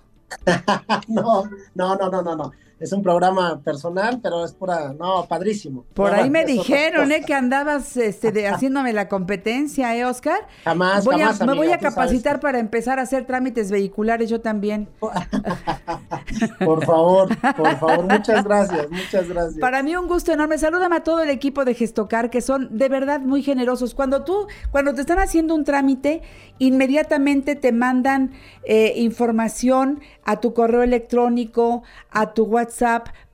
No, 1.07 1.43
no, 1.75 1.95
no, 1.95 2.09
no, 2.11 2.21
no, 2.21 2.35
no. 2.35 2.51
Es 2.79 2.91
un 2.91 3.01
programa 3.01 3.59
personal, 3.63 4.19
pero 4.21 4.45
es 4.45 4.53
pura, 4.53 4.93
no, 4.93 5.25
padrísimo. 5.27 5.85
Por 5.95 6.11
No, 6.11 6.17
ahí 6.21 6.29
me 6.29 6.45
dijeron. 6.45 7.11
¿eh? 7.11 7.23
Que 7.25 7.33
andabas 7.33 7.97
este, 7.97 8.31
de- 8.31 8.47
haciéndome 8.49 8.93
la 8.93 9.07
competencia, 9.09 9.95
¿eh, 9.95 10.05
Oscar? 10.05 10.47
Jamás, 10.63 11.03
voy 11.03 11.19
jamás, 11.19 11.41
a, 11.41 11.45
Me 11.45 11.55
voy 11.55 11.71
a 11.71 11.79
capacitar 11.79 12.39
para 12.39 12.59
empezar 12.59 12.99
a 12.99 13.01
hacer 13.01 13.25
trámites 13.25 13.71
vehiculares 13.71 14.29
yo 14.29 14.41
también. 14.41 14.87
Por 16.63 16.85
favor, 16.85 17.29
por 17.55 17.77
favor, 17.77 18.03
muchas 18.03 18.43
gracias, 18.43 18.89
muchas 18.89 19.27
gracias. 19.29 19.59
Para 19.59 19.81
mí 19.81 19.95
un 19.95 20.07
gusto 20.07 20.31
enorme. 20.33 20.57
Salúdame 20.57 20.97
a 20.97 21.03
todo 21.03 21.21
el 21.23 21.29
equipo 21.29 21.65
de 21.65 21.73
Gestocar, 21.73 22.29
que 22.29 22.41
son 22.41 22.77
de 22.77 22.89
verdad 22.89 23.21
muy 23.21 23.41
generosos. 23.41 23.95
Cuando 23.95 24.23
tú, 24.23 24.47
cuando 24.71 24.93
te 24.93 25.01
están 25.01 25.19
haciendo 25.19 25.55
un 25.55 25.63
trámite, 25.63 26.21
inmediatamente 26.59 27.55
te 27.55 27.71
mandan 27.71 28.31
eh, 28.65 28.93
información 28.97 30.01
a 30.25 30.39
tu 30.39 30.53
correo 30.53 30.83
electrónico, 30.83 31.83
a 32.11 32.33
tu 32.33 32.43
WhatsApp, 32.43 32.66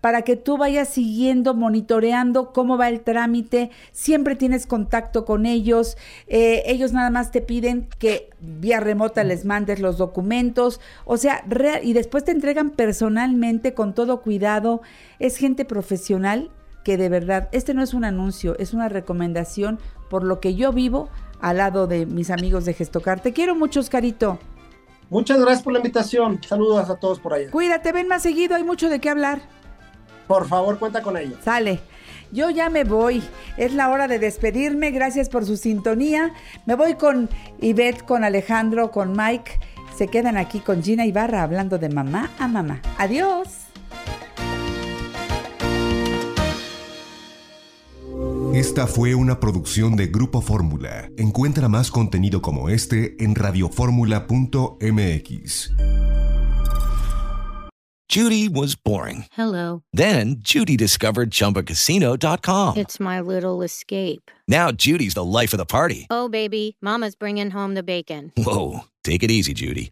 para 0.01 0.23
que 0.23 0.35
tú 0.35 0.57
vayas 0.57 0.89
siguiendo, 0.89 1.53
monitoreando 1.53 2.51
cómo 2.51 2.77
va 2.77 2.89
el 2.89 3.01
trámite. 3.01 3.71
Siempre 3.91 4.35
tienes 4.35 4.67
contacto 4.67 5.25
con 5.25 5.45
ellos. 5.45 5.97
Eh, 6.27 6.63
ellos 6.65 6.93
nada 6.93 7.09
más 7.09 7.31
te 7.31 7.41
piden 7.41 7.87
que 7.99 8.29
vía 8.39 8.79
remota 8.79 9.23
les 9.23 9.45
mandes 9.45 9.79
los 9.79 9.97
documentos. 9.97 10.81
O 11.05 11.17
sea, 11.17 11.43
y 11.81 11.93
después 11.93 12.23
te 12.25 12.31
entregan 12.31 12.69
personalmente 12.71 13.73
con 13.73 13.93
todo 13.93 14.21
cuidado. 14.21 14.81
Es 15.19 15.37
gente 15.37 15.65
profesional 15.65 16.51
que 16.83 16.97
de 16.97 17.09
verdad, 17.09 17.49
este 17.51 17.73
no 17.73 17.81
es 17.81 17.93
un 17.93 18.03
anuncio, 18.03 18.57
es 18.59 18.73
una 18.73 18.89
recomendación 18.89 19.79
por 20.09 20.23
lo 20.23 20.39
que 20.39 20.55
yo 20.55 20.73
vivo 20.73 21.09
al 21.39 21.57
lado 21.57 21.87
de 21.87 22.05
mis 22.05 22.29
amigos 22.29 22.65
de 22.65 22.73
Gestocar. 22.73 23.21
Te 23.21 23.33
quiero 23.33 23.55
mucho, 23.55 23.79
Oscarito. 23.79 24.37
Muchas 25.13 25.39
gracias 25.39 25.61
por 25.61 25.73
la 25.73 25.79
invitación. 25.79 26.41
Saludos 26.43 26.89
a 26.89 26.95
todos 26.95 27.19
por 27.19 27.35
allá. 27.35 27.51
Cuídate, 27.51 27.91
ven 27.91 28.07
más 28.07 28.23
seguido, 28.23 28.55
hay 28.55 28.63
mucho 28.63 28.89
de 28.89 28.99
qué 28.99 29.11
hablar. 29.11 29.41
Por 30.25 30.47
favor, 30.47 30.79
cuenta 30.79 31.03
con 31.03 31.15
ella. 31.15 31.37
Sale. 31.45 31.81
Yo 32.31 32.49
ya 32.49 32.71
me 32.71 32.83
voy. 32.83 33.21
Es 33.55 33.75
la 33.75 33.91
hora 33.91 34.07
de 34.07 34.17
despedirme. 34.17 34.89
Gracias 34.89 35.29
por 35.29 35.45
su 35.45 35.55
sintonía. 35.55 36.33
Me 36.65 36.73
voy 36.73 36.95
con 36.95 37.29
Ivette, 37.61 38.03
con 38.03 38.23
Alejandro, 38.23 38.89
con 38.89 39.15
Mike. 39.15 39.59
Se 39.95 40.07
quedan 40.07 40.35
aquí 40.35 40.59
con 40.59 40.81
Gina 40.81 41.05
Ibarra 41.05 41.43
hablando 41.43 41.77
de 41.77 41.89
mamá 41.89 42.31
a 42.39 42.47
mamá. 42.47 42.81
Adiós. 42.97 43.49
Esta 48.53 48.87
fue 48.87 49.15
una 49.15 49.39
producción 49.39 49.95
de 49.95 50.07
Grupo 50.07 50.41
Fórmula. 50.41 51.09
Encuentra 51.17 51.69
más 51.69 51.89
contenido 51.89 52.41
como 52.41 52.67
este 52.69 53.15
en 53.23 53.35
radioformula.mx. 53.35 55.71
Judy 58.13 58.47
was 58.47 58.75
boring. 58.75 59.25
Hello. 59.31 59.81
Then 59.91 60.35
Judy 60.43 60.77
discovered 60.77 61.31
ChumbaCasino.com. 61.31 62.77
It's 62.77 62.99
my 62.99 63.19
little 63.19 63.63
escape. 63.63 64.29
Now 64.47 64.71
Judy's 64.71 65.15
the 65.15 65.23
life 65.23 65.51
of 65.51 65.57
the 65.57 65.65
party. 65.65 66.05
Oh, 66.11 66.29
baby, 66.29 66.77
Mama's 66.79 67.15
bringing 67.15 67.49
home 67.49 67.73
the 67.73 67.81
bacon. 67.81 68.31
Whoa, 68.37 68.81
take 69.03 69.23
it 69.23 69.31
easy, 69.31 69.55
Judy. 69.55 69.91